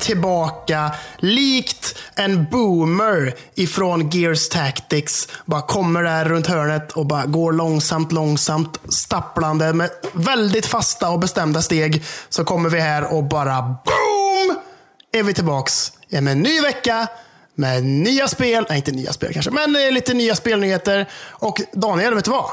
tillbaka 0.00 0.94
likt 1.18 1.98
en 2.14 2.46
boomer 2.50 3.34
ifrån 3.54 4.10
Gears 4.10 4.48
Tactics. 4.48 5.28
Bara 5.44 5.62
kommer 5.62 6.02
där 6.02 6.24
runt 6.24 6.46
hörnet 6.46 6.92
och 6.92 7.06
bara 7.06 7.26
går 7.26 7.52
långsamt, 7.52 8.12
långsamt 8.12 8.80
stapplande 8.88 9.72
med 9.72 9.90
väldigt 10.12 10.66
fasta 10.66 11.10
och 11.10 11.18
bestämda 11.18 11.62
steg. 11.62 12.04
Så 12.28 12.44
kommer 12.44 12.70
vi 12.70 12.80
här 12.80 13.14
och 13.14 13.24
bara 13.24 13.62
boom! 13.62 14.58
Är 15.12 15.22
vi 15.22 15.34
tillbaks 15.34 15.92
med 16.08 16.28
en 16.28 16.42
ny 16.42 16.60
vecka 16.60 17.08
med 17.54 17.84
nya 17.84 18.28
spel. 18.28 18.66
Nej, 18.68 18.78
inte 18.78 18.92
nya 18.92 19.12
spel 19.12 19.32
kanske, 19.32 19.50
men 19.50 19.76
eh, 19.76 19.92
lite 19.92 20.14
nya 20.14 20.34
spelnyheter. 20.34 21.08
Och 21.28 21.60
Daniel, 21.72 22.14
vet 22.14 22.24
du 22.24 22.30
vad? 22.30 22.50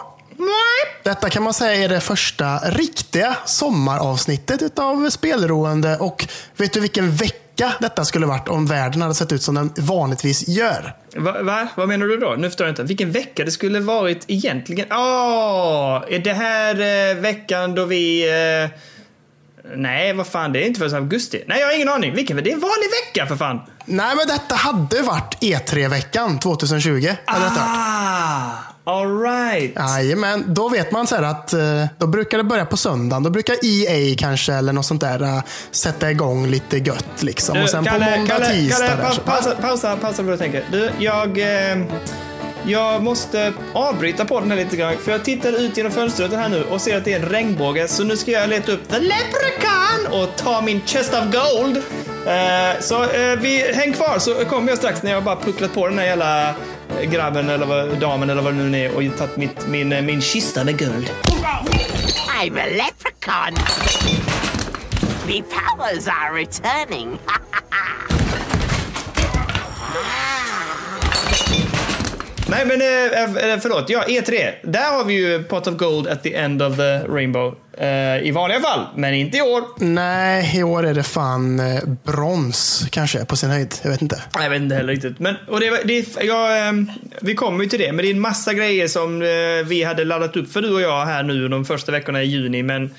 Detta 1.04 1.30
kan 1.30 1.44
man 1.44 1.54
säga 1.54 1.84
är 1.84 1.90
det 1.90 2.00
första 2.00 2.58
riktiga 2.58 3.38
sommaravsnittet 3.46 4.80
av 4.80 5.10
Spelroende. 5.10 5.98
Och 5.98 6.28
vet 6.58 6.74
du 6.74 6.80
vilken 6.80 7.12
vecka 7.16 7.74
detta 7.80 8.06
skulle 8.06 8.26
varit 8.26 8.48
om 8.48 8.66
världen 8.66 9.02
hade 9.02 9.14
sett 9.14 9.32
ut 9.32 9.42
som 9.44 9.56
den 9.56 9.74
vanligtvis 9.78 10.48
gör? 10.48 10.96
Va, 11.16 11.42
va? 11.42 11.68
Vad 11.76 11.88
menar 11.88 12.06
du 12.06 12.18
då? 12.18 12.36
Nu 12.38 12.50
förstår 12.50 12.68
jag 12.68 12.72
inte. 12.72 12.84
Vilken 12.84 13.12
vecka 13.12 13.46
det 13.46 13.52
skulle 13.52 13.80
varit 13.80 14.26
egentligen? 14.28 14.88
Åh, 14.92 16.04
är 16.10 16.20
det 16.20 16.34
här 16.34 17.10
eh, 17.12 17.16
veckan 17.22 17.76
då 17.76 17.86
vi... 17.86 18.30
Eh, 18.64 18.80
nej, 19.76 20.14
vad 20.14 20.28
fan, 20.28 20.54
det 20.54 20.64
är 20.64 20.68
inte 20.68 20.80
förrän 20.80 20.96
augusti. 20.96 21.44
Nej, 21.48 21.60
jag 21.60 21.68
har 21.68 21.76
ingen 21.76 21.90
aning. 21.90 22.16
Vilken? 22.16 22.38
Det 22.38 22.50
är 22.50 22.54
en 22.54 22.60
vanlig 22.60 22.90
vecka 23.06 23.28
för 23.28 23.36
fan. 23.36 23.62
Nej, 23.86 24.16
men 24.16 24.28
detta 24.28 24.56
hade 24.56 25.02
varit 25.02 25.38
E3-veckan 25.42 26.40
2020. 26.40 26.92
hade 27.26 27.46
detta 27.46 27.56
varit. 27.56 27.56
Ah, 27.60 28.75
all 28.88 29.20
right. 29.22 29.74
Jajamän, 29.76 30.44
då 30.48 30.70
vet 30.70 30.92
man 30.92 31.08
så 31.08 31.16
här 31.16 31.24
att 31.24 31.54
eh, 31.54 31.86
då 31.98 32.08
brukar 32.08 32.38
det 32.38 32.44
börja 32.44 32.66
på 32.66 32.78
söndagen. 32.78 33.24
Då 33.24 33.30
brukar 33.30 33.56
EA 33.66 34.16
kanske 34.18 34.54
eller 34.54 34.74
något 34.74 34.86
sånt 34.86 35.02
där 35.02 35.22
eh, 35.24 35.44
sätta 35.72 36.12
igång 36.12 36.48
lite 36.48 36.78
gött. 36.78 37.24
Liksom. 37.24 37.62
och 37.64 37.70
sen 37.70 37.86
på 37.86 37.92
måndag, 37.94 38.40
tisdag. 38.40 38.88
Kalle, 38.88 38.96
där, 38.96 39.04
paus, 39.04 39.16
så- 39.16 39.22
pausa, 39.22 39.56
pausa, 39.62 39.98
pausa 39.98 40.24
vad 40.24 40.34
du 40.34 40.38
tänker. 40.38 40.66
Du, 40.72 40.90
jag... 41.00 41.38
Eh, 41.38 41.78
jag 42.68 43.04
måste 43.04 43.54
avbryta 43.74 44.26
podden 44.26 44.52
här 44.52 44.58
lite 44.58 44.76
grann, 44.76 44.98
för 44.98 45.12
jag 45.12 45.24
tittar 45.24 45.62
ut 45.62 45.78
genom 45.78 45.92
fönstret 45.92 46.34
här 46.34 46.50
nu 46.50 46.64
och 46.64 46.82
ser 46.82 46.98
att 46.98 47.06
det 47.06 47.14
är 47.14 47.20
en 47.20 47.30
regnbåge, 47.30 47.88
så 47.88 48.04
nu 48.04 48.18
ska 48.18 48.32
jag 48.32 48.50
leta 48.50 48.72
upp 48.72 48.90
The 48.90 49.00
Leprechaun 49.00 50.22
och 50.22 50.36
ta 50.36 50.62
min 50.62 50.82
Chest 50.86 51.14
of 51.14 51.24
Gold. 51.24 51.82
Så 52.80 53.08
vi, 53.42 53.74
häng 53.74 53.94
kvar 53.94 54.20
så 54.20 54.34
kommer 54.46 54.70
jag 54.70 54.78
strax 54.78 55.04
när 55.04 55.12
jag 55.12 55.24
bara 55.24 55.36
pucklat 55.36 55.74
på 55.74 55.88
den 55.88 56.00
här 56.00 56.06
jävla 56.06 56.56
grabben 57.04 57.50
eller 57.50 57.66
vad, 57.66 58.00
damen 58.00 58.30
eller 58.30 58.42
vad 58.42 58.54
det 58.54 58.64
nu 58.64 58.86
är 58.86 58.96
och 58.96 59.18
tagit 59.18 59.38
mitt, 59.38 59.68
min, 59.68 59.92
eh, 59.92 60.02
min 60.02 60.22
kista 60.22 60.64
med 60.64 60.78
guld. 60.78 61.12
I'm 62.42 62.58
a 62.58 62.66
leprechaun. 62.66 63.56
The 65.28 65.42
powers 65.42 66.08
are 66.08 66.34
returning. 66.34 67.20
Ah. 70.08 70.45
Nej 72.48 72.66
men 72.66 72.82
eh, 72.82 73.52
eh, 73.52 73.60
förlåt, 73.60 73.90
ja 73.90 74.04
E3. 74.08 74.52
Där 74.64 74.98
har 74.98 75.04
vi 75.06 75.14
ju 75.14 75.44
Pot 75.44 75.68
of 75.68 75.76
Gold 75.76 76.08
at 76.08 76.24
the 76.24 76.36
end 76.36 76.62
of 76.62 76.78
the 76.78 77.00
Rainbow. 77.00 77.56
Eh, 77.78 78.28
I 78.28 78.32
vanliga 78.32 78.60
fall, 78.60 78.86
men 78.96 79.14
inte 79.14 79.38
i 79.38 79.42
år. 79.42 79.64
Nej, 79.78 80.60
i 80.60 80.64
år 80.64 80.86
är 80.86 80.94
det 80.94 81.04
fan 81.04 81.60
eh, 81.60 81.84
brons 82.04 82.88
kanske 82.92 83.26
på 83.26 83.36
sin 83.36 83.50
höjd. 83.50 83.76
Jag 83.84 83.90
vet 83.92 84.02
inte. 84.02 84.22
Jag 84.34 84.50
vet 84.50 84.62
inte 84.62 84.76
heller 84.76 84.94
riktigt. 84.94 85.20
Men, 85.20 85.36
och 85.48 85.60
det, 85.60 85.84
det, 85.84 86.18
ja, 86.22 86.50
vi 87.22 87.36
kommer 87.36 87.64
ju 87.64 87.70
till 87.70 87.80
det, 87.80 87.92
men 87.92 88.06
det 88.06 88.12
är 88.12 88.14
en 88.14 88.20
massa 88.20 88.54
grejer 88.54 88.88
som 88.88 89.22
eh, 89.22 89.28
vi 89.66 89.84
hade 89.84 90.04
laddat 90.06 90.38
upp 90.38 90.52
för 90.52 90.62
du 90.62 90.74
och 90.74 90.82
jag 90.82 91.06
här 91.06 91.24
nu 91.24 91.48
de 91.48 91.66
första 91.66 91.92
veckorna 91.92 92.24
i 92.24 92.26
juni, 92.26 92.64
men 92.64 92.94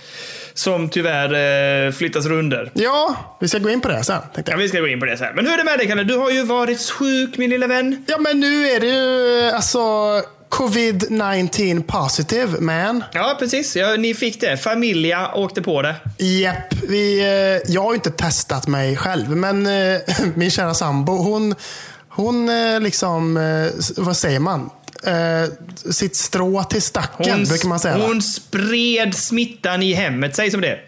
som 0.59 0.89
tyvärr 0.89 1.87
eh, 1.87 1.93
flyttas 1.93 2.27
runder. 2.27 2.71
Ja, 2.75 3.17
vi 3.41 3.49
ska 3.49 3.59
gå 3.59 3.71
in 3.71 3.81
på 3.81 3.89
det 3.89 4.05
sen. 4.05 4.23
Ja, 4.47 4.57
vi 4.57 4.69
ska 4.69 4.81
gå 4.81 4.89
in 4.89 5.01
på 5.01 5.07
det 5.07 5.19
sen. 5.19 5.35
Men 5.35 5.47
hur 5.47 5.53
är 5.53 5.59
det 5.59 5.65
med 5.65 5.79
dig 5.79 5.87
Kalle? 5.89 6.05
Du 6.05 6.17
har 6.17 6.31
ju 6.31 6.43
varit 6.43 6.91
sjuk 6.91 7.39
min 7.39 7.51
lilla 7.51 7.67
vän. 7.67 8.05
Ja, 8.09 8.19
men 8.19 8.41
nu 8.41 8.69
är 8.69 8.81
det 8.81 8.87
ju 8.87 9.51
alltså 9.51 9.81
covid-19 10.51 11.83
positive, 11.83 12.61
man. 12.61 13.05
Ja, 13.13 13.37
precis. 13.39 13.77
Ja, 13.77 13.97
ni 13.97 14.15
fick 14.15 14.41
det. 14.41 14.57
Familja 14.57 15.35
åkte 15.35 15.63
på 15.63 15.83
det. 15.83 15.95
Japp, 16.19 16.75
vi, 16.89 17.21
eh, 17.21 17.73
jag 17.73 17.83
har 17.83 17.91
ju 17.91 17.95
inte 17.95 18.11
testat 18.11 18.67
mig 18.67 18.97
själv, 18.97 19.37
men 19.37 19.67
eh, 19.67 20.01
min 20.35 20.51
kära 20.51 20.75
sambo, 20.75 21.13
hon, 21.13 21.55
hon 22.09 22.49
eh, 22.49 22.81
liksom, 22.81 23.37
eh, 23.37 23.73
vad 23.97 24.17
säger 24.17 24.41
man? 24.41 24.71
Eh, 25.07 25.49
sitt 25.93 26.17
strå 26.17 26.65
till 26.65 26.83
stacken, 26.83 27.45
brukar 27.45 27.69
man 27.69 27.81
säga. 27.81 27.99
va? 27.99 28.05
hon 28.07 28.23
spred 28.23 29.15
smittan 29.15 29.83
i 29.83 29.93
hemmet, 29.95 30.37
säg 30.37 30.51
som 30.51 30.61
det 30.61 30.79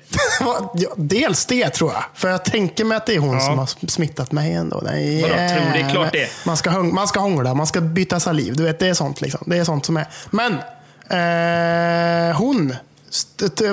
Dels 0.96 1.46
det 1.46 1.70
tror 1.70 1.92
jag. 1.92 2.04
För 2.14 2.28
jag 2.28 2.44
tänker 2.44 2.84
mig 2.84 2.96
att 2.96 3.06
det 3.06 3.14
är 3.14 3.18
hon 3.18 3.34
Ja. 3.34 3.40
som 3.40 3.58
har 3.58 3.88
smittat 3.88 4.32
mig 4.32 4.52
ändå. 4.52 4.82
Nej, 4.84 5.22
Vadå, 5.22 5.34
tror 5.34 5.72
det 5.72 5.80
är 5.80 5.90
klart 5.90 6.12
det. 6.12 6.28
Man 6.46 6.56
ska, 6.56 6.70
man 6.82 7.08
ska 7.08 7.20
hångla, 7.20 7.54
man 7.54 7.66
ska 7.66 7.80
byta 7.80 8.20
saliv. 8.20 8.56
Du 8.56 8.62
vet, 8.62 8.78
det 8.78 8.86
är 8.88 8.94
sånt. 8.94 9.20
Liksom. 9.20 9.40
Det 9.46 9.56
är 9.58 9.64
sånt 9.64 9.86
som 9.86 9.96
är. 9.96 10.06
Men 10.30 10.52
eh, 11.10 12.36
hon, 12.36 12.74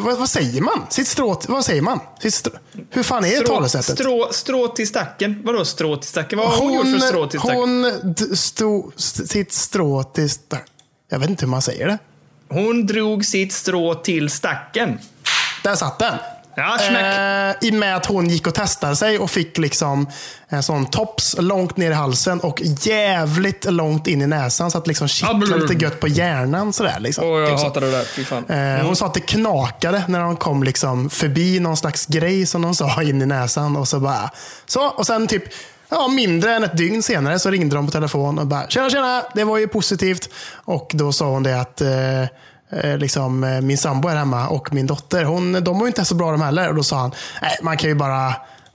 vad, 0.01 0.17
vad 0.17 0.29
säger 0.29 0.61
man? 0.61 0.85
Sitt 0.89 1.07
strå, 1.07 1.41
vad 1.47 1.65
säger 1.65 1.81
man? 1.81 1.99
Sitt 2.19 2.33
strå, 2.33 2.53
hur 2.89 3.03
fan 3.03 3.25
är 3.25 3.43
talesättet? 3.43 3.99
strå, 3.99 4.27
strå 4.31 4.67
till 4.67 4.87
stacken. 4.87 5.41
Vadå 5.45 5.65
strå 5.65 5.97
till 5.97 6.09
stacken? 6.09 6.39
Vad 6.39 6.47
har 6.47 6.57
hon, 6.57 6.73
gjort 6.73 6.99
för 7.01 7.07
strå 7.07 7.27
till 7.27 7.39
stacken? 7.39 7.59
hon 7.59 8.15
stod 8.37 8.93
st- 8.95 9.27
sitt 9.27 9.53
strå 9.53 10.03
till 10.03 10.29
stacken. 10.29 10.67
Jag 11.09 11.19
vet 11.19 11.29
inte 11.29 11.45
hur 11.45 11.51
man 11.51 11.61
säger 11.61 11.87
det. 11.87 11.97
Hon 12.49 12.85
drog 12.85 13.25
sitt 13.25 13.53
strå 13.53 13.95
till 13.95 14.29
stacken. 14.29 14.99
Där 15.63 15.75
satt 15.75 15.99
den. 15.99 16.17
Ja. 16.55 16.77
Eh, 16.81 17.55
I 17.61 17.71
med 17.71 17.95
att 17.95 18.05
hon 18.05 18.29
gick 18.29 18.47
och 18.47 18.53
testade 18.53 18.95
sig 18.95 19.19
och 19.19 19.31
fick 19.31 19.57
liksom 19.57 20.07
en 20.47 20.63
sån 20.63 20.85
tops 20.85 21.35
långt 21.39 21.77
ner 21.77 21.91
i 21.91 21.93
halsen 21.93 22.39
och 22.39 22.61
jävligt 22.81 23.71
långt 23.71 24.07
in 24.07 24.21
i 24.21 24.27
näsan 24.27 24.71
så 24.71 24.77
att 24.77 24.87
liksom 24.87 25.07
kittlade 25.07 25.57
lite 25.57 25.73
gött 25.85 25.99
på 25.99 26.07
hjärnan. 26.07 26.73
Sådär, 26.73 26.99
liksom. 26.99 27.25
Åh, 27.27 27.39
jag 27.39 27.49
Typ 27.49 27.59
hatar 27.59 27.81
det 27.81 27.91
där. 27.91 28.03
Fy 28.03 28.23
fan. 28.25 28.45
Eh, 28.49 28.85
Hon 28.85 28.95
sa 28.95 29.05
att 29.05 29.13
det 29.13 29.19
knakade 29.19 30.03
när 30.07 30.19
de 30.19 30.35
kom 30.37 30.63
liksom 30.63 31.09
förbi 31.09 31.59
någon 31.59 31.77
slags 31.77 32.05
grej 32.05 32.45
som 32.45 32.61
de 32.61 32.75
sa 32.75 33.03
in 33.03 33.21
i 33.21 33.25
näsan. 33.25 33.75
Och 33.75 33.87
så 33.87 33.99
bara, 33.99 34.29
så, 34.65 34.87
och 34.87 35.05
sen 35.07 35.27
typ 35.27 35.43
Ja, 35.89 36.07
mindre 36.07 36.55
än 36.55 36.63
ett 36.63 36.77
dygn 36.77 37.03
senare 37.03 37.39
så 37.39 37.49
ringde 37.49 37.75
de 37.75 37.85
på 37.85 37.91
telefon 37.91 38.39
och 38.39 38.47
bara 38.47 38.67
“Tjena, 38.69 38.89
tjena, 38.89 39.23
det 39.33 39.43
var 39.43 39.57
ju 39.57 39.67
positivt”. 39.67 40.29
Och 40.65 40.91
då 40.93 41.11
sa 41.11 41.25
hon 41.25 41.43
det 41.43 41.61
att 41.61 41.81
eh, 41.81 42.21
eh, 42.21 42.27
liksom, 42.83 43.43
eh, 43.43 43.61
min 43.61 43.77
sambo 43.77 44.07
är 44.07 44.15
hemma 44.15 44.47
och 44.47 44.73
min 44.73 44.87
dotter, 44.87 45.23
hon, 45.23 45.63
de 45.63 45.79
ju 45.79 45.87
inte 45.87 46.05
så 46.05 46.15
bra 46.15 46.31
de 46.31 46.41
heller. 46.41 46.69
Och 46.69 46.75
då 46.75 46.83
sa 46.83 46.97
han, 46.97 47.11
nej, 47.41 47.57
man 47.61 47.77
kan 47.77 47.89
ju 47.89 47.95
bara, 47.95 48.33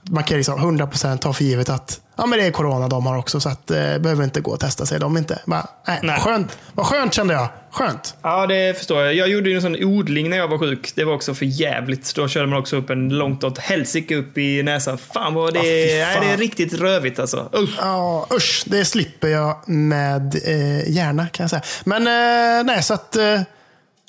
man 0.09 0.23
kan 0.23 0.37
liksom 0.37 0.59
100% 0.79 1.17
ta 1.17 1.33
för 1.33 1.43
givet 1.43 1.69
att 1.69 1.99
ja, 2.17 2.25
men 2.25 2.39
det 2.39 2.45
är 2.45 2.51
corona 2.51 2.87
de 2.87 3.05
har 3.05 3.17
också, 3.17 3.39
så 3.39 3.49
att 3.49 3.71
eh, 3.71 3.97
behöver 3.97 4.23
inte 4.23 4.41
gå 4.41 4.51
och 4.51 4.59
testa 4.59 4.85
sig. 4.85 4.99
De 4.99 5.17
inte. 5.17 5.39
Bara, 5.45 5.67
nej, 5.87 5.99
Nej. 6.03 6.19
Skönt. 6.19 6.57
Vad 6.73 6.85
skönt 6.85 7.13
kände 7.13 7.33
jag. 7.33 7.47
Skönt. 7.71 8.15
Ja, 8.21 8.47
det 8.47 8.77
förstår 8.77 9.03
jag. 9.03 9.13
Jag 9.15 9.27
gjorde 9.29 9.49
ju 9.49 9.55
en 9.55 9.61
sån 9.61 9.75
odling 9.83 10.29
när 10.29 10.37
jag 10.37 10.47
var 10.47 10.57
sjuk. 10.57 10.91
Det 10.95 11.03
var 11.03 11.13
också 11.13 11.33
för 11.33 11.45
jävligt. 11.45 12.15
Då 12.15 12.27
körde 12.27 12.47
man 12.47 12.59
också 12.59 12.75
upp 12.75 12.89
en 12.89 13.09
långt 13.09 13.43
åt 13.43 13.57
helsike 13.57 14.15
upp 14.15 14.37
i 14.37 14.63
näsan. 14.63 14.97
Fan 14.97 15.33
vad 15.33 15.53
det 15.53 15.59
Ja, 15.59 15.63
fy 15.63 15.69
är. 15.69 16.05
Nej, 16.05 16.17
det 16.21 16.25
är 16.25 16.29
fan. 16.29 16.37
riktigt 16.37 16.73
rövigt 16.73 17.19
alltså. 17.19 17.49
Usch. 17.55 17.77
Ja, 17.81 18.27
usch. 18.33 18.63
Det 18.65 18.85
slipper 18.85 19.27
jag 19.27 19.69
med 19.69 20.35
eh, 20.45 20.89
gärna 20.91 21.27
kan 21.27 21.43
jag 21.43 21.49
säga. 21.49 21.61
Men 21.83 22.07
eh, 22.07 22.63
nej, 22.63 22.83
så 22.83 22.93
att 22.93 23.15
eh, 23.15 23.41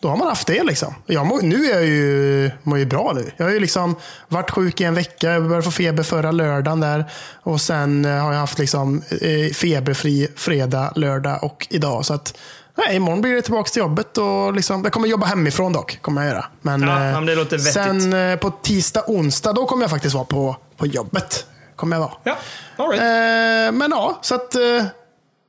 då 0.02 0.08
har 0.08 0.16
man 0.16 0.28
haft 0.28 0.46
det 0.46 0.62
liksom. 0.62 0.94
Jag 1.06 1.26
mår, 1.26 1.42
nu 1.42 1.64
är 1.64 1.74
jag 1.74 1.84
ju, 1.86 2.50
mår 2.62 2.78
ju 2.78 2.86
bra 2.86 3.12
nu. 3.14 3.30
Jag 3.36 3.44
har 3.46 3.52
ju 3.52 3.60
liksom 3.60 3.96
varit 4.28 4.50
sjuk 4.50 4.80
i 4.80 4.84
en 4.84 4.94
vecka. 4.94 5.30
Jag 5.30 5.42
började 5.42 5.62
få 5.62 5.70
feber 5.70 6.02
förra 6.02 6.30
lördagen 6.30 6.80
där. 6.80 7.04
Och 7.42 7.60
sen 7.60 8.04
eh, 8.04 8.10
har 8.22 8.32
jag 8.32 8.40
haft 8.40 8.58
liksom 8.58 9.02
eh, 9.10 9.52
feberfri 9.54 10.28
fredag, 10.36 10.92
lördag 10.96 11.44
och 11.44 11.66
idag. 11.70 12.04
Så 12.04 12.14
att 12.14 12.38
nej, 12.74 12.96
imorgon 12.96 13.20
blir 13.20 13.34
det 13.34 13.42
tillbaka 13.42 13.68
till 13.68 13.80
jobbet. 13.80 14.18
Och 14.18 14.52
liksom, 14.54 14.84
jag 14.84 14.92
kommer 14.92 15.08
jobba 15.08 15.26
hemifrån 15.26 15.72
dock. 15.72 15.98
Kommer 16.02 16.22
jag 16.22 16.30
göra. 16.30 16.44
Men, 16.62 16.82
Ja, 16.82 16.88
eh, 17.06 17.12
men 17.12 17.26
det 17.26 17.34
låter 17.34 17.58
vettigt. 17.58 17.72
sen 17.72 18.38
på 18.38 18.50
tisdag, 18.50 19.04
onsdag, 19.06 19.52
då 19.52 19.66
kommer 19.66 19.82
jag 19.82 19.90
faktiskt 19.90 20.14
vara 20.14 20.24
på, 20.24 20.56
på 20.76 20.86
jobbet. 20.86 21.46
Kommer 21.76 21.96
jag 21.96 22.00
vara. 22.00 22.12
Ja, 22.24 22.36
all 22.76 22.90
right. 22.90 23.74
Men 23.74 23.90
ja, 23.90 24.18
så 24.22 24.34
att... 24.34 24.54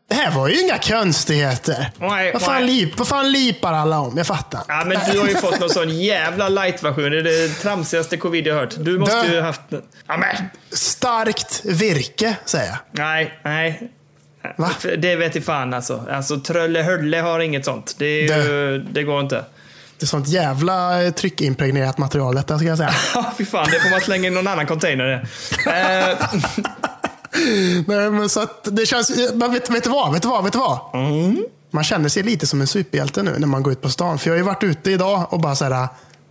Det 0.07 0.15
här 0.15 0.31
var 0.31 0.47
ju 0.47 0.61
inga 0.61 0.77
konstigheter. 0.77 1.91
Nej, 2.00 2.33
vad, 2.33 2.41
fan 2.41 2.65
nej. 2.65 2.65
lip, 2.65 2.97
vad 2.97 3.07
fan 3.07 3.31
lipar 3.31 3.73
alla 3.73 4.00
om? 4.00 4.17
Jag 4.17 4.27
fattar. 4.27 4.61
Ja, 4.67 4.83
men 4.85 5.00
du 5.11 5.19
har 5.19 5.27
ju 5.27 5.35
fått 5.35 5.59
någon 5.59 5.69
sån 5.69 5.89
jävla 6.01 6.50
light-version. 6.50 7.11
Det 7.11 7.19
är 7.19 7.23
det 7.23 7.47
tramsigaste 7.50 8.17
covid 8.17 8.47
jag 8.47 8.55
hört. 8.55 8.75
Du 8.77 9.00
måste 9.00 9.27
Dö. 9.27 9.33
ju 9.33 9.41
haft... 9.41 9.61
Ja, 10.07 10.17
men. 10.17 10.35
Starkt 10.71 11.65
virke, 11.65 12.35
säger 12.45 12.65
jag. 12.65 12.77
Nej, 12.91 13.39
nej. 13.44 13.91
Va? 14.57 14.71
Det 14.97 15.15
vet 15.15 15.35
i 15.35 15.41
fan 15.41 15.73
alltså. 15.73 16.05
Alltså 16.11 16.39
Trölle-Hölle 16.39 17.21
har 17.21 17.39
inget 17.39 17.65
sånt. 17.65 17.95
Det, 17.97 18.21
ju, 18.21 18.79
det 18.91 19.03
går 19.03 19.19
inte. 19.21 19.45
Det 20.00 20.05
är 20.05 20.07
sånt 20.07 20.27
jävla 20.27 21.03
eh, 21.03 21.11
tryckimpregnerat 21.11 21.97
material 21.97 22.35
detta, 22.35 22.57
ska 22.57 22.67
jag 22.67 22.77
säga. 22.77 22.94
Ja, 23.15 23.33
fy 23.38 23.45
fan. 23.45 23.67
Det 23.71 23.79
får 23.79 23.89
man 23.89 24.01
slänga 24.01 24.27
i 24.27 24.31
någon 24.31 24.47
annan 24.47 24.67
container. 24.67 25.27
Nej, 27.88 28.12
men 28.12 28.30
så 28.30 28.39
att 28.39 28.68
det 28.71 28.85
känns... 28.85 29.31
Men 29.33 29.51
vet, 29.51 29.69
vet 29.69 29.83
du 29.83 29.89
vad? 29.89 30.13
Vet 30.13 30.21
du 30.21 30.27
vad? 30.27 30.44
Vet 30.44 30.53
du 30.53 30.59
vad? 30.59 30.80
Mm. 30.94 31.45
Man 31.71 31.83
känner 31.83 32.09
sig 32.09 32.24
lite 32.24 32.47
som 32.47 32.62
en 32.62 32.68
superhjälte 32.68 33.24
nu 33.24 33.35
när 33.39 33.47
man 33.47 33.63
går 33.63 33.74
ut 33.74 33.81
på 33.81 33.89
stan. 33.89 34.19
För 34.19 34.27
jag 34.30 34.33
har 34.33 34.38
ju 34.38 34.44
varit 34.44 34.63
ute 34.63 34.91
idag 34.91 35.27
och 35.30 35.39
bara 35.39 35.56
såhär, 35.56 35.88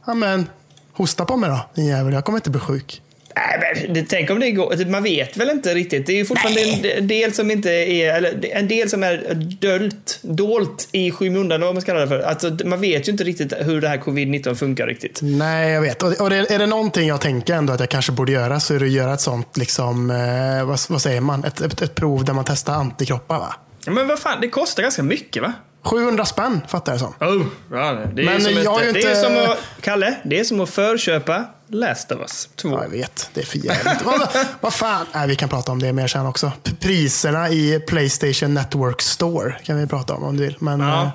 ja 0.06 0.14
men, 0.14 0.48
hosta 0.92 1.24
på 1.24 1.36
mig 1.36 1.50
då, 1.50 1.60
din 1.74 1.86
jävel. 1.86 2.12
Jag 2.12 2.24
kommer 2.24 2.38
inte 2.38 2.50
bli 2.50 2.60
sjuk. 2.60 3.02
Nej, 3.36 3.86
men 3.94 4.06
tänk 4.06 4.30
om 4.30 4.40
det 4.40 4.50
går. 4.50 4.84
Man 4.90 5.02
vet 5.02 5.36
väl 5.36 5.50
inte 5.50 5.74
riktigt. 5.74 6.06
Det 6.06 6.12
är 6.12 6.16
ju 6.16 6.24
fortfarande 6.24 6.60
en 6.98 7.08
del 7.08 7.32
som 7.32 7.50
inte 7.50 7.70
är, 7.70 8.14
eller 8.14 8.46
en 8.56 8.68
del 8.68 8.90
som 8.90 9.02
är 9.02 9.34
dölt, 9.60 10.18
dolt 10.22 10.88
i 10.92 11.10
skymundan, 11.10 11.60
vad 11.60 11.74
man 11.74 11.82
ska 11.82 11.92
kalla 11.92 12.00
det 12.00 12.08
för. 12.08 12.20
Alltså, 12.20 12.56
man 12.64 12.80
vet 12.80 13.08
ju 13.08 13.12
inte 13.12 13.24
riktigt 13.24 13.52
hur 13.58 13.80
det 13.80 13.88
här 13.88 13.98
covid-19 13.98 14.54
funkar 14.54 14.86
riktigt. 14.86 15.18
Nej, 15.22 15.70
jag 15.72 15.80
vet. 15.82 16.02
Och, 16.02 16.30
det, 16.30 16.50
är 16.50 16.58
det 16.58 16.66
någonting 16.66 17.08
jag 17.08 17.20
tänker 17.20 17.54
ändå 17.54 17.72
att 17.72 17.80
jag 17.80 17.88
kanske 17.88 18.12
borde 18.12 18.32
göra 18.32 18.60
så 18.60 18.74
är 18.74 18.78
det 18.78 18.86
att 18.86 18.92
göra 18.92 19.14
ett 19.14 19.20
sånt, 19.20 19.56
liksom, 19.56 20.10
eh, 20.10 20.64
vad, 20.66 20.78
vad 20.88 21.02
säger 21.02 21.20
man, 21.20 21.44
ett, 21.44 21.60
ett, 21.60 21.82
ett 21.82 21.94
prov 21.94 22.24
där 22.24 22.32
man 22.32 22.44
testar 22.44 22.72
antikroppar 22.72 23.38
va? 23.38 23.54
Men 23.86 24.08
vad 24.08 24.18
fan, 24.18 24.40
det 24.40 24.48
kostar 24.48 24.82
ganska 24.82 25.02
mycket 25.02 25.42
va? 25.42 25.52
700 25.84 26.24
spänn 26.24 26.60
fattar 26.68 26.92
jag 26.92 27.00
som. 27.00 27.14
Oh, 27.20 27.46
ja, 27.72 27.98
det 28.14 28.22
är 28.22 28.26
Men 28.26 28.40
som 28.40 28.52
jag 28.52 28.86
ett, 28.86 28.94
det 28.94 29.00
är 29.02 29.08
inte- 29.10 29.16
som 29.16 29.36
att, 29.52 29.58
Kalle, 29.80 30.14
det 30.24 30.40
är 30.40 30.44
som 30.44 30.60
att 30.60 30.70
förköpa 30.70 31.44
Last 31.72 32.12
of 32.12 32.20
Us 32.20 32.48
2. 32.56 32.68
Ja, 32.68 32.82
jag 32.82 32.90
vet, 32.90 33.30
det 33.34 33.40
är 33.40 33.44
för 33.46 33.58
jävligt. 33.58 34.02
vad, 34.04 34.28
vad 34.60 34.74
fan? 34.74 35.06
Nej, 35.14 35.28
vi 35.28 35.36
kan 35.36 35.48
prata 35.48 35.72
om 35.72 35.78
det 35.82 35.92
mer 35.92 36.06
sen 36.08 36.26
också. 36.26 36.52
P- 36.62 36.70
Priserna 36.80 37.48
i 37.50 37.80
Playstation 37.86 38.54
Network 38.54 39.02
Store 39.02 39.52
kan 39.64 39.76
vi 39.80 39.86
prata 39.86 40.14
om 40.14 40.22
om 40.24 40.36
du 40.36 40.42
vill. 40.44 40.56
Men, 40.58 40.80
Ja. 40.80 41.02
eh, 41.02 41.08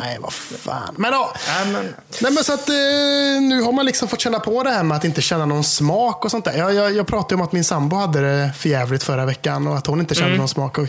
nej, 0.00 0.18
vad 0.20 0.32
fan. 0.32 0.94
Men 0.98 1.12
ja. 1.12 1.34
Nej, 2.22 2.32
men 2.32 2.44
så 2.44 2.52
att, 2.52 2.68
eh, 2.68 2.74
nu 3.40 3.62
har 3.62 3.72
man 3.72 3.86
liksom 3.86 4.08
fått 4.08 4.20
känna 4.20 4.40
på 4.40 4.62
det 4.62 4.70
här 4.70 4.82
med 4.82 4.96
att 4.96 5.04
inte 5.04 5.22
känna 5.22 5.46
någon 5.46 5.64
smak 5.64 6.24
och 6.24 6.30
sånt 6.30 6.44
där. 6.44 6.58
Jag, 6.58 6.74
jag, 6.74 6.92
jag 6.96 7.06
pratade 7.06 7.34
om 7.34 7.40
att 7.42 7.52
min 7.52 7.64
sambo 7.64 7.96
hade 7.96 8.20
det 8.20 8.52
för 8.58 8.68
jävligt 8.68 9.02
förra 9.02 9.26
veckan 9.26 9.66
och 9.66 9.76
att 9.78 9.86
hon 9.86 10.00
inte 10.00 10.14
kände 10.14 10.36
någon 10.36 10.48
smak. 10.48 10.78
Och 10.78 10.86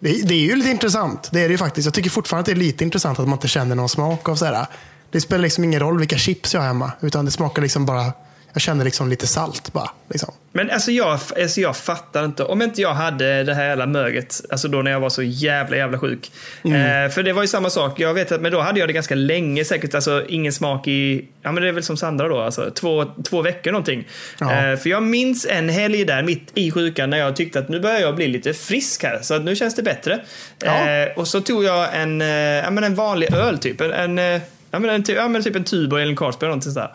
det, 0.00 0.12
det 0.28 0.34
är 0.34 0.38
ju 0.38 0.56
lite 0.56 0.70
intressant. 0.70 1.28
Det 1.32 1.40
är 1.40 1.48
det 1.48 1.52
ju 1.52 1.58
faktiskt. 1.58 1.84
Jag 1.84 1.94
tycker 1.94 2.10
fortfarande 2.10 2.40
att 2.40 2.46
det 2.46 2.52
är 2.52 2.66
lite 2.66 2.84
intressant 2.84 3.18
att 3.18 3.28
man 3.28 3.36
inte 3.36 3.48
känner 3.48 3.76
någon 3.76 3.88
smak 3.88 4.28
av 4.28 4.36
så 4.36 4.44
här. 4.44 4.66
Det 5.10 5.20
spelar 5.20 5.42
liksom 5.42 5.64
ingen 5.64 5.80
roll 5.80 5.98
vilka 5.98 6.18
chips 6.18 6.54
jag 6.54 6.60
har 6.60 6.66
hemma. 6.68 6.92
Utan 7.00 7.24
det 7.24 7.30
smakar 7.30 7.62
liksom 7.62 7.86
bara, 7.86 8.12
jag 8.52 8.62
känner 8.62 8.84
liksom 8.84 9.08
lite 9.08 9.26
salt 9.26 9.72
bara. 9.72 9.90
Liksom. 10.08 10.34
men 10.52 10.70
alltså 10.70 10.90
jag, 10.90 11.18
alltså 11.40 11.60
jag 11.60 11.76
fattar 11.76 12.24
inte. 12.24 12.44
Om 12.44 12.62
inte 12.62 12.80
jag 12.80 12.94
hade 12.94 13.44
det 13.44 13.54
här 13.54 13.64
jävla 13.64 13.86
möget, 13.86 14.40
alltså 14.50 14.68
då 14.68 14.82
när 14.82 14.90
jag 14.90 15.00
var 15.00 15.10
så 15.10 15.22
jävla 15.22 15.76
jävla 15.76 15.98
sjuk. 15.98 16.32
Mm. 16.64 17.04
Eh, 17.06 17.10
för 17.10 17.22
det 17.22 17.32
var 17.32 17.42
ju 17.42 17.48
samma 17.48 17.70
sak. 17.70 18.00
Jag 18.00 18.14
vet 18.14 18.32
att, 18.32 18.40
men 18.40 18.52
då 18.52 18.60
hade 18.60 18.80
jag 18.80 18.88
det 18.88 18.92
ganska 18.92 19.14
länge 19.14 19.64
säkert. 19.64 19.94
Alltså 19.94 20.24
ingen 20.28 20.52
smak 20.52 20.88
i, 20.88 21.28
ja 21.42 21.52
men 21.52 21.62
det 21.62 21.68
är 21.68 21.72
väl 21.72 21.82
som 21.82 21.96
Sandra 21.96 22.28
då, 22.28 22.40
alltså 22.40 22.70
två, 22.70 23.04
två 23.24 23.42
veckor 23.42 23.72
någonting. 23.72 24.08
Ja. 24.38 24.52
Eh, 24.52 24.76
för 24.76 24.90
jag 24.90 25.02
minns 25.02 25.46
en 25.46 25.68
helg 25.68 26.04
där 26.04 26.22
mitt 26.22 26.50
i 26.54 26.70
sjukan 26.70 27.10
när 27.10 27.18
jag 27.18 27.36
tyckte 27.36 27.58
att 27.58 27.68
nu 27.68 27.80
börjar 27.80 28.00
jag 28.00 28.16
bli 28.16 28.28
lite 28.28 28.54
frisk 28.54 29.02
här. 29.02 29.18
Så 29.22 29.34
att 29.34 29.42
nu 29.42 29.56
känns 29.56 29.74
det 29.74 29.82
bättre. 29.82 30.20
Ja. 30.64 30.90
Eh, 30.90 31.08
och 31.16 31.28
så 31.28 31.40
tog 31.40 31.64
jag 31.64 31.96
en, 31.96 32.20
eh, 32.20 32.28
ja, 32.28 32.70
men 32.70 32.84
en 32.84 32.94
vanlig 32.94 33.34
öl 33.34 33.58
typ. 33.58 33.80
En, 33.80 33.92
en, 33.92 34.18
eh, 34.18 34.40
ja, 34.70 34.78
men 34.78 34.90
en, 34.90 35.04
ja, 35.08 35.28
men 35.28 35.42
typ 35.42 35.56
en 35.56 35.64
Tuborg 35.64 36.02
eller 36.02 36.10
en 36.10 36.16
Carlsberg 36.16 36.46
eller 36.46 36.50
någonting 36.50 36.72
sådär. 36.72 36.90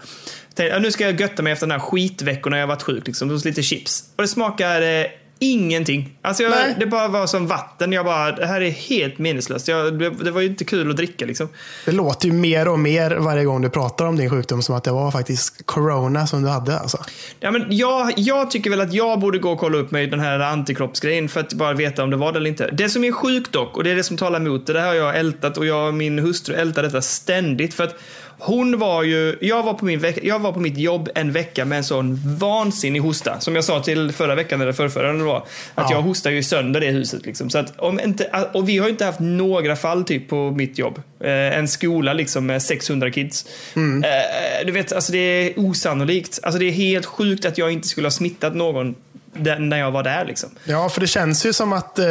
Tänkte, 0.56 0.80
nu 0.80 0.92
ska 0.92 1.04
jag 1.04 1.22
götta 1.22 1.44
mig 1.44 1.54
efter 1.54 1.68
den 1.68 1.80
här 1.80 1.88
skitveckorna 1.88 2.57
jag 2.57 2.68
varit 2.68 2.84
sjuk. 2.84 3.07
Liksom, 3.07 3.30
hos 3.30 3.46
lite 3.46 3.63
chips. 3.63 4.04
Och 4.16 4.22
det 4.22 4.28
smakar 4.28 4.81
eh, 4.81 5.06
ingenting. 5.40 6.18
Alltså 6.22 6.44
jag, 6.44 6.54
det 6.80 6.86
bara 6.86 7.07
var 7.07 7.28
som 7.28 7.48
vatten. 7.48 7.92
Jag 7.92 8.06
bara, 8.06 8.31
det 8.31 8.46
här 8.46 8.62
är 8.62 8.69
helt 8.69 9.18
meningslöst. 9.18 9.68
Jag, 9.68 10.00
det, 10.00 10.10
det 10.10 10.31
var 10.31 10.42
ju 10.42 10.48
inte 10.48 10.66
kul 10.66 10.90
att 10.90 10.98
dricka 10.98 11.25
liksom. 11.25 11.48
Det 11.86 11.92
låter 11.92 12.28
ju 12.28 12.34
mer 12.34 12.68
och 12.68 12.80
mer 12.80 13.12
varje 13.12 13.46
gång 13.46 13.62
du 13.62 13.69
pratar 13.69 14.06
om 14.06 14.16
din 14.16 14.30
sjukdom 14.30 14.62
som 14.62 14.75
att 14.75 14.84
det 14.84 14.92
var 14.92 15.12
faktiskt 15.12 15.66
corona 15.66 16.28
som 16.28 16.42
du 16.42 16.50
hade. 16.50 16.80
Alltså. 16.80 16.98
Ja, 17.40 17.52
men 17.52 17.66
jag, 17.69 18.13
jag 18.18 18.52
tycker 18.52 18.69
väl 18.69 18.81
att 18.81 18.94
jag 18.94 19.19
borde 19.19 19.38
gå 19.38 19.52
och 19.52 19.60
kolla 19.60 19.78
upp 19.78 19.92
mig 19.92 20.07
den 20.07 20.19
här 20.19 20.40
antikroppsgrejen 20.40 21.30
för 21.30 21.40
att 21.40 21.54
bara 21.54 21.74
veta 21.74 22.04
om 22.04 22.10
det 22.10 22.18
var 22.18 22.31
det 22.31 22.38
eller 22.38 22.50
inte. 22.50 22.69
Det 22.74 22.90
som 22.90 23.04
är 23.04 23.12
sjukt 23.12 23.52
dock, 23.52 23.78
och 23.78 23.84
det 23.84 23.92
är 23.92 23.96
det 23.96 24.04
som 24.04 24.18
talar 24.18 24.40
emot 24.40 24.68
det, 24.68 24.74
det 24.74 24.80
här 24.80 24.88
har 24.88 24.96
jag 24.96 25.18
ältat 25.19 25.57
och 25.57 25.66
jag 25.66 25.88
och 25.88 25.94
min 25.94 26.19
hustru 26.19 26.56
ältar 26.56 26.84
detta 26.84 27.02
ständigt. 27.02 27.74
För 27.74 27.84
att 27.84 27.96
hon 28.45 28.80
var 28.80 29.03
ju, 29.03 29.36
jag 29.42 29.63
var, 29.63 29.74
på 29.74 29.86
min 29.86 30.00
veck, 30.00 30.18
jag 30.24 30.39
var 30.39 30.51
på 30.51 30.59
mitt 30.59 30.77
jobb 30.77 31.09
en 31.15 31.31
vecka 31.31 31.65
med 31.65 31.77
en 31.77 31.83
sån 31.83 32.19
vansinnig 32.39 33.00
hosta. 33.00 33.39
Som 33.39 33.56
jag 33.56 33.63
sa 33.63 33.80
till 33.80 34.12
förra 34.12 34.36
veckan 34.36 34.62
eller 34.62 34.74
förrförra 34.74 35.13
det 35.13 35.24
var. 35.24 35.38
Att 35.38 35.45
Ja. 35.75 35.88
jag 35.92 36.01
hostar 36.01 36.31
ju 36.31 36.44
sönder 36.44 36.80
det 36.81 36.88
huset 36.88 37.25
liksom. 37.25 37.50
Så 37.50 37.57
att 37.57 37.80
om 37.80 38.00
inte, 38.00 38.47
och 38.53 38.69
vi 38.69 38.77
har 38.77 38.86
ju 38.86 38.92
inte 38.92 39.06
haft 39.06 39.19
några 39.19 39.75
fall 39.75 40.03
typ 40.03 40.30
på 40.30 40.51
mitt 40.51 40.77
jobb. 40.77 41.01
Eh, 41.19 41.30
en 41.57 41.68
skola 41.68 42.13
liksom 42.13 42.45
med 42.45 42.62
600 42.62 43.12
kids. 43.12 43.45
Eh, 43.75 44.65
du 44.65 44.71
vet, 44.71 44.94
alltså 44.94 45.12
det 45.12 45.18
är 45.18 45.53
osannolikt. 45.59 46.39
Alltså 46.44 46.59
det 46.59 46.65
är 46.65 46.71
helt 46.71 47.06
sjukt 47.06 47.45
att 47.45 47.57
jag 47.57 47.71
inte 47.71 47.88
skulle 47.88 48.06
ha 48.06 48.12
smittat 48.12 48.56
någon 48.56 48.95
när 49.59 49.77
jag 49.77 49.92
var 49.92 50.03
där 50.03 50.25
liksom. 50.25 50.50
Ja, 50.65 50.89
för 50.89 51.01
det 51.01 51.07
känns 51.07 51.45
ju 51.45 51.53
som 51.53 51.74
att, 51.74 52.00
eh, 52.00 52.06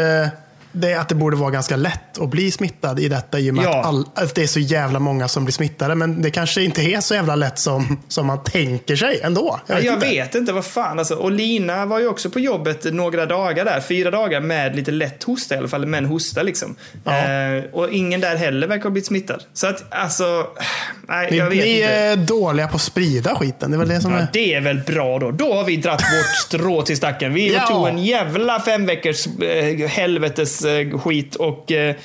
det, 0.74 0.94
att 0.94 1.08
det 1.08 1.14
borde 1.14 1.36
vara 1.36 1.50
ganska 1.50 1.76
lätt 1.76 2.18
att 2.20 2.28
bli 2.28 2.50
smittad 2.50 3.00
i 3.00 3.08
detta 3.08 3.38
i 3.38 3.50
och 3.50 3.54
med 3.54 3.64
Ja. 3.64 3.80
att, 3.80 3.86
all, 3.86 4.06
att 4.14 4.34
det 4.34 4.42
är 4.42 4.46
så 4.46 4.60
jävla 4.60 4.98
många 4.98 5.28
som 5.28 5.44
blir 5.44 5.52
smittade. 5.52 5.94
Men 5.94 6.22
det 6.22 6.30
kanske 6.30 6.62
inte 6.62 6.82
är 6.82 7.00
så 7.00 7.14
jävla 7.14 7.36
lätt 7.36 7.58
som, 7.58 8.00
som 8.08 8.26
man 8.26 8.42
tänker 8.44 8.96
sig 8.96 9.20
ändå. 9.22 9.60
Jag, 9.66 9.74
vet, 9.76 9.84
jag 9.84 9.94
inte. 9.94 10.06
vet 10.06 10.34
inte, 10.34 10.52
vad 10.52 10.64
fan 10.64 10.98
alltså. 10.98 11.14
Och 11.14 11.32
Lina 11.32 11.86
var 11.86 11.98
ju 12.00 12.08
också 12.08 12.30
på 12.30 12.40
jobbet 12.40 12.84
några 12.92 13.26
dagar 13.26 13.64
där, 13.64 13.80
fyra 13.80 14.10
dagar 14.10 14.40
med 14.40 14.76
lite 14.76 14.90
lätt 14.90 15.22
hosta 15.22 15.54
i 15.54 15.58
alla 15.58 15.68
fall, 15.68 15.86
men 15.86 16.04
hosta 16.04 16.42
liksom. 16.42 16.76
Ja. 17.04 17.12
Eh, 17.18 17.64
och 17.72 17.90
ingen 17.90 18.20
där 18.20 18.36
heller 18.36 18.66
verkar 18.66 18.82
ha 18.84 18.90
blivit 18.90 19.06
smittad. 19.06 19.42
Så 19.52 19.66
att 19.66 19.84
alltså, 19.94 20.46
nej 21.08 21.28
Ni, 21.30 21.36
jag 21.36 21.50
vet 21.50 21.64
ni 21.64 21.80
inte. 21.80 21.92
är 21.92 22.16
dåliga 22.16 22.68
på 22.68 22.76
att 22.76 22.82
sprida 22.82 23.34
skiten. 23.34 23.70
Det 23.70 23.76
är 23.76 23.78
väl 23.78 23.88
det 23.88 24.00
som 24.00 24.12
Ja, 24.12 24.18
är... 24.18 24.26
det 24.32 24.54
är 24.54 24.60
väl 24.60 24.80
bra 24.86 25.18
då. 25.18 25.30
Då 25.30 25.54
har 25.54 25.64
vi 25.64 25.76
dratt 25.76 26.02
vårt 26.02 26.36
strå 26.46 26.82
till 26.82 26.96
stacken. 26.96 27.34
Vi 27.34 27.54
Ja. 27.54 27.66
tog 27.66 27.88
en 27.88 27.98
jävla 28.04 28.60
fem 28.60 28.86
veckors 28.86 29.26
eh, 29.26 29.88
helvetes 29.88 30.63
skit 30.98 31.34
och 31.34 31.72
eh, 31.72 31.96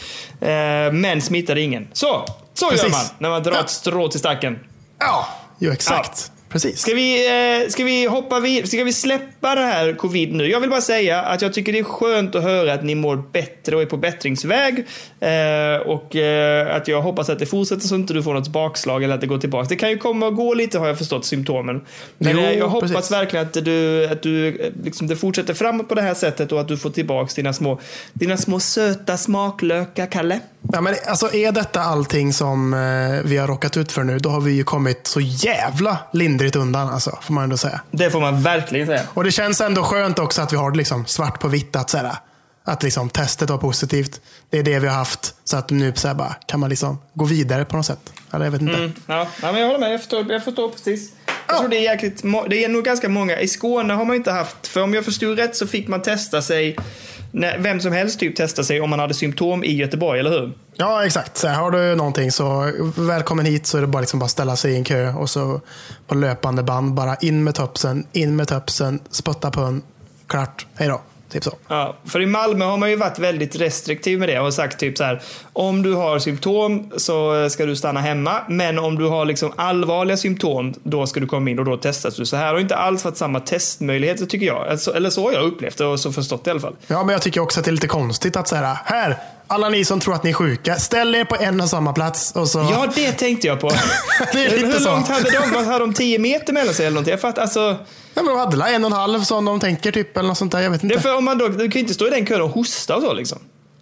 eh, 0.41 0.91
men 0.91 1.21
smittade 1.21 1.61
ingen. 1.61 1.87
Så, 1.93 2.25
så 2.53 2.65
gör 2.65 2.89
man 2.89 3.01
när 3.17 3.29
man 3.29 3.43
drar 3.43 3.53
Ja. 3.53 3.59
ett 3.59 3.69
strå 3.69 4.07
till 4.07 4.19
stacken. 4.19 4.59
Ja, 4.99 5.27
jo 5.59 5.71
exakt. 5.71 6.31
Precis. 6.49 6.79
Ska 6.79 6.93
vi, 6.93 7.27
eh, 7.63 7.69
ska 7.69 7.83
vi 7.83 8.05
hoppa 8.05 8.39
vid, 8.39 8.67
ska 8.67 8.83
vi 8.83 8.93
släppa 8.93 9.55
det 9.55 9.61
här 9.61 9.93
covid 9.93 10.33
nu? 10.33 10.47
Jag 10.47 10.59
vill 10.59 10.69
bara 10.69 10.81
säga 10.81 11.21
att 11.21 11.41
jag 11.41 11.53
tycker 11.53 11.73
det 11.73 11.79
är 11.79 11.83
skönt 11.83 12.35
att 12.35 12.43
höra 12.43 12.73
att 12.73 12.83
ni 12.83 12.95
mår 12.95 13.23
bättre 13.31 13.75
och 13.75 13.81
är 13.81 13.85
på 13.85 13.97
bättringsväg. 13.97 14.85
Eh, 15.19 15.81
och 15.85 16.15
eh, 16.15 16.75
att 16.75 16.87
jag 16.87 17.01
hoppas 17.01 17.29
att 17.29 17.39
det 17.39 17.45
fortsätter 17.45 17.87
så 17.87 17.95
inte 17.95 18.13
du 18.13 18.23
får 18.23 18.33
något 18.33 18.47
bakslag 18.47 19.03
eller 19.03 19.15
att 19.15 19.21
det 19.21 19.27
går 19.27 19.37
tillbaka. 19.37 19.67
Det 19.69 19.75
kan 19.75 19.89
ju 19.89 19.97
komma 19.97 20.25
och 20.25 20.35
gå 20.35 20.53
lite 20.53 20.79
har 20.79 20.87
jag 20.87 20.97
förstått 20.97 21.25
symptomen. 21.25 21.81
Men 22.17 22.37
Jo, 22.37 22.43
eh, 22.43 22.53
jag 22.53 22.69
hoppas 22.69 22.91
precis. 22.91 23.11
verkligen 23.11 23.45
att 23.45 23.53
du, 23.53 24.07
att 24.07 24.21
du 24.21 24.47
eh, 24.47 24.71
liksom, 24.83 25.07
det 25.07 25.15
fortsätter 25.15 25.53
framåt 25.53 25.89
på 25.89 25.95
det 25.95 26.01
här 26.01 26.13
sättet 26.13 26.51
och 26.51 26.61
att 26.61 26.67
du 26.67 26.77
får 26.77 26.89
tillbaka 26.89 27.31
dina 27.35 27.53
små, 27.53 27.79
dina 28.13 28.37
små 28.37 28.59
söta 28.59 29.17
smaklökar, 29.17 30.05
Kalle. 30.05 30.39
Ja, 30.73 30.81
men 30.81 30.95
alltså, 31.07 31.33
är 31.33 31.51
detta 31.51 31.81
allting 31.81 32.33
som 32.33 32.73
eh, 32.73 33.29
vi 33.29 33.37
har 33.37 33.47
råkat 33.47 33.77
ut 33.77 33.91
för 33.91 34.03
nu, 34.03 34.19
då 34.19 34.29
har 34.29 34.41
vi 34.41 34.51
ju 34.51 34.63
kommit 34.63 35.07
så 35.07 35.19
jävla 35.19 35.97
lindrigt 36.13 36.38
undan, 36.55 36.89
alltså, 36.89 37.19
får 37.21 37.33
man 37.33 37.43
ändå 37.43 37.57
säga. 37.57 37.81
Det 37.91 38.09
får 38.11 38.19
man 38.21 38.41
verkligen 38.41 38.87
säga. 38.87 39.01
Och 39.13 39.23
det 39.23 39.31
känns 39.31 39.61
ändå 39.61 39.83
skönt 39.83 40.19
också 40.19 40.41
att 40.41 40.53
vi 40.53 40.57
har 40.57 40.71
det 40.71 40.77
liksom 40.77 41.05
svart 41.05 41.39
på 41.39 41.47
vitt. 41.47 41.75
Att, 41.75 41.89
så 41.89 41.97
här, 41.97 42.15
att 42.63 42.83
liksom, 42.83 43.09
testet 43.09 43.49
var 43.49 43.57
positivt. 43.57 44.21
Det 44.49 44.57
är 44.59 44.63
det 44.63 44.79
vi 44.79 44.87
har 44.87 44.95
haft. 44.95 45.33
Så 45.43 45.57
att 45.57 45.69
nu 45.69 45.93
så 45.95 46.07
här, 46.07 46.15
bara, 46.15 46.35
kan 46.45 46.59
man 46.59 46.69
liksom 46.69 46.97
gå 47.13 47.25
vidare 47.25 47.65
på 47.65 47.77
något 47.77 47.85
sätt. 47.85 48.13
Eller 48.33 48.45
jag 48.45 48.51
vet 48.51 48.61
inte. 48.61 48.73
Mm, 48.73 48.93
ja, 49.07 49.27
ja, 49.41 49.51
men 49.51 49.61
jag 49.61 49.67
håller 49.67 49.79
med. 49.79 49.93
Jag 49.93 49.99
förstår, 49.99 50.31
jag 50.31 50.43
förstår 50.43 50.69
precis. 50.69 51.11
Jag 51.25 51.55
Ja. 51.55 51.59
tror 51.59 51.69
det 51.69 51.77
är 51.77 51.81
jäkligt 51.93 52.21
Det 52.49 52.63
är 52.63 52.69
nog 52.69 52.83
ganska 52.83 53.09
många. 53.09 53.39
I 53.39 53.47
Skåne 53.47 53.93
har 53.93 54.05
man 54.05 54.15
inte 54.15 54.31
haft, 54.31 54.67
för 54.67 54.81
om 54.81 54.93
jag 54.93 55.05
förstod 55.05 55.37
rätt 55.39 55.55
så 55.55 55.67
fick 55.67 55.87
man 55.87 56.01
testa 56.01 56.41
sig, 56.41 56.75
vem 57.59 57.79
som 57.79 57.93
helst 57.93 58.19
typ 58.19 58.35
testa 58.35 58.63
sig 58.63 58.81
om 58.81 58.89
man 58.89 58.99
hade 58.99 59.13
symptom 59.13 59.63
i 59.63 59.75
Göteborg, 59.75 60.19
eller 60.19 60.29
hur? 60.29 60.53
Ja, 60.75 61.05
exakt. 61.05 61.37
Så 61.37 61.47
har 61.47 61.71
du 61.71 61.95
någonting 61.95 62.31
så 62.31 62.71
välkommen 62.97 63.45
hit 63.45 63.67
så 63.67 63.77
är 63.77 63.81
det 63.81 63.87
bara 63.87 63.99
liksom 63.99 64.19
bara 64.19 64.27
ställa 64.29 64.55
sig 64.55 64.71
i 64.73 64.75
en 64.75 64.83
kö 64.83 65.13
och 65.13 65.29
så 65.29 65.61
på 66.07 66.15
löpande 66.15 66.63
band 66.63 66.93
bara 66.93 67.15
in 67.15 67.43
med 67.43 67.55
töpsen, 67.55 68.05
in 68.11 68.35
med 68.35 68.47
töpsen, 68.47 68.99
spotta 69.09 69.51
på 69.51 69.61
en, 69.61 69.81
klart, 70.27 70.67
hej 70.75 70.87
då. 70.87 71.01
Typ 71.29 71.43
så. 71.43 71.53
Ja, 71.67 71.95
för 72.05 72.21
i 72.21 72.25
Malmö 72.25 72.65
har 72.65 72.77
man 72.77 72.89
ju 72.89 72.95
varit 72.95 73.19
väldigt 73.19 73.55
restriktiv 73.55 74.19
med 74.19 74.29
det 74.29 74.39
och 74.39 74.53
sagt 74.53 74.79
typ 74.79 74.97
så 74.97 75.03
här. 75.03 75.21
Om 75.53 75.81
du 75.81 75.93
har 75.93 76.19
symptom 76.19 76.91
så 76.97 77.49
ska 77.49 77.65
du 77.65 77.75
stanna 77.75 77.99
hemma. 77.99 78.41
Men 78.47 78.79
om 78.79 78.97
du 78.97 79.07
har 79.07 79.25
liksom 79.25 79.51
allvarliga 79.55 80.17
symptom, 80.17 80.73
då 80.83 81.07
ska 81.07 81.19
du 81.19 81.27
komma 81.27 81.49
in 81.49 81.59
och 81.59 81.65
då 81.65 81.77
testas 81.77 82.15
du. 82.15 82.25
Så 82.25 82.35
här 82.35 82.53
har 82.53 82.59
inte 82.59 82.75
alls 82.75 83.05
varit 83.05 83.17
samma 83.17 83.39
testmöjligheter 83.39 84.25
tycker 84.25 84.45
jag. 84.45 84.67
Alltså, 84.67 84.95
eller 84.95 85.09
så 85.09 85.25
har 85.25 85.33
jag 85.33 85.43
upplevt 85.43 85.77
det 85.77 85.85
och 85.85 85.99
så 85.99 86.11
förstått 86.11 86.43
det 86.43 86.49
i 86.49 86.51
alla 86.51 86.59
fall. 86.59 86.75
Ja, 86.87 87.03
men 87.03 87.13
jag 87.13 87.21
tycker 87.21 87.41
också 87.41 87.59
att 87.59 87.65
det 87.65 87.69
är 87.69 87.73
lite 87.73 87.87
konstigt 87.87 88.35
att 88.35 88.47
säga 88.47 88.79
här, 88.85 89.17
alla 89.49 89.69
ni 89.69 89.85
som 89.85 89.99
tror 89.99 90.15
att 90.15 90.23
ni 90.23 90.29
är 90.29 90.33
sjuka, 90.33 90.75
ställ 90.75 91.15
er 91.15 91.25
på 91.25 91.35
en 91.35 91.61
och 91.61 91.69
samma 91.69 91.93
plats. 91.93 92.31
Och 92.35 92.47
så... 92.47 92.59
Ja, 92.59 92.87
det 92.95 93.11
tänkte 93.11 93.47
jag 93.47 93.59
på. 93.59 93.69
Det 94.33 94.45
är 94.45 94.49
lite 94.49 94.65
Hur 94.65 94.79
så. 94.79 94.91
långt 94.91 95.07
hade 95.07 95.29
de? 95.31 95.51
Vad 95.53 95.65
Hade 95.65 95.79
de 95.79 95.93
10 95.93 96.19
meter 96.19 96.53
mellan 96.53 96.73
sig 96.73 96.85
eller 96.85 96.93
någonting? 96.93 97.11
Jag 97.11 97.21
fattar, 97.21 97.41
alltså, 97.41 97.77
Ja, 98.13 98.23
men 98.23 98.25
de 98.25 98.39
hade 98.39 98.75
en 98.75 98.83
och 98.83 98.91
en 98.91 98.97
halv 98.97 99.23
som 99.23 99.45
de 99.45 99.59
tänker 99.59 99.91
typ, 99.91 100.17
eller 100.17 100.27
något 100.27 100.37
sånt 100.37 100.51
där. 100.51 100.59
Jag 100.61 100.71
vet 100.71 100.81
det 100.81 100.85
inte. 100.85 100.95
är 100.95 100.99
för 100.99 101.17
om 101.17 101.25
man 101.25 101.37
då, 101.37 101.47
du 101.47 101.57
kan 101.57 101.69
ju 101.71 101.79
inte 101.79 101.93
stå 101.93 102.07
i 102.07 102.09
den 102.09 102.25
kön 102.25 102.41
och 102.41 102.49
hosta 102.49 102.95
och 102.95 103.01
så 103.01 103.13
liksom. 103.13 103.39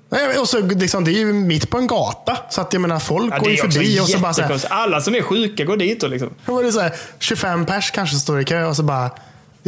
Nej, 0.10 0.38
och 0.38 0.50
så, 0.50 0.60
liksom, 0.60 1.04
det 1.04 1.12
är 1.12 1.20
ju 1.20 1.34
mitt 1.34 1.70
på 1.70 1.78
en 1.78 1.88
gata. 1.88 2.38
Så 2.50 2.62
att 2.62 2.74
jag 2.74 2.82
menar, 2.82 3.00
folk 3.00 3.34
Ja, 3.34 3.38
går 3.38 3.46
det 3.46 3.52
ju 3.52 3.58
förbi 3.58 4.00
och 4.00 4.10
så 4.10 4.20
bara 4.20 4.34
så 4.34 4.42
här. 4.42 4.62
Alla 4.70 5.02
som 5.02 5.16
är 5.16 5.22
sjuka 5.22 5.64
går 5.64 5.78
dit 5.78 6.04
och 6.04 6.10
liksom. 6.10 6.30
det 6.64 6.72
så 6.72 6.80
här, 6.80 6.94
25 7.20 7.66
pers 7.66 7.92
kanske 7.92 8.16
står 8.16 8.42
i 8.42 8.46
kö 8.46 8.66
och 8.66 8.76
så 8.76 8.84
bara, 8.84 9.12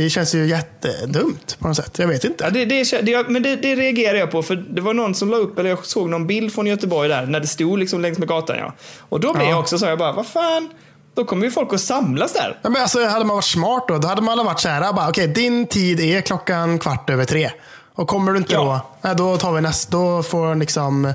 det 0.03 0.09
känns 0.09 0.35
ju 0.35 0.45
jättedumt 0.45 1.57
på 1.59 1.67
något 1.67 1.77
sätt. 1.77 1.99
Jag 1.99 2.07
vet 2.07 2.23
inte. 2.23 2.43
Ja, 2.43 2.49
det, 2.49 2.65
det, 2.65 3.01
det, 3.01 3.29
men 3.29 3.43
det, 3.43 3.55
det 3.55 3.75
reagerar 3.75 4.17
jag 4.17 4.31
på, 4.31 4.43
för 4.43 4.55
det 4.55 4.81
var 4.81 4.93
någon 4.93 5.15
som 5.15 5.29
la 5.29 5.37
upp, 5.37 5.59
eller 5.59 5.69
jag 5.69 5.85
såg 5.85 6.09
någon 6.09 6.27
bild 6.27 6.53
från 6.53 6.67
Göteborg 6.67 7.09
där, 7.09 7.25
när 7.25 7.39
det 7.39 7.47
stod 7.47 7.79
liksom 7.79 8.01
längs 8.01 8.17
med 8.17 8.27
gatan. 8.27 8.55
Ja. 8.59 8.73
Och 8.99 9.19
då 9.19 9.33
blev 9.33 9.43
Ja. 9.45 9.49
jag 9.49 9.59
också 9.59 9.77
så, 9.79 9.85
jag 9.85 9.97
bara, 9.99 10.11
vad 10.11 10.27
fan, 10.27 10.69
Då 11.15 11.25
kommer 11.25 11.45
ju 11.45 11.51
folk 11.51 11.73
att 11.73 11.81
samlas 11.81 12.33
där. 12.33 12.59
Ja, 12.61 12.69
men 12.69 12.81
alltså, 12.81 13.05
hade 13.05 13.25
man 13.25 13.35
varit 13.35 13.43
smart 13.45 13.85
då, 13.87 13.97
då 13.97 14.07
hade 14.07 14.21
man 14.21 14.45
varit 14.45 14.59
så 14.59 14.69
här, 14.69 14.93
bara, 14.93 15.09
okej, 15.09 15.27
din 15.27 15.67
tid 15.67 15.99
är 15.99 16.21
klockan 16.21 16.79
kvart 16.79 17.09
över 17.09 17.25
tre. 17.25 17.51
Och 17.95 18.07
kommer 18.07 18.31
du 18.31 18.37
inte 18.37 18.53
Ja. 18.53 18.59
då, 19.01 19.07
nej, 19.07 19.15
då 19.15 19.37
tar 19.37 19.51
vi 19.53 19.61
nästa, 19.61 19.97
då 19.97 20.23
får 20.23 20.55
liksom, 20.55 21.13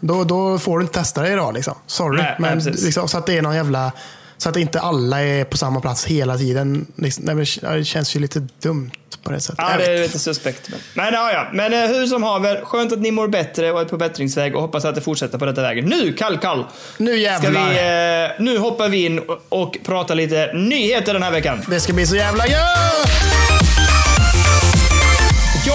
då, 0.00 0.24
då 0.24 0.58
får 0.58 0.78
du 0.78 0.82
inte 0.84 0.98
testa 0.98 1.22
det 1.22 1.32
idag 1.32 1.54
liksom. 1.54 1.74
Sorry. 1.86 2.22
Nej, 2.22 2.36
nej, 2.38 2.50
men 2.54 2.64
precis. 2.64 2.84
liksom, 2.84 3.08
så 3.08 3.18
att 3.18 3.26
det 3.26 3.38
är 3.38 3.42
någon 3.42 3.54
jävla, 3.56 3.92
så 4.38 4.48
att 4.48 4.56
inte 4.56 4.80
alla 4.80 5.22
är 5.22 5.44
på 5.44 5.56
samma 5.56 5.80
plats 5.80 6.04
hela 6.04 6.38
tiden. 6.38 6.86
Det 6.96 7.84
känns 7.84 8.16
ju 8.16 8.20
lite 8.20 8.46
dumt 8.62 8.90
på 9.22 9.32
det 9.32 9.40
sättet. 9.40 9.64
Ja, 9.68 9.76
det 9.78 9.86
är 9.86 10.02
lite 10.02 10.18
suspekt. 10.18 10.68
Men, 10.68 10.78
men, 10.94 11.14
ja, 11.14 11.32
ja. 11.32 11.46
men 11.52 11.72
eh, 11.72 11.96
hur 11.96 12.06
som 12.06 12.22
haver, 12.22 12.64
skönt 12.64 12.92
att 12.92 12.98
ni 12.98 13.10
mår 13.10 13.28
bättre 13.28 13.72
och 13.72 13.80
är 13.80 13.84
på 13.84 13.96
bättringsväg 13.96 14.56
och 14.56 14.62
hoppas 14.62 14.84
att 14.84 14.94
det 14.94 15.00
fortsätter 15.00 15.38
på 15.38 15.46
detta 15.46 15.62
vägen. 15.62 15.84
Nu, 15.84 16.12
kall, 16.12 16.38
kall! 16.38 16.64
Nu 16.98 17.10
Ska 17.10 17.20
jävlar. 17.20 17.70
vi, 17.70 18.34
eh, 18.36 18.44
nu 18.44 18.58
hoppar 18.58 18.88
vi 18.88 19.04
in 19.04 19.18
och, 19.18 19.38
och 19.48 19.78
pratar 19.84 20.14
lite 20.14 20.52
nyheter 20.52 21.12
den 21.12 21.22
här 21.22 21.30
veckan. 21.30 21.62
Det 21.68 21.80
ska 21.80 21.92
bli 21.92 22.06
så 22.06 22.16
jävla 22.16 22.46
gött! 22.46 23.43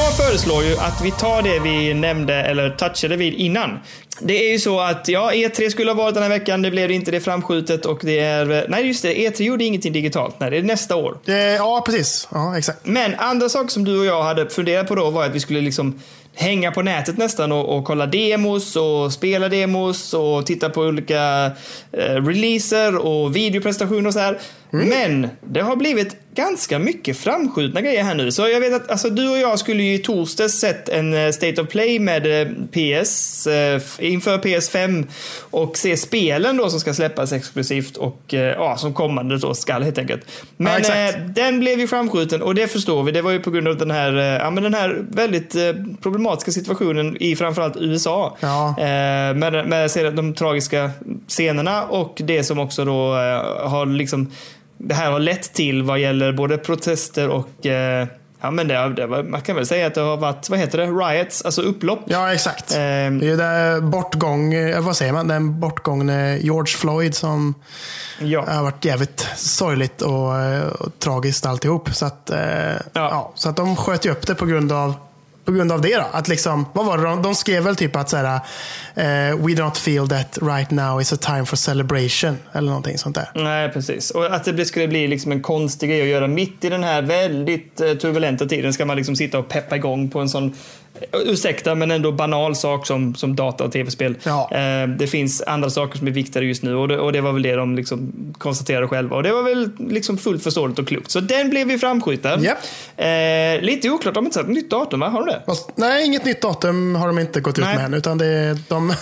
Jag 0.09 0.17
föreslår 0.17 0.63
ju 0.63 0.77
att 0.77 1.01
vi 1.01 1.11
tar 1.11 1.41
det 1.41 1.59
vi 1.59 1.93
nämnde 1.93 2.33
eller 2.33 2.69
touchade 2.69 3.15
vid 3.15 3.33
innan. 3.33 3.79
Det 4.19 4.47
är 4.47 4.51
ju 4.51 4.59
så 4.59 4.79
att 4.79 5.07
ja, 5.07 5.31
E3 5.31 5.69
skulle 5.69 5.91
ha 5.91 5.95
varit 5.95 6.13
den 6.13 6.23
här 6.23 6.29
veckan, 6.29 6.61
det 6.61 6.71
blev 6.71 6.87
det 6.87 6.93
inte, 6.93 7.11
det 7.11 7.17
är 7.17 7.21
framskjutet 7.21 7.85
och 7.85 7.99
det 8.03 8.19
är... 8.19 8.65
Nej, 8.69 8.87
just 8.87 9.01
det, 9.01 9.13
E3 9.13 9.43
gjorde 9.43 9.63
ingenting 9.63 9.93
digitalt. 9.93 10.39
Nej, 10.39 10.51
det 10.51 10.57
är 10.57 10.63
nästa 10.63 10.95
år. 10.95 11.17
Det, 11.25 11.55
ja, 11.55 11.83
precis. 11.85 12.27
Ja, 12.31 12.57
exakt. 12.57 12.79
Men 12.83 13.15
andra 13.17 13.49
saker 13.49 13.69
som 13.69 13.83
du 13.83 13.99
och 13.99 14.05
jag 14.05 14.23
hade 14.23 14.49
funderat 14.49 14.87
på 14.87 14.95
då 14.95 15.09
var 15.09 15.25
att 15.25 15.35
vi 15.35 15.39
skulle 15.39 15.61
liksom 15.61 16.01
hänga 16.35 16.71
på 16.71 16.81
nätet 16.81 17.17
nästan 17.17 17.51
och, 17.51 17.77
och 17.77 17.85
kolla 17.85 18.05
demos 18.05 18.75
och 18.75 19.13
spela 19.13 19.49
demos 19.49 20.13
och 20.13 20.45
titta 20.45 20.69
på 20.69 20.81
olika 20.81 21.45
eh, 21.91 21.99
releaser 21.99 22.95
och 22.95 23.35
videoprestationer 23.35 24.07
och 24.07 24.13
så 24.13 24.19
här. 24.19 24.39
Men 24.71 25.29
det 25.41 25.61
har 25.61 25.75
blivit 25.75 26.15
ganska 26.35 26.79
mycket 26.79 27.17
framskjutna 27.17 27.81
grejer 27.81 28.03
här 28.03 28.15
nu. 28.15 28.31
Så 28.31 28.47
jag 28.47 28.59
vet 28.59 28.73
att 28.73 28.91
alltså, 28.91 29.09
du 29.09 29.29
och 29.29 29.37
jag 29.37 29.59
skulle 29.59 29.83
ju 29.83 29.93
i 29.93 29.99
torsdags 29.99 30.53
sett 30.53 30.89
en 30.89 31.13
eh, 31.13 31.31
State 31.31 31.61
of 31.61 31.69
Play 31.69 31.99
med 31.99 32.41
eh, 32.41 32.47
PS 32.71 33.47
eh, 33.47 33.81
inför 33.99 34.37
PS5 34.37 35.07
och 35.39 35.77
se 35.77 35.97
spelen 35.97 36.57
då 36.57 36.69
som 36.69 36.79
ska 36.79 36.93
släppas 36.93 37.31
exklusivt 37.31 37.97
och 37.97 38.21
ja, 38.27 38.77
som 38.77 38.93
kommande 38.93 39.37
då 39.37 39.53
skall 39.53 39.83
helt 39.83 39.97
enkelt. 39.97 40.21
Men 40.57 40.77
exakt. 40.77 41.15
eh, 41.15 41.21
den 41.21 41.59
blev 41.59 41.79
ju 41.79 41.87
framskjuten 41.87 42.41
och 42.41 42.55
det 42.55 42.67
förstår 42.67 43.03
vi. 43.03 43.11
Det 43.11 43.21
var 43.21 43.31
ju 43.31 43.39
på 43.39 43.51
grund 43.51 43.67
av 43.67 43.77
den 43.77 43.91
här, 43.91 44.13
ja, 44.13 44.49
men 44.49 44.63
den 44.63 44.73
här 44.73 45.05
väldigt 45.09 45.55
problematiska 46.01 46.51
situationen 46.51 47.17
i 47.19 47.35
framförallt 47.35 47.77
USA. 47.77 48.37
Ja. 48.39 48.69
Eh, 48.69 49.35
med, 49.35 49.67
med 49.67 50.13
de 50.13 50.33
tragiska 50.33 50.91
scenerna 51.27 51.83
och 51.83 52.21
det 52.23 52.43
som 52.43 52.59
också 52.59 52.85
då 52.85 53.13
eh, 53.13 53.69
har 53.69 53.85
liksom 53.85 54.31
det 54.81 54.93
här 54.95 55.11
har 55.11 55.19
lett 55.19 55.53
till 55.53 55.83
vad 55.83 55.99
gäller 55.99 56.31
både 56.33 56.57
protester 56.57 57.29
och 57.29 57.65
eh, 57.65 58.07
ja 58.41 58.51
men 58.51 58.67
det, 58.67 58.89
det 58.89 59.07
man 59.23 59.41
kan 59.41 59.55
väl 59.55 59.65
säga 59.65 59.87
att 59.87 59.95
det 59.95 60.01
har 60.01 60.17
varit, 60.17 60.49
vad 60.49 60.59
heter 60.59 60.77
det, 60.77 60.85
riots, 60.85 61.41
alltså 61.41 61.61
upplopp. 61.61 61.99
Ja, 62.05 62.33
exakt. 62.33 62.75
Ehm. 62.75 63.19
det 63.19 63.25
är 63.25 63.29
ju 63.29 63.37
det 63.37 63.81
bortgång, 63.81 64.53
eh, 64.53 64.81
vad 64.81 64.97
säger 64.97 65.13
man, 65.13 65.27
den 65.27 65.59
bortgångne 65.59 66.37
George 66.37 66.77
Floyd 66.77 67.15
som 67.15 67.53
Ja. 68.19 68.45
har 68.47 68.63
varit 68.63 68.85
jävligt 68.85 69.27
sorgligt 69.35 70.01
och, 70.01 70.37
eh, 70.37 70.67
och 70.67 70.99
tragiskt 70.99 71.45
alltihop. 71.45 71.89
Så 71.93 72.05
att, 72.05 72.29
eh, 72.29 72.39
ja. 72.93 73.31
så 73.35 73.49
att 73.49 73.55
de 73.55 73.75
sköt 73.75 74.05
ju 74.05 74.11
upp 74.11 74.27
det 74.27 74.35
på 74.35 74.45
grund 74.45 74.71
av 74.71 74.93
på 75.49 75.55
grund 75.55 75.71
av 75.71 75.81
det 75.81 75.95
då. 75.95 76.05
Att 76.11 76.27
liksom, 76.27 76.65
vad 76.73 76.85
var 76.85 76.97
det 76.97 77.03
de, 77.03 77.21
de 77.21 77.35
skrev 77.35 77.63
väl 77.63 77.75
typ 77.75 77.95
att 77.95 78.09
så 78.09 78.17
här, 78.17 78.35
uh, 78.35 79.45
We 79.45 79.53
don't 79.53 79.75
feel 79.75 80.07
that 80.07 80.37
right 80.41 80.71
now 80.71 81.01
is 81.01 81.13
a 81.13 81.17
time 81.19 81.45
for 81.45 81.55
celebration. 81.55 82.37
Eller 82.53 82.67
någonting 82.67 82.97
sånt 82.97 83.15
där. 83.15 83.29
Nej, 83.35 83.69
precis. 83.69 84.11
Och 84.11 84.25
att 84.35 84.43
det 84.43 84.65
skulle 84.65 84.87
bli 84.87 85.07
liksom 85.07 85.31
en 85.31 85.41
konstig 85.41 85.89
grej 85.89 86.01
att 86.01 86.07
göra 86.07 86.27
mitt 86.27 86.63
i 86.63 86.69
den 86.69 86.83
här 86.83 87.01
väldigt 87.01 87.81
eh, 87.81 87.93
turbulenta 87.93 88.45
tiden 88.45 88.73
ska 88.73 88.85
man 88.85 88.97
liksom 88.97 89.15
sitta 89.15 89.39
och 89.39 89.49
peppa 89.49 89.75
igång 89.75 90.09
på 90.09 90.19
en 90.19 90.29
sån 90.29 90.55
Ursäkta, 91.11 91.75
men 91.75 91.91
ändå 91.91 92.11
banal 92.11 92.55
sak 92.55 92.87
som, 92.87 93.15
som 93.15 93.35
data 93.35 93.63
och 93.63 93.71
tv-spel. 93.71 94.15
Ja. 94.23 94.49
Eh, 94.51 94.87
det 94.87 95.07
finns 95.07 95.41
andra 95.41 95.69
saker 95.69 95.97
som 95.97 96.07
är 96.07 96.11
viktigare 96.11 96.45
just 96.45 96.63
nu 96.63 96.75
och 96.75 96.87
det, 96.87 96.99
och 96.99 97.13
det 97.13 97.21
var 97.21 97.33
väl 97.33 97.41
det 97.41 97.55
de 97.55 97.75
liksom 97.75 98.13
konstaterade 98.37 98.87
själva. 98.87 99.15
Och 99.15 99.23
det 99.23 99.31
var 99.31 99.43
väl 99.43 99.69
liksom 99.89 100.17
fullt 100.17 100.43
förståeligt 100.43 100.79
och 100.79 100.87
klokt. 100.87 101.11
Så 101.11 101.19
den 101.19 101.49
blev 101.49 101.71
ju 101.71 101.79
framskjuten. 101.79 102.43
Japp. 102.43 102.57
Eh, 102.97 103.61
lite 103.61 103.89
oklart, 103.89 104.13
de 104.13 104.19
har 104.19 104.27
inte 104.27 104.39
satt 104.39 104.47
nytt 104.47 104.69
datum, 104.69 104.99
va? 104.99 105.09
Har 105.09 105.25
de 105.25 105.31
det? 105.31 105.41
Fast, 105.45 105.71
nej, 105.75 106.05
inget 106.05 106.25
nytt 106.25 106.41
datum 106.41 106.95
har 106.95 107.07
de 107.07 107.19
inte 107.19 107.41
gått 107.41 107.59
ut 107.59 107.65
Nej. 107.65 107.75
med 107.75 107.85
än. 107.85 107.93
Utan 107.93 108.17
det, 108.17 108.57
de, 108.67 108.93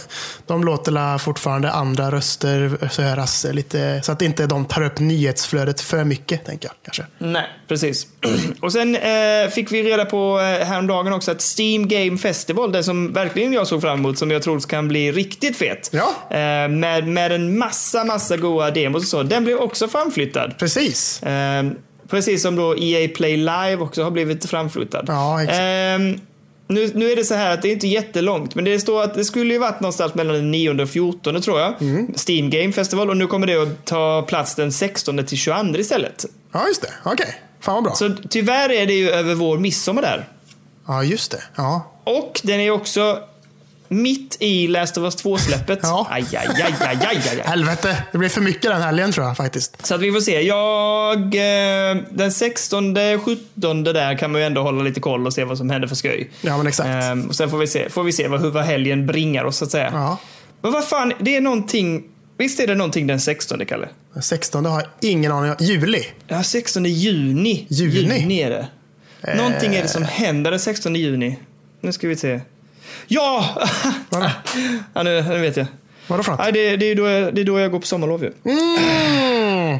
de 0.45 0.63
låter 0.63 0.91
la 0.91 1.19
fortfarande 1.19 1.71
andra 1.71 2.11
röster 2.11 2.77
höras 3.01 3.45
lite. 3.51 4.01
Så 4.03 4.11
att 4.11 4.21
inte 4.21 4.45
de 4.45 4.65
tar 4.65 4.83
upp 4.83 4.99
nyhetsflödet 4.99 5.81
för 5.81 6.03
mycket, 6.03 6.45
tänker 6.45 6.67
jag. 6.67 6.75
Kanske. 6.83 7.05
Nej, 7.17 7.45
precis. 7.67 8.07
Och 8.61 8.71
sen 8.73 8.95
eh, 8.95 9.49
fick 9.51 9.71
vi 9.71 9.83
reda 9.83 10.05
på 10.05 10.39
eh, 10.39 10.67
häromdagen 10.67 11.13
också 11.13 11.31
att 11.31 11.59
Steam 11.59 11.86
Game 11.87 12.17
Festival, 12.17 12.71
det 12.71 12.83
som 12.83 13.13
verkligen 13.13 13.53
jag 13.53 13.67
såg 13.67 13.81
fram 13.81 13.99
emot, 13.99 14.17
som 14.17 14.31
jag 14.31 14.43
tror 14.43 14.59
kan 14.59 14.87
bli 14.87 15.11
riktigt 15.11 15.57
fet. 15.57 15.89
Ja. 15.93 16.09
Eh, 16.29 16.69
med, 16.69 17.07
med 17.07 17.31
en 17.31 17.57
massa, 17.57 18.03
massa 18.03 18.37
goa 18.37 18.71
demos 18.71 19.03
och 19.03 19.09
så. 19.09 19.23
Den 19.23 19.43
blev 19.43 19.57
också 19.57 19.87
framflyttad. 19.87 20.57
Precis. 20.57 21.23
Eh, 21.23 21.65
precis 22.09 22.41
som 22.41 22.55
då 22.55 22.77
EA 22.77 23.09
Play 23.15 23.37
Live 23.37 23.77
också 23.77 24.03
har 24.03 24.11
blivit 24.11 24.45
framflyttad. 24.45 25.05
Ja, 25.07 25.43
exakt. 25.43 25.59
Eh, 25.59 26.27
nu, 26.69 26.91
nu 26.93 27.11
är 27.11 27.15
det 27.15 27.23
så 27.23 27.33
här 27.33 27.53
att 27.53 27.61
det 27.61 27.67
är 27.67 27.73
inte 27.73 27.87
jättelångt, 27.87 28.55
men 28.55 28.65
det 28.65 28.79
står 28.79 29.03
att 29.03 29.13
det 29.13 29.25
skulle 29.25 29.53
ju 29.53 29.59
varit 29.59 29.79
någonstans 29.79 30.15
mellan 30.15 30.35
den 30.35 30.51
9 30.51 30.81
och 30.81 30.89
14 30.89 31.41
tror 31.41 31.59
jag. 31.59 31.81
Mm. 31.81 32.13
Steam 32.27 32.49
Game 32.49 32.73
Festival 32.73 33.09
och 33.09 33.17
nu 33.17 33.27
kommer 33.27 33.47
det 33.47 33.55
att 33.55 33.85
ta 33.85 34.21
plats 34.21 34.55
den 34.55 34.71
16 34.71 35.25
till 35.25 35.37
22 35.37 35.77
istället. 35.77 36.25
Ja, 36.51 36.67
just 36.67 36.81
det. 36.81 36.93
Okej. 37.03 37.41
Fan 37.59 37.73
vad 37.73 37.83
bra. 37.83 37.93
Så 37.93 38.15
tyvärr 38.29 38.69
är 38.69 38.85
det 38.85 38.93
ju 38.93 39.09
över 39.09 39.35
vår 39.35 39.57
midsommar 39.57 40.01
där. 40.01 40.27
Ja, 40.87 41.03
just 41.03 41.31
det. 41.31 41.43
Ja. 41.55 41.91
Och 42.03 42.41
den 42.43 42.59
är 42.59 42.71
också 42.71 43.19
mitt 43.87 44.37
i 44.39 44.67
Last 44.67 44.97
of 44.97 45.03
Us 45.03 45.23
2-släppet. 45.23 45.79
Ja. 45.81 46.07
Aj, 46.09 46.25
aj, 46.31 46.47
aj, 46.47 46.75
aj, 46.79 46.97
aj, 47.01 47.21
aj. 47.31 47.41
Helvete, 47.45 48.03
det 48.11 48.17
blir 48.17 48.29
för 48.29 48.41
mycket 48.41 48.71
den 48.71 48.81
helgen 48.81 49.11
tror 49.11 49.25
jag 49.25 49.37
faktiskt. 49.37 49.85
Så 49.85 49.95
att 49.95 50.01
vi 50.01 50.11
får 50.11 50.19
se. 50.19 50.41
Jag, 50.41 51.17
eh, 51.35 52.03
den 52.09 52.31
16, 52.31 52.95
17 53.19 53.83
där 53.83 54.17
kan 54.17 54.31
man 54.31 54.41
ju 54.41 54.47
ändå 54.47 54.61
hålla 54.61 54.83
lite 54.83 54.99
koll 54.99 55.27
och 55.27 55.33
se 55.33 55.43
vad 55.43 55.57
som 55.57 55.69
händer 55.69 55.87
för 55.87 55.95
skoj. 55.95 56.31
Ja, 56.41 56.57
men 56.57 56.67
exakt. 56.67 56.89
Ehm, 56.89 57.27
och 57.27 57.35
sen 57.35 57.49
får 57.49 57.57
vi 57.57 57.67
se, 57.67 57.89
får 57.89 58.03
vi 58.03 58.11
se 58.11 58.27
vad, 58.27 58.41
vad 58.41 58.63
helgen 58.63 59.07
bringar 59.07 59.43
oss 59.43 59.57
så 59.57 59.65
att 59.65 59.71
säga. 59.71 59.89
Ja. 59.93 60.17
Men 60.61 60.71
vad 60.71 60.83
fan, 60.85 61.13
det 61.19 61.35
är 61.35 61.41
någonting. 61.41 62.03
Visst 62.37 62.59
är 62.59 62.67
det 62.67 62.75
någonting 62.75 63.07
den 63.07 63.19
16, 63.19 63.65
Kalle? 63.65 63.89
Den 64.13 64.23
16 64.23 64.65
har 64.65 64.81
jag 64.81 65.11
ingen 65.11 65.31
aning 65.31 65.51
om. 65.51 65.57
Juli. 65.59 66.03
Ja, 66.27 66.43
16 66.43 66.85
juni. 66.85 67.65
Juni? 67.69 68.41
är 68.41 68.49
det. 68.49 68.67
Någonting 69.21 69.75
är 69.75 69.81
det 69.81 69.87
som 69.87 70.03
händer 70.03 70.51
den 70.51 70.59
16 70.59 70.95
juni. 70.95 71.39
Nu 71.81 71.91
ska 71.91 72.07
vi 72.07 72.15
se. 72.15 72.41
Ja! 73.07 73.61
Vadå? 74.09 74.29
ja 74.93 75.03
nu, 75.03 75.21
nu 75.21 75.39
vet 75.39 75.57
jag. 75.57 75.67
Vadå 76.07 76.23
för 76.23 76.31
något? 76.31 76.39
Nej, 76.39 76.51
det, 76.51 76.77
det, 76.77 76.85
är 76.85 76.95
då 76.95 77.07
jag, 77.07 77.35
det 77.35 77.41
är 77.41 77.45
då 77.45 77.59
jag 77.59 77.71
går 77.71 77.79
på 77.79 77.87
sommarlov 77.87 78.23
ju. 78.23 78.33
Mm. 78.45 79.79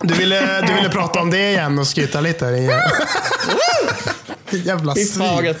Du, 0.00 0.14
ville, 0.14 0.60
du 0.60 0.74
ville 0.74 0.88
prata 0.88 1.20
om 1.20 1.30
det 1.30 1.50
igen 1.50 1.78
och 1.78 1.86
skryta 1.86 2.20
lite? 2.20 2.46
Jävla 4.64 4.94
svin. 4.94 5.54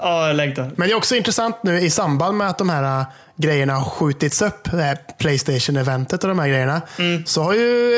Ja, 0.00 0.26
jag 0.26 0.36
längtar. 0.36 0.70
Men 0.76 0.88
det 0.88 0.94
är 0.94 0.96
också 0.96 1.16
intressant 1.16 1.56
nu 1.62 1.80
i 1.80 1.90
samband 1.90 2.36
med 2.38 2.48
att 2.50 2.58
de 2.58 2.68
här 2.70 3.00
äh, 3.00 3.06
grejerna 3.36 3.74
har 3.74 3.84
skjutits 3.90 4.42
upp, 4.42 4.70
det 4.70 4.82
här 4.82 4.98
Playstation-eventet 5.18 6.22
och 6.24 6.28
de 6.28 6.38
här 6.38 6.48
grejerna, 6.48 6.82
så 7.26 7.42
har 7.42 7.54
ju 7.54 7.94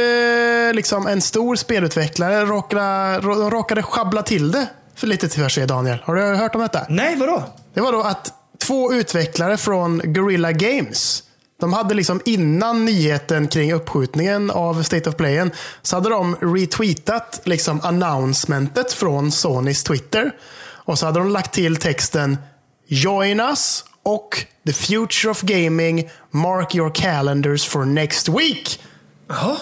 eh, 0.68 0.75
liksom 0.75 1.06
en 1.06 1.20
stor 1.20 1.56
spelutvecklare 1.56 2.44
råkade, 2.44 3.18
rå- 3.20 3.50
råkade 3.50 3.82
schabbla 3.82 4.23
till 4.23 4.52
det 4.52 4.66
för 4.94 5.06
lite 5.06 5.28
för 5.28 5.49
sig, 5.49 5.66
Daniel. 5.66 5.99
Har 6.04 6.14
du 6.14 6.23
hört 6.23 6.54
om 6.54 6.61
detta? 6.61 6.87
Nej, 6.88 7.16
vadå? 7.16 7.42
Det 7.75 7.80
var 7.80 7.92
då 7.92 8.02
att 8.02 8.32
två 8.66 8.92
utvecklare 8.92 9.56
från 9.56 9.99
Guerrilla 10.04 10.52
Games 10.52 11.23
de 11.60 11.72
hade 11.72 11.94
liksom 11.94 12.20
innan 12.25 12.84
nyheten 12.84 13.48
kring 13.48 13.72
uppskjutningen 13.72 14.50
av 14.50 14.82
State 14.82 15.10
of 15.10 15.16
Playen 15.16 15.50
så 15.82 15.96
hade 15.96 16.08
de 16.08 16.36
retweetat 16.36 17.40
liksom 17.44 17.80
announcementet 17.82 18.92
från 18.92 19.32
Sonys 19.32 19.82
Twitter. 19.84 20.32
Och 20.60 20.98
så 20.98 21.06
hade 21.06 21.18
de 21.18 21.28
lagt 21.28 21.54
till 21.54 21.76
texten 21.76 22.38
Join 22.86 23.40
us 23.40 23.84
och 24.02 24.46
The 24.66 24.72
Future 24.72 25.30
of 25.30 25.42
Gaming 25.42 26.10
Mark 26.30 26.75
your 26.75 26.90
calendars 26.94 27.64
for 27.64 27.84
next 27.84 28.28
week. 28.28 28.80
Jaha. 29.28 29.56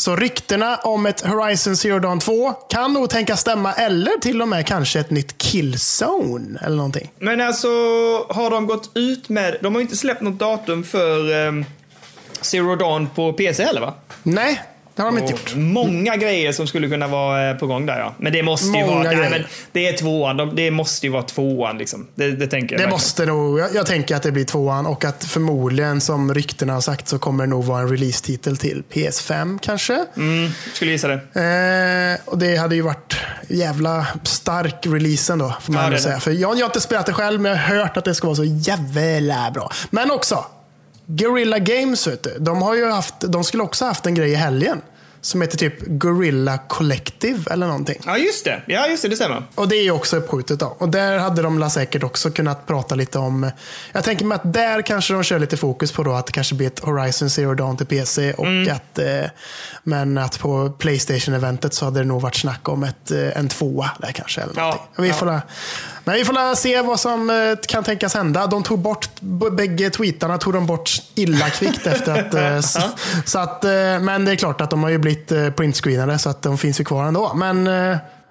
Så 0.00 0.16
ryktena 0.16 0.76
om 0.76 1.06
ett 1.06 1.20
Horizon 1.20 1.76
Zero 1.76 1.98
Dawn 1.98 2.20
2 2.20 2.52
kan 2.52 2.92
nog 2.92 3.10
tänkas 3.10 3.40
stämma 3.40 3.72
eller 3.72 4.20
till 4.20 4.42
och 4.42 4.48
med 4.48 4.66
kanske 4.66 5.00
ett 5.00 5.10
nytt 5.10 5.38
Killzone 5.38 6.60
eller 6.62 6.76
någonting. 6.76 7.10
Men 7.18 7.40
alltså, 7.40 7.68
har 8.28 8.50
de 8.50 8.66
gått 8.66 8.90
ut 8.94 9.28
med... 9.28 9.56
De 9.60 9.74
har 9.74 9.82
inte 9.82 9.96
släppt 9.96 10.20
något 10.20 10.38
datum 10.38 10.84
för 10.84 11.46
um, 11.46 11.64
Zero 12.40 12.76
Dawn 12.76 13.08
på 13.14 13.32
PC 13.32 13.64
heller 13.64 13.80
va? 13.80 13.94
Nej, 14.22 14.62
Det 14.96 15.02
har 15.02 15.10
de 15.12 15.18
inte 15.18 15.32
gjort. 15.32 15.54
Många 15.56 16.16
grejer 16.16 16.52
som 16.52 16.66
skulle 16.66 16.88
kunna 16.88 17.06
vara 17.08 17.50
eh, 17.50 17.56
på 17.56 17.66
gång 17.66 17.86
där 17.86 17.98
ja. 17.98 18.14
Men 18.18 18.32
det 18.32 18.42
måste 18.42 18.66
ju 18.66 18.72
Många 18.72 18.86
vara... 18.86 19.02
Nej, 19.02 19.30
men 19.30 19.44
det 19.72 19.88
är 19.88 19.96
tvåan. 19.96 20.36
De- 20.36 20.56
Det 20.56 20.70
måste 20.70 21.06
ju 21.06 21.12
vara 21.12 21.22
tvåan 21.22 21.78
liksom. 21.78 22.06
Det, 22.14 22.30
det 22.30 22.46
tänker 22.46 22.56
jag. 22.56 22.68
Det 22.68 22.72
verkligen. 22.72 22.90
måste 22.90 23.26
nog, 23.26 23.58
jag, 23.60 23.74
jag 23.74 23.86
tänker 23.86 24.16
att 24.16 24.22
det 24.22 24.32
blir 24.32 24.44
tvåan 24.44 24.86
och 24.86 25.04
att 25.04 25.24
förmodligen 25.24 26.00
som 26.00 26.34
ryktena 26.34 26.72
har 26.72 26.80
sagt 26.80 27.08
så 27.08 27.18
kommer 27.18 27.44
det 27.44 27.50
nog 27.50 27.64
vara 27.64 27.80
en 27.80 27.88
release-titel 27.88 28.56
till 28.56 28.82
PS5 28.92 29.58
kanske. 29.62 30.04
Mm, 30.16 30.50
skulle 30.74 30.90
gissa 30.90 31.08
det. 31.08 31.14
Eh, 32.24 32.28
och 32.32 32.38
det 32.38 32.56
hade 32.56 32.74
ju 32.74 32.82
varit 32.82 33.16
jävla 33.48 34.06
stark 34.24 34.86
releasen 34.86 35.38
då, 35.38 35.54
får 35.60 35.72
man 35.72 35.92
Ja, 35.92 35.98
säga. 35.98 36.20
För 36.20 36.30
jag, 36.30 36.40
jag 36.40 36.60
har 36.60 36.64
inte 36.64 36.80
spelat 36.80 37.06
det 37.06 37.12
själv, 37.12 37.40
men 37.40 37.52
jag 37.52 37.58
har 37.58 37.76
hört 37.76 37.96
att 37.96 38.04
det 38.04 38.14
ska 38.14 38.26
vara 38.26 38.36
så 38.36 38.44
jävla 38.44 39.50
bra. 39.54 39.72
Men 39.90 40.10
också, 40.10 40.44
Guerrilla 41.16 41.58
Games, 41.58 42.06
vet 42.06 42.22
du, 42.22 42.36
de, 42.38 42.62
har 42.62 42.74
ju 42.74 42.90
haft, 42.90 43.14
de 43.20 43.44
skulle 43.44 43.62
också 43.62 43.84
haft 43.84 44.06
en 44.06 44.14
grej 44.14 44.30
i 44.30 44.34
helgen. 44.34 44.80
Som 45.22 45.40
heter 45.40 45.56
typ 45.58 45.74
Gorilla 45.86 46.58
Collective 46.58 47.52
eller 47.52 47.66
någonting. 47.66 48.00
Ja, 48.06 48.18
just 48.18 48.44
det. 48.44 48.62
Ja, 48.66 48.86
just 48.88 49.02
det. 49.02 49.08
Det 49.08 49.16
stämmer. 49.16 49.42
Och 49.54 49.68
det 49.68 49.76
är 49.76 49.82
ju 49.82 49.90
också 49.90 50.16
uppskjutet 50.16 50.58
då. 50.60 50.66
Och 50.78 50.88
där 50.88 51.18
hade 51.18 51.42
de 51.42 51.58
la 51.58 51.70
säkert 51.70 52.02
också 52.02 52.30
kunnat 52.30 52.66
prata 52.66 52.94
lite 52.94 53.18
om... 53.18 53.50
Jag 53.92 54.04
tänker 54.04 54.24
mig 54.24 54.34
att 54.36 54.52
där 54.52 54.82
kanske 54.82 55.12
de 55.14 55.22
kör 55.22 55.38
lite 55.38 55.56
fokus 55.56 55.92
på 55.92 56.02
då 56.02 56.12
att 56.12 56.26
det 56.26 56.32
kanske 56.32 56.54
blir 56.54 56.66
ett 56.66 56.78
Horizon 56.78 57.30
Zero 57.30 57.54
Dawn 57.54 57.76
till 57.76 57.86
PC. 57.86 58.32
Och 58.32 58.46
Mm. 58.46 58.72
att, 58.76 58.98
eh, 58.98 59.30
men 59.82 60.18
att 60.18 60.38
på 60.38 60.70
Playstation-eventet 60.78 61.74
så 61.74 61.84
hade 61.84 62.00
det 62.00 62.06
nog 62.06 62.20
varit 62.22 62.36
snack 62.36 62.68
om 62.68 62.84
ett, 62.84 63.10
eh, 63.10 63.36
en 63.38 63.48
tvåa 63.48 63.90
där 63.98 64.12
kanske. 64.12 64.40
Eller 64.40 64.52
Ja, 64.56 64.62
någonting. 64.62 64.86
vi 64.98 65.08
ja. 65.08 65.14
får 65.14 65.26
la, 65.26 65.40
men 66.04 66.14
vi 66.14 66.24
får 66.24 66.54
se 66.54 66.82
vad 66.82 67.00
som 67.00 67.30
eh, 67.30 67.36
kan 67.66 67.84
tänkas 67.84 68.14
hända. 68.14 68.46
De 68.46 68.62
tog 68.62 68.78
bort, 68.78 69.08
bägge 69.52 69.90
tweetarna 69.90 70.38
tog 70.38 70.52
de 70.52 70.66
bort 70.66 70.90
illa 71.14 71.50
kvickt 71.50 71.86
efter 71.86 72.20
att... 72.20 72.34
eh, 72.34 72.56
s- 72.56 72.76
så 73.24 73.38
att 73.38 73.64
eh, 73.64 73.70
men 74.00 74.24
det 74.24 74.32
är 74.32 74.36
klart 74.36 74.60
att 74.60 74.70
de 74.70 74.82
har 74.82 74.90
ju 74.90 74.98
blivit 74.98 75.56
printscreenade 75.56 76.18
så 76.18 76.30
att 76.30 76.42
de 76.42 76.58
finns 76.58 76.80
ju 76.80 76.84
kvar 76.84 77.04
ändå. 77.04 77.34
Men 77.34 77.66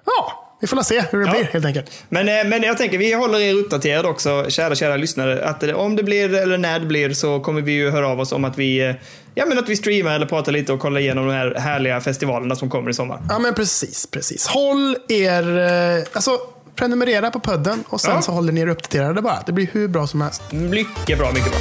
ja, 0.06 0.46
vi 0.60 0.66
får 0.66 0.82
se 0.82 1.02
hur 1.10 1.18
det 1.20 1.26
Ja. 1.26 1.32
blir 1.32 1.44
helt 1.44 1.64
enkelt. 1.64 1.90
Men, 2.08 2.48
men 2.48 2.62
jag 2.62 2.78
tänker, 2.78 2.98
vi 2.98 3.12
håller 3.12 3.38
er 3.40 3.54
uppdaterade 3.54 4.08
också, 4.08 4.44
kära, 4.48 4.74
kära 4.74 4.96
lyssnare. 4.96 5.44
Att 5.44 5.62
om 5.62 5.96
det 5.96 6.02
blir, 6.02 6.34
eller 6.34 6.58
när 6.58 6.80
det 6.80 6.86
blir, 6.86 7.12
så 7.14 7.40
kommer 7.40 7.60
vi 7.60 7.72
ju 7.72 7.90
höra 7.90 8.08
av 8.08 8.20
oss 8.20 8.32
om 8.32 8.44
att 8.44 8.58
vi, 8.58 8.94
ja, 9.34 9.46
men 9.46 9.58
att 9.58 9.68
vi 9.68 9.76
streamar 9.76 10.14
eller 10.14 10.26
pratar 10.26 10.52
lite 10.52 10.72
och 10.72 10.80
kollar 10.80 11.00
igenom 11.00 11.26
de 11.26 11.32
här 11.32 11.54
härliga 11.58 12.00
festivalerna 12.00 12.56
som 12.56 12.70
kommer 12.70 12.90
i 12.90 12.94
sommar. 12.94 13.20
Ja, 13.28 13.38
men 13.38 13.54
precis. 13.54 14.06
precis. 14.06 14.46
Håll 14.46 14.96
er... 15.08 15.44
Alltså, 16.12 16.30
prenumerera 16.76 17.30
på 17.30 17.40
podden 17.40 17.84
och 17.88 18.00
sen 18.00 18.14
Ja. 18.14 18.22
så 18.22 18.32
håller 18.32 18.52
ni 18.52 18.60
er 18.60 18.66
uppdaterade 18.68 19.22
bara. 19.22 19.42
Det 19.46 19.52
blir 19.52 19.68
hur 19.72 19.88
bra 19.88 20.06
som 20.06 20.20
helst. 20.20 20.42
Mycket 20.52 21.18
bra, 21.18 21.32
mycket 21.32 21.50
bra. 21.50 21.60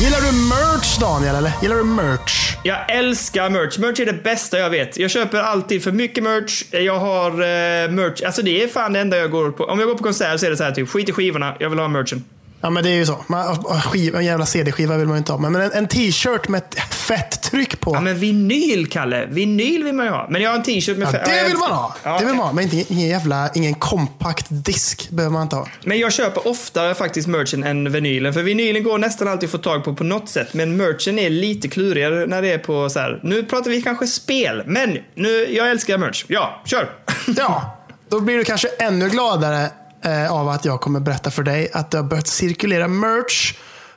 Gillar 0.00 0.20
du 0.20 0.32
merch, 0.48 0.98
Daniel? 1.00 1.34
Eller? 1.34 1.52
Gillar 1.62 1.76
du 1.76 1.84
merch? 1.84 2.56
Jag 2.64 2.90
älskar 2.96 3.50
merch. 3.50 3.78
Merch 3.78 4.00
är 4.00 4.06
det 4.06 4.22
bästa 4.22 4.58
jag 4.58 4.70
vet. 4.70 4.96
Jag 4.96 5.10
köper 5.10 5.38
alltid 5.38 5.84
för 5.84 5.92
mycket 5.92 6.24
merch. 6.24 6.64
Jag 6.70 6.98
har 6.98 7.30
eh, 7.30 7.90
merch. 7.90 8.22
Alltså 8.22 8.42
det 8.42 8.62
är 8.62 8.68
fan 8.68 8.92
det 8.92 9.00
enda 9.00 9.16
jag 9.16 9.30
går 9.30 9.50
på. 9.50 9.64
Om 9.64 9.78
jag 9.78 9.88
går 9.88 9.94
på 9.96 10.02
konsert 10.02 10.40
så 10.40 10.46
är 10.46 10.50
det 10.50 10.56
så 10.56 10.64
här 10.64 10.72
typ, 10.72 10.88
skit 10.88 11.08
i 11.08 11.12
skivorna, 11.12 11.54
jag 11.60 11.70
vill 11.70 11.78
ha 11.78 11.88
merchen. 11.88 12.24
Ja, 12.62 12.70
men 12.70 12.82
det 12.84 12.90
är 12.90 12.94
ju 12.94 13.06
så. 13.06 13.24
Man, 13.26 13.56
skiva, 13.82 14.18
en 14.18 14.24
jävla 14.24 14.46
CD-skiva 14.46 14.96
vill 14.96 15.06
man 15.06 15.16
ju 15.16 15.18
inte 15.18 15.32
ha. 15.32 15.38
Men 15.38 15.54
en, 15.56 15.72
en 15.72 15.88
t-shirt 15.88 16.48
med 16.48 16.58
ett 16.58 16.94
fett 16.94 17.42
tryck 17.42 17.80
på. 17.80 17.94
Ja 17.94 18.00
men 18.00 18.18
vinyl, 18.18 18.86
Kalle. 18.90 19.26
Vinyl 19.26 19.84
vill 19.84 19.94
man 19.94 20.06
ju 20.06 20.12
ha. 20.12 20.26
Men 20.30 20.42
jag 20.42 20.50
har 20.50 20.56
en 20.56 20.62
t-shirt 20.62 20.98
med... 20.98 21.08
Ja, 21.08 21.18
fe- 21.18 21.24
det 21.42 21.48
vill 21.48 21.56
man 21.56 21.70
ha. 21.70 21.96
Ja, 22.02 22.18
det 22.18 22.24
vill 22.26 22.34
man 22.34 22.46
ha. 22.46 22.52
Men 22.52 22.64
inte, 22.64 22.92
ingen 22.94 23.08
jävla, 23.08 23.50
ingen 23.54 23.74
kompakt 23.74 24.46
disk 24.50 25.10
behöver 25.10 25.32
man 25.32 25.42
inte 25.42 25.56
ha. 25.56 25.68
Men 25.84 25.98
jag 25.98 26.12
köper 26.12 26.48
oftare 26.48 26.94
faktiskt 26.94 27.28
merchen 27.28 27.64
än 27.64 27.92
vinylen. 27.92 28.34
För 28.34 28.42
vinylen 28.42 28.82
går 28.82 28.98
nästan 28.98 29.28
alltid 29.28 29.46
att 29.46 29.50
få 29.50 29.58
tag 29.58 29.84
på 29.84 29.94
på 29.94 30.04
något 30.04 30.28
sätt. 30.28 30.54
Men 30.54 30.76
merchen 30.76 31.18
är 31.18 31.30
lite 31.30 31.68
klurigare 31.68 32.26
när 32.26 32.42
det 32.42 32.52
är 32.52 32.58
på 32.58 32.90
så 32.90 32.98
här. 32.98 33.20
Nu 33.22 33.42
pratar 33.42 33.70
vi 33.70 33.82
kanske 33.82 34.06
spel, 34.06 34.62
men 34.66 34.98
nu, 35.14 35.46
jag 35.56 35.70
älskar 35.70 35.98
merch. 35.98 36.24
Ja, 36.28 36.62
kör! 36.66 36.90
Ja, 37.36 37.76
då 38.08 38.20
blir 38.20 38.36
du 38.38 38.44
kanske 38.44 38.68
ännu 38.68 39.08
gladare 39.08 39.70
eh, 40.04 40.32
av 40.32 40.48
att 40.48 40.64
jag 40.64 40.80
kommer 40.80 41.00
berätta 41.00 41.30
för 41.30 41.42
dig 41.42 41.70
att 41.72 41.90
det 41.90 41.98
har 41.98 42.04
börjat 42.04 42.26
cirkulera 42.26 42.88
merch 42.88 43.54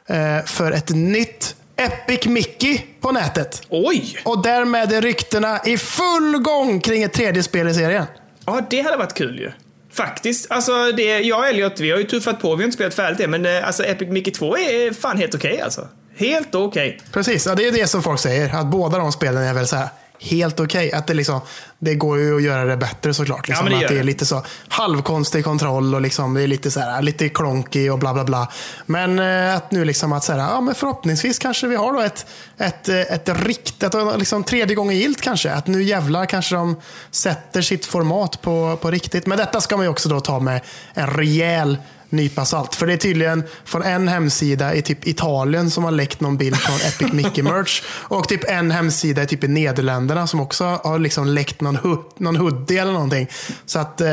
eh, 0.08 0.46
för 0.46 0.72
ett 0.72 0.90
nytt 0.90 1.56
Epic 1.76 2.26
Mickey 2.26 2.82
på 3.02 3.12
nätet. 3.12 3.62
Oj! 3.70 4.18
Och 4.24 4.44
därmed 4.44 4.94
är 4.94 5.02
ryktena 5.02 5.60
i 5.66 5.78
full 5.78 6.38
gång 6.38 6.80
kring 6.80 7.04
ett 7.04 7.14
tredje 7.14 7.44
spel 7.44 7.68
i 7.68 7.74
serien. 7.74 8.06
Ja, 8.46 8.62
det 8.70 8.82
hade 8.82 8.98
varit 8.98 9.14
kul 9.14 9.40
ju. 9.40 9.52
Faktiskt. 9.94 10.52
Alltså, 10.52 10.92
det, 10.92 11.20
jag 11.20 11.40
och 11.40 11.48
Elliot, 11.48 11.80
vi 11.80 11.92
har 11.92 11.98
ju 11.98 12.04
tuffat 12.04 12.42
på. 12.42 12.56
Vi 12.56 12.62
har 12.62 12.66
inte 12.66 12.76
spelat 12.76 12.94
färdigt 12.94 13.18
det, 13.18 13.28
men 13.28 13.46
eh, 13.46 13.68
alltså 13.68 13.84
Epic 13.84 14.10
Mickey 14.10 14.32
2 14.32 14.58
är 14.58 14.94
fan 14.94 15.18
helt 15.18 15.36
okej 15.36 15.62
alltså. 15.62 15.88
Helt 16.16 16.56
okej. 16.56 17.00
Precis, 17.12 17.46
ja, 17.46 17.56
det 17.56 17.68
är 17.68 17.72
det 17.72 17.88
som 17.88 18.04
folk 18.04 18.20
säger. 18.20 18.56
Att 18.56 18.68
båda 18.68 18.98
de 18.98 19.12
spelen 19.12 19.44
är 19.44 19.54
väl 19.54 19.68
så 19.68 19.76
här 19.76 19.90
helt 20.24 20.60
okej. 20.60 20.92
Att 20.92 21.08
det, 21.08 21.14
liksom, 21.14 21.42
det 21.80 21.96
går 21.96 22.20
ju 22.20 22.36
att 22.36 22.42
göra 22.42 22.66
det 22.66 22.78
bättre 22.78 23.14
såklart. 23.14 23.48
Liksom. 23.48 23.66
men 23.66 23.80
det 23.80 23.86
att 23.86 23.92
det 23.92 24.00
är 24.00 24.04
lite 24.04 24.26
så 24.26 24.44
halvkonstig 24.68 25.44
kontroll 25.44 25.96
och 25.96 26.02
liksom, 26.02 26.34
det 26.34 26.42
är 26.42 26.48
lite, 26.48 26.72
så 26.72 26.80
här, 26.80 27.02
lite 27.02 27.30
klonky 27.30 27.90
och 27.90 28.00
bla 28.00 28.14
bla 28.14 28.24
bla. 28.24 28.48
Men 28.86 29.20
eh, 29.20 29.56
att 29.56 29.72
nu 29.72 29.86
liksom 29.86 30.14
att 30.14 30.24
så 30.24 30.32
här, 30.32 30.40
ja, 30.40 30.62
men 30.62 30.76
förhoppningsvis 30.76 31.40
kanske 31.40 31.68
vi 31.68 31.76
har 31.76 31.94
då 31.94 32.00
ett, 32.00 32.26
ett, 32.58 32.90
eh, 32.90 33.00
ett 33.00 33.30
riktigt, 33.46 33.94
liksom 34.18 34.44
tredje 34.44 34.76
gången 34.76 34.98
gilt 34.98 35.22
kanske. 35.22 35.52
Att 35.52 35.68
nu 35.68 35.84
jävlar 35.84 36.26
kanske 36.26 36.56
de 36.56 36.76
sätter 37.12 37.62
sitt 37.62 37.86
format 37.86 38.42
på, 38.42 38.78
på 38.82 38.92
riktigt. 38.92 39.26
Men 39.26 39.38
detta 39.38 39.62
ska 39.62 39.78
man 39.78 39.86
ju 39.86 39.90
också 39.90 40.10
då 40.10 40.20
ta 40.20 40.40
med 40.40 40.62
en 40.94 41.08
rejäl 41.08 41.78
nypa 42.14 42.46
salt. 42.46 42.76
För 42.76 42.88
det 42.88 42.94
är 42.94 42.98
tydligen 42.98 43.44
från 43.66 43.84
en 43.84 44.08
hemsida 44.08 44.74
i 44.76 44.82
typ 44.82 45.08
Italien 45.08 45.72
som 45.72 45.84
har 45.84 45.92
läckt 45.92 46.22
någon 46.22 46.38
bild 46.38 46.58
från 46.58 46.76
Epic 46.76 47.14
Mickey 47.14 47.42
Merch. 47.44 47.82
Och 47.88 48.28
typ 48.28 48.50
en 48.50 48.72
hemsida 48.72 49.24
i 49.24 49.28
typ 49.28 49.44
i 49.44 49.48
Nederländerna 49.48 50.28
som 50.28 50.40
också 50.42 50.64
har 50.84 51.00
liksom 51.00 51.28
läckt 51.28 51.62
någon, 51.62 51.78
någon 52.18 52.36
hoodie 52.36 52.78
eller 52.78 52.94
någonting. 52.94 53.28
Så 53.66 53.80
att 53.80 54.02
eh, 54.02 54.08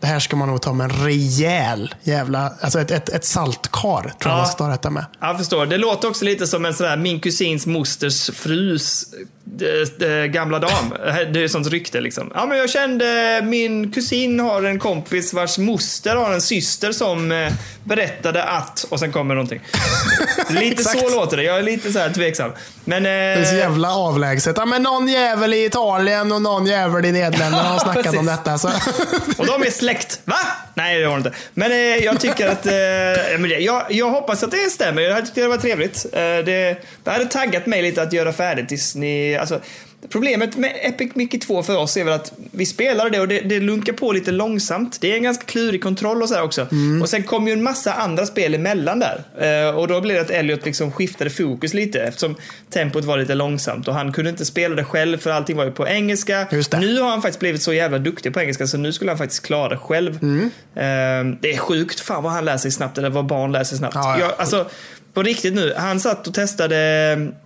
det 0.00 0.06
här 0.06 0.20
ska 0.20 0.36
man 0.36 0.48
nog 0.48 0.60
ta 0.60 0.72
med 0.72 0.84
en 0.84 1.04
rejäl 1.04 1.94
jävla, 2.02 2.52
alltså 2.60 2.80
ett, 2.80 2.90
ett, 2.90 3.08
ett 3.08 3.24
saltkar 3.24 4.00
tror 4.00 4.12
jag 4.18 4.30
Ja. 4.32 4.36
man 4.36 4.46
ska 4.46 4.56
ta 4.56 4.68
detta 4.68 4.90
med. 4.90 5.04
Jag 5.20 5.38
förstår. 5.38 5.66
Det 5.66 5.78
låter 5.78 6.08
också 6.08 6.24
lite 6.24 6.46
som 6.46 6.64
en 6.64 6.74
sån 6.74 6.86
där 6.86 6.96
min 6.96 7.20
kusins 7.20 7.66
mosters 7.66 8.30
frus 8.30 9.04
gamla 10.28 10.58
dam. 10.58 10.94
Det 11.32 11.44
är 11.44 11.48
sånt 11.48 11.66
rykte 11.66 12.00
liksom. 12.00 12.32
Ja, 12.34 12.46
men 12.46 12.58
jag 12.58 12.70
kände 12.70 13.40
min 13.44 13.92
kusin 13.92 14.40
har 14.40 14.62
en 14.62 14.78
kompis 14.78 15.32
vars 15.32 15.58
moster 15.58 16.16
har 16.16 16.32
en 16.32 16.40
syster 16.40 16.92
som 16.92 17.32
eh, 17.32 17.52
berättade 17.84 18.42
att 18.42 18.84
och 18.88 18.98
sen 18.98 19.12
kommer 19.12 19.34
någonting. 19.34 19.60
lite 20.50 20.84
så 20.84 21.10
låter 21.10 21.36
det. 21.36 21.42
Jag 21.42 21.58
är 21.58 21.62
lite 21.62 21.92
så 21.92 21.98
här 21.98 22.10
tveksam. 22.10 22.52
Men... 22.84 23.02
Det 23.02 23.10
är 23.10 23.44
så 23.44 23.52
Eh, 23.52 23.58
jävla 23.58 23.94
avlägset. 23.94 24.56
Ja, 24.56 24.66
men 24.66 24.82
någon 24.82 25.08
jävel 25.08 25.54
i 25.54 25.64
Italien 25.64 26.32
och 26.32 26.42
någon 26.42 26.66
jävel 26.66 27.04
i 27.04 27.12
Nederländerna 27.12 27.62
har 27.62 27.78
snackat 27.92 28.16
om 28.16 28.26
detta. 28.26 28.58
Så. 28.58 28.68
och 29.38 29.46
de 29.46 29.62
är 29.62 29.70
släkt. 29.70 30.20
Va? 30.24 30.38
Nej, 30.74 30.98
det 30.98 31.04
har 31.04 31.12
de 31.12 31.18
inte. 31.18 31.32
Men 31.54 31.72
eh, 31.72 31.78
jag 31.78 32.20
tycker 32.20 32.48
att... 32.48 32.66
Eh, 32.66 32.72
jag, 33.62 33.82
jag 33.88 34.10
hoppas 34.10 34.42
att 34.42 34.50
det 34.50 34.70
stämmer. 34.70 35.02
Jag 35.02 35.24
tyckte 35.24 35.40
det 35.40 35.48
var 35.48 35.56
trevligt. 35.56 36.06
Eh, 36.12 36.20
det, 36.20 36.84
det 37.04 37.10
hade 37.10 37.24
taggat 37.24 37.66
mig 37.66 37.82
lite 37.82 38.02
att 38.02 38.12
göra 38.12 38.32
färdigt 38.32 38.72
Disney. 39.32 39.40
Alltså, 39.40 39.60
problemet 40.08 40.56
med 40.56 40.72
Epic 40.82 41.14
Mickey 41.14 41.38
2 41.38 41.62
för 41.62 41.76
oss 41.76 41.96
är 41.96 42.04
väl 42.04 42.14
att 42.14 42.32
vi 42.50 42.66
spelade 42.66 43.10
det 43.10 43.20
och 43.20 43.28
det, 43.28 43.40
det 43.40 43.60
lunkar 43.60 43.92
på 43.92 44.12
lite 44.12 44.30
långsamt. 44.30 44.98
Det 45.00 45.12
är 45.12 45.16
en 45.16 45.22
ganska 45.22 45.44
klurig 45.44 45.82
kontroll 45.82 46.22
och 46.22 46.28
så 46.28 46.34
här 46.34 46.42
också. 46.42 46.66
Och 47.02 47.08
sen 47.08 47.22
kom 47.22 47.46
ju 47.46 47.52
en 47.52 47.62
massa 47.62 47.92
andra 47.92 48.26
spel 48.26 48.54
emellan 48.54 48.98
där. 48.98 49.24
Eh, 49.40 49.76
och 49.76 49.88
då 49.88 50.00
blev 50.00 50.16
det 50.16 50.22
att 50.22 50.30
Elliot 50.30 50.64
liksom 50.64 50.92
skiftade 50.92 51.30
fokus 51.30 51.74
lite 51.74 52.00
eftersom 52.02 52.36
tempot 52.70 53.04
var 53.04 53.18
lite 53.18 53.34
långsamt 53.34 53.88
och 53.88 53.94
han 53.94 54.12
kunde 54.12 54.30
inte 54.30 54.44
spela 54.44 54.74
det 54.74 54.84
själv 54.84 55.18
för 55.18 55.30
allting 55.30 55.56
var 55.56 55.64
ju 55.64 55.72
på 55.72 55.88
engelska. 55.88 56.46
Det. 56.50 56.78
Nu 56.78 57.00
har 57.00 57.10
han 57.10 57.22
faktiskt 57.22 57.40
blivit 57.40 57.62
så 57.62 57.72
jävla 57.72 57.98
duktig 57.98 58.34
på 58.34 58.40
engelska 58.40 58.66
så 58.66 58.78
nu 58.78 58.92
skulle 58.92 59.10
han 59.10 59.18
faktiskt 59.18 59.46
klara 59.46 59.68
det 59.68 59.76
själv. 59.76 60.18
Mm. 60.22 60.50
Eh, 60.74 61.38
det 61.40 61.54
är 61.54 61.58
sjukt 61.58 62.00
fan 62.00 62.22
vad 62.22 62.32
han 62.32 62.44
lär 62.44 62.56
sig 62.56 62.70
snabbt 62.70 62.98
eller 62.98 63.10
vad 63.10 63.26
barn 63.26 63.52
lär 63.52 63.64
sig 63.64 63.78
snabbt. 63.78 63.94
Ja, 63.94 64.18
ja. 64.18 64.24
Jag, 64.24 64.32
alltså, 64.38 64.66
på 65.14 65.22
riktigt 65.22 65.54
nu, 65.54 65.74
han 65.76 66.00
satt 66.00 66.26
och 66.26 66.34
testade, 66.34 66.78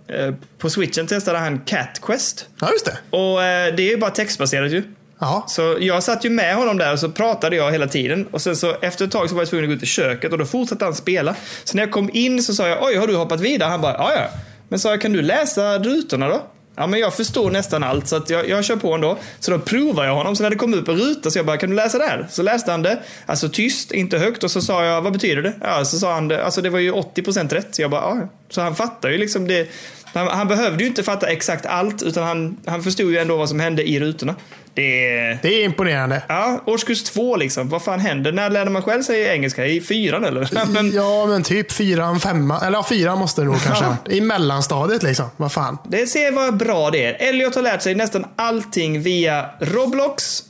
eh, 0.07 0.33
på 0.57 0.69
switchen 0.69 1.07
testade 1.07 1.37
han 1.37 1.59
Cat 1.59 2.01
Quest. 2.01 2.45
Ja, 2.61 2.71
just 2.71 2.85
det. 2.85 3.17
Och 3.17 3.43
eh, 3.43 3.75
det 3.75 3.83
är 3.83 3.91
ju 3.91 3.97
bara 3.97 4.11
textbaserat 4.11 4.71
ju. 4.71 4.83
Ja. 5.19 5.45
Så 5.47 5.77
jag 5.79 6.03
satt 6.03 6.25
ju 6.25 6.29
med 6.29 6.55
honom 6.55 6.77
där 6.77 6.93
och 6.93 6.99
så 6.99 7.09
pratade 7.09 7.55
jag 7.55 7.71
hela 7.71 7.87
tiden. 7.87 8.27
Och 8.31 8.41
sen 8.41 8.55
så 8.55 8.75
efter 8.81 9.05
ett 9.05 9.11
tag 9.11 9.29
så 9.29 9.35
var 9.35 9.41
jag 9.41 9.49
tvungen 9.49 9.65
att 9.65 9.69
gå 9.69 9.75
ut 9.75 9.83
i 9.83 9.85
köket 9.85 10.31
och 10.31 10.37
då 10.37 10.45
fortsatte 10.45 10.85
han 10.85 10.95
spela. 10.95 11.35
Så 11.63 11.75
när 11.75 11.83
jag 11.83 11.91
kom 11.91 12.09
in 12.13 12.43
så 12.43 12.53
sa 12.53 12.67
jag 12.67 12.83
oj 12.83 12.95
har 12.95 13.07
du 13.07 13.15
hoppat 13.15 13.39
vidare? 13.39 13.69
Han 13.69 13.81
bara 13.81 13.93
ja 13.93 14.13
ja. 14.15 14.39
Men 14.69 14.79
sa 14.79 14.89
jag 14.89 15.01
kan 15.01 15.13
du 15.13 15.21
läsa 15.21 15.79
rutorna 15.79 16.27
då? 16.27 16.41
Ja 16.79 16.87
men 16.87 16.99
jag 16.99 17.13
förstår 17.13 17.51
nästan 17.51 17.83
allt 17.83 18.07
så 18.07 18.15
att 18.15 18.29
jag, 18.29 18.49
jag 18.49 18.65
kör 18.65 18.75
på 18.75 18.93
ändå. 18.93 19.17
Så 19.39 19.51
då 19.51 19.59
provar 19.59 20.05
jag 20.05 20.15
honom. 20.15 20.35
Så 20.35 20.43
när 20.43 20.49
det 20.49 20.55
kom 20.55 20.73
upp 20.73 20.87
en 20.87 20.95
ruta 20.95 21.31
så 21.31 21.39
jag 21.39 21.45
bara 21.45 21.57
kan 21.57 21.69
du 21.69 21.75
läsa 21.75 21.97
där? 21.97 22.27
Så 22.29 22.43
läste 22.43 22.71
han 22.71 22.81
det. 22.81 22.99
Alltså 23.25 23.49
tyst, 23.49 23.91
inte 23.91 24.17
högt. 24.17 24.43
Och 24.43 24.51
så 24.51 24.61
sa 24.61 24.85
jag 24.85 25.01
vad 25.01 25.13
betyder 25.13 25.41
det? 25.41 25.53
Ja 25.61 25.85
så 25.85 25.99
sa 25.99 26.13
han 26.13 26.27
det. 26.27 26.45
Alltså 26.45 26.61
det 26.61 26.69
var 26.69 26.79
ju 26.79 26.91
80% 26.91 27.49
rätt. 27.49 27.75
Så 27.75 27.81
jag 27.81 27.91
bara 27.91 28.01
ja. 28.01 28.29
Så 28.49 28.61
han 28.61 28.75
fattar 28.75 29.09
ju 29.09 29.17
liksom 29.17 29.47
det. 29.47 29.69
Han, 30.13 30.27
han 30.27 30.47
behövde 30.47 30.83
ju 30.83 30.89
inte 30.89 31.03
fatta 31.03 31.27
exakt 31.27 31.65
allt 31.65 32.03
utan 32.03 32.23
han, 32.23 32.57
han 32.65 32.83
förstod 32.83 33.11
ju 33.11 33.17
ändå 33.17 33.37
vad 33.37 33.49
som 33.49 33.59
hände 33.59 33.89
i 33.89 33.99
rutorna. 33.99 34.35
Det 34.77 35.17
är... 35.17 35.39
Det 35.41 35.47
är 35.47 35.63
imponerande. 35.65 36.21
Ja, 36.27 36.61
årskurs 36.65 37.03
två 37.03 37.35
liksom. 37.35 37.69
Vad 37.69 37.83
fan 37.83 37.99
händer? 37.99 38.31
När 38.31 38.49
lärde 38.49 38.71
man 38.71 38.81
själv 38.81 39.03
sig 39.03 39.23
engelska? 39.23 39.65
I 39.65 39.81
fyran 39.81 40.23
eller? 40.25 40.65
Men 40.73 40.91
Ja, 40.91 41.25
men 41.25 41.43
typ 41.43 41.71
fyran, 41.71 42.19
femma. 42.19 42.59
Eller 42.59 42.77
ja, 42.77 42.83
fyran 42.83 43.17
måste 43.19 43.41
det 43.41 43.45
nog 43.45 43.61
kanske 43.65 43.85
varit. 43.85 44.09
I 44.09 44.21
mellanstadiet 44.21 45.03
liksom. 45.03 45.25
Vad 45.37 45.51
fan. 45.51 45.77
det 45.89 46.07
ser 46.07 46.31
vad 46.31 46.57
bra 46.57 46.91
det 46.91 47.05
är. 47.05 47.29
Elliot 47.29 47.55
har 47.55 47.61
lärt 47.61 47.81
sig 47.81 47.95
nästan 47.95 48.25
allting 48.35 49.01
via 49.01 49.49
Roblox 49.59 50.43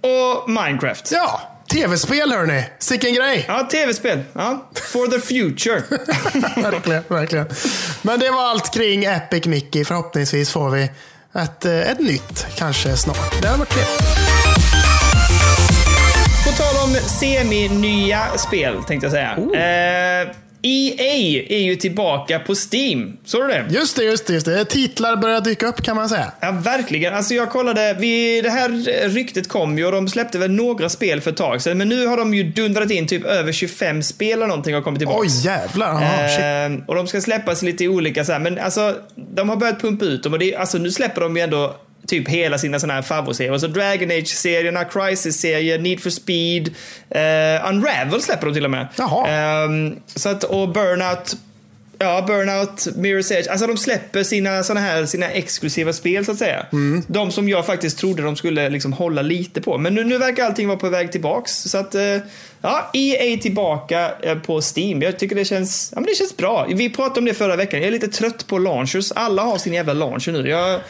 och 0.00 0.50
Minecraft. 0.50 1.12
Ja, 1.12 1.40
tv-spel 1.72 2.32
hörni. 2.32 2.64
Sicken 2.78 3.14
grej. 3.14 3.44
Ja, 3.48 3.68
tv-spel. 3.70 4.20
Ja. 4.32 4.68
For 4.92 5.06
the 5.06 5.20
future. 5.20 5.82
verkligen, 6.70 7.02
verkligen. 7.08 7.46
Men 8.02 8.20
det 8.20 8.30
var 8.30 8.50
allt 8.50 8.74
kring 8.74 9.04
Epic 9.04 9.46
Mickey. 9.46 9.84
Förhoppningsvis 9.84 10.50
får 10.50 10.70
vi 10.70 10.90
ett, 11.34 11.64
eh, 11.64 11.90
ett 11.90 12.00
nytt 12.00 12.46
kanske 12.56 12.96
snart. 12.96 13.42
Det 13.42 13.46
hade 13.48 13.58
varit 13.58 13.70
trevligt. 13.70 13.98
På 16.44 16.52
tal 16.52 16.84
om 16.84 16.94
semi-nya 16.94 18.38
spel, 18.38 18.82
tänkte 18.84 19.06
jag 19.06 19.12
säga. 19.12 19.34
Oh. 19.38 19.58
Eh, 19.58 20.28
EA 20.62 21.46
är 21.48 21.62
ju 21.62 21.76
tillbaka 21.76 22.38
på 22.38 22.54
Steam. 22.72 23.16
Såg 23.24 23.42
du 23.42 23.48
det? 23.48 23.66
Just 23.70 23.96
det, 23.96 24.04
just 24.04 24.26
det, 24.26 24.32
just 24.32 24.46
det. 24.46 24.64
Titlar 24.64 25.16
börjar 25.16 25.40
dyka 25.40 25.66
upp 25.66 25.82
kan 25.82 25.96
man 25.96 26.08
säga. 26.08 26.32
Ja, 26.40 26.50
verkligen. 26.50 27.14
Alltså 27.14 27.34
jag 27.34 27.50
kollade, 27.50 27.96
vi, 27.98 28.40
det 28.40 28.50
här 28.50 28.68
ryktet 29.08 29.48
kom 29.48 29.78
ju 29.78 29.86
och 29.86 29.92
de 29.92 30.08
släppte 30.08 30.38
väl 30.38 30.50
några 30.50 30.88
spel 30.88 31.20
för 31.20 31.30
ett 31.30 31.36
tag 31.36 31.62
sedan. 31.62 31.78
Men 31.78 31.88
nu 31.88 32.06
har 32.06 32.16
de 32.16 32.34
ju 32.34 32.42
dundrat 32.44 32.90
in 32.90 33.08
typ 33.08 33.24
över 33.24 33.52
25 33.52 34.02
spel 34.02 34.32
eller 34.32 34.46
någonting 34.46 34.76
och 34.76 34.84
kommit 34.84 35.00
tillbaka. 35.00 35.20
Oj 35.20 35.44
jävlar. 35.44 35.88
Aha. 35.88 36.22
Ehm, 36.22 36.82
och 36.86 36.94
de 36.94 37.06
ska 37.06 37.20
släppas 37.20 37.62
lite 37.62 37.84
i 37.84 37.88
olika 37.88 38.24
så 38.24 38.32
här, 38.32 38.38
men 38.38 38.58
alltså 38.58 38.96
de 39.34 39.48
har 39.48 39.56
börjat 39.56 39.80
pumpa 39.80 40.04
ut 40.04 40.22
dem 40.22 40.32
och 40.32 40.38
det, 40.38 40.56
alltså 40.56 40.78
nu 40.78 40.90
släpper 40.90 41.20
de 41.20 41.36
ju 41.36 41.42
ändå 41.42 41.76
typ 42.06 42.28
hela 42.28 42.58
sina 42.58 42.80
sådana 42.80 42.94
här 42.94 43.02
favoritserier. 43.02 43.52
Alltså 43.52 43.68
Dragon 43.68 44.10
Age-serierna, 44.10 44.84
Crisis-serien, 44.84 45.82
Need 45.82 46.00
for 46.00 46.10
Speed, 46.10 46.68
eh, 47.10 47.68
Unravel 47.68 48.22
släpper 48.22 48.46
de 48.46 48.54
till 48.54 48.64
och 48.64 48.70
med. 48.70 48.88
Jaha. 48.96 49.28
Ehm, 49.28 49.96
så 50.14 50.28
att, 50.28 50.44
och 50.44 50.68
Burnout, 50.68 51.36
ja 51.98 52.24
Burnout, 52.26 52.86
Mirror's 52.96 53.32
Edge, 53.32 53.48
alltså 53.48 53.66
de 53.66 53.76
släpper 53.76 54.22
sina 54.22 54.62
såna 54.62 54.80
här, 54.80 55.06
sina 55.06 55.28
exklusiva 55.28 55.92
spel 55.92 56.24
så 56.24 56.32
att 56.32 56.38
säga. 56.38 56.66
Mm. 56.72 57.02
De 57.06 57.32
som 57.32 57.48
jag 57.48 57.66
faktiskt 57.66 57.98
trodde 57.98 58.22
de 58.22 58.36
skulle 58.36 58.68
liksom 58.68 58.92
hålla 58.92 59.22
lite 59.22 59.60
på. 59.60 59.78
Men 59.78 59.94
nu, 59.94 60.04
nu 60.04 60.18
verkar 60.18 60.44
allting 60.44 60.68
vara 60.68 60.78
på 60.78 60.88
väg 60.88 61.12
tillbaks. 61.12 61.52
Så 61.52 61.78
att, 61.78 61.94
eh, 61.94 62.16
ja, 62.62 62.90
EA 62.92 63.36
tillbaka 63.36 64.12
eh, 64.22 64.38
på 64.38 64.60
Steam. 64.76 65.02
Jag 65.02 65.18
tycker 65.18 65.36
det 65.36 65.44
känns, 65.44 65.92
ja, 65.94 66.00
men 66.00 66.06
det 66.10 66.14
känns 66.14 66.36
bra. 66.36 66.66
Vi 66.74 66.90
pratade 66.90 67.18
om 67.18 67.24
det 67.24 67.34
förra 67.34 67.56
veckan. 67.56 67.80
Jag 67.80 67.86
är 67.86 67.92
lite 67.92 68.08
trött 68.08 68.46
på 68.46 68.58
launchers. 68.58 69.12
Alla 69.12 69.42
har 69.42 69.58
sin 69.58 69.72
jävla 69.72 69.92
launcher 69.92 70.32
nu. 70.32 70.48
Jag, 70.48 70.80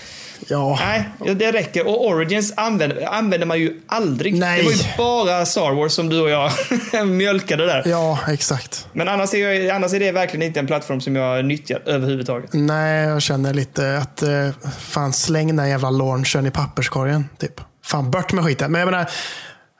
Ja. 0.48 0.78
Nej, 0.81 1.09
det 1.35 1.52
räcker. 1.52 1.87
Och 1.87 2.07
Origins 2.07 2.52
använder, 2.57 3.09
använder 3.14 3.46
man 3.46 3.59
ju 3.59 3.81
aldrig. 3.87 4.35
Nej. 4.35 4.59
Det 4.59 4.64
var 4.64 4.72
ju 4.72 4.78
bara 4.98 5.46
Star 5.46 5.72
Wars 5.72 5.92
som 5.92 6.09
du 6.09 6.20
och 6.20 6.31
jag 6.31 6.50
mjölkade 7.07 7.66
där. 7.66 7.83
ja, 7.87 8.18
exakt. 8.28 8.87
Men 8.92 9.09
annars 9.09 9.35
är, 9.35 9.38
jag, 9.52 9.76
annars 9.76 9.92
är 9.94 10.00
det 10.00 10.12
verkligen 10.12 10.46
inte 10.46 10.61
en 10.61 10.66
plattform 10.66 11.00
som 11.00 11.16
jag 11.16 11.44
nyttjar 11.44 11.83
överhuvudtaget. 11.87 12.50
Nej, 12.52 13.05
jag 13.05 13.22
känner 13.22 13.55
lite 13.55 13.98
att 13.98 14.22
eh, 14.22 14.48
fan 14.78 15.12
släng 15.12 15.57
den 15.57 15.68
jävla 15.68 15.90
launchen 15.90 16.46
i 16.46 16.50
papperskorgen. 16.50 17.28
Typ. 17.38 17.61
Fan 17.85 18.11
bort 18.11 18.33
med 18.33 18.44
skiten. 18.44 18.72
Men 18.72 18.78
jag 18.81 18.87
menar, 18.90 19.11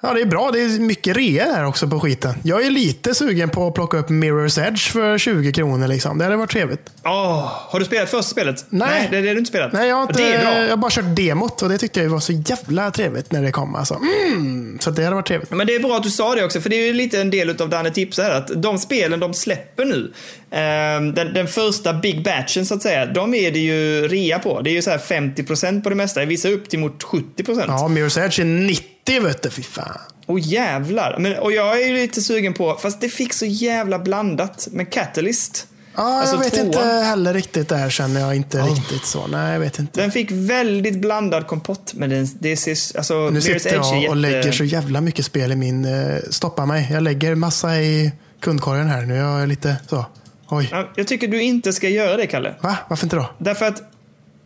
ja 0.03 0.15
det 0.15 0.21
är 0.21 0.27
bra. 0.27 0.51
Det 0.51 0.61
är 0.61 0.81
mycket 0.81 1.17
rea 1.17 1.45
här 1.45 1.65
också 1.67 1.89
på 1.89 2.01
skiten. 2.01 2.35
Jag 2.43 2.67
är 2.67 2.71
lite 2.71 3.15
sugen 3.15 3.49
på 3.49 3.67
att 3.67 3.75
plocka 3.75 3.99
upp 3.99 4.09
Mirror's 4.09 4.67
Edge 4.69 4.93
för 4.93 5.19
20 5.19 5.53
kronor. 5.53 5.89
Liksom. 5.89 6.19
Det 6.19 6.25
hade 6.25 6.37
varit 6.37 6.51
trevligt. 6.51 6.91
Åh, 7.05 7.53
har 7.69 7.79
du 7.79 7.85
spelat 7.85 8.11
första 8.11 8.31
spelet? 8.31 8.65
Nej. 8.69 9.09
det 9.11 9.19
är 9.19 9.23
det 9.23 9.33
du 9.33 9.39
inte 9.39 9.49
spelat. 9.49 9.73
Nej, 9.73 9.89
jag 9.89 9.97
har, 9.97 10.03
inte, 10.03 10.23
Det 10.23 10.33
är 10.35 10.41
bra. 10.41 10.63
jag 10.63 10.71
har 10.71 10.77
bara 10.77 10.91
kört 10.91 11.17
demot 11.17 11.63
och 11.63 11.69
det 11.69 11.79
tyckte 11.79 12.01
jag 12.01 12.09
var 12.11 12.21
så 12.21 12.33
jävla 12.33 12.91
trevligt 12.91 13.33
när 13.33 13.43
det 13.43 13.53
kom. 13.53 13.75
Alltså. 13.75 13.95
Mm, 13.95 14.79
så 14.81 14.91
det 14.91 15.05
hade 15.05 15.17
varit 15.17 15.27
trevligt. 15.27 15.51
Men 15.51 15.67
det 15.67 15.75
är 15.75 15.81
bra 15.81 15.97
att 15.97 16.03
du 16.03 16.11
sa 16.11 16.35
det 16.35 16.45
också, 16.45 16.61
för 16.61 16.71
det 16.71 16.77
är 16.77 16.87
ju 16.87 16.93
lite 16.93 17.21
en 17.21 17.31
del 17.31 17.63
av 17.63 17.69
Danne 17.69 17.91
Tips 17.91 18.19
här, 18.19 18.31
att 18.31 18.63
de 18.63 18.79
spelen 18.79 19.21
de 19.21 19.35
släpper 19.35 19.85
nu, 19.85 20.13
ehm, 20.51 21.15
den, 21.15 21.35
den 21.35 21.49
första 21.49 21.93
big 21.93 22.25
batchen 22.25 22.67
så 22.67 22.75
att 22.75 22.83
säga, 22.83 23.07
de 23.07 23.35
är 23.35 23.51
det 23.51 23.59
ju 23.59 24.09
rea 24.09 24.39
på. 24.39 24.61
Det 24.61 24.71
är 24.71 24.75
ju 24.75 24.83
så 24.83 24.91
här 24.91 24.99
50% 24.99 25.83
på 25.83 25.89
det 25.89 25.95
mesta, 25.95 26.25
vissa 26.25 26.49
upp 26.49 26.69
till 26.69 26.79
mot 26.79 27.03
70%. 27.03 27.65
Ja, 27.69 27.89
Mirror's 27.91 28.25
Edge 28.25 28.41
är 28.41 28.45
90 28.45 28.92
vet 29.05 29.43
du. 29.43 29.51
Fy 29.51 29.63
fan. 29.63 29.99
Och 30.27 30.41
jävlar. 30.41 31.17
Men, 31.19 31.39
och 31.39 31.53
jag 31.53 31.83
är 31.83 31.87
ju 31.87 31.95
lite 31.95 32.23
sugen 32.23 32.55
på, 32.55 32.75
fast 32.83 33.01
det 33.01 33.09
fick 33.09 33.33
så 33.33 33.47
jävla 33.47 33.99
blandat 33.99 34.69
med 34.73 34.93
Catalyst. 34.93 35.67
Ja, 35.97 36.03
Alltså 36.21 36.37
jag 36.37 36.43
vet 36.43 36.53
tvåan. 36.55 36.67
inte 36.67 36.81
heller 36.85 37.35
riktigt. 37.35 37.69
Där 37.69 37.91
känner 37.91 38.21
jag 38.21 38.37
inte 38.37 38.63
riktigt 38.63 39.05
så. 39.05 39.27
Nej, 39.27 39.53
jag 39.53 39.61
vet 39.61 39.79
inte. 39.79 40.01
Den 40.01 40.11
fick 40.13 40.31
väldigt 40.31 40.99
blandad 40.99 41.47
kompott, 41.47 41.93
men 41.95 42.11
den, 42.11 42.29
det 42.39 42.57
ser, 42.57 42.97
alltså, 42.99 43.31
Nu 43.31 43.41
sitter 43.41 43.73
jag 43.75 43.81
och 43.93 44.03
jätte- 44.03 44.15
lägger 44.15 44.53
så 44.53 44.65
jävla 44.65 45.01
mycket 45.01 45.25
spel 45.25 45.53
i 45.53 45.57
min... 45.57 45.85
Eh, 45.85 46.17
stoppa 46.31 46.67
mig. 46.67 46.89
Jag 46.93 47.03
lägger 47.03 47.35
massa 47.35 47.77
i 47.81 48.13
kundkorgen 48.41 48.87
här. 48.89 49.03
Nu 49.03 49.15
är 49.17 49.39
jag 49.39 49.49
lite 49.49 49.77
så. 49.89 50.07
Oj. 50.49 50.69
Ja, 50.73 50.89
Jag 50.97 51.07
tycker 51.07 51.29
du 51.29 51.43
inte 51.43 51.73
ska 51.73 51.89
göra 51.89 52.17
det, 52.17 52.27
Kalle. 52.27 52.55
Va? 52.61 52.77
Varför 52.89 53.07
inte 53.07 53.17
då? 53.17 53.31
Därför 53.39 53.67
att 53.67 53.83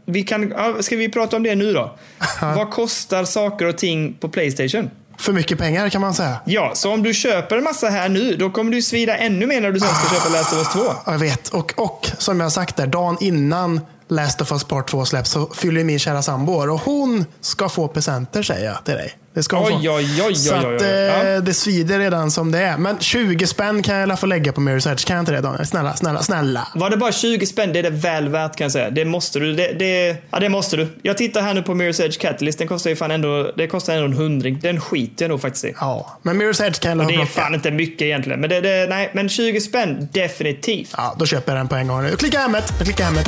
vi 0.07 0.23
kan, 0.23 0.53
ska 0.81 0.97
vi 0.97 1.09
prata 1.09 1.37
om 1.37 1.43
det 1.43 1.55
nu 1.55 1.73
då? 1.73 1.99
Vad 2.41 2.71
kostar 2.71 3.25
saker 3.25 3.67
och 3.67 3.79
ting 3.79 4.15
på 4.15 4.29
Playstation? 4.29 4.91
För 5.19 5.33
mycket 5.33 5.59
pengar 5.59 5.89
kan 5.89 6.01
man 6.01 6.15
säga. 6.15 6.37
Ja, 6.45 6.71
så 6.75 6.93
om 6.93 7.03
du 7.03 7.15
köper 7.15 7.57
en 7.57 7.65
massa 7.65 7.89
här 7.89 8.09
nu, 8.09 8.37
då 8.37 8.51
kommer 8.51 8.73
du 8.73 8.83
svida 8.83 9.17
ännu 9.17 9.47
mer 9.47 9.61
när 9.61 9.73
du 9.73 9.81
sen 9.81 9.89
ska 9.89 10.15
köpa 10.15 10.29
Last 10.29 10.53
of 10.53 10.59
Us 10.59 10.73
2. 10.73 10.81
Ja, 11.07 11.13
Jag 11.13 11.19
vet. 11.19 11.49
Och, 11.49 11.73
och 11.77 12.11
som 12.19 12.41
jag 12.41 12.45
har 12.45 12.51
sagt 12.51 12.77
där, 12.77 12.87
dagen 12.87 13.17
innan 13.21 13.81
Last 14.09 14.41
of 14.41 14.53
Us 14.53 14.65
Part 14.65 14.89
2 14.91 15.05
släpps 15.05 15.31
så 15.31 15.47
fyller 15.55 15.85
min 15.85 15.99
kära 15.99 16.23
sambo 16.23 16.53
år 16.53 16.71
och 16.71 16.81
hon 16.81 17.25
ska 17.41 17.69
få 17.69 17.89
presenter 17.89 18.43
säger 18.43 18.67
jag 18.67 18.85
till 18.85 18.95
dig. 18.95 19.13
Det 19.35 19.43
ska 19.43 19.57
hon 19.57 19.67
Oj, 19.67 19.73
få. 19.87 19.93
oj, 19.95 20.23
oj, 20.27 20.35
Så 20.35 20.55
oj, 20.57 20.67
oj. 20.67 20.77
att 20.77 20.83
eh, 20.83 20.89
Ja. 20.89 21.41
det 21.41 21.55
svider 21.55 21.99
redan 21.99 22.31
som 22.31 22.53
det 22.53 22.59
är. 22.59 22.77
Men 22.79 22.99
20 22.99 23.47
spänn 23.47 23.83
kan 23.83 23.95
jag 23.95 24.01
i 24.01 24.03
alla 24.03 24.17
fall 24.17 24.29
lägga 24.29 24.53
på 24.53 24.61
Mirror's 24.61 24.91
Edge. 24.93 25.05
Kan 25.07 25.17
jag 25.17 25.23
inte 25.23 25.33
det 25.33 25.41
Daniel? 25.41 25.67
Snälla, 25.67 25.97
snälla, 25.97 26.23
snälla. 26.23 26.69
Var 26.75 26.91
det 26.91 26.97
bara 26.97 27.13
20 27.13 27.47
spänn, 27.47 27.73
det 27.73 27.79
är 27.79 27.83
det 27.83 27.91
väl 27.91 28.29
värt 28.29 28.57
kan 28.57 28.65
jag 28.65 28.73
säga. 28.73 28.91
Det 28.91 29.05
måste 29.05 29.39
du. 29.39 29.55
Det, 29.55 29.73
det, 29.79 30.17
ja, 30.31 30.41
det 30.41 30.49
måste 30.49 30.77
du. 30.77 30.89
Jag 31.03 31.17
tittar 31.19 31.43
här 31.43 31.55
nu 31.55 31.63
på 31.63 31.73
Mirror's 31.75 32.03
Edge 32.03 32.19
Catalyst. 32.21 32.59
Den 32.59 32.69
kostar 32.69 32.91
ju 32.91 32.97
fan 32.97 33.11
ändå, 33.11 33.53
det 33.57 33.67
kostar 33.67 33.93
ändå 33.95 34.05
en 34.07 34.13
hundring. 34.13 34.59
Den 34.63 34.81
skiter 34.81 35.25
jag 35.25 35.31
nog 35.31 35.41
faktiskt 35.41 35.65
i. 35.65 35.75
Ja, 35.81 36.19
men 36.23 36.43
Mirror's 36.43 36.65
Edge 36.67 36.81
kan 36.81 36.99
jag 36.99 37.09
Det 37.09 37.15
är 37.15 37.25
fan 37.27 37.55
inte 37.55 37.71
mycket 37.71 38.03
egentligen. 38.03 38.41
Men, 38.41 38.51
det, 38.51 38.61
det, 38.61 38.87
nej, 38.89 39.11
men 39.15 39.29
20 39.29 39.61
spänn, 39.61 40.09
definitivt. 40.13 40.95
Ja, 40.97 41.15
då 41.19 41.27
köper 41.27 41.53
jag 41.53 41.61
den 41.61 41.69
på 41.69 41.75
en 41.75 41.89
gång. 41.89 42.05
Jag 42.05 42.19
klickar 42.19 42.39
hemmet. 42.41 42.73
Jag 42.79 42.85
klickar 42.87 43.05
hemmet. 43.05 43.27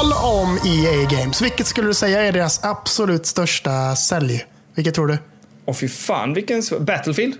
Tal 0.00 0.12
om 0.12 0.58
EA 0.64 1.08
Games, 1.10 1.42
vilket 1.42 1.66
skulle 1.66 1.86
du 1.86 1.94
säga 1.94 2.22
är 2.22 2.32
deras 2.32 2.64
absolut 2.64 3.26
största 3.26 3.96
sälj? 3.96 4.44
Vilket 4.74 4.94
tror 4.94 5.06
du? 5.06 5.18
Åh 5.66 5.74
fy 5.74 5.88
fan, 5.88 6.34
vilken... 6.34 6.62
Battlefield? 6.80 7.34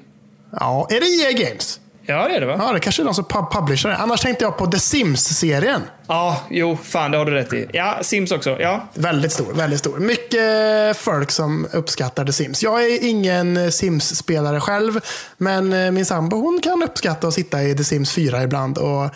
Ja, 0.61 0.87
är 0.90 1.01
det 1.01 1.07
EA 1.07 1.49
Games? 1.49 1.81
Ja, 2.03 2.29
det 2.29 2.37
är 2.37 2.40
det 2.40 2.46
va? 2.46 2.57
Ja, 2.59 2.73
det 2.73 2.81
kanske 2.81 3.03
är 3.03 3.05
de 3.05 3.14
som 3.14 3.25
pub- 3.25 3.53
publicerar 3.53 3.92
det. 3.92 3.99
Annars 3.99 4.20
tänkte 4.20 4.44
jag 4.44 4.59
på 4.59 4.66
The 4.66 4.79
Sims-serien. 4.79 5.83
Ja, 6.07 6.42
jo, 6.51 6.79
fan 6.83 7.11
det 7.11 7.18
har 7.18 7.25
du 7.25 7.33
rätt 7.33 7.53
i. 7.53 7.66
Ja, 7.73 7.99
Sims 8.03 8.33
också. 8.33 8.61
Ja. 8.61 8.88
Väldigt 8.94 9.33
stor, 9.33 9.53
väldigt 9.53 9.79
stor. 9.79 9.99
Mycket 9.99 10.96
folk 10.96 11.31
som 11.31 11.66
uppskattar 11.73 12.25
The 12.25 12.33
Sims. 12.33 12.62
Jag 12.62 12.85
är 12.85 13.05
ingen 13.05 13.73
Sims-spelare 13.73 14.61
själv, 14.61 15.01
men 15.37 15.73
eh, 15.73 15.90
min 15.90 16.07
sambo 16.07 16.37
hon 16.37 16.61
kan 16.62 16.83
uppskatta 16.83 17.29
att 17.29 17.35
sitta 17.35 17.62
i 17.62 17.77
The 17.77 17.85
Sims 17.85 18.12
4 18.12 18.42
ibland 18.42 18.79
och, 18.79 19.11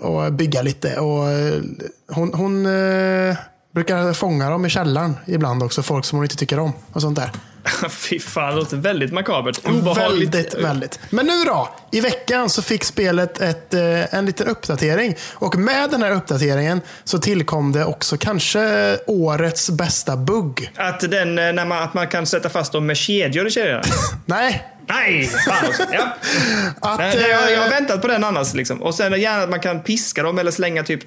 och 0.00 0.32
bygga 0.32 0.62
lite. 0.62 1.00
Och, 1.00 1.30
eh, 1.30 1.62
hon 2.08 2.34
hon 2.34 2.66
eh, 2.66 3.36
brukar 3.74 4.12
fånga 4.12 4.50
dem 4.50 4.66
i 4.66 4.70
källaren 4.70 5.16
ibland 5.26 5.62
också, 5.62 5.82
folk 5.82 6.04
som 6.04 6.18
hon 6.18 6.24
inte 6.24 6.36
tycker 6.36 6.58
om. 6.58 6.72
och 6.92 7.02
sånt 7.02 7.16
där. 7.16 7.30
Fy 7.90 8.20
fan, 8.20 8.50
det 8.50 8.56
låter 8.56 8.76
väldigt 8.76 9.12
makabert. 9.12 9.68
Obehagligt. 9.68 10.34
Väldigt, 10.34 10.54
väldigt. 10.54 11.00
Men 11.10 11.26
nu 11.26 11.44
då? 11.44 11.68
I 11.90 12.00
veckan 12.00 12.50
så 12.50 12.62
fick 12.62 12.84
spelet 12.84 13.40
ett, 13.40 13.74
eh, 13.74 14.14
en 14.14 14.26
liten 14.26 14.46
uppdatering. 14.48 15.16
Och 15.34 15.56
med 15.56 15.90
den 15.90 16.02
här 16.02 16.10
uppdateringen 16.10 16.80
så 17.04 17.18
tillkom 17.18 17.72
det 17.72 17.84
också 17.84 18.16
kanske 18.16 18.96
årets 19.06 19.70
bästa 19.70 20.16
bugg. 20.16 20.72
Att, 20.76 21.00
den, 21.00 21.38
eh, 21.38 21.52
när 21.52 21.64
man, 21.64 21.82
att 21.82 21.94
man 21.94 22.08
kan 22.08 22.26
sätta 22.26 22.48
fast 22.48 22.72
dem 22.72 22.86
med 22.86 22.96
kedjor 22.96 23.46
i 23.46 23.50
kedjorna. 23.50 23.82
Nej, 24.26 24.66
Nej, 24.90 25.26
fan 25.46 25.66
också. 25.68 25.82
Ja. 25.92 26.16
att... 26.80 26.98
Nej, 26.98 27.16
det, 27.16 27.28
jag, 27.28 27.52
jag 27.52 27.58
har 27.58 27.66
eh, 27.66 27.70
väntat 27.70 28.02
på 28.02 28.08
den 28.08 28.24
annars. 28.24 28.54
Liksom. 28.54 28.82
Och 28.82 28.94
sen 28.94 29.20
gärna 29.20 29.42
att 29.42 29.50
man 29.50 29.60
kan 29.60 29.82
piska 29.82 30.22
dem 30.22 30.38
eller 30.38 30.50
slänga 30.50 30.82
typ 30.82 31.00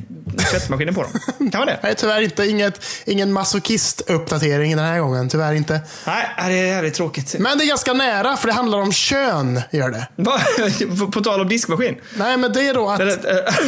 tvättmaskinen 0.52 0.96
på 0.96 1.02
dem. 1.04 1.12
Kan 1.52 1.60
man 1.60 1.68
det? 1.68 1.80
Nej, 1.84 1.96
tyvärr 1.96 2.22
inte. 2.22 2.44
Inget, 2.46 2.86
ingen 3.06 3.38
masochist-uppdatering 3.38 4.76
den 4.76 4.86
här 4.86 5.00
gången. 5.00 5.30
Tyvärr 5.30 5.54
inte. 5.54 5.82
Nej, 6.08 6.30
det 6.38 6.44
är 6.60 6.66
jävligt 6.68 6.94
tråkigt. 6.94 7.36
Men 7.40 7.58
det 7.58 7.64
är 7.64 7.68
ganska 7.68 7.94
nära, 7.94 8.38
för 8.38 8.48
det 8.48 8.54
handlar 8.54 8.78
om 8.78 8.92
kön. 8.92 9.62
Gör 9.72 9.90
det. 9.90 10.08
På- 11.00 11.12
På 11.12 11.22
tal 11.22 11.42
om 11.42 11.48
diskmaskin. 11.50 11.96
Nej, 12.16 12.38
men 12.38 12.54
det 12.54 12.68
är 12.68 12.74
då 12.74 12.90
att, 12.90 13.00
eh, 13.02 13.08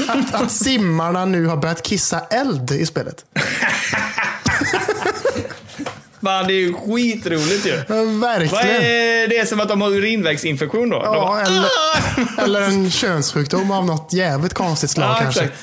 att, 0.07 0.41
att 0.41 0.51
simmarna 0.51 1.25
nu 1.25 1.45
har 1.45 1.57
börjat 1.57 1.81
kissa 1.83 2.19
eld 2.29 2.71
i 2.71 2.85
spelet. 2.85 3.25
Fan, 6.25 6.47
det 6.47 6.53
är 6.53 6.55
ju 6.55 6.73
skitroligt 6.73 7.65
ju. 7.65 7.71
Ja, 7.71 7.83
Vad 7.87 8.19
Verkligen. 8.19 8.81
är 8.81 9.27
det 9.27 9.49
som 9.49 9.59
att 9.59 9.69
de 9.69 9.81
har 9.81 9.89
urinvägsinfektion 9.89 10.89
då? 10.89 11.01
Ja, 11.05 11.11
bara, 11.13 11.41
eller, 11.41 11.63
"Ah!" 11.63 12.43
eller 12.43 12.61
en 12.61 12.91
könssjukdom 12.91 13.71
av 13.71 13.85
något 13.85 14.13
jävligt 14.13 14.53
konstigt 14.53 14.89
slag 14.89 15.09
Ja, 15.09 15.19
kanske. 15.21 15.41
exakt. 15.41 15.59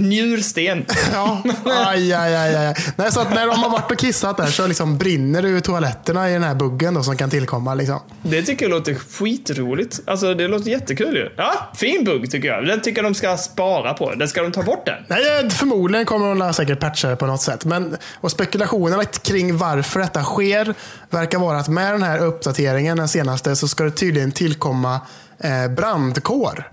Njursten. 0.00 0.84
Ja, 1.12 1.42
aj, 1.86 2.12
aj, 2.12 2.36
aj, 2.36 2.56
aj. 2.56 2.74
Nej, 2.96 3.12
så 3.12 3.20
att 3.20 3.30
när 3.30 3.46
de 3.46 3.58
har 3.58 3.70
varit 3.70 3.90
och 3.90 3.98
kissat 3.98 4.36
där 4.36 4.46
så 4.46 4.66
liksom 4.66 4.98
brinner 4.98 5.42
det 5.42 5.48
ur 5.48 5.60
toaletterna 5.60 6.30
i 6.30 6.32
den 6.32 6.42
här 6.42 6.54
buggen 6.54 6.94
då, 6.94 7.02
som 7.02 7.16
kan 7.16 7.30
tillkomma. 7.30 7.74
Liksom. 7.74 8.00
Det 8.22 8.42
tycker 8.42 8.64
jag 8.64 8.70
låter 8.70 8.94
skitroligt. 8.94 10.00
Alltså 10.06 10.34
det 10.34 10.48
låter 10.48 10.70
jättekul 10.70 11.16
ju. 11.16 11.30
Ja, 11.36 11.72
fin 11.76 12.04
bugg 12.04 12.30
tycker 12.30 12.48
jag. 12.48 12.66
Den 12.66 12.80
tycker 12.80 13.02
jag 13.02 13.12
de 13.12 13.14
ska 13.14 13.36
spara 13.36 13.94
på. 13.94 14.14
Den 14.14 14.28
ska 14.28 14.42
de 14.42 14.52
ta 14.52 14.62
bort 14.62 14.86
den. 14.86 15.04
Nej, 15.08 15.50
förmodligen 15.50 16.06
kommer 16.06 16.34
de 16.34 16.54
säkert 16.54 16.80
patcha 16.80 17.08
det 17.08 17.16
på 17.16 17.26
något 17.26 17.42
sätt. 17.42 17.64
Men, 17.64 17.96
och 18.20 18.30
spekulationerna 18.30 19.04
kring 19.04 19.56
varför 19.56 20.00
detta 20.00 20.22
sker 20.24 20.74
verkar 21.10 21.38
vara 21.38 21.58
att 21.58 21.68
med 21.68 21.94
den 21.94 22.02
här 22.02 22.18
uppdateringen, 22.18 22.96
den 22.96 23.08
senaste, 23.08 23.56
så 23.56 23.68
ska 23.68 23.84
det 23.84 23.90
tydligen 23.90 24.32
tillkomma 24.32 25.00
eh, 25.38 25.68
brandkår. 25.68 26.70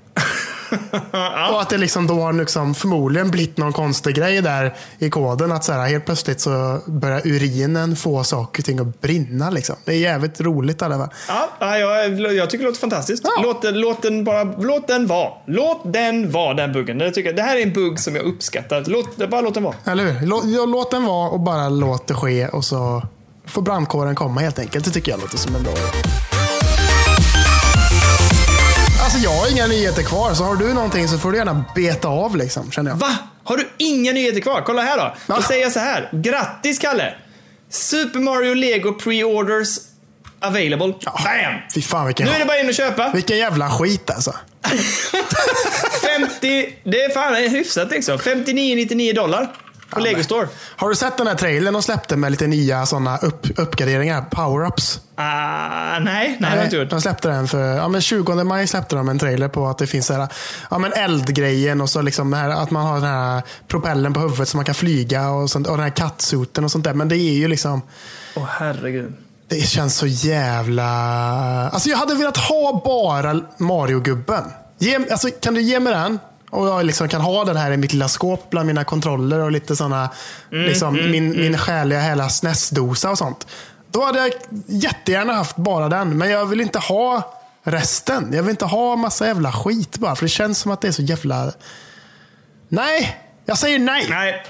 Och 1.52 1.62
att 1.62 1.70
det 1.70 1.78
liksom 1.78 2.08
då 2.08 2.22
har 2.22 2.34
liksom 2.34 2.76
förmodligen 2.76 3.32
blivit 3.32 3.58
någon 3.58 3.74
konstig 3.74 4.16
grej 4.16 4.42
där 4.42 4.76
i 5.00 5.10
koden. 5.10 5.52
Att 5.52 5.64
så 5.64 5.74
här, 5.74 5.88
helt 5.88 6.06
plötsligt 6.06 6.42
så 6.42 6.80
börjar 6.86 7.28
urinen 7.28 7.96
få 7.96 8.24
saker 8.24 8.62
och 8.62 8.66
ting 8.66 8.80
att 8.80 9.02
brinna. 9.02 9.50
Liksom. 9.50 9.76
Det 9.86 9.92
är 9.92 9.98
jävligt 9.98 10.42
roligt 10.42 10.82
i 10.82 10.86
alla 10.86 10.98
fall. 10.98 11.10
Ja, 11.28 11.50
ja, 11.60 11.78
jag, 11.78 12.34
jag 12.34 12.50
tycker 12.50 12.64
det 12.64 12.70
låter 12.70 12.82
fantastiskt. 12.82 13.24
Ja. 13.24 13.44
Låt, 13.44 13.76
låt 13.76 14.02
den 14.02 14.24
bara, 14.24 14.44
låt 14.44 14.88
den 14.88 15.08
vara. 15.08 15.30
Låt 15.48 15.94
den 15.94 16.32
vara 16.32 16.54
den 16.54 16.74
buggen. 16.74 16.98
Det, 16.98 17.12
tycker 17.12 17.30
jag, 17.30 17.36
det 17.36 17.42
här 17.42 17.58
är 17.58 17.62
en 17.62 17.74
bugg 17.74 18.00
som 18.00 18.16
jag 18.16 18.26
uppskattar. 18.26 18.84
Låt, 18.88 19.30
bara 19.30 19.42
låt 19.42 19.54
den 19.54 19.64
vara. 19.64 19.76
Eller 19.86 20.12
hur? 20.12 20.28
Låt, 20.28 20.46
ja, 20.46 20.66
låt 20.66 20.92
den 20.92 21.06
vara 21.06 21.30
och 21.30 21.40
bara 21.40 21.70
låt 21.70 22.08
det 22.08 22.14
ske. 22.14 22.48
Och 22.48 22.66
så 22.66 23.04
får 23.46 23.62
brandkåren 23.62 24.16
komma 24.16 24.42
helt 24.42 24.60
enkelt. 24.60 24.86
Det 24.86 24.92
tycker 24.92 25.12
jag 25.12 25.22
låter 25.22 25.38
som 25.38 25.56
en 25.56 25.64
bra 25.64 25.72
idé. 25.72 26.33
Jag 29.24 29.30
har 29.32 29.52
inga 29.52 29.68
nyheter 29.68 30.04
kvar, 30.04 30.34
så 30.34 30.44
har 30.44 30.56
du 30.56 30.74
någonting 30.74 31.08
så 31.08 31.18
får 31.18 31.32
du 31.32 31.38
gärna 31.38 31.66
beta 31.76 32.08
av 32.08 32.36
liksom, 32.36 32.72
känner 32.72 32.92
jag. 32.92 32.98
Va? 32.98 33.18
Har 33.44 33.58
du 33.58 33.70
inga 33.78 34.12
nyheter 34.12 34.40
kvar? 34.42 34.62
Kolla 34.66 34.82
här 34.82 34.98
då. 34.98 35.16
Då 35.28 35.34
Va? 35.34 35.42
säger 35.42 35.62
jag 35.64 35.72
så 35.72 35.80
här. 35.80 36.10
Grattis 36.14 36.80
Kalle! 36.80 37.14
Super 37.70 38.20
Mario 38.20 38.54
Lego 38.54 38.90
Pre-Orders 39.00 39.78
available. 40.40 40.94
Bam! 41.06 41.54
Fy 41.74 41.82
fan 41.82 42.06
vilken, 42.06 42.26
Nu 42.28 42.32
är 42.34 42.40
det 42.40 42.46
bara 42.46 42.60
in 42.60 42.68
och 42.70 42.74
köpa. 42.74 43.12
vilken 43.14 43.38
jävla 43.38 43.70
skit 43.70 44.10
alltså. 44.10 44.36
50, 46.02 46.80
det 46.84 47.04
är 47.04 47.14
fan 47.14 47.36
hyfsat 47.36 47.92
liksom. 47.92 48.18
59,99 48.18 49.14
dollar 49.16 49.50
på 49.94 50.00
Lego 50.00 50.24
Store. 50.24 50.48
Har 50.76 50.90
du 50.90 50.96
sett 50.96 51.18
den 51.18 51.28
här 51.28 51.36
trailern 51.36 51.74
de 51.74 51.84
släppte 51.84 52.16
med 52.16 52.32
lite 52.32 52.48
nya 52.48 52.86
såna 52.86 53.18
upp, 53.18 53.60
uppgraderingar? 53.60 54.26
Power-ups? 54.32 55.00
Ah, 55.16 56.00
nej, 56.00 56.04
nej, 56.04 56.38
det 56.40 56.46
har 56.46 56.56
jag 56.56 56.66
inte 56.66 56.76
gjort. 56.76 56.90
De 56.90 57.02
släppte 57.02 57.28
den 57.28 57.48
för 57.48 57.76
ja, 57.78 57.88
men 57.88 58.02
20 58.02 58.44
maj 58.44 58.68
släppte 58.68 58.96
de 58.96 59.10
en 59.10 59.20
trailer 59.20 59.48
på 59.48 59.68
att 59.68 59.78
det 59.78 59.88
finns 59.88 60.06
så 60.06 60.14
här, 60.14 60.28
ja, 60.72 60.78
men 60.78 60.94
eldgrejen 60.94 61.82
och 61.82 61.90
så 61.90 62.02
liksom 62.02 62.34
här, 62.34 62.50
att 62.50 62.72
man 62.72 62.86
har 62.86 62.94
den 62.96 63.04
här 63.04 63.42
propellen 63.68 64.14
på 64.14 64.20
huvudet 64.20 64.50
så 64.50 64.58
man 64.58 64.66
kan 64.66 64.76
flyga 64.76 65.30
och, 65.30 65.50
sånt, 65.50 65.68
och 65.68 65.78
den 65.78 65.84
här 65.84 65.96
kattsuiten 65.96 66.64
och 66.64 66.72
sånt 66.72 66.84
där. 66.84 66.94
Men 66.94 67.10
det 67.10 67.18
är 67.18 67.34
ju 67.34 67.48
liksom 67.48 67.82
Åh 68.36 68.46
herregud. 68.50 69.14
det 69.48 69.62
känns 69.62 69.96
så 69.98 70.08
jävla... 70.08 70.84
Alltså 71.70 71.90
jag 71.90 71.98
hade 71.98 72.16
velat 72.16 72.38
ha 72.38 72.82
bara 72.86 73.42
Mario-gubben. 73.58 74.44
Ge, 74.78 74.96
alltså, 75.12 75.30
kan 75.42 75.54
du 75.54 75.62
ge 75.62 75.80
mig 75.80 75.94
den? 75.94 76.20
Och 76.54 76.68
jag 76.68 76.86
liksom 76.86 77.10
kan 77.10 77.22
ha 77.22 77.46
den 77.46 77.58
här 77.58 77.72
i 77.72 77.78
mitt 77.78 77.94
lilla 77.94 78.08
skåp 78.08 78.50
bland 78.50 78.68
mina 78.68 78.84
kontroller 78.84 79.40
och 79.40 79.52
lite 79.52 79.76
sådana, 79.76 80.10
liksom, 80.50 80.94
min, 80.94 81.30
min 81.30 81.58
skäliga 81.58 82.00
hela 82.00 82.30
SNES-dosa 82.30 83.10
och 83.10 83.18
sånt. 83.18 83.48
Då 83.92 84.06
hade 84.06 84.20
jag 84.20 84.32
jättegärna 84.68 85.34
haft 85.34 85.56
bara 85.56 85.90
den, 85.90 86.18
men 86.18 86.30
jag 86.30 86.46
vill 86.46 86.62
inte 86.62 86.80
ha 86.80 87.34
resten. 87.64 88.34
Jag 88.34 88.44
vill 88.44 88.50
inte 88.50 88.66
ha 88.66 88.96
massa 88.96 89.28
jävla 89.28 89.52
skit 89.52 89.98
bara, 89.98 90.16
för 90.16 90.26
det 90.26 90.30
känns 90.30 90.60
som 90.60 90.72
att 90.72 90.82
det 90.82 90.88
är 90.88 90.92
så 90.92 91.02
jävla... 91.02 91.52
Nej! 92.70 93.18
Jag 93.46 93.58
säger 93.58 93.80
nej! 93.80 94.08
Nej, 94.10 94.46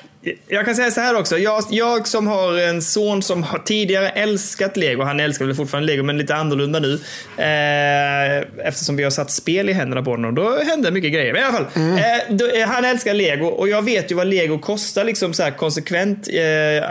jag 0.48 0.66
kan 0.66 0.76
säga 0.76 0.92
så 0.92 1.02
här 1.02 1.16
också. 1.16 1.38
Jag, 1.38 1.64
jag 1.70 2.08
som 2.08 2.28
har 2.28 2.58
en 2.58 2.82
son 2.82 3.22
som 3.22 3.44
har 3.44 3.60
tidigare 3.60 4.10
älskat 4.10 4.78
Lego, 4.78 5.04
han 5.04 5.20
älskar 5.20 5.46
väl 5.46 5.56
fortfarande 5.56 5.92
Lego 5.92 6.04
men 6.04 6.18
lite 6.18 6.36
annorlunda 6.36 6.80
nu. 6.80 6.94
Eh, 7.38 8.68
eftersom 8.68 8.96
vi 8.96 9.04
har 9.04 9.12
satt 9.12 9.32
spel 9.32 9.70
i 9.70 9.74
händerna 9.74 10.04
på 10.04 10.12
honom. 10.12 10.36
Då 10.36 10.60
hände 10.64 10.92
mycket 10.92 11.14
grejer. 11.14 11.34
Men 11.34 11.42
i 11.42 11.46
alla 11.46 11.58
fall, 11.58 11.68
eh, 11.76 12.36
då, 12.36 12.48
eh, 12.48 12.68
han 12.68 12.86
älskar 12.86 13.14
Lego 13.14 13.46
och 13.46 13.70
jag 13.70 13.82
vet 13.82 14.12
ju 14.12 14.16
vad 14.16 14.28
Lego 14.28 14.60
kostar 14.60 15.04
liksom 15.04 15.34
så 15.34 15.44
här 15.44 15.52
konsekvent. 15.52 16.28
Eh, 16.28 16.90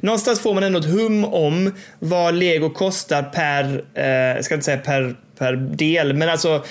någonstans 0.00 0.40
får 0.40 0.54
man 0.54 0.62
ändå 0.62 0.78
ett 0.78 0.84
hum 0.84 1.24
om 1.24 1.72
vad 1.98 2.34
Lego 2.34 2.70
kostar 2.70 3.22
per, 3.22 3.84
eh, 3.94 4.06
jag 4.06 4.44
ska 4.44 4.54
inte 4.54 4.64
säga 4.64 4.78
per, 4.78 5.14
per 5.38 5.52
del, 5.56 6.12
men 6.12 6.28
alltså 6.28 6.64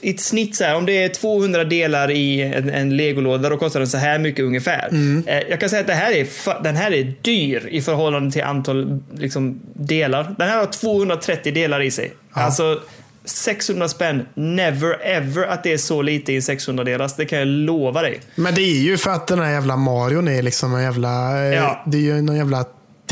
i 0.00 0.10
ett 0.10 0.20
snitt 0.20 0.56
så 0.56 0.64
här, 0.64 0.76
om 0.76 0.86
det 0.86 1.02
är 1.04 1.08
200 1.08 1.64
delar 1.64 2.10
i 2.10 2.42
en, 2.42 2.70
en 2.70 2.96
legolåda, 2.96 3.48
då 3.48 3.56
kostar 3.56 3.80
den 3.80 3.88
så 3.88 3.98
här 3.98 4.18
mycket 4.18 4.44
ungefär. 4.44 4.88
Eh, 5.26 5.38
jag 5.50 5.60
kan 5.60 5.68
säga 5.68 5.80
att 5.80 5.86
det 5.86 5.94
här 5.94 6.12
är, 6.12 6.62
den 6.62 6.76
här 6.76 6.92
är 6.92 7.14
dyr 7.22 7.68
i 7.70 7.82
förhållande 7.82 8.30
till 8.32 8.42
antal 8.42 9.00
liksom, 9.14 9.60
delar. 9.74 10.34
Den 10.38 10.48
här 10.48 10.58
har 10.58 10.66
230 10.66 11.52
delar 11.54 11.80
i 11.82 11.90
sig. 11.90 12.12
Alltså 12.32 12.80
600 13.24 13.88
spänn, 13.88 14.26
never 14.34 15.06
ever 15.06 15.46
att 15.46 15.62
det 15.62 15.72
är 15.72 15.78
så 15.78 16.02
lite 16.02 16.32
i 16.32 16.36
en 16.36 16.42
600 16.42 16.84
delars. 16.84 17.12
Det 17.16 17.24
kan 17.24 17.38
jag 17.38 17.48
lova 17.48 18.02
dig. 18.02 18.20
Men 18.34 18.54
det 18.54 18.60
är 18.62 18.80
ju 18.82 18.96
för 18.98 19.10
att 19.10 19.26
den 19.26 19.38
här 19.38 19.52
jävla 19.52 19.76
Marion 19.76 20.28
är 20.28 20.42
liksom 20.42 20.74
en 20.74 20.82
jävla... 20.82 21.38
eh, 21.46 21.54
Ja. 21.54 21.82
Det 21.86 21.96
är 21.98 22.02
ju 22.02 22.22
någon 22.22 22.36
jävla 22.36 22.64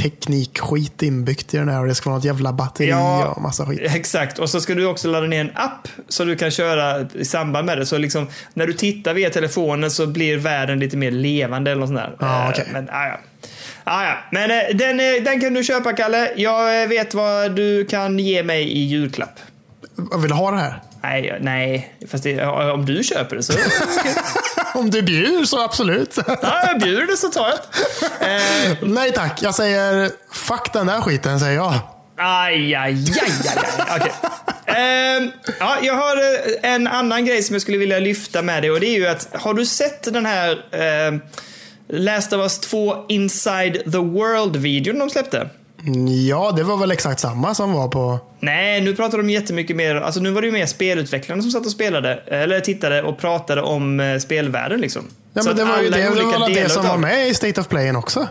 teknikskit 0.03 1.03
inbyggt 1.03 1.55
i 1.55 1.57
den 1.57 1.69
här 1.69 1.81
och 1.81 1.87
det 1.87 1.95
ska 1.95 2.11
vara 2.11 2.17
något 2.19 2.25
jävla 2.25 2.53
batteri 2.53 2.93
och 3.35 3.43
massa 3.43 3.67
skit. 3.67 3.81
Exakt, 3.83 4.39
och 4.39 4.51
så 4.51 4.61
ska 4.61 4.75
du 4.75 4.87
också 4.87 5.09
ladda 5.09 5.27
ner 5.27 5.41
en 5.41 5.51
app 5.55 5.89
så 6.09 6.25
du 6.25 6.37
kan 6.37 6.51
köra 6.51 7.07
i 7.15 7.25
samband 7.25 7.67
med 7.67 7.79
det. 7.79 7.87
Så 7.87 7.99
liksom, 7.99 8.27
när 8.55 8.67
du 8.67 8.73
tittar 8.73 9.15
via 9.15 9.31
telefonen 9.31 9.91
så 9.91 10.07
blir 10.07 10.37
världen 10.37 10.79
lite 10.79 10.97
mer 10.97 11.11
levande 11.11 11.71
eller 11.71 11.81
något 11.81 11.89
sånt 11.89 12.01
där. 12.01 12.17
Ja, 12.21 12.45
Eh, 12.45 12.51
okej. 12.51 12.69
Men, 12.73 12.89
ah, 12.93 13.07
ja. 13.07 13.21
Ah, 13.85 14.05
ja. 14.05 14.15
Men 14.33 14.51
eh, 14.51 14.77
den, 14.77 15.01
eh, 15.01 15.23
den 15.25 15.41
kan 15.41 15.55
du 15.55 15.65
köpa, 15.65 15.93
Kalle. 15.93 16.31
Jag 16.37 16.89
vet 16.89 17.15
vad 17.15 17.55
du 17.57 17.85
kan 17.85 18.19
ge 18.19 18.43
mig 18.43 18.63
i 18.63 18.79
julklapp. 18.85 19.39
Jag 20.11 20.19
vill 20.19 20.33
ha 20.33 20.51
det 20.51 20.59
här. 20.59 20.83
Nej, 21.03 21.39
nej. 21.41 21.95
Fast 22.11 22.25
det, 22.25 22.31
ja, 22.31 22.73
om 22.73 22.87
du 22.87 23.05
köper 23.05 23.37
det 23.37 23.43
så... 23.43 23.53
Om 24.75 24.91
du 24.91 25.03
bjuder 25.03 25.45
så 25.45 25.65
absolut. 25.65 26.19
Ja, 26.27 26.63
jag 26.67 26.81
bjuder 26.81 27.07
det 27.07 27.17
så 27.17 27.29
tar 27.29 27.49
jag. 27.49 27.59
Eh, 28.31 28.77
Nej 28.81 29.13
tack, 29.13 29.43
jag 29.43 29.55
säger 29.55 30.11
fuck 30.33 30.73
den 30.73 30.87
där 30.87 31.01
skiten 31.01 31.41
säger 31.41 31.55
jag. 31.55 31.75
Aj, 32.17 32.75
aj, 32.75 32.75
aj, 32.75 32.95
aj, 33.23 33.65
aj. 33.89 34.01
Okej. 34.01 34.13
Ehm, 34.67 35.33
ja, 35.61 35.77
jag 35.83 35.95
har 35.95 36.17
eh, 36.17 36.73
en 36.75 36.87
annan 36.87 37.25
grej 37.25 37.43
som 37.43 37.55
jag 37.55 37.63
skulle 37.63 37.79
vilja 37.79 37.99
lyfta 37.99 38.43
med 38.43 38.63
dig 38.63 38.71
och 38.71 38.81
det 38.81 38.87
är 38.87 38.99
ju 38.99 39.07
att 39.07 39.29
har 39.33 39.55
du 39.55 39.67
sett 39.67 40.03
den 40.03 40.27
här 40.27 40.51
uh, 40.53 41.19
Last 41.89 42.33
of 42.33 42.41
Us 42.41 42.59
2 42.59 43.05
Inside 43.09 43.73
the 43.73 43.99
World-videon 43.99 44.99
de 44.99 45.11
släppte? 45.11 45.49
Ja, 46.29 46.53
det 46.57 46.63
var 46.63 46.77
väl 46.77 46.91
exakt 46.91 47.21
samma 47.21 47.55
som 47.55 47.73
var 47.73 47.89
på... 47.89 48.19
Nej, 48.41 48.81
nu 48.81 48.95
pratar 48.95 49.19
de 49.19 49.31
jättemycket 49.31 49.77
mer, 49.77 49.95
alltså 49.95 50.21
nu 50.21 50.31
var 50.31 50.41
det 50.41 50.47
ju 50.47 50.53
mer 50.53 50.67
spelutvecklarna 50.67 51.43
som 51.43 51.51
satt 51.51 51.67
och 51.67 51.73
spelade, 51.73 52.15
eller 52.15 52.61
tittade 52.61 53.03
och 53.03 53.19
pratade 53.19 53.63
om 53.63 54.01
eh, 54.01 54.19
spelvärlden 54.19 54.81
liksom. 54.81 55.03
Ja, 55.33 55.43
Så 55.43 55.49
men 55.49 55.57
det 55.57 55.65
var 55.65 55.83
ju 55.83 55.91
det, 55.91 55.97
det, 55.97 56.11
var 56.11 56.55
det 56.55 56.69
som 56.69 56.87
var 56.87 56.97
med 56.97 57.29
i 57.29 57.35
State 57.35 57.61
of 57.61 57.69
Playen 57.69 57.97
också. 57.97 58.29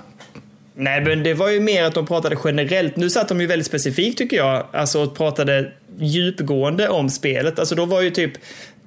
Nej, 0.75 1.01
men 1.01 1.23
det 1.23 1.33
var 1.33 1.49
ju 1.49 1.59
mer 1.59 1.83
att 1.83 1.93
de 1.93 2.05
pratade 2.05 2.37
generellt. 2.45 2.95
Nu 2.95 3.09
satt 3.09 3.27
de 3.27 3.41
ju 3.41 3.47
väldigt 3.47 3.67
specifikt 3.67 4.17
tycker 4.17 4.37
jag, 4.37 4.65
alltså 4.73 5.03
och 5.03 5.17
pratade 5.17 5.71
djupgående 5.99 6.89
om 6.89 7.09
spelet. 7.09 7.59
Alltså 7.59 7.75
då 7.75 7.85
var 7.85 8.01
ju 8.01 8.09
typ 8.09 8.31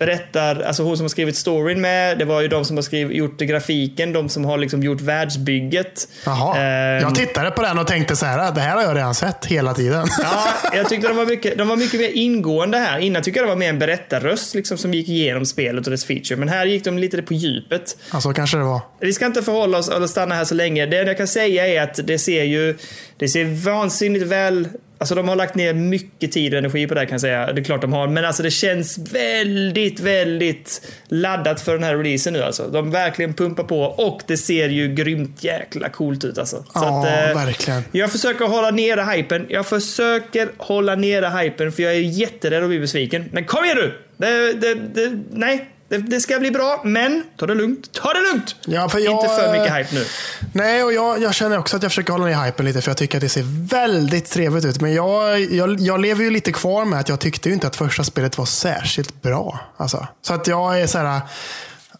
berättar, 0.00 0.60
alltså 0.60 0.82
hon 0.82 0.96
som 0.96 1.04
har 1.04 1.08
skrivit 1.08 1.36
storyn 1.36 1.80
med, 1.80 2.18
det 2.18 2.24
var 2.24 2.40
ju 2.40 2.48
de 2.48 2.64
som 2.64 2.76
har 2.76 2.82
skrivit, 2.82 3.16
gjort 3.16 3.38
grafiken, 3.40 4.12
de 4.12 4.28
som 4.28 4.44
har 4.44 4.58
liksom 4.58 4.82
gjort 4.82 5.00
världsbygget. 5.00 6.08
Jaha. 6.26 6.56
Ehm, 6.58 7.02
Jag 7.02 7.14
tittade 7.14 7.50
på 7.50 7.62
den 7.62 7.78
och 7.78 7.86
tänkte 7.86 8.16
så 8.16 8.26
här, 8.26 8.52
det 8.52 8.60
här 8.60 8.76
har 8.76 8.82
jag 8.82 8.96
redan 8.96 9.14
sett 9.14 9.46
hela 9.46 9.74
tiden. 9.74 10.06
Ja, 10.22 10.46
jag 10.76 10.88
tyckte 10.88 11.08
de 11.08 11.16
var, 11.16 11.26
mycket, 11.26 11.58
de 11.58 11.68
var 11.68 11.76
mycket 11.76 12.00
mer 12.00 12.08
ingående 12.14 12.78
här. 12.78 12.98
Innan 12.98 13.22
tycker 13.22 13.40
jag 13.40 13.46
det 13.46 13.52
var 13.52 13.58
mer 13.58 13.68
en 13.68 13.78
berättarröst 13.78 14.54
liksom, 14.54 14.78
som 14.78 14.94
gick 14.94 15.08
igenom 15.08 15.46
spelet 15.46 15.86
och 15.86 15.90
dess 15.90 16.04
feature. 16.04 16.36
Men 16.36 16.48
här 16.48 16.66
gick 16.66 16.84
de 16.84 16.98
lite 16.98 17.22
på 17.22 17.34
djupet. 17.34 17.96
Alltså 18.10 18.32
kanske 18.32 18.56
det 18.56 18.64
var. 18.64 18.80
Vi 19.00 19.12
ska 19.12 19.26
inte 19.26 19.42
förhålla 19.42 19.78
oss 19.78 19.88
eller 19.88 20.06
stanna 20.06 20.34
här 20.34 20.44
så 20.44 20.54
länge. 20.54 20.86
Det 20.86 20.96
jag 20.96 21.16
kan 21.16 21.28
säga 21.28 21.66
är 21.66 21.82
att 21.82 22.00
det 22.06 22.18
ser 22.18 22.44
ju 22.44 22.78
det 23.16 23.28
ser 23.28 23.44
vansinnigt 23.64 24.26
väl 24.26 24.68
Alltså 25.00 25.14
de 25.14 25.28
har 25.28 25.36
lagt 25.36 25.54
ner 25.54 25.74
mycket 25.74 26.32
tid 26.32 26.52
och 26.52 26.58
energi 26.58 26.86
på 26.86 26.94
det 26.94 27.00
här 27.00 27.06
kan 27.06 27.14
jag 27.14 27.20
säga. 27.20 27.52
Det 27.52 27.60
är 27.60 27.64
klart 27.64 27.80
de 27.80 27.92
har. 27.92 28.08
Men 28.08 28.24
alltså 28.24 28.42
det 28.42 28.50
känns 28.50 28.98
väldigt, 28.98 30.00
väldigt 30.00 30.88
laddat 31.08 31.60
för 31.60 31.72
den 31.72 31.82
här 31.82 31.96
releasen 31.96 32.32
nu 32.32 32.42
alltså. 32.42 32.68
De 32.68 32.90
verkligen 32.90 33.34
pumpar 33.34 33.64
på 33.64 33.80
och 33.82 34.22
det 34.26 34.36
ser 34.36 34.68
ju 34.68 34.94
grymt 34.94 35.44
jäkla 35.44 35.88
coolt 35.88 36.24
ut 36.24 36.38
alltså. 36.38 36.56
Så 36.56 36.64
Ja, 36.74 37.00
att, 37.00 37.06
eh, 37.06 37.44
verkligen. 37.44 37.82
Jag 37.92 38.12
försöker 38.12 38.44
hålla 38.44 38.70
nere 38.70 39.16
hypen. 39.16 39.46
Jag 39.48 39.66
försöker 39.66 40.48
hålla 40.56 40.94
nere 40.94 41.26
hypen 41.42 41.72
för 41.72 41.82
jag 41.82 41.92
är 41.92 42.00
jätterädd 42.00 42.62
att 42.62 42.68
bli 42.68 42.80
besviken. 42.80 43.24
Men 43.32 43.44
kom 43.44 43.64
igen 43.64 43.76
nu! 43.76 43.92
Det, 44.16 44.52
det, 44.52 44.74
det, 44.74 45.22
nej, 45.30 45.68
det, 45.90 45.98
det 45.98 46.20
ska 46.20 46.38
bli 46.38 46.50
bra, 46.50 46.80
men 46.84 47.24
ta 47.36 47.46
det 47.46 47.54
lugnt. 47.54 47.92
Ta 47.92 48.12
det 48.12 48.20
lugnt! 48.20 48.56
Ja, 48.66 48.88
för 48.88 48.98
jag, 48.98 49.12
Inte 49.14 49.28
för 49.28 49.52
mycket 49.52 49.70
eh, 49.70 49.74
hype 49.74 49.94
nu. 49.94 50.04
Nej, 50.52 50.84
och 50.84 50.92
jag, 50.92 51.22
jag 51.22 51.34
känner 51.34 51.58
också 51.58 51.76
att 51.76 51.82
jag 51.82 51.92
försöker 51.92 52.12
hålla 52.12 52.24
ner 52.24 52.44
hypen 52.44 52.66
lite 52.66 52.80
för 52.80 52.90
jag 52.90 52.96
tycker 52.96 53.18
att 53.18 53.22
det 53.22 53.28
ser 53.28 53.68
väldigt 53.68 54.30
trevligt 54.30 54.64
ut. 54.64 54.80
Men 54.80 54.94
jag, 54.94 55.40
jag, 55.40 55.80
jag 55.80 56.00
lever 56.00 56.24
ju 56.24 56.30
lite 56.30 56.52
kvar 56.52 56.84
med 56.84 57.00
att 57.00 57.08
jag 57.08 57.20
tyckte 57.20 57.48
ju 57.48 57.54
inte 57.54 57.66
att 57.66 57.76
första 57.76 58.04
spelet 58.04 58.38
var 58.38 58.44
särskilt 58.44 59.22
bra. 59.22 59.60
Alltså. 59.76 60.06
Så 60.22 60.34
att 60.34 60.46
jag 60.46 60.80
är 60.80 60.86
så 60.86 60.98
här. 60.98 61.20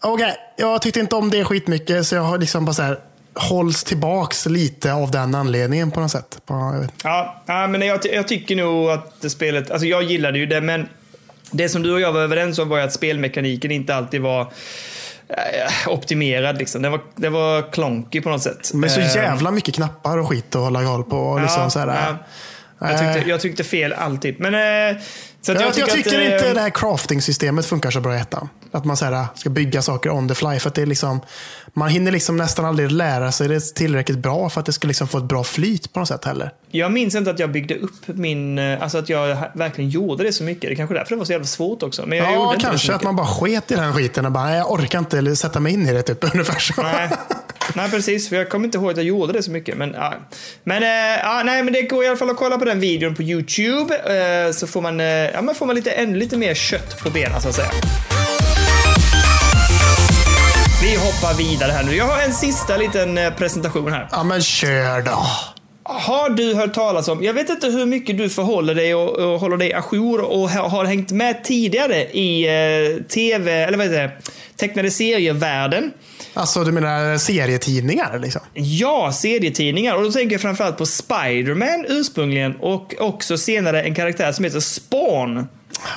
Okej, 0.01 0.35
jag 0.57 0.81
tyckte 0.81 0.99
inte 0.99 1.15
om 1.15 1.29
det 1.29 1.45
skitmycket 1.45 2.07
så 2.07 2.15
jag 2.15 2.21
har 2.21 2.37
liksom 2.37 2.65
bara 2.65 2.73
så 2.73 2.81
här 2.81 2.99
hålls 3.33 3.83
tillbaks 3.83 4.45
lite 4.45 4.93
av 4.93 5.11
den 5.11 5.35
anledningen 5.35 5.91
på 5.91 5.99
något 5.99 6.11
sätt. 6.11 6.41
På. 6.45 6.85
Ja, 7.03 7.43
ja 7.45 7.67
men 7.67 7.81
jag, 7.81 7.99
jag 8.13 8.27
tycker 8.27 8.55
nog 8.55 8.89
att 8.89 9.21
det 9.21 9.29
spelet, 9.29 9.71
alltså 9.71 9.87
jag 9.87 10.03
gillade 10.03 10.39
ju 10.39 10.45
det, 10.45 10.61
men 10.61 10.87
det 11.51 11.69
som 11.69 11.83
du 11.83 11.93
och 11.93 12.01
jag 12.01 12.11
var 12.11 12.21
överens 12.21 12.59
om 12.59 12.69
var 12.69 12.79
att 12.79 12.93
spelmekaniken 12.93 13.71
inte 13.71 13.95
alltid 13.95 14.21
var 14.21 14.41
eh, 15.29 15.87
optimerad. 15.87 16.57
Liksom. 16.57 16.81
Det, 16.81 16.89
var, 16.89 17.01
det 17.15 17.29
var 17.29 17.71
klonky 17.71 18.21
på 18.21 18.29
något 18.29 18.41
sätt. 18.41 18.71
Men 18.73 18.89
så 18.89 18.99
Eh, 18.99 19.15
jävla 19.15 19.51
mycket 19.51 19.75
knappar 19.75 20.17
och 20.17 20.29
skit 20.29 20.55
att 20.55 20.61
hålla 20.61 20.83
koll 20.83 21.03
på. 21.03 21.17
Och 21.17 21.41
liksom 21.41 21.63
ja, 21.63 21.69
så 21.69 21.79
här, 21.79 21.87
ja. 21.87 22.17
Jag, 22.89 22.99
tyckte, 22.99 23.29
jag 23.29 23.41
tyckte 23.41 23.63
fel 23.63 23.93
alltid. 23.93 24.39
Men, 24.39 24.53
eh, 24.95 25.01
så 25.41 25.51
Jag, 25.51 25.61
jag, 25.61 25.67
jag 25.67 25.73
tycker, 25.75 25.91
tycker 26.09 26.19
att, 26.35 26.41
inte 26.41 26.53
det 26.53 26.61
här 26.61 26.69
crafting-systemet 26.69 27.65
funkar 27.65 27.91
så 27.91 27.99
bra 27.99 28.15
i 28.15 28.19
ettan. 28.19 28.49
Att 28.71 28.85
man 28.85 28.97
så 28.97 29.05
här, 29.05 29.25
ska 29.35 29.49
bygga 29.49 29.81
saker 29.81 30.09
on 30.09 30.27
the 30.27 30.35
fly. 30.35 30.59
För 30.59 30.69
att 30.69 30.75
det 30.75 30.81
är 30.81 30.85
liksom, 30.85 31.21
man 31.73 31.89
hinner 31.89 32.11
liksom 32.11 32.37
nästan 32.37 32.65
aldrig 32.65 32.91
lära 32.91 33.31
sig 33.31 33.47
det 33.47 33.59
tillräckligt 33.75 34.17
bra 34.17 34.49
för 34.49 34.59
att 34.59 34.65
det 34.65 34.73
ska 34.73 34.87
liksom 34.87 35.07
få 35.07 35.17
ett 35.17 35.23
bra 35.23 35.43
flyt 35.43 35.93
på 35.93 35.99
något 35.99 36.07
sätt 36.07 36.25
heller. 36.25 36.51
Jag 36.71 36.91
minns 36.91 37.15
inte 37.15 37.31
att 37.31 37.39
jag 37.39 37.51
byggde 37.51 37.75
upp 37.75 38.07
min... 38.07 38.59
eh, 38.59 38.81
Alltså 38.83 38.97
att 38.97 39.09
jag 39.09 39.37
verkligen 39.53 39.89
gjorde 39.89 40.23
det 40.23 40.33
så 40.33 40.43
mycket. 40.43 40.61
Det 40.61 40.71
är 40.73 40.75
kanske 40.75 40.95
är 40.95 40.97
därför 40.99 41.15
det 41.15 41.19
var 41.19 41.25
så 41.25 41.31
jävla 41.31 41.47
svårt 41.47 41.83
också. 41.83 42.05
Men 42.05 42.17
jag 42.17 42.31
Ja, 42.33 42.55
kanske 42.59 42.93
att 42.93 43.03
man 43.03 43.15
bara 43.15 43.27
sket 43.27 43.71
i 43.71 43.75
den 43.75 43.93
skiten 43.93 44.25
och 44.25 44.31
bara, 44.31 44.43
"Nej, 44.45 44.57
jag 44.57 44.71
orkar 44.71 44.99
inte 44.99 45.35
sätta 45.35 45.59
mig 45.59 45.73
in 45.73 45.87
i 45.89 45.93
det 45.93 46.01
typ. 46.01 46.23
Ungefär 46.33 46.59
så. 46.59 46.81
Nej. 46.81 47.09
Nej, 47.75 47.89
precis. 47.91 48.29
För 48.29 48.35
jag 48.35 48.49
kommer 48.49 48.65
inte 48.65 48.77
ihåg 48.77 48.91
att 48.91 48.97
jag 48.97 49.05
gjorde 49.05 49.33
det 49.33 49.43
så 49.43 49.51
mycket. 49.51 49.77
Men, 49.77 49.93
ja. 49.93 50.13
men, 50.63 50.83
eh, 50.83 51.19
ja, 51.23 51.41
nej, 51.45 51.63
men 51.63 51.73
det 51.73 51.81
går 51.81 52.03
i 52.03 52.07
alla 52.07 52.17
fall 52.17 52.29
att 52.29 52.37
kolla 52.37 52.57
på 52.57 52.65
den 52.65 52.79
videon 52.79 53.15
på 53.15 53.23
YouTube. 53.23 53.95
Eh, 53.95 54.51
så 54.53 54.67
får 54.67 54.81
man, 54.81 54.99
eh, 54.99 55.05
ja, 55.07 55.41
men 55.41 55.55
får 55.55 55.65
man 55.65 55.75
lite, 55.75 55.91
ännu 55.91 56.17
lite 56.17 56.37
mer 56.37 56.53
kött 56.53 56.99
på 57.03 57.09
benen 57.09 57.41
så 57.41 57.49
att 57.49 57.55
säga. 57.55 57.71
Vi 60.83 60.95
hoppar 60.95 61.37
vidare 61.37 61.71
här 61.71 61.83
nu. 61.83 61.95
Jag 61.95 62.05
har 62.05 62.21
en 62.21 62.33
sista 62.33 62.77
liten 62.77 63.19
presentation 63.37 63.91
här. 63.91 64.07
Ja, 64.11 64.23
men 64.23 64.41
kör 64.41 65.01
då. 65.01 65.25
Har 65.83 66.29
du 66.29 66.53
hört 66.55 66.73
talas 66.73 67.07
om, 67.07 67.23
jag 67.23 67.33
vet 67.33 67.49
inte 67.49 67.67
hur 67.67 67.85
mycket 67.85 68.17
du 68.17 68.29
förhåller 68.29 68.75
dig 68.75 68.95
och, 68.95 69.09
och 69.33 69.39
håller 69.39 69.57
dig 69.57 69.73
ajour 69.73 70.21
och 70.21 70.49
ha- 70.49 70.67
har 70.67 70.85
hängt 70.85 71.11
med 71.11 71.43
tidigare 71.43 71.95
i 72.03 72.47
eh, 72.47 73.03
tv, 73.03 73.51
eller 73.63 73.77
vad 73.77 73.87
heter 73.87 74.01
det, 74.01 74.11
tecknade 74.55 74.91
serievärlden. 74.91 75.91
Alltså, 76.33 76.63
du 76.63 76.71
menar 76.71 77.17
serietidningar 77.17 78.19
liksom? 78.19 78.41
Ja, 78.53 79.11
serietidningar. 79.13 79.95
Och 79.95 80.03
då 80.03 80.11
tänker 80.11 80.33
jag 80.33 80.41
framförallt 80.41 80.77
på 80.77 80.85
Spider-Man 80.85 81.85
ursprungligen 81.89 82.55
och 82.55 82.95
också 82.99 83.37
senare 83.37 83.83
en 83.83 83.95
karaktär 83.95 84.31
som 84.31 84.45
heter 84.45 84.59
Spawn. 84.59 85.47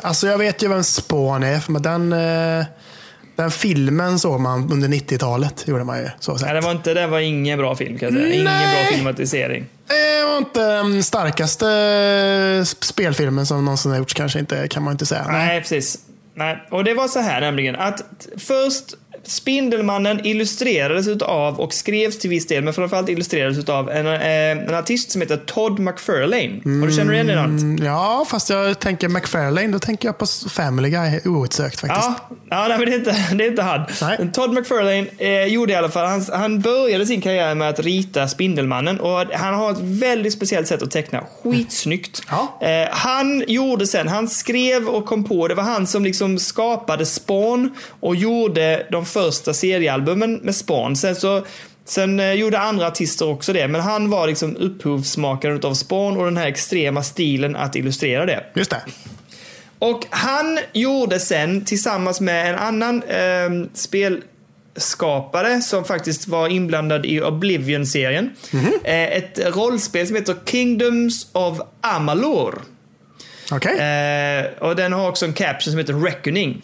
Alltså, 0.03 0.27
jag 0.27 0.39
vet 0.39 0.63
ju 0.63 0.69
vem 0.69 0.85
Spawn 0.85 1.43
är, 1.43 1.65
men 1.69 1.83
den, 1.83 2.13
eh, 2.13 2.65
den 3.37 3.51
filmen 3.51 4.19
såg 4.19 4.41
man 4.41 4.73
under 4.73 4.89
90-talet. 4.89 5.69
Gjorde 5.69 5.85
man 5.85 5.99
ju. 5.99 6.09
Så 6.21 6.37
Nej, 6.37 6.55
det 6.55 6.61
var 6.61 6.71
inte, 6.71 6.95
det 6.95 7.07
var 7.07 7.19
ingen 7.19 7.59
bra 7.59 7.77
film 7.77 7.99
kan 7.99 8.09
jag 8.09 8.23
säga. 8.23 8.35
Ingen 8.35 8.45
Nej. 8.45 8.87
bra 8.87 8.97
filmatisering. 8.97 9.67
Det 9.87 10.25
var 10.25 10.39
inte 10.39 10.61
den 10.61 11.03
starkaste 11.03 11.69
eh, 12.59 12.65
spelfilmen 12.65 13.47
som 13.47 13.65
någonsin 13.65 13.91
har 13.91 13.99
gjorts 13.99 14.15
kanske 14.15 14.39
inte, 14.39 14.69
kan 14.69 14.83
man 14.83 14.93
inte 14.93 15.07
säga. 15.07 15.27
Nej, 15.31 15.61
precis. 15.61 15.99
Nej. 16.35 16.65
Och 16.71 16.85
det 16.85 16.95
var 16.95 17.09
så 17.09 17.21
här 17.21 17.41
nämligen 17.41 17.77
att 17.77 18.03
först 18.37 18.95
Spindelmannen 19.27 20.27
illustrerades 20.27 21.09
utav 21.09 21.61
och 21.61 21.75
skrevs 21.75 22.19
till 22.19 22.31
viss 22.31 22.47
del, 22.47 22.65
men 22.65 22.75
framförallt 22.75 23.09
illustrerades 23.09 23.59
utav 23.59 23.91
en, 23.91 24.07
eh, 24.07 24.69
en 24.69 24.75
artist 24.75 25.11
som 25.11 25.21
heter 25.21 25.37
Todd 25.37 25.79
McFarlane. 25.79 26.81
Har 26.81 26.87
du 26.87 26.93
känner 26.93 27.13
igen 27.13 27.27
namnet? 27.27 27.63
Mm, 27.63 27.85
Ja, 27.87 28.27
fast 28.31 28.51
jag 28.51 28.79
tänker 28.81 29.09
McFarlane, 29.09 29.67
då 29.69 29.79
tänker 29.79 30.09
jag 30.09 30.19
på 30.19 30.27
Family 30.51 30.91
Guy 30.91 31.21
outsökt 31.25 31.81
faktiskt. 31.81 32.07
Ja, 32.07 32.37
ja 32.51 32.67
nej, 32.69 32.79
men 32.79 32.87
det 32.87 32.93
är 32.95 32.99
inte, 32.99 33.17
det 33.35 33.45
är 33.45 33.49
inte 33.51 33.63
han. 33.63 33.85
Nej. 34.03 34.31
Todd 34.33 34.53
McFarlane 34.55 35.07
eh, 35.19 35.45
gjorde 35.45 35.73
i 35.73 35.77
alla 35.77 35.89
fall, 35.89 36.07
han, 36.07 36.25
han 36.33 36.61
började 36.61 37.07
sin 37.07 37.21
karriär 37.21 37.55
med 37.55 37.69
att 37.69 37.81
rita 37.81 38.29
Spindelmannen 38.29 39.01
och 39.01 39.25
han 39.35 39.55
har 39.55 39.71
ett 39.71 39.81
väldigt 39.81 40.33
speciellt 40.33 40.67
sätt 40.69 40.83
att 40.83 40.91
teckna. 40.91 41.25
Skitsnyggt. 41.43 42.23
Ja. 42.31 42.59
Eh, 42.69 42.89
han 42.91 43.45
gjorde 43.49 43.87
sen, 43.87 44.09
han 44.09 44.29
skrev 44.29 44.89
och 44.89 45.07
kom 45.07 45.25
på, 45.25 45.49
det 45.49 45.55
var 45.55 45.63
han 45.65 45.87
som 45.87 46.05
liksom 46.05 46.39
skapade 46.39 47.07
Spawn 47.07 47.75
och 48.01 48.17
gjorde 48.17 48.87
de 48.91 49.07
första 49.15 49.55
seriealbumen 49.55 50.35
med 50.43 50.55
Spawn. 50.55 50.97
Sen 50.97 51.17
så 51.17 51.45
Sen 51.85 52.21
eh, 52.21 52.33
gjorde 52.33 52.59
andra 52.59 52.87
artister 52.87 53.29
också 53.29 53.53
det, 53.53 53.69
men 53.69 53.81
han 53.81 54.11
var 54.11 54.27
liksom 54.27 54.57
upphovsmakaren 54.57 55.61
av 55.63 55.75
Spawn 55.75 56.17
och 56.17 56.25
den 56.25 56.37
här 56.37 56.47
extrema 56.47 57.03
stilen 57.03 57.57
att 57.57 57.77
illustrera 57.77 58.27
det. 58.27 58.45
Just 58.55 58.71
det. 58.71 58.83
Och 59.79 60.07
han 60.11 60.59
gjorde 60.73 61.21
sen 61.21 61.65
tillsammans 61.65 62.21
med 62.21 62.51
en 62.51 62.59
annan 62.59 63.03
eh, 63.03 63.69
spelskapare 63.75 65.61
som 65.61 65.85
faktiskt 65.85 66.29
var 66.29 66.49
inblandad 66.49 67.07
i 67.07 67.21
Oblivion-serien. 67.21 68.31
Eh, 68.85 69.17
ett 69.17 69.39
rollspel 69.57 70.07
som 70.07 70.17
heter 70.17 70.37
Kingdoms 70.47 71.27
of 71.33 71.61
Amalur. 71.81 72.55
Okej. 73.53 73.79
Eh, 73.79 74.69
och 74.69 74.77
den 74.77 74.93
har 74.93 75.09
också 75.09 75.27
en 75.27 75.33
caption 75.33 75.73
som 75.73 75.79
heter 75.79 75.95
Reckoning. 75.95 76.63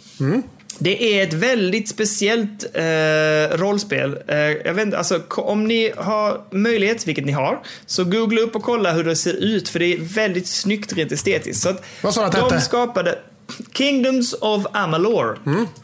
Det 0.83 1.21
är 1.21 1.27
ett 1.27 1.33
väldigt 1.33 1.89
speciellt 1.89 2.77
eh, 2.77 3.57
rollspel. 3.59 4.19
Eh, 4.27 4.37
jag 4.39 4.75
vet 4.75 4.85
inte, 4.87 4.99
alltså, 4.99 5.23
om 5.29 5.65
ni 5.65 5.93
har 5.97 6.41
möjlighet, 6.51 7.09
vilket 7.09 7.25
ni 7.25 7.33
har, 7.33 7.61
så 7.87 8.05
googla 8.05 8.41
upp 8.41 8.57
och 8.57 8.63
kolla 8.63 8.93
hur 8.93 9.05
det 9.05 9.17
ser 9.17 9.33
ut. 9.33 9.69
För 9.69 9.79
det 9.79 9.93
är 9.95 9.99
väldigt 10.01 10.47
snyggt 10.47 10.93
rent 10.93 11.13
estetiskt. 11.13 11.63
Så 11.63 11.69
att 11.69 11.85
Vad 12.03 12.15
sa 12.15 12.21
du 12.21 12.27
att 12.27 12.33
det 12.33 12.39
de 12.39 12.45
hette? 12.45 12.61
skapade 12.61 13.19
Kingdoms 13.73 14.33
of 14.41 14.67
Amalur. 14.73 15.39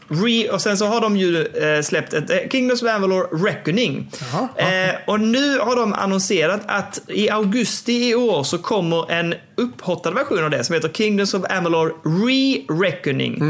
Re, 0.07 0.49
och 0.49 0.61
sen 0.61 0.77
så 0.77 0.85
har 0.85 1.01
de 1.01 1.17
ju 1.17 1.45
eh, 1.45 1.81
släppt 1.81 2.13
ett 2.13 2.29
eh, 2.29 2.37
Kingdoms 2.51 2.81
of 2.83 2.89
Amalur 2.89 3.45
Reckoning. 3.45 4.11
Jaha, 4.31 4.47
Eh, 4.57 4.95
och 5.07 5.19
nu 5.19 5.59
har 5.59 5.75
de 5.75 5.93
annonserat 5.93 6.61
att 6.65 6.99
i 7.07 7.29
augusti 7.29 8.09
i 8.09 8.15
år 8.15 8.43
så 8.43 8.57
kommer 8.57 9.11
en 9.11 9.35
upphottad 9.57 10.11
version 10.11 10.43
av 10.43 10.49
det 10.49 10.63
som 10.63 10.75
heter 10.75 10.89
Kingdoms 10.89 11.33
of 11.33 11.43
Amalur 11.49 11.93
Re-Reckoning. 12.03 13.41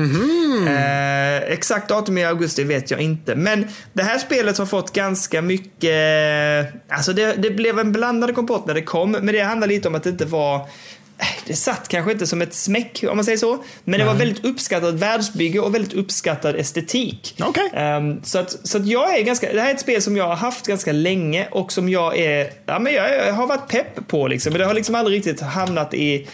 Eh, 0.67 1.51
exakt 1.53 1.89
datum 1.89 2.17
i 2.17 2.25
augusti 2.25 2.63
vet 2.63 2.91
jag 2.91 2.99
inte. 3.01 3.35
Men 3.35 3.67
det 3.93 4.03
här 4.03 4.19
spelet 4.19 4.57
har 4.57 4.65
fått 4.65 4.93
ganska 4.93 5.41
mycket... 5.41 5.93
Alltså 6.89 7.13
det, 7.13 7.33
det 7.33 7.51
blev 7.51 7.79
en 7.79 7.91
blandad 7.91 8.35
kompott 8.35 8.65
när 8.65 8.73
det 8.73 8.81
kom. 8.81 9.11
Men 9.11 9.27
det 9.27 9.41
handlar 9.41 9.67
lite 9.67 9.87
om 9.87 9.95
att 9.95 10.03
det 10.03 10.09
inte 10.09 10.25
var... 10.25 10.65
Det 11.45 11.53
satt 11.53 11.87
kanske 11.87 12.11
inte 12.11 12.27
som 12.27 12.41
ett 12.41 12.53
smäck 12.53 13.03
om 13.09 13.15
man 13.17 13.25
säger 13.25 13.37
så. 13.37 13.63
Men 13.83 13.99
det 13.99 14.05
var 14.05 14.13
väldigt 14.13 14.45
uppskattat 14.45 14.93
världsbygge 14.93 15.59
och 15.59 15.75
väldigt 15.75 15.93
uppskattad 15.93 16.55
estetik. 16.55 17.35
Okej. 17.39 17.69
Ehm, 17.73 18.23
så 18.23 18.39
att, 18.39 18.67
så 18.67 18.77
att 18.77 18.87
jag 18.87 19.19
är 19.19 19.23
ganska, 19.23 19.53
det 19.53 19.61
här 19.61 19.69
är 19.69 19.73
ett 19.73 19.79
spel 19.79 20.01
som 20.01 20.17
jag 20.17 20.27
har 20.27 20.35
haft 20.35 20.67
ganska 20.67 20.91
länge 20.91 21.47
och 21.51 21.71
som 21.71 21.89
jag 21.89 22.17
är, 22.17 22.51
ja 22.65 22.79
men 22.79 22.93
jag 22.93 23.33
har 23.33 23.47
varit 23.47 23.67
pepp 23.67 24.07
på 24.07 24.27
liksom. 24.27 24.53
Men 24.53 24.59
det 24.59 24.65
har 24.65 24.73
liksom 24.73 24.95
aldrig 24.95 25.17
riktigt 25.17 25.41
hamnat 25.41 25.93
i 25.93 26.27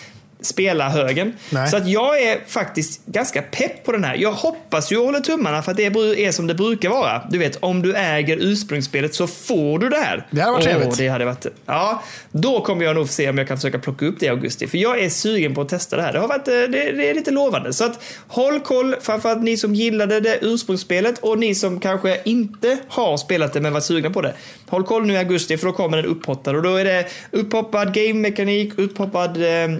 spelarhögen. 0.45 1.33
Nej. 1.49 1.69
Så 1.69 1.77
att 1.77 1.87
jag 1.87 2.21
är 2.21 2.39
faktiskt 2.47 3.05
ganska 3.05 3.41
pepp 3.41 3.83
på 3.83 3.91
den 3.91 4.03
här. 4.03 4.15
Jag 4.15 4.31
hoppas 4.31 4.91
ju 4.91 4.97
och 4.97 5.05
håller 5.05 5.19
tummarna 5.19 5.61
för 5.61 5.71
att 5.71 5.77
det 5.77 5.85
är 5.85 6.31
som 6.31 6.47
det 6.47 6.53
brukar 6.53 6.89
vara. 6.89 7.21
Du 7.29 7.37
vet, 7.37 7.57
om 7.59 7.81
du 7.81 7.95
äger 7.95 8.37
ursprungsspelet 8.37 9.15
så 9.15 9.27
får 9.27 9.79
du 9.79 9.89
det 9.89 9.97
här. 9.97 10.27
Det 10.31 10.41
hade 10.41 10.51
varit 10.51 10.63
trevligt. 10.63 10.97
det 10.97 11.07
hade 11.07 11.25
varit, 11.25 11.45
ja, 11.65 12.03
då 12.31 12.61
kommer 12.61 12.85
jag 12.85 12.95
nog 12.95 13.09
se 13.09 13.29
om 13.29 13.37
jag 13.37 13.47
kan 13.47 13.57
försöka 13.57 13.79
plocka 13.79 14.05
upp 14.05 14.19
det 14.19 14.25
i 14.25 14.29
augusti. 14.29 14.67
För 14.67 14.77
jag 14.77 14.99
är 14.99 15.09
sugen 15.09 15.55
på 15.55 15.61
att 15.61 15.69
testa 15.69 15.97
det 15.97 16.03
här. 16.03 16.13
Det, 16.13 16.19
har 16.19 16.27
varit, 16.27 16.47
eh, 16.47 16.53
det, 16.53 16.67
det 16.91 17.09
är 17.09 17.13
lite 17.13 17.31
lovande. 17.31 17.73
Så 17.73 17.85
att 17.85 18.03
håll 18.27 18.59
koll, 18.59 18.95
framförallt 19.01 19.43
ni 19.43 19.57
som 19.57 19.75
gillade 19.75 20.19
det 20.19 20.39
ursprungsspelet 20.41 21.19
och 21.19 21.39
ni 21.39 21.55
som 21.55 21.79
kanske 21.79 22.21
inte 22.25 22.77
har 22.87 23.17
spelat 23.17 23.53
det 23.53 23.61
men 23.61 23.73
varit 23.73 23.83
sugna 23.83 24.09
på 24.09 24.21
det. 24.21 24.33
Håll 24.67 24.83
koll 24.83 25.05
nu 25.05 25.13
i 25.13 25.17
augusti 25.17 25.57
för 25.57 25.67
då 25.67 25.73
kommer 25.73 25.97
den 25.97 26.05
upphottad 26.05 26.51
och 26.51 26.63
då 26.63 26.75
är 26.75 26.85
det 26.85 27.05
upphoppad 27.31 27.93
game-mekanik, 27.93 28.73
upphoppad, 28.77 29.37
eh, 29.37 29.77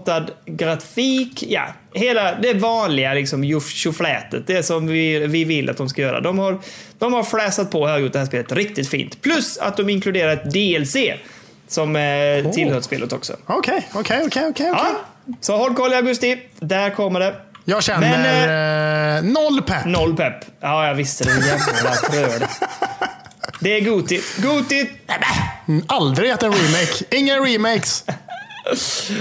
upphottad 0.00 0.30
grafik, 0.46 1.42
ja, 1.48 1.66
hela 1.94 2.34
det 2.34 2.54
vanliga 2.54 3.14
liksom 3.14 3.60
tjoflätet. 3.60 4.46
Det 4.46 4.62
som 4.62 4.86
vi, 4.86 5.18
vi 5.26 5.44
vill 5.44 5.70
att 5.70 5.76
de 5.76 5.88
ska 5.88 6.02
göra. 6.02 6.20
De 6.20 6.38
har, 6.38 6.58
de 6.98 7.12
har 7.12 7.22
fräsat 7.22 7.70
på 7.70 7.86
här 7.86 7.94
och 7.94 8.00
gjort 8.00 8.12
det 8.12 8.18
här 8.18 8.26
spelet 8.26 8.52
riktigt 8.52 8.88
fint. 8.88 9.22
Plus 9.22 9.58
att 9.58 9.76
de 9.76 9.90
inkluderar 9.90 10.32
ett 10.32 10.52
DLC 10.52 10.96
som 11.68 11.96
eh, 11.96 12.50
tillhör 12.52 12.80
spelet 12.80 13.12
också. 13.12 13.36
Okej, 13.46 13.88
okej, 13.94 14.22
okej, 14.26 14.48
så 15.40 15.56
håll 15.56 15.74
koll 15.74 15.92
i 15.92 15.96
augusti. 15.96 16.38
Där 16.60 16.90
kommer 16.90 17.20
det. 17.20 17.34
Jag 17.64 17.82
känner 17.82 18.18
Men, 18.18 19.24
eh, 19.24 19.32
noll 19.32 19.62
pepp. 19.62 19.84
Noll 19.84 20.16
pepp. 20.16 20.34
Ja, 20.60 20.86
jag 20.86 20.94
visste 20.94 21.24
det. 21.24 21.46
Jävla 21.46 21.90
tröd. 21.94 22.48
Det 23.60 23.76
är 23.76 23.80
Goti. 23.80 24.20
Goti! 24.36 24.90
Mm, 25.68 25.84
Aldrig 25.88 26.30
att 26.30 26.42
en 26.42 26.52
remake. 26.52 27.04
Inga 27.10 27.34
remakes. 27.36 28.04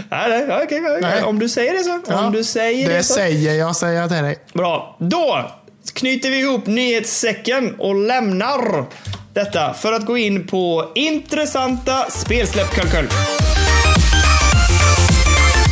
Nej, 0.10 0.64
okej. 0.64 0.82
Nej. 1.02 1.24
Om 1.24 1.40
du 1.40 1.50
säger 1.50 1.74
det 1.74 1.84
så. 1.84 2.02
Ja, 2.08 2.26
Om 2.28 2.34
du 2.34 2.44
säger 2.44 2.90
det, 2.90 2.96
det 2.96 3.04
så. 3.04 3.14
säger 3.14 3.54
jag, 3.54 3.76
säger 3.76 4.02
jag 4.02 4.10
till 4.10 4.24
dig. 4.24 4.38
Bra. 4.54 4.98
Då 5.00 5.52
knyter 5.94 6.30
vi 6.30 6.40
ihop 6.40 6.66
nyhetssäcken 6.66 7.76
och 7.80 7.96
lämnar 7.96 8.86
detta 9.34 9.74
för 9.74 9.94
att 9.94 10.06
gå 10.06 10.18
in 10.18 10.48
på 10.48 10.92
intressanta 10.96 12.10
spelsläpp, 12.10 12.70
Kull. 12.72 13.08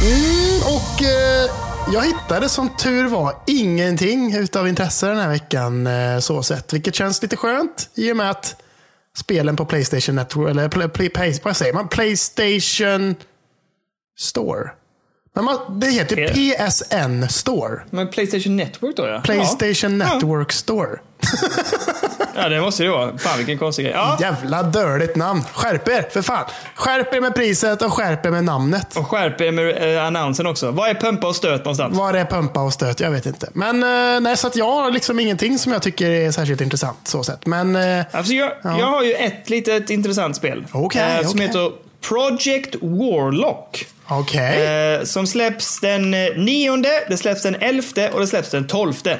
Mm, 0.04 0.60
och 0.62 1.02
eh, 1.04 1.50
Jag 1.94 2.02
hittade 2.06 2.50
som 2.50 2.70
tur 2.78 3.08
var 3.08 3.34
ingenting 3.48 4.36
utav 4.36 4.68
intresse 4.68 5.08
den 5.08 5.18
här 5.18 5.30
veckan. 5.30 5.88
eh, 5.88 6.20
Så 6.20 6.44
sett. 6.44 6.74
Vilket 6.74 6.96
känns 6.96 7.22
lite 7.22 7.36
skönt 7.38 7.90
i 7.96 8.12
och 8.12 8.18
med 8.18 8.30
att 8.30 8.56
spelen 9.18 9.56
på 9.56 9.66
Playstation 9.66 10.16
Network, 10.16 10.52
eller 10.52 10.70
play, 10.90 11.10
play, 11.10 11.40
vad 11.44 11.58
säger 11.58 11.74
man? 11.74 11.88
Playstation 11.88 13.16
Store. 14.18 14.70
Men 15.36 15.46
man, 15.46 15.80
det 15.80 15.88
heter 15.88 16.28
PSN 16.28 17.30
Store. 17.30 17.80
Men 17.90 18.08
Playstation 18.08 18.56
Network 18.58 18.96
då 18.96 19.08
ja. 19.08 19.22
Playstation 19.22 20.00
ja. 20.02 20.14
Network 20.14 20.52
Store. 20.52 20.90
Ja, 22.36 22.50
det 22.50 22.62
måste 22.62 22.84
det 22.84 22.90
vara. 22.90 23.18
Fan 23.18 23.38
vilken 23.38 23.58
konstig 23.58 23.86
grej. 23.86 23.94
Ja. 23.98 24.18
Jävla 24.22 24.64
dåligt 24.64 25.16
namn. 25.16 25.44
Skärp 25.54 25.88
er, 25.88 26.08
för 26.12 26.22
fan. 26.22 26.46
Skärp 26.76 27.14
er 27.14 27.22
med 27.22 27.36
priset 27.36 27.82
och 27.82 27.94
skärp 27.94 28.26
er 28.26 28.32
med 28.32 28.44
namnet. 28.44 28.98
Och 28.98 29.08
skärp 29.08 29.42
er 29.42 29.52
med 29.52 29.96
eh, 29.96 30.06
annonsen 30.06 30.48
också. 30.48 30.72
Vad 30.72 30.90
är 30.90 30.94
pumpa 30.94 31.28
och 31.28 31.36
stöt 31.36 31.60
någonstans? 31.66 31.98
Var 31.98 32.14
är 32.14 32.26
pumpa 32.26 32.62
och 32.62 32.74
stöt? 32.74 33.00
Jag 33.00 33.12
vet 33.12 33.26
inte. 33.26 33.50
Men 33.54 33.84
eh, 33.84 34.20
nej, 34.22 34.38
så 34.38 34.48
att 34.48 34.56
jag 34.56 34.72
har 34.72 34.92
liksom 34.92 35.20
ingenting 35.20 35.60
som 35.60 35.72
jag 35.72 35.82
tycker 35.82 36.10
är 36.10 36.32
särskilt 36.32 36.62
intressant. 36.62 36.98
så 37.04 37.24
sett. 37.24 37.46
Men 37.46 37.76
eh, 37.76 38.06
Alltså 38.12 38.34
jag, 38.34 38.52
jag 38.64 38.88
har 38.88 39.04
ju 39.04 39.14
ett 39.14 39.50
litet 39.50 39.90
intressant 39.90 40.36
spel. 40.36 40.66
Okej, 40.72 41.24
Som 41.24 41.32
okej. 41.32 41.48
heter 41.48 41.72
Project 42.02 42.76
Warlock. 42.82 43.86
okej. 44.08 44.66
Eh, 44.66 45.04
som 45.04 45.28
släpps 45.28 45.80
den 45.80 46.14
eh, 46.14 46.20
nionde, 46.38 46.90
det 47.10 47.18
släpps 47.18 47.42
den 47.42 47.56
elfte 47.56 48.10
och 48.10 48.20
det 48.20 48.28
släpps 48.28 48.50
den 48.50 48.68
tolfte. 48.68 49.20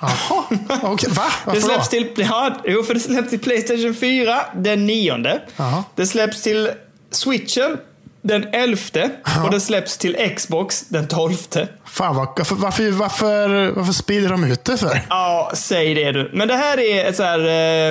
Jaha. 0.00 0.44
Okej, 0.82 1.10
Va? 1.12 1.22
Det 1.44 1.46
Varför 1.46 1.60
släpps 1.60 1.88
då? 1.88 1.90
till, 1.90 2.08
ja, 2.16 2.56
jo, 2.64 2.82
för 2.82 2.94
det 2.94 3.00
släpps 3.00 3.30
till 3.30 3.40
Playstation 3.40 3.94
4 3.94 4.40
den 4.56 4.86
nionde. 4.86 5.42
Jaha. 5.56 5.84
Det 5.96 6.06
släpps 6.06 6.42
till 6.42 6.70
Switchen 7.10 7.76
den 8.22 8.54
elfte 8.54 9.10
och 9.44 9.50
det 9.50 9.60
släpps 9.60 9.98
till 9.98 10.32
Xbox 10.36 10.84
den 10.88 11.08
tolfte. 11.08 11.68
Fan, 11.84 12.16
vad, 12.16 12.28
varför, 12.38 12.54
varför, 12.54 12.90
varför, 12.90 13.70
varför 13.70 13.92
sprider 13.92 14.28
de 14.28 14.44
ut 14.44 14.64
det 14.64 14.76
för? 14.76 15.00
Ja, 15.08 15.52
säg 15.54 15.94
det 15.94 16.12
du. 16.12 16.30
Men 16.32 16.48
det 16.48 16.54
här 16.56 16.80
är 16.80 17.04
ett 17.08 17.16
så 17.16 17.22
här, 17.22 17.38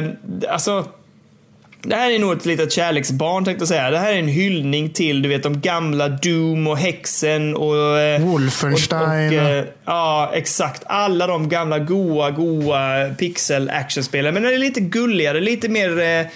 eh, 0.04 0.10
alltså. 0.54 0.86
Det 1.84 1.96
här 1.96 2.12
är 2.12 2.20
nog 2.20 2.34
ett 2.34 2.46
litet 2.46 2.72
kärleksbarn 2.72 3.46
tänkte 3.46 3.62
jag 3.62 3.68
säga. 3.68 3.92
Det 3.92 4.00
här 4.00 4.14
är 4.14 4.20
en 4.20 4.28
hyllning 4.28 4.90
till 4.90 5.22
du 5.22 5.30
vet 5.30 5.44
de 5.44 5.62
gamla 5.62 6.10
Doom 6.10 6.68
och 6.68 6.78
Hexen 6.78 7.56
och... 7.56 8.00
eh, 8.00 8.22
Wolfenstein. 8.22 9.40
Och, 9.40 9.46
och, 9.46 9.50
eh, 9.50 9.66
ja, 9.86 10.32
exakt. 10.34 10.84
Alla 10.86 11.28
de 11.28 11.50
gamla 11.50 11.80
goa, 11.80 12.32
goa 12.32 13.10
pixel 13.18 13.70
actionspelen. 13.70 14.34
Men 14.34 14.44
den 14.44 14.54
är 14.54 14.58
lite 14.58 14.80
gulligare, 14.80 15.40
lite 15.40 15.70
mer... 15.70 16.28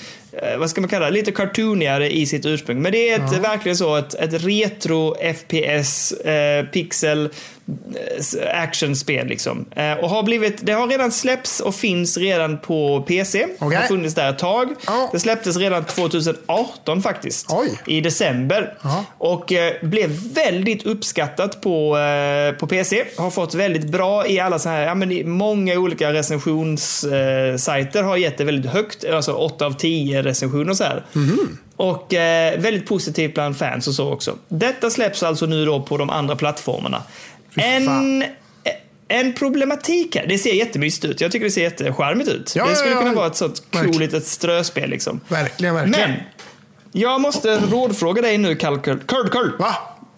Eh, 0.42 0.58
vad 0.58 0.70
ska 0.70 0.82
man 0.82 0.90
kalla 0.90 1.06
det? 1.06 1.12
Lite 1.12 1.32
cartoonigare 1.32 2.14
i 2.14 2.26
sitt 2.26 2.46
ursprung. 2.46 2.82
Men 2.82 2.92
det 2.92 3.10
är 3.10 3.26
ett, 3.26 3.38
verkligen 3.38 3.78
så 3.78 3.96
ett, 3.96 4.14
ett 4.14 4.44
retro 4.44 5.16
FPS 5.36 6.12
eh, 6.12 6.66
pixel 6.66 7.26
eh, 7.26 8.62
actionspel 8.62 9.28
liksom. 9.28 9.66
Eh, 9.76 9.94
och 9.94 10.10
har 10.10 10.24
blivit, 10.24 10.66
det 10.66 10.72
har 10.72 10.88
redan 10.88 11.12
släppts 11.12 11.60
och 11.60 11.76
finns 11.76 12.18
redan 12.18 12.58
på 12.58 13.02
PC. 13.08 13.48
Okej. 13.60 13.78
Har 13.78 13.84
funnits 13.88 14.16
där 14.16 14.30
ett 14.30 14.40
tag. 14.40 14.70
Ja. 14.88 15.10
Det 15.12 15.20
släpptes 15.20 15.58
redan 15.58 15.86
2018 15.86 17.02
faktiskt. 17.02 17.46
Oj. 17.50 17.80
I 17.86 18.02
december. 18.02 18.78
Ja. 18.82 19.06
Och 19.18 19.52
eh, 19.52 19.74
blev 19.82 20.10
väldigt 20.34 20.86
uppskattat 20.86 21.62
på, 21.62 21.98
eh, 21.98 22.60
på 22.60 22.68
PC. 22.68 23.04
Har 23.18 23.32
fått 23.32 23.54
väldigt 23.54 23.86
bra 23.86 24.28
i 24.28 24.40
alla 24.40 24.60
så 24.60 24.70
här, 24.70 24.82
ja 24.82 24.96
men 24.96 25.12
i 25.12 25.24
många 25.24 25.74
olika 25.74 26.14
recensionssajter 26.14 28.04
har 28.04 28.18
gett 28.18 28.38
det 28.38 28.44
väldigt 28.44 28.72
högt. 28.72 29.06
Alltså 29.06 29.34
8 29.34 29.66
av 29.66 29.72
10 29.72 30.24
recensioner 30.26 30.69
och 30.69 30.78
så 30.78 30.84
här. 30.84 31.05
Mhm. 31.13 31.57
Och 31.76 32.13
eh, 32.13 32.59
väldigt 32.59 32.88
positivt 32.88 33.34
bland 33.34 33.57
fans 33.57 33.88
och 33.88 33.93
så 33.93 34.13
också. 34.13 34.38
Detta 34.47 34.89
släpps 34.89 35.23
alltså 35.23 35.45
nu 35.45 35.65
då 35.65 35.82
på 35.82 35.97
de 35.97 36.09
andra 36.09 36.36
plattformarna. 36.36 37.03
En, 37.55 37.86
fan. 37.86 38.23
en 39.07 39.34
problematik 39.34 40.15
här. 40.15 40.28
Det 40.28 40.38
ser 40.38 40.53
jättemysigt 40.53 41.05
ut. 41.05 41.21
Jag 41.21 41.32
tycker 41.32 41.45
det 41.45 41.51
ser 41.51 41.61
jättecharmigt 41.61 42.30
ut. 42.30 42.53
Ja, 42.55 42.63
det 42.63 42.69
ja, 42.69 42.76
skulle 42.76 42.93
ja. 42.93 42.99
kunna 43.01 43.13
vara 43.13 43.28
ett 43.28 43.36
sånt 43.36 43.63
coolt 43.71 43.99
litet 43.99 44.26
ströspel 44.26 44.89
liksom. 44.89 45.19
Verkligen, 45.28 45.76
verkligen. 45.76 46.09
Men 46.09 46.19
jag 46.91 47.21
måste 47.21 47.59
rådfråga 47.71 48.21
dig 48.21 48.38
nu, 48.38 48.55
Karl 48.55 48.80
Curl. 48.80 48.99
Curl, 48.99 49.30
Curl. 49.30 49.57
Va? 49.59 49.76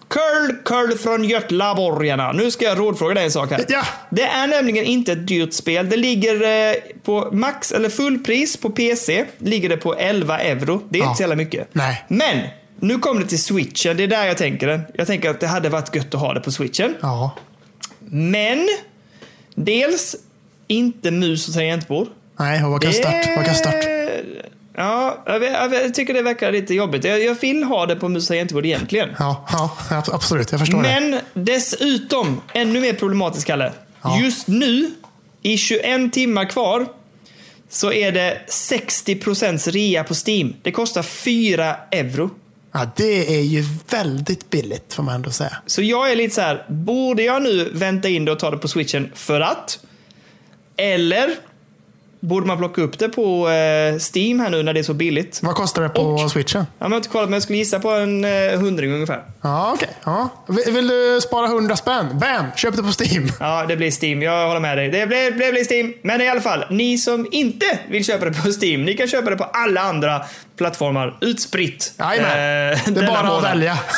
Curl, 0.08 0.56
Curl 0.64 0.98
från 0.98 1.24
Götlaborgarna. 1.24 2.32
Nu 2.32 2.50
ska 2.50 2.64
jag 2.64 2.78
rådfråga 2.78 3.14
dig 3.14 3.24
en 3.24 3.30
sak 3.30 3.50
här. 3.50 3.64
Ja. 3.68 3.82
Det 4.10 4.22
är 4.22 4.46
nämligen 4.46 4.84
inte 4.84 5.12
ett 5.12 5.26
dyrt 5.26 5.52
spel. 5.52 5.88
Det 5.90 5.96
ligger 5.96 6.42
eh, 6.68 6.74
på 7.04 7.28
max 7.32 7.72
eller 7.72 7.88
fullpris 7.88 8.56
på 8.56 8.70
PC. 8.70 9.24
Ligger 9.38 9.68
det 9.68 9.76
på 9.76 9.94
11 9.94 10.38
euro. 10.38 10.82
Det 10.90 10.98
är 10.98 11.02
Ja. 11.02 11.06
inte 11.08 11.16
så 11.16 11.22
jävla 11.22 11.36
mycket. 11.36 11.68
Nej. 11.72 12.04
Men 12.08 12.38
nu 12.80 12.98
kommer 12.98 13.20
det 13.20 13.26
till 13.28 13.42
switchen. 13.42 13.96
Det 13.96 14.02
är 14.02 14.08
där 14.08 14.26
jag 14.26 14.36
tänker 14.36 14.66
det. 14.66 14.80
Jag 14.94 15.06
tänker 15.06 15.30
att 15.30 15.40
det 15.40 15.46
hade 15.46 15.68
varit 15.68 15.94
gött 15.94 16.14
att 16.14 16.20
ha 16.20 16.34
det 16.34 16.40
på 16.40 16.52
switchen. 16.52 16.94
Ja. 17.00 17.30
Men 18.10 18.68
dels 19.54 20.16
inte 20.66 21.10
mus 21.10 21.48
och 21.48 21.54
tangentbord. 21.54 22.08
Nej, 22.38 22.64
och 22.64 22.70
vad 22.70 22.82
kan 22.82 22.92
start? 22.92 23.14
Vad 23.36 23.44
kan 23.44 23.54
start? 23.54 23.74
Ja, 24.78 25.22
jag, 25.26 25.42
jag, 25.74 25.94
tycker 25.94 26.14
det 26.14 26.22
verkar 26.22 26.52
lite 26.52 26.74
jobbigt. 26.74 27.04
Jag, 27.04 27.22
jag 27.24 27.34
vill 27.40 27.64
ha 27.64 27.86
det 27.86 27.96
på 27.96 28.08
mus 28.08 28.24
och 28.24 28.28
tangentbord 28.28 28.66
egentligen. 28.66 29.08
Ja, 29.18 29.46
ja, 29.52 29.76
ab- 29.90 30.10
absolut. 30.12 30.50
Jag 30.50 30.60
förstår 30.60 30.82
det. 30.82 31.00
Men 31.00 31.20
dessutom, 31.44 32.40
ännu 32.52 32.80
mer 32.80 32.92
problematiskt 32.92 33.46
Kalle. 33.46 33.72
Ja. 34.02 34.20
Just 34.20 34.48
nu, 34.48 34.90
i 35.42 35.56
21 35.56 36.12
timmar 36.12 36.44
kvar, 36.44 36.86
så 37.68 37.92
är 37.92 38.12
det 38.12 38.40
60% 38.48 39.70
rea 39.70 40.04
på 40.04 40.14
Steam. 40.26 40.54
Det 40.62 40.72
kostar 40.72 41.02
4 41.02 41.76
euro. 41.90 42.30
Ja, 42.72 42.90
det 42.96 43.36
är 43.36 43.42
ju 43.42 43.64
väldigt 43.90 44.50
billigt 44.50 44.94
får 44.94 45.02
man 45.02 45.14
ändå 45.14 45.30
säga. 45.30 45.56
Så 45.66 45.82
jag 45.82 46.12
är 46.12 46.16
lite 46.16 46.34
så 46.34 46.40
här, 46.40 46.64
borde 46.68 47.22
jag 47.22 47.42
nu 47.42 47.70
vänta 47.72 48.08
in 48.08 48.24
det 48.24 48.32
och 48.32 48.38
ta 48.38 48.50
det 48.50 48.58
på 48.58 48.68
switchen 48.68 49.12
för 49.14 49.40
att? 49.40 49.78
Eller 50.76 51.34
borde 52.20 52.46
man 52.46 52.58
plocka 52.58 52.82
upp 52.82 52.98
det 52.98 53.08
på 53.08 53.48
eh, 53.48 53.96
Steam 54.14 54.40
här 54.40 54.50
nu 54.50 54.62
när 54.62 54.72
det 54.74 54.80
är 54.80 54.84
så 54.84 54.94
billigt? 54.94 55.40
Vad 55.42 55.54
kostar 55.54 55.82
det 55.82 55.88
på 55.88 56.00
Och- 56.02 56.30
switchen? 56.30 56.66
Jag 56.78 56.88
har 56.88 56.96
inte 56.96 57.08
kollat, 57.08 57.28
men 57.28 57.32
jag 57.32 57.42
skulle 57.42 57.58
gissa 57.58 57.80
på 57.80 57.90
en 57.90 58.24
eh, 58.24 58.30
hundring 58.60 58.92
ungefär. 58.92 59.22
Ja, 59.42 59.70
okej. 59.74 59.88
Ja. 60.04 60.28
Vill, 60.66 60.88
du 60.88 61.20
spara 61.22 61.46
100 61.46 61.76
spänn? 61.76 62.06
Bam! 62.18 62.44
Köp 62.56 62.76
det 62.76 62.82
på 62.82 62.92
Steam. 63.02 63.28
Ja, 63.40 63.64
det 63.68 63.76
blir 63.76 64.04
Steam. 64.04 64.22
Jag 64.22 64.46
håller 64.48 64.60
med 64.60 64.78
dig. 64.78 64.88
Det 64.88 65.06
blir, 65.06 65.30
det 65.30 65.52
blir 65.52 65.64
Steam. 65.64 65.94
Men 66.02 66.20
i 66.20 66.28
alla 66.28 66.40
fall, 66.40 66.64
ni 66.70 66.98
som 66.98 67.26
inte 67.32 67.78
vill 67.90 68.04
köpa 68.04 68.24
det 68.24 68.42
på 68.42 68.48
Steam, 68.62 68.84
ni 68.84 68.94
kan 68.94 69.08
köpa 69.08 69.30
det 69.30 69.36
på 69.36 69.44
alla 69.44 69.80
andra 69.80 70.20
plattformar. 70.58 71.18
Utspritt. 71.20 71.92
Jajamän. 71.98 72.30
eh, 72.72 72.78
det 72.92 73.00
är 73.00 73.06
bara 73.06 73.18
att 73.18 73.26
månad. 73.26 73.42
välja. 73.42 73.78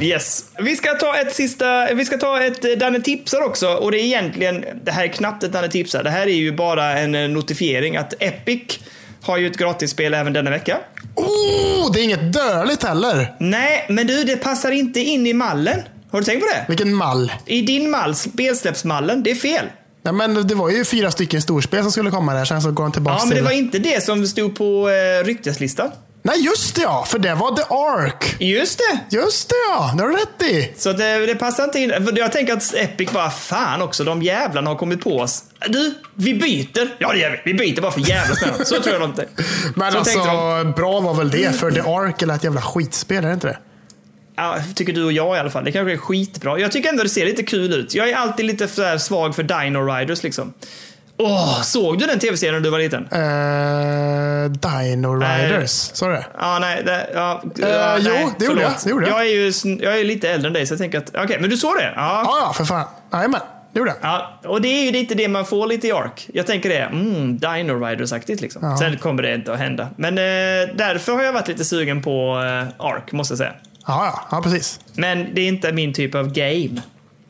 Yes. 0.00 0.44
Vi 0.58 0.76
ska 0.76 0.94
ta 0.94 1.16
ett 1.16 1.34
sista, 1.34 1.94
vi 1.94 2.04
ska 2.04 2.16
ta 2.18 2.42
ett 2.42 2.64
eh, 2.64 2.70
Danne 2.70 3.00
tipsar 3.00 3.40
också. 3.42 3.68
Och 3.68 3.90
det 3.90 4.00
är 4.00 4.04
egentligen, 4.04 4.64
det 4.84 4.90
här 4.92 5.04
är 5.04 5.08
knappt 5.08 5.42
ett 5.42 5.52
Danne 5.52 5.68
tipsar. 5.68 6.02
Det 6.04 6.10
här 6.10 6.26
är 6.26 6.34
ju 6.34 6.52
bara 6.52 6.98
en 6.98 7.14
eh, 7.14 7.28
notifiering 7.28 7.96
att 7.96 8.14
Epic 8.22 8.78
har 9.22 9.36
ju 9.36 9.46
ett 9.46 9.56
gratisspel 9.56 10.14
även 10.14 10.32
denna 10.32 10.50
vecka. 10.50 10.78
oh, 11.14 11.92
det 11.92 12.00
är 12.00 12.04
inget 12.04 12.32
dödligt 12.32 12.82
heller. 12.82 13.34
Nej, 13.40 13.86
men 13.88 14.06
du, 14.06 14.24
det 14.24 14.36
passar 14.36 14.70
inte 14.70 15.00
in 15.00 15.26
i 15.26 15.32
mallen. 15.32 15.80
Har 16.10 16.18
du 16.18 16.24
tänkt 16.24 16.40
på 16.40 16.46
det? 16.54 16.64
Vilken 16.68 16.94
mall. 16.94 17.32
I 17.46 17.62
din 17.62 17.90
mall, 17.90 18.14
spelsläppsmallen, 18.14 19.22
det 19.22 19.30
är 19.30 19.34
fel. 19.34 19.64
Ja, 20.02 20.12
men 20.12 20.46
det 20.46 20.54
var 20.54 20.70
ju 20.70 20.84
fyra 20.84 21.10
stycken 21.10 21.42
storspel 21.42 21.82
som 21.82 21.92
skulle 21.92 22.10
komma 22.10 22.34
där. 22.34 22.44
Sen 22.44 22.62
så 22.62 22.70
går 22.70 22.84
de 22.84 22.92
tillbaka 22.92 23.16
Ja, 23.18 23.24
men 23.24 23.28
det 23.30 23.34
till... 23.34 23.44
var 23.44 23.52
inte 23.52 23.78
det 23.78 24.04
som 24.04 24.26
stod 24.26 24.56
på 24.56 24.90
eh, 24.90 25.24
rykteslistan. 25.24 25.90
Nej, 26.26 26.44
just 26.44 26.74
det 26.74 26.82
ja! 26.82 27.04
För 27.04 27.18
det 27.18 27.34
var 27.34 27.56
The 27.56 27.62
Ark. 27.70 28.36
Just 28.40 28.78
det! 28.78 29.16
Just 29.16 29.48
det 29.48 29.54
ja! 29.70 29.92
Det 29.96 30.02
har 30.02 30.10
du 30.10 30.16
rätt 30.16 30.42
i. 30.42 30.72
Så 30.76 30.92
det, 30.92 31.26
det 31.26 31.34
passar 31.34 31.64
inte 31.64 31.78
in. 31.78 31.90
För 31.90 32.18
jag 32.18 32.32
tänker 32.32 32.52
att 32.52 32.74
Epic 32.74 33.10
bara, 33.12 33.30
fan 33.30 33.82
också, 33.82 34.04
de 34.04 34.22
jävlarna 34.22 34.70
har 34.70 34.76
kommit 34.76 35.00
på 35.04 35.18
oss. 35.18 35.44
Du, 35.68 35.94
vi 36.14 36.34
byter. 36.34 36.94
Ja, 36.98 37.12
det 37.12 37.18
gör 37.18 37.30
vi. 37.44 37.52
Vi 37.52 37.58
byter 37.58 37.80
bara 37.80 37.92
för 37.92 38.00
jävla 38.00 38.34
spännande. 38.34 38.64
Så 38.64 38.80
tror 38.82 38.92
jag 38.92 39.00
de 39.02 39.10
inte. 39.10 39.26
Men 39.74 39.92
Så 39.92 39.98
alltså, 39.98 40.18
de. 40.18 40.72
bra 40.72 41.00
var 41.00 41.14
väl 41.14 41.30
det. 41.30 41.56
För 41.56 41.70
The 41.70 41.80
Ark 41.80 42.22
eller 42.22 42.34
ett 42.34 42.44
jävla 42.44 42.62
skitspel, 42.62 43.24
är 43.24 43.28
det 43.28 43.34
inte 43.34 43.46
det? 43.46 43.58
Ja, 44.36 44.58
tycker 44.74 44.92
du 44.92 45.04
och 45.04 45.12
jag 45.12 45.36
i 45.36 45.40
alla 45.40 45.50
fall. 45.50 45.64
Det 45.64 45.72
kanske 45.72 45.92
är 45.92 45.96
skitbra. 45.96 46.58
Jag 46.58 46.72
tycker 46.72 46.88
ändå 46.88 47.02
det 47.02 47.08
ser 47.08 47.26
lite 47.26 47.42
kul 47.42 47.72
ut. 47.72 47.94
Jag 47.94 48.08
är 48.10 48.14
alltid 48.16 48.46
lite 48.46 48.98
svag 48.98 49.36
för 49.36 49.42
Dino 49.42 49.78
Riders 49.78 50.22
liksom. 50.22 50.52
Åh, 51.18 51.62
såg 51.62 51.98
du 51.98 52.06
den 52.06 52.18
tv-serien 52.18 52.54
när 52.54 52.60
du 52.60 52.70
var 52.70 52.78
liten? 52.78 53.02
Uh, 53.02 54.50
Dino 54.50 55.14
Riders, 55.14 55.70
sa 55.70 56.06
du 56.06 56.12
det? 56.12 56.26
Ja, 56.38 56.58
nej. 56.58 56.82
Det, 56.84 57.06
ja, 57.14 57.42
Eh, 57.62 57.68
ja, 57.68 57.96
jo, 58.00 58.10
nej, 58.12 58.28
det 58.38 58.44
gjorde 58.44 58.62
jag. 58.62 58.72
Det 58.84 58.90
gjorde 58.90 59.06
jag. 59.06 59.18
Jag 59.18 59.26
är 59.26 59.30
ju 59.30 59.76
jag 59.84 60.00
är 60.00 60.04
lite 60.04 60.30
äldre 60.30 60.46
än 60.46 60.52
dig, 60.52 60.66
så 60.66 60.72
jag 60.72 60.78
tänker 60.78 60.98
att... 60.98 61.10
Okej, 61.24 61.36
men 61.40 61.50
du 61.50 61.56
såg 61.56 61.76
det? 61.76 61.92
Ja. 61.96 62.22
Ja, 62.24 62.38
ja, 62.46 62.52
för 62.52 62.64
fan. 62.64 62.84
Jajamän, 63.12 63.40
det 63.72 63.78
gjorde 63.78 63.90
jag. 63.90 64.10
Ja, 64.10 64.40
och 64.44 64.60
det 64.60 64.68
är 64.68 64.84
ju 64.84 64.92
lite 64.92 65.14
det 65.14 65.28
man 65.28 65.46
får 65.46 65.66
lite 65.66 65.86
i 65.86 65.92
Ark. 65.92 66.28
Jag 66.32 66.46
tänker 66.46 66.68
det, 66.68 66.78
mm, 66.78 67.38
Dino 67.38 67.72
Riders-aktigt 67.86 68.40
liksom. 68.40 68.62
Ja. 68.64 68.76
Sen 68.76 68.96
kommer 68.96 69.22
det 69.22 69.34
inte 69.34 69.52
att 69.52 69.58
hända. 69.58 69.88
Men 69.96 70.18
eh, 70.18 70.22
därför 70.76 71.12
har 71.12 71.22
jag 71.22 71.32
varit 71.32 71.48
lite 71.48 71.64
sugen 71.64 72.02
på 72.02 72.42
eh, 72.44 72.86
Ark, 72.86 73.12
måste 73.12 73.32
jag 73.32 73.38
säga. 73.38 73.52
Ja, 73.86 74.06
ja, 74.06 74.36
ja, 74.36 74.42
precis. 74.42 74.80
Men 74.94 75.34
det 75.34 75.40
är 75.40 75.48
inte 75.48 75.72
min 75.72 75.94
typ 75.94 76.14
av 76.14 76.32
game. 76.32 76.82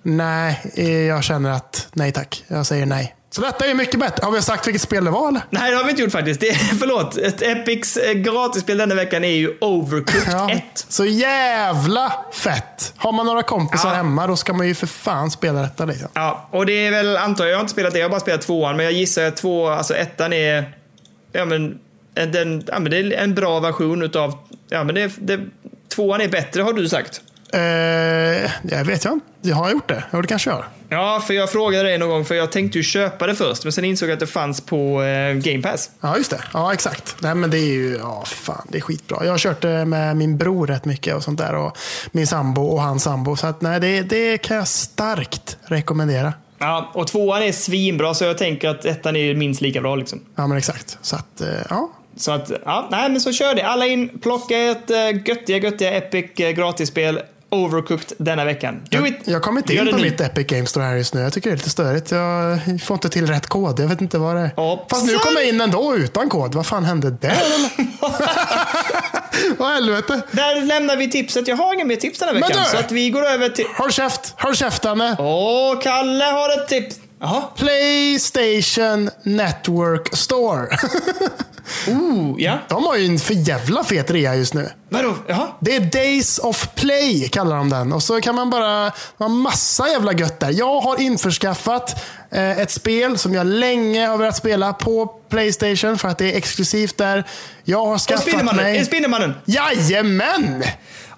Nej, 0.02 0.60
eh, 0.74 0.90
jag 0.90 1.24
känner 1.24 1.50
att 1.50 1.88
nej 1.92 2.12
tack. 2.12 2.44
Jag 2.48 2.66
säger 2.66 2.86
nej. 2.86 3.14
Så 3.36 3.42
detta 3.42 3.66
är 3.66 3.74
mycket 3.74 4.00
bättre. 4.00 4.24
Har 4.24 4.32
vi 4.32 4.42
sagt 4.42 4.66
vilket 4.66 4.82
spel 4.82 5.04
det 5.04 5.10
var 5.10 5.28
eller? 5.28 5.40
Nej, 5.50 5.70
det 5.70 5.76
har 5.76 5.84
vi 5.84 5.90
inte 5.90 6.02
gjort 6.02 6.12
faktiskt. 6.12 6.40
Det 6.40 6.48
är, 6.48 6.54
förlåt. 6.78 7.16
Ett 7.18 7.42
Epics 7.42 7.96
eh, 7.96 8.12
gratisspel 8.12 8.78
denna 8.78 8.94
veckan 8.94 9.24
är 9.24 9.28
ju 9.28 9.56
Overcooked 9.60 10.32
Ja. 10.32 10.50
1. 10.50 10.62
Så 10.88 11.04
jävla 11.04 12.12
fett. 12.32 12.92
Har 12.96 13.12
man 13.12 13.26
några 13.26 13.42
kompisar 13.42 13.88
Ja. 13.88 13.94
hemma 13.94 14.26
då 14.26 14.36
ska 14.36 14.52
man 14.52 14.66
ju 14.68 14.74
för 14.74 14.86
fan 14.86 15.30
spela 15.30 15.60
detta. 15.62 15.84
Liksom. 15.84 16.08
Ja, 16.14 16.48
och 16.52 16.66
det 16.66 16.72
är 16.86 16.90
väl, 16.90 17.16
antar 17.16 17.44
jag, 17.44 17.52
jag 17.52 17.56
har 17.56 17.60
inte 17.60 17.72
spelat 17.72 17.92
det, 17.92 17.98
jag 17.98 18.04
har 18.04 18.10
bara 18.10 18.20
spelat 18.20 18.40
tvåan, 18.42 18.76
men 18.76 18.84
jag 18.84 18.92
gissar 18.92 19.22
att 19.24 19.36
två, 19.36 19.68
alltså 19.68 19.94
ettan 19.94 20.32
är, 20.32 20.72
ja 21.32 21.44
men, 21.44 21.78
en- 22.14 22.32
den, 22.32 22.64
ja, 22.66 22.78
men 22.78 22.90
det 22.90 22.96
är 22.98 23.12
en 23.12 23.34
bra 23.34 23.60
version 23.60 24.02
utav, 24.02 24.38
ja 24.68 24.84
men 24.84 24.94
det, 24.94 25.12
det, 25.18 25.40
tvåan 25.94 26.20
är 26.20 26.28
bättre 26.28 26.62
har 26.62 26.72
du 26.72 26.88
sagt. 26.88 27.20
Eh, 27.56 28.50
jag 28.70 28.84
vet 28.84 29.04
jag 29.04 29.12
inte. 29.12 29.26
Jag 29.42 29.56
har 29.56 29.70
gjort 29.70 29.88
det. 29.88 30.04
Ja, 30.10 30.20
det 30.20 30.28
kanske 30.28 30.50
jag 30.50 30.56
har. 30.56 30.68
Ja, 30.88 31.22
för 31.26 31.34
jag 31.34 31.50
frågade 31.50 31.88
dig 31.88 31.98
någon 31.98 32.08
gång, 32.08 32.24
för 32.24 32.34
jag 32.34 32.52
tänkte 32.52 32.78
ju 32.78 32.84
köpa 32.84 33.26
det 33.26 33.34
först, 33.34 33.64
men 33.64 33.72
sen 33.72 33.84
insåg 33.84 34.08
jag 34.08 34.14
att 34.14 34.20
det 34.20 34.26
fanns 34.26 34.60
på 34.60 35.02
eh, 35.02 35.34
Game 35.34 35.62
Pass. 35.62 35.90
Ja, 36.00 36.16
just 36.16 36.30
det. 36.30 36.40
Ja, 36.52 36.72
exakt. 36.72 37.16
Nej, 37.20 37.34
men 37.34 37.50
det 37.50 37.58
är 37.58 37.72
ju, 37.72 37.96
ja, 37.96 38.24
fan, 38.26 38.66
det 38.68 38.78
är 38.78 38.82
skitbra. 38.82 39.24
Jag 39.24 39.30
har 39.30 39.38
kört 39.38 39.60
det 39.60 39.84
med 39.84 40.16
min 40.16 40.38
bror 40.38 40.66
rätt 40.66 40.84
mycket 40.84 41.14
och 41.14 41.22
sånt 41.22 41.38
där. 41.38 41.54
Och 41.54 41.78
min 42.12 42.26
sambo 42.26 42.62
och 42.62 42.82
hans 42.82 43.02
sambo. 43.02 43.36
Så 43.36 43.46
att, 43.46 43.60
nej, 43.60 43.80
det, 43.80 44.02
det 44.02 44.38
kan 44.38 44.56
jag 44.56 44.68
starkt 44.68 45.56
rekommendera. 45.64 46.32
Ja, 46.58 46.90
och 46.94 47.06
tvåan 47.06 47.42
är 47.42 47.52
svinbra, 47.52 48.14
så 48.14 48.24
jag 48.24 48.38
tänker 48.38 48.68
att 48.68 48.84
ettan 48.84 49.16
är 49.16 49.34
minst 49.34 49.60
lika 49.60 49.80
bra 49.80 49.96
liksom. 49.96 50.20
Ja, 50.36 50.46
men 50.46 50.58
exakt. 50.58 50.98
Så 51.02 51.16
att, 51.16 51.40
eh, 51.40 51.48
ja. 51.70 51.90
Så 52.16 52.32
att, 52.32 52.50
ja, 52.64 52.88
nej 52.90 53.10
men 53.10 53.20
så 53.20 53.32
kör 53.32 53.54
det. 53.54 53.62
Alla 53.62 53.86
in, 53.86 54.18
plocka 54.18 54.58
ett 54.58 54.90
uh, 54.90 55.28
göttiga, 55.28 55.58
göttiga 55.58 55.90
Epic 55.90 56.56
gratisspel 56.56 57.20
Overcooked 57.50 58.12
denna 58.18 58.44
veckan. 58.44 58.74
Do 58.90 58.98
Jag, 58.98 59.08
it! 59.08 59.18
jag 59.24 59.42
kommer 59.42 59.60
inte 59.60 59.74
in 59.74 59.86
på 59.90 59.96
nu. 59.96 60.02
mitt 60.02 60.20
Epic 60.20 60.46
Games 60.46 60.70
Store 60.70 60.84
här 60.84 60.96
just 60.96 61.14
nu. 61.14 61.20
Jag 61.20 61.32
tycker 61.32 61.50
det 61.50 61.54
är 61.54 61.56
lite 61.56 61.70
störigt. 61.70 62.10
Jag 62.10 62.58
får 62.84 62.94
inte 62.94 63.08
till 63.08 63.26
rätt 63.26 63.46
kod. 63.46 63.80
Jag 63.80 63.88
vet 63.88 64.00
inte 64.00 64.18
vad 64.18 64.36
det 64.36 64.40
är. 64.42 64.50
Ja, 64.56 64.86
Fast 64.90 65.04
nu 65.06 65.10
sen- 65.12 65.20
kom 65.20 65.32
jag 65.34 65.48
in 65.48 65.60
ändå 65.60 65.96
utan 65.96 66.28
kod. 66.28 66.54
Vad 66.54 66.66
fan 66.66 66.84
hände 66.84 67.10
där? 67.10 67.36
Vad 69.58 69.72
helvete? 69.72 70.20
Där 70.32 70.64
lämnar 70.64 70.96
vi 70.96 71.10
tipset. 71.10 71.48
Jag 71.48 71.56
har 71.56 71.74
inga 71.74 71.84
mer 71.84 71.96
tips 71.96 72.18
den 72.18 72.28
här 72.28 72.34
Men 72.34 72.42
veckan. 72.42 72.62
du! 72.64 72.70
Så 72.70 72.76
att 72.76 72.92
vi 72.92 73.10
går 73.10 73.26
över 73.26 73.48
till... 73.48 73.66
Håll 73.78 73.92
käft! 73.92 74.34
Håll 74.38 74.56
käft 74.56 74.82
Danne! 74.82 75.16
Åh, 75.18 75.80
Kalle 75.82 76.24
har 76.24 76.62
ett 76.62 76.68
tips. 76.68 76.96
Jaha. 77.26 77.42
Playstation 77.56 79.10
Network 79.22 80.16
Store. 80.16 80.68
Ooh, 81.88 82.34
ja. 82.38 82.58
De 82.68 82.84
har 82.84 82.96
ju 82.96 83.06
en 83.06 83.18
för 83.18 83.34
jävla 83.34 83.84
fet 83.84 84.10
rea 84.10 84.34
just 84.34 84.54
nu. 84.54 84.70
Vadå? 84.88 85.14
Jaha. 85.26 85.48
Det 85.60 85.76
är 85.76 85.80
Days 85.80 86.38
of 86.38 86.68
Play 86.74 87.28
kallar 87.28 87.56
de 87.56 87.70
den. 87.70 87.92
Och 87.92 88.02
så 88.02 88.20
kan 88.20 88.34
man 88.34 88.50
bara, 88.50 88.82
man 88.82 88.92
har 89.18 89.28
massa 89.28 89.88
jävla 89.88 90.12
gött 90.12 90.40
där. 90.40 90.50
Jag 90.50 90.80
har 90.80 91.00
införskaffat 91.00 92.04
eh, 92.30 92.58
ett 92.58 92.70
spel 92.70 93.18
som 93.18 93.34
jag 93.34 93.46
länge 93.46 94.06
har 94.06 94.16
velat 94.16 94.36
spela 94.36 94.72
på 94.72 95.06
Playstation 95.06 95.98
för 95.98 96.08
att 96.08 96.18
det 96.18 96.32
är 96.32 96.36
exklusivt 96.36 96.96
där. 96.96 97.24
Jag 97.64 97.86
har 97.86 97.98
skaffat 97.98 98.22
Spindelmannen. 98.22 98.64
Mig... 98.64 98.84
Spindelmannen? 98.84 99.34
Jajamän! 99.44 100.64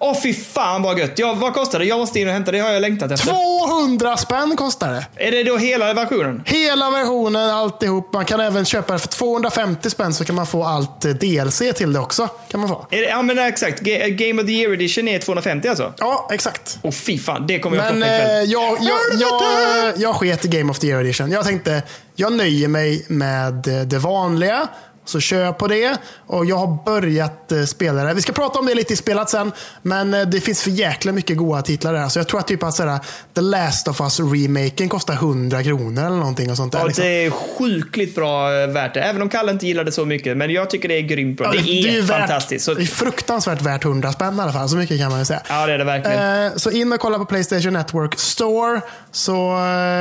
Åh, 0.01 0.17
fy 0.23 0.35
fan 0.35 0.83
vad 0.83 0.99
gött. 0.99 1.13
Ja, 1.17 1.35
vad 1.35 1.55
kostar 1.55 1.79
det? 1.79 1.85
Jag 1.85 1.99
måste 1.99 2.21
in 2.21 2.27
och 2.29 2.35
hämta 2.35 2.53
det. 2.53 2.59
Har 2.59 2.71
jag 2.71 2.81
längtat 2.81 3.11
efter. 3.13 3.27
200 3.69 4.17
spänn 4.17 4.57
kostar 4.57 4.93
det. 4.93 5.07
Är 5.27 5.31
det 5.31 5.43
då 5.45 5.57
hela 5.57 5.95
versionen? 5.95 6.43
Hela 6.47 6.91
versionen, 6.91 7.51
alltihop. 7.51 8.13
Man 8.13 8.25
kan 8.25 8.41
även 8.41 8.65
köpa 8.65 8.93
det 8.93 8.99
för 8.99 9.09
250 9.09 9.91
spänn 9.91 10.15
så 10.15 10.25
kan 10.25 10.35
man 10.35 10.47
få 10.47 10.65
allt 10.65 11.05
eh, 11.05 11.11
DLC 11.11 11.63
till 11.75 11.93
det 11.93 11.99
också. 12.01 12.29
Kan 12.51 12.61
man 12.61 12.69
få. 12.69 12.87
Det, 12.91 12.97
ja, 12.97 13.23
men 13.23 13.39
exakt. 13.39 13.83
Ga- 13.83 14.09
Game 14.09 14.43
of 14.43 14.47
the 14.47 14.53
Year 14.53 14.73
Edition 14.73 15.09
är 15.09 15.19
250 15.19 15.69
alltså? 15.69 15.93
Ja, 15.99 16.29
exakt. 16.33 16.79
Åh, 16.83 16.91
fy 16.93 17.19
fan. 17.19 17.47
Det 17.47 17.59
kommer 17.59 17.77
jag 17.77 17.85
Men 17.85 17.95
plocka 17.97 18.15
ikväll. 18.17 18.31
eh, 18.37 18.43
jag, 18.53 18.79
jag, 18.81 18.99
jag, 19.21 19.93
jag 19.97 20.15
sket 20.17 20.45
i 20.45 20.49
Game 20.49 20.71
of 20.71 20.79
the 20.79 20.87
Year 20.87 21.01
Edition. 21.01 21.31
Jag 21.31 21.45
tänkte, 21.45 21.83
jag 22.17 22.33
nöjer 22.33 22.69
mig 22.69 23.05
med 23.09 23.67
eh, 23.69 23.81
det 23.87 23.99
vanliga. 23.99 24.69
Så 25.09 25.21
kör 25.21 25.41
jag 25.41 25.59
på 25.59 25.67
det. 25.67 25.97
Och 26.27 26.45
jag 26.47 26.57
har 26.57 26.85
börjat 26.85 27.53
eh, 27.53 27.65
spela 27.65 28.05
det. 28.05 28.15
Vi 28.15 28.23
ska 28.23 28.33
prata 28.33 28.59
om 28.59 28.67
det 28.67 28.75
lite 28.75 28.93
i 28.93 28.97
spelat 28.97 29.31
sen. 29.31 29.53
Men 29.83 30.15
eh, 30.15 30.23
det 30.23 30.41
finns 30.41 30.63
för 30.63 30.71
jäkla 30.71 31.13
mycket 31.13 31.37
goda 31.37 31.63
titlar 31.63 31.93
där. 31.93 32.09
Så 32.09 32.19
jag 32.19 32.29
tror 32.29 32.41
att 32.41 32.47
typ 32.49 32.63
att 32.63 32.75
såhär, 32.75 32.99
The 33.35 33.41
Last 33.41 33.89
of 33.89 34.01
Us-remaken 34.01 34.89
kostar 34.89 35.15
100 35.15 35.63
kronor 35.63 36.07
eller 36.07 36.17
någonting. 36.17 36.51
Och 36.51 36.57
sånt 36.57 36.73
där, 36.73 36.79
Ja, 36.79 36.87
liksom. 36.87 37.05
det 37.05 37.11
är 37.27 37.31
sjukligt 37.31 38.15
bra 38.15 38.61
eh, 38.63 38.67
värt 38.69 38.95
det. 38.95 39.01
Även 39.01 39.23
om 39.23 39.29
Kalle 39.29 39.51
inte 39.53 39.67
gillar 39.67 39.85
det 39.85 39.93
så 39.93 40.05
mycket. 40.05 40.37
Men 40.37 40.51
jag 40.51 40.71
tycker 40.71 40.89
det 40.89 40.95
är 40.99 41.03
grymt 41.03 41.39
bra. 41.39 41.47
Ja, 41.47 41.53
det, 41.63 41.71
är, 41.71 41.93
ju 41.93 42.01
värt- 42.01 42.19
fantastiskt. 42.19 42.65
Så, 42.65 42.75
Det 42.75 42.83
är 42.83 42.87
fruktansvärt 42.87 43.63
värt 43.63 43.85
100 43.85 44.13
spänn 44.13 44.39
i 44.39 44.41
alla 44.41 44.53
fall. 44.53 44.69
Så 44.69 44.77
mycket 44.77 44.99
kan 44.99 45.11
man 45.11 45.19
ju 45.19 45.25
säga. 45.25 45.43
ja, 45.49 45.67
det 45.67 45.73
är 45.73 45.79
det 45.79 45.85
verkligen. 45.85 46.59
Så 46.61 46.71
in 46.71 46.93
och 46.93 47.01
kolla 47.01 47.19
på 47.19 47.25
Playstation 47.25 47.73
Network 47.73 48.19
Store. 48.19 48.81
Så 49.13 49.57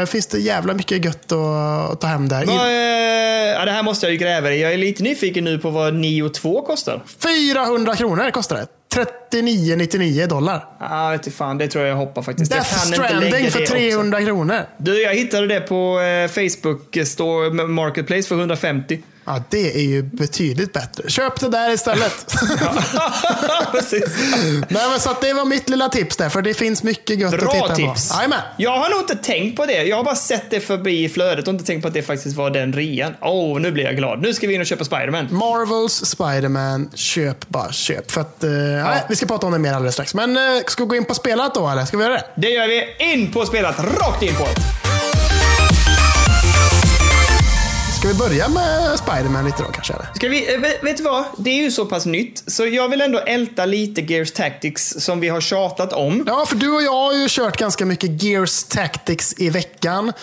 finns 0.07 0.27
det 0.27 0.39
jävla 0.39 0.73
mycket 0.73 1.05
gött 1.05 1.31
att, 1.31 2.01
ta 2.01 2.07
hem 2.07 2.27
där. 2.29 2.43
Ja, 2.47 3.65
det 3.65 3.71
här 3.71 3.83
måste 3.83 4.05
jag 4.05 4.13
ju 4.13 4.17
gräva 4.19 4.51
i. 4.51 4.61
Jag 4.61 4.73
är 4.73 4.77
lite 4.77 4.96
nyfiken 4.99 5.43
nu 5.43 5.59
på 5.59 5.69
vad 5.69 5.93
Nio 5.93 6.29
2 6.29 6.61
kostar. 6.61 7.01
400 7.53 7.95
kronor 7.95 8.31
kostar 8.31 8.55
det. 8.55 8.67
39,99 9.31 10.27
dollar. 10.27 10.65
Du 11.23 11.31
fan. 11.31 11.57
Det 11.57 11.67
tror 11.67 11.83
jag 11.85 11.91
jag 11.91 11.97
hoppar 11.97 12.21
faktiskt. 12.21 12.51
Death 12.51 12.73
jag 12.73 12.95
kan 12.95 13.03
inte 13.03 13.19
lägga 13.19 13.19
Stranding 13.19 13.45
det 13.45 13.51
för 13.51 13.61
också. 13.61 13.73
300 13.73 14.21
kronor. 14.21 14.59
Du, 14.77 15.01
jag 15.01 15.13
hittade 15.13 15.47
det 15.47 15.59
på 15.59 15.99
eh, 15.99 16.27
Facebook 16.27 17.07
Store 17.07 17.49
Marketplace 17.67 18.27
för 18.27 18.35
150. 18.35 19.01
Ja, 19.27 19.43
det 19.49 19.75
är 19.75 19.81
ju 19.83 20.03
betydligt 20.03 20.73
bättre. 20.73 21.09
Köp 21.09 21.39
det 21.39 21.49
där 21.49 21.73
istället. 21.73 22.35
Precis. 23.71 24.05
Nej, 24.69 24.89
men 24.89 24.99
så 24.99 25.09
att 25.09 25.21
det 25.21 25.33
var 25.33 25.45
mitt 25.45 25.69
lilla 25.69 25.89
tips 25.89 26.17
där, 26.17 26.29
för 26.29 26.41
det 26.41 26.53
finns 26.53 26.83
mycket 26.83 27.19
gött 27.19 27.33
att 27.33 27.39
Bra 27.39 27.51
titta 27.51 27.75
tips. 27.75 28.09
på. 28.09 28.15
Jajamän. 28.15 28.39
Jag 28.57 28.77
har 28.79 28.89
nog 28.89 28.99
inte 28.99 29.15
tänkt 29.15 29.57
på 29.57 29.65
det. 29.65 29.83
Jag 29.83 29.97
har 29.97 30.03
bara 30.03 30.15
sett 30.15 30.49
det 30.49 30.59
förbi 30.59 31.03
i 31.03 31.09
flödet 31.09 31.47
och 31.47 31.53
inte 31.53 31.65
tänkt 31.65 31.81
på 31.81 31.87
att 31.87 31.93
det 31.93 32.01
faktiskt 32.01 32.35
var 32.35 32.49
den 32.49 32.73
rean. 32.73 33.13
Åh, 33.21 33.57
oh, 33.57 33.59
nu 33.59 33.71
blir 33.71 33.83
jag 33.83 33.95
glad. 33.95 34.21
Nu 34.21 34.33
ska 34.33 34.47
vi 34.47 34.53
in 34.53 34.61
och 34.61 34.67
köpa 34.67 34.83
Spiderman. 34.83 35.27
Marvels 35.31 36.05
Spider-Man, 36.05 36.89
köp 36.95 37.47
bara 37.47 37.71
köp. 37.71 38.11
För 38.11 38.21
att, 38.21 38.43
eh, 38.43 38.49
nej, 38.49 39.03
vi 39.09 39.15
ska 39.15 39.25
prata 39.25 39.45
om 39.45 39.51
det 39.53 39.59
mer 39.59 39.73
alldeles 39.73 39.93
strax. 39.95 40.13
Men 40.13 40.37
eh, 40.37 40.43
ska 40.67 40.83
vi 40.83 40.89
gå 40.89 40.95
in 40.95 41.05
på 41.05 41.13
spelat 41.13 41.55
då, 41.55 41.69
eller? 41.69 41.85
Ska 41.85 41.97
vi 41.97 42.03
göra 42.03 42.13
det? 42.13 42.23
Det 42.35 42.49
gör 42.49 42.67
vi. 42.67 42.95
In 43.13 43.31
på 43.31 43.45
spelat. 43.45 43.79
Rakt 43.79 44.23
in 44.23 44.35
på 44.35 44.43
det. 44.43 44.76
Ska 47.99 48.07
vi 48.07 48.13
börja 48.13 48.49
med 48.49 48.99
Spider-Man 48.99 49.45
lite 49.45 49.63
då 49.63 49.69
kanske? 49.71 49.93
Eller? 49.93 50.07
Ska 50.15 50.29
vi, 50.29 50.53
eh, 50.53 50.59
vet, 50.83 50.97
du 50.97 51.03
vad? 51.03 51.23
Det 51.37 51.49
är 51.49 51.63
ju 51.63 51.71
så 51.71 51.85
pass 51.85 52.05
nytt, 52.05 52.43
så 52.47 52.65
jag 52.65 52.89
vill 52.89 53.01
ändå 53.01 53.19
älta 53.19 53.65
lite 53.65 54.01
Gears 54.01 54.31
Tactics 54.31 54.95
som 54.99 55.19
vi 55.19 55.29
har 55.29 55.41
tjatat 55.41 55.93
om. 55.93 56.23
Ja, 56.27 56.45
för 56.45 56.55
du 56.55 56.69
och 56.75 56.81
jag 56.81 56.91
har 56.91 57.13
ju 57.13 57.27
kört 57.29 57.57
ganska 57.57 57.85
mycket 57.85 58.23
Gears 58.23 58.63
Tactics 58.63 59.33
i 59.37 59.49
veckan. 59.49 60.13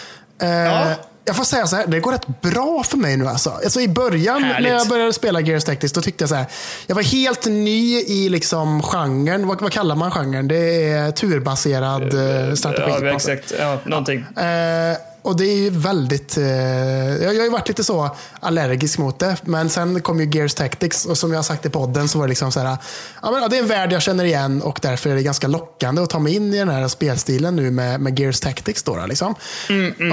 Eh, 0.42 0.48
Ja. 0.50 0.86
Jag 1.26 1.36
får 1.36 1.44
säga 1.44 1.66
så 1.66 1.76
här, 1.76 1.86
det 1.86 2.00
går 2.00 2.12
rätt 2.12 2.40
bra 2.40 2.82
för 2.82 2.96
mig 2.96 3.16
nu 3.16 3.26
alltså. 3.26 3.50
alltså 3.50 3.80
I 3.80 3.88
början 3.88 4.44
Härligt. 4.44 4.68
när 4.70 4.78
jag 4.78 4.88
började 4.88 5.12
spela 5.12 5.40
Gears 5.40 5.64
Tactics, 5.64 5.92
då 5.92 6.00
tyckte 6.00 6.22
jag 6.22 6.28
så 6.28 6.34
här. 6.34 6.46
Jag 6.86 6.94
var 6.94 7.02
helt 7.02 7.46
ny 7.46 8.00
i 8.00 8.28
liksom 8.28 8.82
genren. 8.82 9.46
Vad, 9.46 9.60
vad 9.60 9.72
kallar 9.72 9.96
man 9.96 10.10
genren? 10.10 10.48
Det 10.48 10.88
är 10.90 11.10
turbaserad 11.10 12.02
eh, 12.02 12.54
strategi. 12.54 13.06
Ja, 13.06 13.14
exakt. 13.14 13.52
Ja, 13.58 13.78
någonting. 13.84 14.18
Eh, 14.36 14.96
och 15.24 15.36
det 15.36 15.44
är 15.44 15.56
ju 15.56 15.70
väldigt... 15.70 16.36
Eh, 16.36 16.44
jag, 16.44 17.34
jag 17.34 17.40
har 17.40 17.44
ju 17.44 17.50
varit 17.50 17.68
lite 17.68 17.84
så 17.84 18.16
allergisk 18.40 18.98
mot 18.98 19.18
det. 19.18 19.36
Men 19.44 19.70
sen 19.70 20.00
kom 20.00 20.20
ju 20.20 20.38
Gears 20.38 20.54
Tactics 20.54 21.06
och 21.06 21.18
som 21.18 21.30
jag 21.30 21.38
har 21.38 21.42
sagt 21.42 21.66
i 21.66 21.70
podden 21.70 22.08
så 22.08 22.18
var 22.18 22.26
det 22.26 22.28
liksom 22.28 22.52
så 22.52 22.60
här. 22.60 22.76
Ja, 23.22 23.30
men, 23.30 23.42
ja, 23.42 23.48
det 23.48 23.56
är 23.56 23.62
en 23.62 23.66
värld 23.66 23.92
jag 23.92 24.02
känner 24.02 24.24
igen 24.24 24.62
och 24.62 24.78
därför 24.82 25.10
är 25.10 25.14
det 25.14 25.22
ganska 25.22 25.48
lockande 25.48 26.02
att 26.02 26.10
ta 26.10 26.18
mig 26.18 26.34
in 26.34 26.54
i 26.54 26.58
den 26.58 26.68
här 26.68 26.88
spelstilen 26.88 27.56
nu 27.56 27.70
med, 27.70 28.00
med 28.00 28.18
Gears 28.18 28.40
Tactics. 28.40 28.82
Då, 28.82 29.06
liksom. 29.06 29.34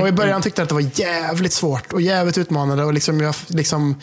och 0.02 0.08
I 0.08 0.12
början 0.12 0.42
tyckte 0.42 0.62
jag 0.62 0.64
att 0.64 0.70
det 0.70 0.76
var 0.76 0.92
jävligt 1.00 1.54
svårt 1.54 1.94
och 1.94 2.02
jävligt 2.02 2.38
utmanande. 2.38 2.84
Och 2.84 2.94
liksom 2.94 3.22
jag, 3.22 3.36
liksom, 3.48 3.96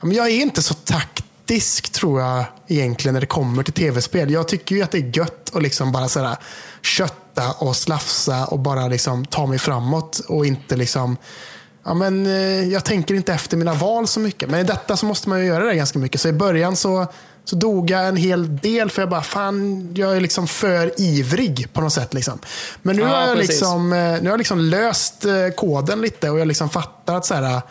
ja, 0.00 0.06
men 0.06 0.16
jag 0.16 0.26
är 0.26 0.42
inte 0.42 0.62
så 0.62 0.74
taktisk 0.74 1.92
tror 1.92 2.20
jag 2.20 2.44
egentligen 2.68 3.12
när 3.12 3.20
det 3.20 3.26
kommer 3.26 3.62
till 3.62 3.74
tv-spel. 3.74 4.30
Jag 4.30 4.48
tycker 4.48 4.76
ju 4.76 4.82
att 4.82 4.90
det 4.90 4.98
är 4.98 5.18
gött 5.18 5.50
att 5.54 5.62
liksom 5.62 5.92
bara 5.92 6.08
sådär, 6.08 6.36
kötta 7.34 7.52
och 7.58 7.76
slafsa 7.76 8.44
och 8.44 8.58
bara 8.58 8.88
liksom 8.88 9.24
ta 9.24 9.46
mig 9.46 9.58
framåt 9.58 10.20
och 10.28 10.46
inte 10.46 10.76
liksom 10.76 11.16
Ja, 11.86 11.94
men, 11.94 12.26
eh, 12.26 12.68
jag 12.68 12.84
tänker 12.84 13.14
inte 13.14 13.32
efter 13.32 13.56
mina 13.56 13.74
val 13.74 14.06
så 14.08 14.20
mycket. 14.20 14.50
Men 14.50 14.60
i 14.60 14.64
detta 14.64 14.96
så 14.96 15.06
måste 15.06 15.28
man 15.28 15.40
ju 15.40 15.46
göra 15.46 15.64
det 15.64 15.74
ganska 15.74 15.98
mycket. 15.98 16.20
Så 16.20 16.28
i 16.28 16.32
början 16.32 16.76
så, 16.76 17.06
så 17.44 17.56
dog 17.56 17.90
jag 17.90 18.08
en 18.08 18.16
hel 18.16 18.56
del 18.56 18.90
för 18.90 19.02
jag 19.02 19.08
bara, 19.08 19.22
fan, 19.22 19.88
jag 19.96 20.16
är 20.16 20.20
liksom 20.20 20.46
för 20.46 21.00
ivrig 21.00 21.68
på 21.72 21.80
något 21.80 21.92
sätt. 21.92 22.14
Liksom. 22.14 22.38
Men 22.82 22.96
nu, 22.96 23.02
Ja, 23.02 23.08
har 23.08 23.26
jag 23.26 23.36
precis. 23.36 23.48
liksom, 23.50 23.92
eh, 23.92 23.98
nu 23.98 24.22
har 24.22 24.30
jag 24.30 24.38
liksom 24.38 24.58
löst 24.60 25.24
eh, 25.24 25.48
koden 25.56 26.00
lite 26.00 26.30
och 26.30 26.38
jag 26.40 26.48
liksom 26.48 26.70
fattar 26.70 27.16
att 27.16 27.26
så 27.26 27.34
här, 27.34 27.62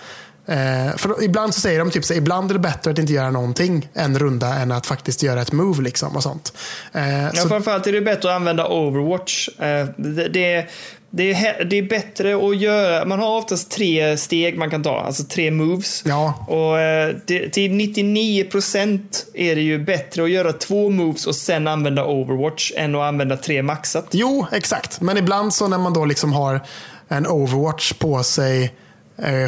Eh, 0.45 0.95
för 0.97 1.23
ibland 1.23 1.53
så 1.53 1.61
säger 1.61 1.79
de 1.79 1.91
typ 1.91 2.05
så 2.05 2.13
ibland 2.13 2.49
är 2.51 2.53
det 2.53 2.59
bättre 2.59 2.91
att 2.91 2.99
inte 2.99 3.13
göra 3.13 3.31
någonting 3.31 3.89
en 3.93 4.19
runda 4.19 4.55
än 4.55 4.71
att 4.71 4.85
faktiskt 4.85 5.23
göra 5.23 5.41
ett 5.41 5.51
move. 5.51 5.83
Liksom, 5.83 6.15
och 6.15 6.23
sånt. 6.23 6.53
Eh, 6.93 7.23
Ja, 7.23 7.31
så, 7.35 7.47
framförallt 7.49 7.87
är 7.87 7.91
det 7.91 8.01
bättre 8.01 8.29
att 8.29 8.35
använda 8.35 8.67
Overwatch. 8.67 9.49
Eh, 9.59 9.87
Det, 9.97 10.27
det, 10.27 10.65
det, 11.09 11.33
är, 11.33 11.63
det 11.65 11.77
är 11.77 11.83
bättre 11.83 12.35
att 12.35 12.57
göra, 12.57 13.05
man 13.05 13.19
har 13.19 13.37
oftast 13.37 13.71
tre 13.71 14.17
steg 14.17 14.57
man 14.57 14.69
kan 14.69 14.83
ta, 14.83 14.99
alltså 15.01 15.23
tre 15.23 15.51
moves. 15.51 16.03
Ja. 16.05 16.45
Och 16.47 16.79
eh, 16.79 17.15
det, 17.25 17.49
till 17.49 17.71
99% 17.71 19.01
är 19.33 19.55
det 19.55 19.61
ju 19.61 19.79
bättre 19.79 20.23
att 20.23 20.29
göra 20.29 20.53
två 20.53 20.89
moves 20.89 21.27
och 21.27 21.35
sen 21.35 21.67
använda 21.67 22.05
Overwatch 22.05 22.71
än 22.75 22.95
att 22.95 23.01
använda 23.01 23.37
tre 23.37 23.63
maxat. 23.63 24.05
Jo, 24.11 24.45
exakt. 24.51 25.01
Men 25.01 25.17
ibland 25.17 25.53
så 25.53 25.67
när 25.67 25.77
man 25.77 25.93
då 25.93 26.05
liksom 26.05 26.33
har 26.33 26.61
en 27.07 27.27
Overwatch 27.27 27.93
på 27.93 28.23
sig 28.23 28.73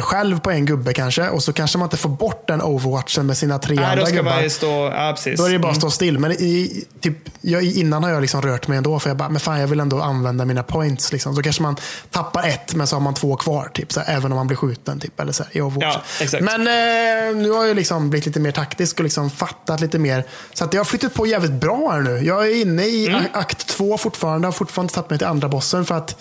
själv 0.02 0.40
på 0.40 0.50
en 0.50 0.66
gubbe 0.66 0.92
kanske. 0.92 1.28
Och 1.28 1.42
så 1.42 1.52
kanske 1.52 1.78
man 1.78 1.86
inte 1.86 1.96
får 1.96 2.08
bort 2.08 2.48
den 2.48 2.62
overwatchen 2.62 3.26
med 3.26 3.36
sina 3.36 3.58
tre 3.58 3.76
Nej, 3.76 3.84
andra 3.84 4.00
då 4.00 4.06
ska 4.06 4.16
gubbar. 4.16 4.40
man 4.40 4.50
stå... 4.50 4.66
Ja, 4.96 5.12
precis. 5.16 5.38
Då 5.40 5.44
är 5.46 5.50
det 5.52 5.58
bara 5.58 5.68
att 5.70 5.76
Mm. 5.76 5.80
stå 5.80 5.90
still. 5.90 6.18
Men 6.18 6.32
i, 6.32 6.84
typ, 7.00 7.16
jag, 7.40 7.62
innan 7.64 8.04
har 8.04 8.10
jag 8.10 8.20
liksom 8.20 8.42
rört 8.42 8.68
mig 8.68 8.78
ändå. 8.78 8.98
För 8.98 9.10
jag 9.10 9.16
bara, 9.16 9.28
men 9.28 9.40
fan 9.40 9.60
jag 9.60 9.66
vill 9.68 9.80
ändå 9.80 10.00
använda 10.00 10.44
mina 10.44 10.62
points. 10.62 11.12
Liksom. 11.12 11.34
Då 11.34 11.42
kanske 11.42 11.62
man 11.62 11.76
tappar 12.10 12.46
ett, 12.48 12.74
men 12.74 12.86
så 12.86 12.96
har 12.96 13.00
man 13.00 13.14
två 13.14 13.36
kvar. 13.36 13.70
Typ, 13.74 13.92
så 13.92 14.00
här, 14.00 14.16
även 14.16 14.32
om 14.32 14.36
man 14.36 14.46
blir 14.46 14.56
skjuten. 14.56 15.00
Typ, 15.00 15.20
eller 15.20 15.32
så 15.32 15.42
här, 15.42 15.56
i 15.56 15.60
Overwatch. 15.60 15.96
Ja. 16.32 16.38
Men 16.40 16.60
eh, 16.60 17.36
nu 17.42 17.50
har 17.50 17.64
jag 17.64 17.76
liksom 17.76 18.10
blivit 18.10 18.26
lite 18.26 18.40
mer 18.40 18.52
taktisk 18.52 18.98
och 18.98 19.04
liksom 19.04 19.30
fattat 19.30 19.80
lite 19.80 19.98
mer. 19.98 20.24
Så 20.54 20.64
att 20.64 20.72
jag 20.74 20.80
har 20.80 20.84
flyttat 20.84 21.14
på 21.14 21.26
jävligt 21.26 21.52
bra 21.52 21.90
här 21.92 22.00
nu. 22.00 22.18
Jag 22.24 22.46
är 22.46 22.60
inne 22.60 22.82
i 22.84 23.06
Mm. 23.08 23.22
akt 23.32 23.66
två 23.66 23.98
fortfarande. 23.98 24.46
Har 24.46 24.52
fortfarande 24.52 24.92
tagit 24.92 25.10
mig 25.10 25.18
till 25.18 25.28
andra 25.28 25.48
bossen. 25.48 25.84
för 25.84 25.94
att 25.94 26.16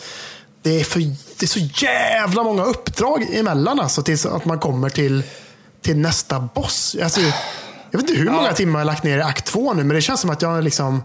det 0.65 0.79
är, 0.79 0.83
för, 0.83 0.99
det 1.39 1.43
är 1.43 1.47
så 1.47 1.59
jävla 1.85 2.43
många 2.43 2.63
uppdrag 2.63 3.27
emellan 3.33 3.79
alltså, 3.79 4.01
tills 4.01 4.25
att 4.25 4.45
man 4.45 4.59
kommer 4.59 4.89
till, 4.89 5.23
till 5.81 5.97
nästa 5.97 6.39
boss. 6.39 6.95
Alltså, 7.03 7.21
jag 7.91 7.99
vet 7.99 8.09
inte 8.09 8.13
hur 8.21 8.29
många 8.29 8.53
timmar 8.53 8.79
jag 8.79 8.85
har 8.85 8.91
lagt 8.93 9.03
ner 9.03 9.17
i 9.17 9.21
akt 9.21 9.45
två 9.45 9.73
nu, 9.73 9.83
men 9.83 9.95
det 9.95 10.01
känns 10.01 10.21
som 10.21 10.29
att 10.29 10.41
jag 10.41 10.63
liksom... 10.63 11.03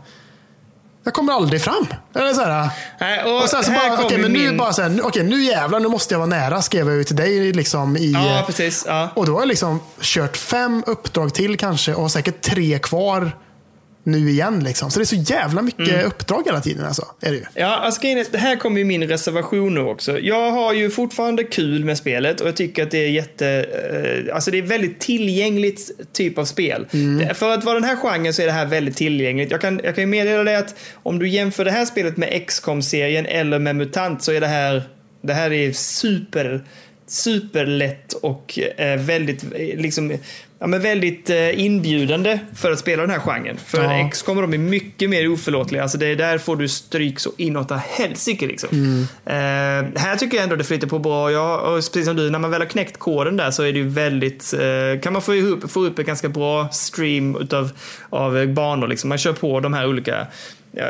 Jag 1.04 1.14
kommer 1.14 1.32
aldrig 1.32 1.62
fram. 1.62 1.86
Eller 2.14 2.34
så 2.34 2.40
här, 2.40 2.68
Nej, 3.00 3.24
och 3.24 3.42
och 3.42 3.48
sen 3.48 3.64
så 3.64 3.70
bara, 3.70 4.04
okej, 4.04 4.18
men 4.18 4.32
nu 4.32 4.38
min- 4.38 4.56
bara 4.56 4.72
så 4.72 4.82
här, 4.82 4.88
nu- 4.88 5.02
okej, 5.02 5.22
nu 5.22 5.42
jävlar, 5.44 5.80
nu 5.80 5.88
måste 5.88 6.14
jag 6.14 6.18
vara 6.18 6.28
nära, 6.28 6.62
skrev 6.62 6.88
jag 6.88 6.96
ju 6.96 7.04
till 7.04 7.16
dig 7.16 7.52
liksom 7.52 7.96
i... 7.96 8.12
Ja, 8.12 8.42
precis. 8.46 8.84
Ja. 8.88 9.08
Och 9.14 9.26
då 9.26 9.32
har 9.32 9.40
jag 9.40 9.48
liksom 9.48 9.80
kört 10.00 10.36
fem 10.36 10.82
uppdrag 10.86 11.34
till 11.34 11.56
kanske 11.58 11.94
och 11.94 12.10
säkert 12.10 12.42
tre 12.42 12.78
kvar 12.78 13.36
nu 14.04 14.30
igen. 14.30 14.64
Liksom. 14.64 14.90
Så 14.90 14.98
det 14.98 15.02
är 15.02 15.22
så 15.24 15.32
jävla 15.32 15.62
mycket 15.62 15.88
Mm. 15.88 16.06
uppdrag 16.06 16.42
hela 16.46 16.60
tiden. 16.60 16.84
Alltså. 16.84 17.06
Är 17.20 17.30
det 17.30 17.36
ju. 17.36 17.44
Ja, 17.54 17.66
alltså 17.76 18.00
det 18.32 18.38
här 18.38 18.56
kommer 18.56 18.78
ju 18.78 18.84
min 18.84 19.08
reservation 19.08 19.74
nu 19.74 19.80
också. 19.80 20.18
Jag 20.18 20.50
har 20.50 20.72
ju 20.72 20.90
fortfarande 20.90 21.44
kul 21.44 21.84
med 21.84 21.98
spelet 21.98 22.40
och 22.40 22.48
jag 22.48 22.56
tycker 22.56 22.82
att 22.82 22.90
det 22.90 22.98
är 22.98 23.08
jätte... 23.10 23.66
Eh, 24.26 24.34
alltså 24.34 24.50
det 24.50 24.58
är 24.58 24.62
väldigt 24.62 25.00
tillgängligt 25.00 25.90
typ 26.12 26.38
av 26.38 26.44
spel. 26.44 26.86
Det, 26.90 27.34
för 27.34 27.50
att 27.54 27.64
vara 27.64 27.74
den 27.74 27.84
här 27.84 27.96
genren 27.96 28.34
så 28.34 28.42
är 28.42 28.46
det 28.46 28.52
här 28.52 28.66
väldigt 28.66 28.96
tillgängligt. 28.96 29.50
Jag 29.50 29.60
kan, 29.60 29.80
jag 29.84 29.94
kan 29.94 30.02
ju 30.02 30.08
meddela 30.08 30.44
dig 30.44 30.56
att 30.56 30.74
om 30.92 31.18
du 31.18 31.28
jämför 31.28 31.64
det 31.64 31.70
här 31.70 31.84
spelet 31.84 32.16
med 32.16 32.46
XCOM-serien 32.46 33.26
eller 33.26 33.58
med 33.58 33.76
MUTANT 33.76 34.22
så 34.22 34.32
är 34.32 34.40
det 34.40 34.46
här... 34.46 34.82
Det 35.22 35.34
här 35.34 35.52
är 35.52 35.72
super 35.72 36.64
superlätt 37.06 38.12
och 38.12 38.58
eh, 38.76 39.00
väldigt, 39.00 39.44
eh, 39.44 39.80
liksom, 39.80 40.12
ja, 40.60 40.66
men 40.66 40.82
väldigt 40.82 41.30
eh, 41.30 41.64
inbjudande 41.64 42.38
för 42.56 42.72
att 42.72 42.78
spela 42.78 43.02
den 43.02 43.10
här 43.10 43.18
genren. 43.18 43.56
För 43.66 43.82
Ja. 43.82 44.06
X 44.06 44.22
kommer 44.22 44.42
de 44.42 44.54
är 44.54 44.58
mycket 44.58 45.10
mer 45.10 45.28
oförlåtliga. 45.32 45.82
Alltså 45.82 45.98
det 45.98 46.06
är 46.06 46.16
där 46.16 46.38
får 46.38 46.56
du 46.56 46.68
stryk 46.68 47.20
så 47.20 47.30
inåt 47.36 47.70
helsike. 47.70 48.46
Liksom. 48.46 48.68
Eh, 49.26 49.34
här 50.00 50.16
tycker 50.16 50.36
jag 50.36 50.44
ändå 50.44 50.56
det 50.56 50.64
flyter 50.64 50.86
på 50.86 50.98
bra. 50.98 51.58
Och 51.58 51.76
precis 51.76 52.06
som 52.06 52.16
du, 52.16 52.30
när 52.30 52.38
man 52.38 52.50
väl 52.50 52.60
har 52.60 52.68
knäckt 52.68 52.98
koden 52.98 53.36
där 53.36 53.50
så 53.50 53.62
är 53.62 53.72
det 53.72 53.78
ju 53.78 53.88
väldigt, 53.88 54.54
eh, 54.54 55.00
kan 55.00 55.12
man 55.12 55.22
få 55.22 55.34
upp, 55.34 55.70
få 55.70 55.84
upp 55.84 55.98
en 55.98 56.04
ganska 56.04 56.28
bra 56.28 56.68
stream 56.68 57.36
utav, 57.36 57.70
av 58.10 58.46
banor. 58.46 58.88
Liksom. 58.88 59.08
Man 59.08 59.18
kör 59.18 59.32
på 59.32 59.60
de 59.60 59.74
här 59.74 59.86
olika 59.86 60.26
Ja, 60.72 60.86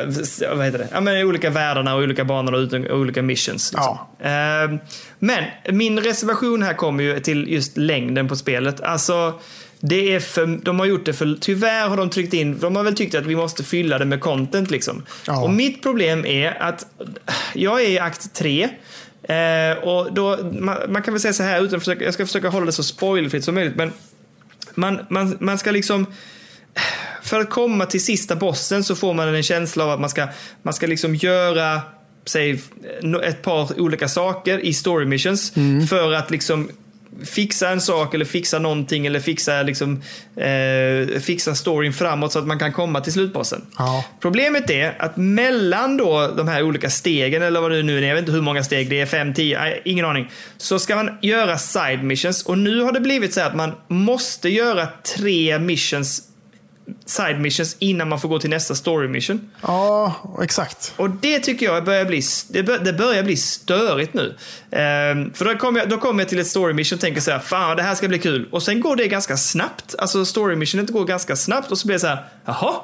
vad 0.55 0.65
heter 0.67 0.79
det? 0.79 0.89
Ja, 0.93 1.01
men 1.01 1.27
olika 1.27 1.51
världarna 1.51 1.95
och 1.95 2.03
olika 2.03 2.25
banor 2.25 2.55
och 2.91 2.99
olika 2.99 3.23
missions. 3.23 3.73
Liksom. 3.73 3.99
Eh, 4.21 4.81
men 5.19 5.45
min 5.71 6.01
reservation 6.01 6.63
här 6.63 6.75
kommer 6.75 7.05
ju 7.05 7.21
till 7.21 7.53
just 7.53 7.77
längden 7.77 8.29
på 8.29 8.37
spelet. 8.37 8.81
Alltså, 8.81 9.41
det 9.81 10.15
är 10.15 10.21
för, 10.21 10.47
de 10.63 10.79
har 10.79 10.87
gjort 10.87 11.05
det 11.05 11.13
för, 11.13 11.37
tyvärr 11.41 11.89
har 11.89 11.97
de 11.97 12.11
tryckt 12.11 12.35
in, 12.35 12.59
de 12.59 12.77
har 12.77 12.85
väl 12.85 12.95
tyckt 12.95 13.15
att 13.15 13.27
vi 13.27 13.37
måste 13.37 13.65
fylla 13.65 13.99
det 13.99 14.05
med 14.05 14.21
content 14.21 14.71
liksom. 14.71 15.03
Ja. 15.27 15.43
Och 15.43 15.51
mitt 15.51 15.83
problem 15.83 16.27
är 16.27 16.63
att 16.63 16.87
jag 17.55 17.83
är 17.83 17.89
i 17.89 17.99
akt 17.99 18.35
3. 18.35 18.69
Eh, 19.23 19.79
och 19.79 20.13
då, 20.13 20.39
man, 20.53 20.77
man 20.89 21.03
kan 21.03 21.15
väl 21.15 21.21
säga 21.21 21.33
så 21.33 21.43
här, 21.43 21.63
utan 21.63 21.81
försöka, 21.81 22.05
jag 22.05 22.15
ska 22.15 22.27
försöka 22.27 22.49
hålla 22.49 22.67
det 22.67 22.73
så 22.73 22.83
spoilfritt 22.83 23.45
som 23.45 23.55
möjligt, 23.55 23.77
men 23.77 23.93
man, 24.75 25.01
man, 25.09 25.37
man 25.41 25.59
ska 25.59 25.71
liksom 25.71 26.07
för 27.23 27.41
att 27.41 27.51
komma 27.51 27.87
till 27.87 28.05
sista 28.05 28.37
bossen 28.37 28.85
så 28.85 28.97
får 28.97 29.15
man 29.15 29.35
en 29.35 29.43
känsla 29.43 29.85
av 29.85 29.91
att 29.91 30.01
man 30.01 30.11
ska, 30.11 30.29
man 30.63 30.75
ska 30.75 30.87
liksom 30.87 31.15
göra 31.15 31.81
säg, 32.25 32.63
ett 33.25 33.43
par 33.43 33.81
olika 33.81 34.09
saker 34.09 34.59
i 34.59 34.75
story 34.75 35.07
missions 35.07 35.53
för 35.89 36.13
att 36.13 36.31
liksom 36.31 36.71
fixa 37.25 37.69
en 37.69 37.81
sak 37.81 38.15
eller 38.15 38.25
fixa 38.25 38.59
någonting 38.59 39.07
eller 39.07 39.21
fixa, 39.21 39.63
liksom, 39.63 40.03
eh, 40.37 41.21
fixa 41.21 41.55
storyn 41.55 41.93
framåt 41.93 42.33
så 42.33 42.39
att 42.39 42.47
man 42.47 42.59
kan 42.59 42.73
komma 42.73 43.01
till 43.01 43.13
slutbossen. 43.13 43.67
Ja. 43.79 44.05
Problemet 44.21 44.71
är 44.71 45.03
att 45.03 45.17
mellan 45.17 45.97
då 45.97 46.29
de 46.37 46.49
här 46.49 46.63
olika 46.63 46.91
stegen, 46.91 47.43
eller 47.43 47.61
vad 47.61 47.71
det 47.71 47.83
nu 47.83 47.99
är, 47.99 48.03
jag 48.03 48.15
vet 48.15 48.23
inte 48.23 48.33
hur 48.33 48.41
många 48.41 48.65
steg 48.65 48.91
det 48.91 49.01
är, 49.01 49.07
5, 49.07 49.35
10, 49.35 49.59
nej, 49.59 49.83
ingen 49.85 50.05
aning. 50.05 50.31
Så 50.57 50.79
ska 50.79 50.97
man 50.97 51.19
göra 51.23 51.59
side 51.59 52.03
missions 52.03 52.47
och 52.47 52.59
nu 52.59 52.81
har 52.81 52.93
det 52.93 53.01
blivit 53.01 53.35
så 53.35 53.41
här 53.41 53.47
att 53.47 53.57
man 53.57 53.73
måste 53.89 54.49
göra 54.49 54.89
tre 55.17 55.59
missions 55.59 56.30
side 57.07 57.41
missions 57.41 57.77
innan 57.79 58.09
man 58.09 58.21
får 58.21 58.29
gå 58.29 58.39
till 58.39 58.51
nästa 58.51 58.75
story 58.75 59.09
mission. 59.09 59.51
Ja, 59.63 60.15
exakt. 60.43 60.93
Och 60.97 61.11
det 61.11 61.39
tycker 61.39 61.67
jag 61.67 61.85
börjar 61.85 62.05
bli, 62.05 62.23
det 62.49 62.63
bör, 62.63 62.79
det 62.79 62.93
börjar 62.93 63.23
bli 63.23 63.37
störigt 63.37 64.15
nu. 64.15 64.37
Ehm, 64.71 65.33
för 65.33 65.45
då 65.45 65.57
kommer, 65.57 65.87
jag, 65.91 66.01
kommer 66.01 66.23
jag 66.23 66.29
till 66.29 66.39
ett 66.39 66.47
story 66.47 66.73
mission 66.73 66.97
och 66.97 67.01
tänker 67.01 67.21
så 67.21 67.31
här, 67.31 67.39
fan 67.39 67.77
det 67.77 67.83
här 67.83 67.95
ska 67.95 68.09
bli 68.09 68.19
kul. 68.19 68.49
Och 68.53 68.63
sen 68.63 68.81
går 68.81 68.97
det 68.97 69.09
ganska 69.09 69.37
snabbt. 69.37 69.95
Alltså 69.99 70.25
story 70.25 70.57
missionet 70.57 70.91
går 70.91 71.05
ganska 71.05 71.37
snabbt 71.37 71.71
och 71.71 71.79
så 71.79 71.87
blir 71.87 71.97
det 71.97 72.01
så 72.01 72.07
här, 72.07 72.25
jaha. 72.45 72.75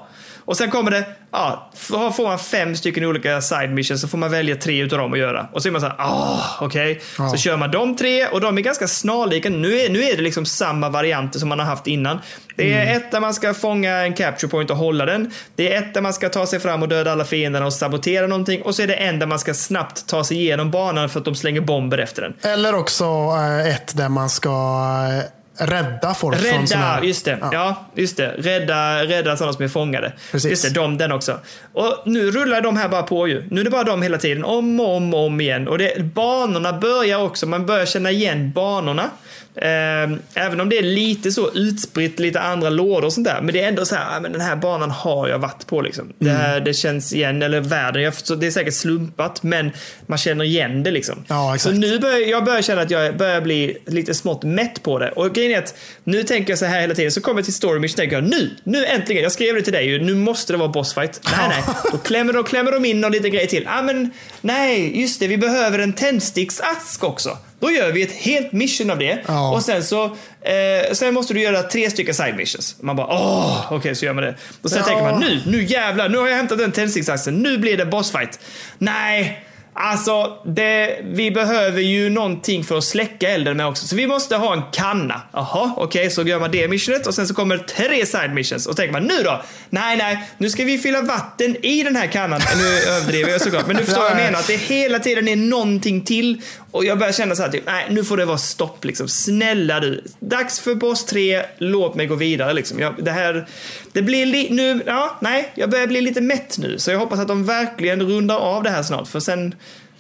Och 0.47 0.57
sen 0.57 0.71
kommer 0.71 0.91
det, 0.91 1.05
ja, 1.33 1.71
får 1.75 2.23
man 2.23 2.39
fem 2.39 2.77
stycken 2.77 3.05
olika 3.05 3.41
side 3.41 3.71
missions 3.71 4.01
så 4.01 4.09
får 4.09 4.19
man 4.19 4.31
välja 4.31 4.57
tre 4.57 4.83
utav 4.83 4.99
dem 4.99 5.13
att 5.13 5.19
göra. 5.19 5.49
Och 5.53 5.63
så 5.63 5.69
är 5.69 5.73
man 5.73 5.81
så 5.81 5.87
här, 5.87 5.97
ah, 5.99 6.41
okej. 6.61 7.01
Ja. 7.19 7.29
Så 7.29 7.37
kör 7.37 7.57
man 7.57 7.71
de 7.71 7.97
tre 7.97 8.27
och 8.27 8.41
de 8.41 8.59
är 8.59 8.63
ganska 8.63 8.89
snarlika. 8.89 9.51
Nu 9.51 9.79
är, 9.79 9.91
nu 9.91 10.03
är 10.03 10.17
det 10.17 10.23
liksom 10.23 10.47
samma 10.47 10.89
varianter 10.89 11.39
som 11.39 11.49
man 11.49 11.59
har 11.59 11.67
haft 11.67 11.87
innan. 11.87 12.19
Det 12.57 12.73
är 12.73 12.97
ett 12.97 13.11
där 13.11 13.21
man 13.21 13.35
ska 13.35 13.55
fånga 13.55 13.93
en 13.97 14.15
capture 14.15 14.51
point 14.51 14.71
och 14.71 14.77
hålla 14.77 15.07
den. 15.07 15.31
Det 15.57 15.73
är 15.73 15.79
ett 15.79 15.95
där 15.95 16.01
man 16.01 16.13
ska 16.13 16.29
ta 16.29 16.47
sig 16.47 16.61
fram 16.61 16.83
och 16.83 16.89
döda 16.89 17.13
alla 17.13 17.25
fienderna 17.25 17.67
och 17.67 17.73
sabotera 17.73 18.27
någonting. 18.27 18.63
Och 18.63 18.75
så 18.75 18.83
är 18.83 18.87
det 18.87 18.95
en 18.95 19.19
där 19.19 19.27
man 19.27 19.39
ska 19.39 19.55
snabbt 19.55 20.07
ta 20.07 20.25
sig 20.25 20.37
igenom 20.37 20.71
banan 20.71 21.09
för 21.09 21.19
att 21.19 21.25
de 21.25 21.35
slänger 21.35 21.61
bomber 21.61 21.99
efter 21.99 22.23
den. 22.23 22.35
Eller 22.43 22.75
också 22.75 23.05
eh, 23.05 23.75
ett 23.75 23.97
där 23.97 24.09
man 24.09 24.31
ska 24.31 24.51
eh, 24.51 25.36
rädda 25.59 26.15
folk 26.15 26.37
från 26.39 26.61
Rädda, 26.61 26.77
här- 26.77 27.03
just 27.03 27.25
det. 27.25 27.39
Ja. 27.53 27.87
just 27.95 28.17
det. 28.17 28.35
Rädda, 28.39 29.05
rädda 29.05 29.37
sådana 29.37 29.53
som 29.53 29.65
är 29.65 29.69
fångade. 29.69 30.13
Precis. 30.33 30.51
Just 30.51 30.63
det, 30.63 30.71
de, 30.81 30.99
den 30.99 31.13
också. 31.13 31.39
Och 31.73 32.03
nu 32.05 32.31
rullar 32.31 32.61
de 32.61 32.77
här 32.77 32.89
bara 32.89 33.03
på 33.03 33.29
ju. 33.29 33.45
Nu 33.51 33.61
är 33.61 33.65
det 33.65 33.71
bara 33.71 33.85
de 33.85 34.03
hela 34.03 34.19
tiden, 34.19 34.45
om 34.45 34.81
och 34.81 34.97
om, 34.97 35.15
och 35.15 35.27
om 35.27 35.41
igen. 35.41 35.69
Och 35.69 35.79
det, 35.79 36.03
banorna 36.03 36.73
börjar 36.73 37.23
också, 37.23 37.47
man 37.47 37.67
börjar 37.67 37.87
känna 37.87 38.11
igen 38.11 38.53
banorna. 38.53 39.11
Eh, 39.63 40.19
även 40.45 40.61
om 40.61 40.69
det 40.69 40.79
är 40.79 40.83
lite 40.83 41.33
så 41.33 41.51
utspritt, 41.55 42.19
lite 42.19 42.41
andra 42.41 42.71
lådor 42.71 43.05
och 43.05 43.13
sånt 43.13 43.27
där. 43.27 43.41
Men 43.43 43.55
det 43.55 43.63
är 43.63 43.69
ändå 43.69 43.85
så 43.85 43.95
här, 43.95 44.17
ah, 44.17 44.21
men 44.21 44.33
den 44.33 44.41
här 44.41 44.57
banan 44.57 44.91
har 44.91 45.29
jag 45.29 45.39
varit 45.39 45.67
på 45.67 45.81
liksom. 45.81 46.13
Det, 46.19 46.31
Mm. 46.31 46.41
här, 46.43 46.61
det 46.61 46.75
känns 46.75 47.13
igen, 47.13 47.43
eller 47.43 47.61
världen, 47.61 48.03
jag, 48.03 48.13
det 48.39 48.47
är 48.47 48.51
säkert 48.51 48.75
slumpat, 48.75 49.43
men 49.43 49.71
man 50.07 50.19
känner 50.19 50.45
igen 50.45 50.83
det 50.83 50.91
liksom. 50.91 51.25
Ja. 51.29 51.57
Så 51.59 51.71
nu 51.71 51.99
börjar 51.99 52.19
jag 52.19 52.45
börjar 52.45 52.63
känna 52.63 52.81
att 52.83 52.91
jag 52.91 53.17
börjar 53.17 53.41
bli 53.41 53.77
lite 53.87 54.15
smått 54.15 54.43
mätt 54.45 54.83
på 54.83 54.99
det. 54.99 55.11
Och 55.11 55.33
grejen 55.35 55.53
är 55.53 55.59
att 55.59 55.75
nu 56.05 56.23
tänker 56.23 56.51
jag 56.53 56.59
så 56.59 56.65
här 56.65 56.81
hela 56.81 56.95
tiden, 56.95 57.13
så 57.13 57.21
kommer 57.21 57.39
jag 57.39 57.45
till 57.45 57.55
story 57.55 57.79
mission 57.81 57.97
tänker 57.97 58.17
jag 58.17 58.25
nu, 58.25 58.51
nu 58.65 58.87
äntligen, 58.87 59.23
jag 59.23 59.33
skrev 59.33 59.55
det 59.55 59.63
till 59.63 59.73
dig 59.73 59.87
ju, 59.87 59.99
nu 60.03 60.15
måste 60.15 60.53
det 60.53 60.57
vara 60.57 60.69
bossfight. 60.69 61.21
Nej, 61.25 61.49
nej, 61.49 61.63
då 61.93 61.99
klämmer, 61.99 62.33
då 62.33 62.43
klämmer 62.43 62.73
de 62.73 62.85
in 62.85 63.01
någon 63.01 63.13
liten 63.13 63.31
grej 63.31 63.47
till. 63.47 63.69
Ah, 63.69 63.83
men 63.83 64.11
nej, 64.41 65.01
just 65.01 65.21
det, 65.21 65.27
vi 65.27 65.39
behöver 65.39 65.79
en 65.79 65.93
tändsticksask 65.93 67.05
också. 67.05 67.39
Då 67.61 67.71
gör 67.71 67.93
vi 67.93 68.03
ett 68.03 68.13
helt 68.13 68.53
mission 68.53 68.91
av 68.91 68.99
det. 68.99 69.19
Ja. 69.27 69.53
Och 69.55 69.63
sen 69.63 69.85
så 69.85 70.05
eh, 70.05 70.93
sen 70.93 71.15
måste 71.15 71.35
du 71.35 71.41
göra 71.41 71.63
tre 71.63 71.91
stycken 71.91 72.15
side 72.15 72.37
missions. 72.37 72.77
Man 72.83 72.97
bara 72.97 73.07
åh, 73.07 73.67
okej 73.73 73.95
så 73.95 74.05
gör 74.07 74.13
man 74.13 74.25
det. 74.25 74.35
Och 74.63 74.71
sen 74.71 74.79
Ja. 74.79 74.85
tänker 74.85 75.03
man 75.05 75.21
nu, 75.21 75.41
nu 75.47 75.65
jävlar, 75.65 76.09
nu 76.09 76.19
har 76.19 76.29
jag 76.29 76.37
hämtat 76.37 76.59
den 76.59 76.73
tändsticksaxen, 76.73 77.35
nu 77.43 77.59
blir 77.59 77.77
det 77.77 77.87
bossfight. 77.87 78.41
Nej, 78.79 79.45
Alltså, 79.79 80.39
det, 80.45 81.01
vi 81.05 81.31
behöver 81.31 81.81
ju 81.81 82.11
någonting 82.11 82.65
för 82.65 82.79
att 82.79 82.85
släcka 82.85 83.29
elden 83.29 83.57
med 83.57 83.67
också. 83.67 83.87
Så 83.87 83.97
vi 83.97 84.07
måste 84.07 84.37
ha 84.37 84.53
en 84.53 84.63
kanna. 84.73 85.23
Jaha, 85.33 85.73
okej, 85.77 86.11
så 86.11 86.23
gör 86.23 86.41
man 86.41 86.51
det 86.51 86.69
missionet 86.69 87.07
och 87.07 87.15
sen 87.15 87.27
så 87.27 87.35
kommer 87.35 87.59
tre 87.59 88.07
side 88.07 88.35
missions. 88.35 88.67
Och 88.67 88.77
tänker 88.77 88.93
man 88.93 89.03
nu 89.03 89.23
då? 89.23 89.43
Nej, 89.71 89.97
nej, 89.97 90.31
nu 90.39 90.51
ska 90.51 90.65
vi 90.65 90.79
fylla 90.79 91.03
vatten 91.03 91.57
i 91.65 91.83
den 91.83 91.97
här 91.97 92.07
kannan. 92.07 92.41
Nu 92.57 92.93
överdriver 92.93 93.31
jag 93.31 93.41
såklart, 93.41 93.67
men 93.67 93.77
du 93.77 93.85
förstår 93.85 94.03
vad 94.03 94.11
jag 94.11 94.17
menar. 94.17 94.39
Att 94.39 94.47
det 94.47 94.57
hela 94.57 94.99
tiden 94.99 95.29
är 95.29 95.37
någonting 95.37 96.01
till. 96.01 96.41
Och 96.71 96.85
jag 96.85 96.99
börjar 96.99 97.13
känna 97.13 97.35
så 97.35 97.43
här, 97.43 97.51
typ, 97.51 97.67
nej, 97.67 97.87
nu 97.91 98.05
får 98.05 98.17
det 98.17 98.25
vara 98.25 98.39
stopp 98.39 98.85
liksom. 98.85 99.09
Snälla 99.09 99.81
du. 99.81 100.05
Dags 100.21 100.61
för 100.61 100.75
boss 100.75 101.05
3, 101.05 101.43
låt 101.59 101.95
mig 101.95 102.07
gå 102.07 102.15
vidare 102.15 102.53
liksom. 102.53 102.81
Jag, 102.81 103.05
det 103.05 103.11
här, 103.11 103.47
det 103.93 104.03
blir 104.03 104.27
li, 104.27 104.49
nu, 104.51 104.83
ja, 104.87 105.19
nej, 105.21 105.53
jag 105.55 105.71
börjar 105.71 105.87
bli 105.87 106.01
lite 106.01 106.21
mätt 106.21 106.59
nu. 106.59 106.79
Så 106.79 106.91
jag 106.91 106.99
hoppas 106.99 107.19
att 107.19 107.29
de 107.29 107.47
verkligen 107.47 108.03
rundar 108.03 108.37
av 108.37 108.63
det 108.63 108.71
här 108.71 108.83
snart. 108.83 109.09
För 109.09 109.21
sen, 109.21 109.55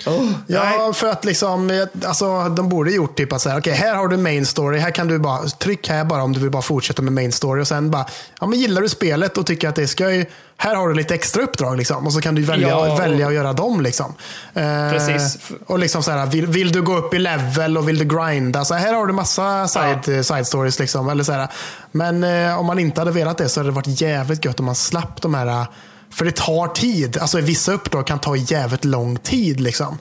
Oh, 0.06 0.30
Ja, 0.46 0.92
för 0.94 1.08
att 1.08 1.24
liksom, 1.24 1.70
eh, 1.70 2.08
alltså, 2.08 2.48
de 2.48 2.68
borde 2.68 2.90
gjort 2.90 3.16
typ 3.16 3.32
att 3.32 3.40
säga, 3.42 3.58
okej 3.58 3.72
här 3.72 3.94
har 3.94 4.08
du 4.08 4.16
main 4.16 4.46
story, 4.46 4.78
här 4.78 4.90
kan 4.90 5.08
du 5.08 5.18
bara, 5.18 5.42
tryck 5.48 5.88
här 5.88 6.04
bara 6.04 6.22
om 6.22 6.32
du 6.32 6.40
vill 6.40 6.50
bara 6.50 6.62
fortsätta 6.62 7.02
med 7.02 7.12
main 7.12 7.32
story 7.32 7.62
och 7.62 7.68
sen 7.68 7.90
bara, 7.90 8.06
ja 8.40 8.46
men 8.46 8.58
gillar 8.58 8.82
du 8.82 8.88
spelet 8.88 9.38
och 9.38 9.46
tycker 9.46 9.68
att 9.68 9.74
det 9.74 9.88
ska 9.88 10.10
ju, 10.12 10.26
här 10.56 10.74
har 10.76 10.88
du 10.88 10.94
lite 10.94 11.14
extra 11.14 11.42
uppdrag 11.42 11.76
liksom 11.76 12.06
och 12.06 12.12
så 12.12 12.20
kan 12.20 12.34
du 12.34 12.42
välja, 12.42 12.68
Ja. 12.68 12.96
välja 12.96 13.26
att 13.26 13.34
göra 13.34 13.52
dem 13.52 13.80
liksom. 13.80 14.14
Eh, 14.54 14.90
Precis. 14.90 15.38
Och 15.66 15.78
liksom 15.78 16.02
så 16.02 16.10
här, 16.10 16.26
vill, 16.26 16.46
vill 16.46 16.72
du 16.72 16.82
gå 16.82 16.96
upp 16.96 17.14
i 17.14 17.18
level 17.18 17.78
och 17.78 17.88
vill 17.88 17.98
du 17.98 18.04
grinda, 18.04 18.64
så 18.64 18.74
här 18.74 18.92
har 18.94 19.06
du 19.06 19.12
massa 19.12 19.68
side, 19.68 20.26
side 20.26 20.46
stories 20.46 20.78
liksom. 20.78 21.08
Eller 21.08 21.24
så 21.24 21.32
här. 21.32 21.48
Men 21.92 22.24
eh, 22.24 22.58
om 22.60 22.66
man 22.66 22.78
inte 22.78 23.00
hade 23.00 23.10
velat 23.10 23.38
det 23.38 23.48
så 23.48 23.60
hade 23.60 23.70
det 23.70 23.74
varit 23.74 24.00
jävligt 24.00 24.44
gött 24.44 24.60
om 24.60 24.66
man 24.66 24.74
slapp 24.74 25.22
de 25.22 25.34
här 25.34 25.46
eh, 25.46 25.66
för 26.10 26.24
det 26.24 26.36
tar 26.36 26.68
tid. 26.68 27.18
Alltså 27.18 27.40
vissa 27.40 27.72
uppdrag 27.72 28.06
kan 28.06 28.18
ta 28.18 28.36
jävligt 28.36 28.84
lång 28.84 29.16
tid. 29.16 29.60
Liksom. 29.60 29.98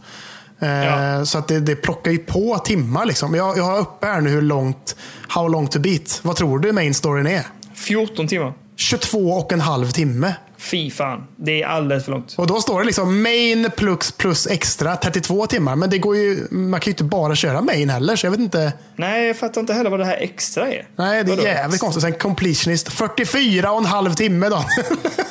Eh, 0.60 0.70
Ja. 0.70 1.26
Så 1.26 1.38
att 1.38 1.48
det, 1.48 1.60
det 1.60 1.76
plockar 1.76 2.12
ju 2.12 2.18
på 2.18 2.58
timmar. 2.58 3.06
Liksom. 3.06 3.36
Jag, 3.36 3.58
jag 3.58 3.64
har 3.64 3.80
uppe 3.80 4.06
här 4.08 4.22
nu 4.22 4.30
hur 4.30 4.42
långt, 4.42 4.96
how 5.28 5.48
long 5.48 5.68
to 5.68 5.80
beat. 5.80 6.20
Vad 6.24 6.36
tror 6.36 6.60
du 6.60 6.72
main 6.72 6.94
storyn 6.94 7.28
är? 7.28 7.44
14 7.76 8.28
timmar. 8.28 8.54
22 8.76 9.18
och 9.32 9.54
en 9.54 9.62
halv 9.62 9.92
timme. 9.92 10.34
Fy 10.66 10.92
fan. 10.92 11.28
Det 11.36 11.64
är 11.64 11.68
alldeles 11.68 12.06
för 12.06 12.12
långt. 12.12 12.34
Och 12.38 12.48
då 12.48 12.62
står 12.62 12.80
det 12.80 12.86
liksom 12.86 13.22
main 13.22 13.70
plus, 13.78 14.12
plus 14.12 14.48
extra 14.48 14.96
32 14.96 15.48
timmar. 15.48 15.76
Men 15.76 15.90
det 15.90 15.98
går 15.98 16.18
ju, 16.18 16.48
man 16.52 16.80
kan 16.80 16.86
ju 16.86 16.92
inte 16.92 17.04
bara 17.04 17.36
köra 17.36 17.62
main 17.62 17.90
heller. 17.90 18.16
Så 18.16 18.26
jag 18.26 18.32
vet 18.32 18.40
inte. 18.40 18.74
Nej, 18.96 19.28
jag 19.28 19.38
fattar 19.38 19.62
inte 19.62 19.74
heller 19.74 19.90
vad 19.90 20.00
det 20.00 20.06
här 20.06 20.18
extra 20.18 20.68
är. 20.68 20.88
Nej, 20.96 21.24
det 21.24 21.32
är 21.32 21.36
Vadå? 21.36 21.48
jävligt 21.48 21.80
konstigt. 21.82 22.02
Sen 22.04 22.14
completionist 22.14 22.92
44 22.92 23.72
och 23.72 23.78
en 23.80 23.86
halv 23.86 24.14
timme 24.14 24.50
då. 24.50 24.66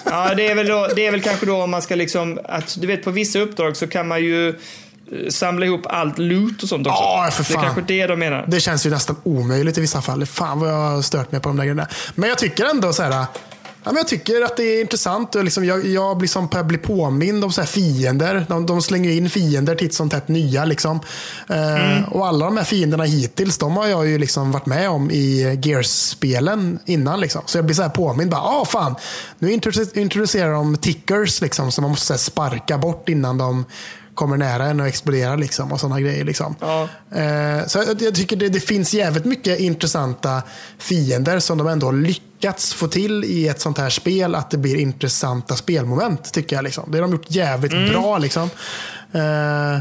Ja, 0.05 0.35
det 0.35 0.47
är, 0.51 0.55
väl 0.55 0.67
då, 0.69 0.89
det 0.97 1.07
är 1.07 1.11
väl 1.11 1.21
kanske 1.23 1.47
då 1.47 1.63
om 1.63 1.71
man 1.71 1.83
ska 1.83 1.95
liksom, 1.95 2.39
att 2.45 2.77
du 2.81 2.87
vet 2.87 3.05
på 3.05 3.11
vissa 3.11 3.39
uppdrag 3.39 3.77
så 3.77 3.87
kan 3.87 4.09
man 4.09 4.21
ju 4.23 4.49
eh, 4.49 4.55
samla 5.31 5.67
ihop 5.67 5.81
allt 5.87 6.19
loot 6.19 6.63
och 6.63 6.69
sånt 6.69 6.87
också. 6.87 7.03
Ja, 7.03 7.29
för 7.33 7.43
Det 7.45 7.51
är 7.51 7.55
fan. 7.55 7.63
kanske 7.65 7.81
det 7.81 8.07
de 8.07 8.19
menar. 8.19 8.45
Det 8.49 8.61
känns 8.61 8.87
ju 8.87 8.91
nästan 8.91 9.17
omöjligt 9.23 9.79
i 9.79 9.81
vissa 9.81 10.03
fall. 10.03 10.27
Fan 10.27 10.61
vad 10.61 10.69
jag 10.71 10.75
har 10.77 11.03
stört 11.03 11.33
mig 11.33 11.41
på 11.41 11.49
de 11.49 11.57
där 11.57 11.65
grejerna. 11.65 11.89
Men 12.15 12.29
jag 12.29 12.39
tycker 12.39 12.65
ändå 12.65 12.93
så 12.93 13.03
här. 13.03 13.25
Ja, 13.85 13.93
men 13.93 13.97
jag 13.97 14.09
tycker 14.09 14.43
att 14.43 14.57
det 14.57 14.63
är 14.63 14.81
intressant. 14.81 15.35
Och 15.35 15.45
liksom 15.45 15.65
jag, 15.65 15.87
jag 15.87 16.19
blir, 16.19 16.29
som, 16.29 16.49
blir 16.65 16.79
påmind 16.79 17.45
om 17.45 17.53
så 17.53 17.61
här 17.61 17.69
fiender. 17.69 18.47
De, 18.49 18.67
de 18.67 18.83
slänger 18.83 19.11
in 19.11 19.31
fiender 19.31 19.75
titt 19.75 19.95
som 19.95 20.11
tätt 20.11 20.29
nya. 20.29 20.65
Liksom. 20.65 21.01
Eh, 21.49 22.09
och 22.13 22.27
alla 22.27 22.45
de 22.45 22.57
här 22.57 22.65
fienderna 22.65 23.05
hittills, 23.05 23.59
de 23.59 23.77
har 23.77 23.87
jag 23.87 24.07
ju 24.07 24.19
liksom 24.19 24.53
varit 24.53 24.67
med 24.67 24.91
om 24.91 25.11
i 25.11 25.59
Gears-spelen 25.63 26.79
innan. 26.85 27.21
Liksom. 27.21 27.43
Så 27.47 27.59
jag 27.59 27.65
blir 27.65 27.75
så 27.75 27.83
här 27.83 27.89
påmind. 27.89 28.31
Bara, 28.31 28.41
ah, 28.43 28.65
fan, 28.65 28.95
nu 29.39 29.51
introduce- 29.53 29.99
introducerar 29.99 30.53
de 30.53 30.77
tickers 30.77 31.41
liksom, 31.41 31.73
som 31.73 31.83
man 31.83 31.91
måste 31.91 32.19
sparka 32.19 32.79
bort 32.79 33.09
innan 33.09 33.39
de 33.39 33.65
kommer 34.15 34.37
nära 34.37 34.67
en 34.67 34.81
och 34.81 34.87
exploderar. 34.87 35.37
Liksom, 35.37 35.73
och 35.73 35.81
sådana 35.81 36.01
grejer. 36.01 36.25
Liksom. 36.25 36.55
Ja. 36.61 36.89
Eh, 37.19 37.67
Så 37.67 37.85
jag, 38.01 38.15
tycker 38.15 38.37
det, 38.37 38.49
det 38.49 38.61
finns 38.61 38.95
jävligt 38.95 39.25
mycket 39.25 39.61
intressanta 39.61 40.43
fiender 40.79 41.39
som 41.39 41.59
de 41.59 41.67
ändå 41.69 41.87
har 41.87 41.93
lyckats 41.93 42.75
få 42.75 42.89
till 42.89 43.25
i 43.25 43.49
ett 43.49 43.61
sånt 43.61 43.79
här 43.79 43.91
spel. 43.91 44.35
Att 44.35 44.51
det 44.51 44.59
blir 44.59 44.77
intressanta 44.77 45.57
spelmoment 45.57 46.33
tycker 46.33 46.57
jag. 46.57 46.63
Liksom. 46.63 46.91
Det 46.91 46.99
har 46.99 47.03
de 47.03 47.13
gjort 47.13 47.31
jävligt 47.31 47.91
bra. 47.93 48.19
Liksom. 48.19 48.43
Eh, 49.13 49.79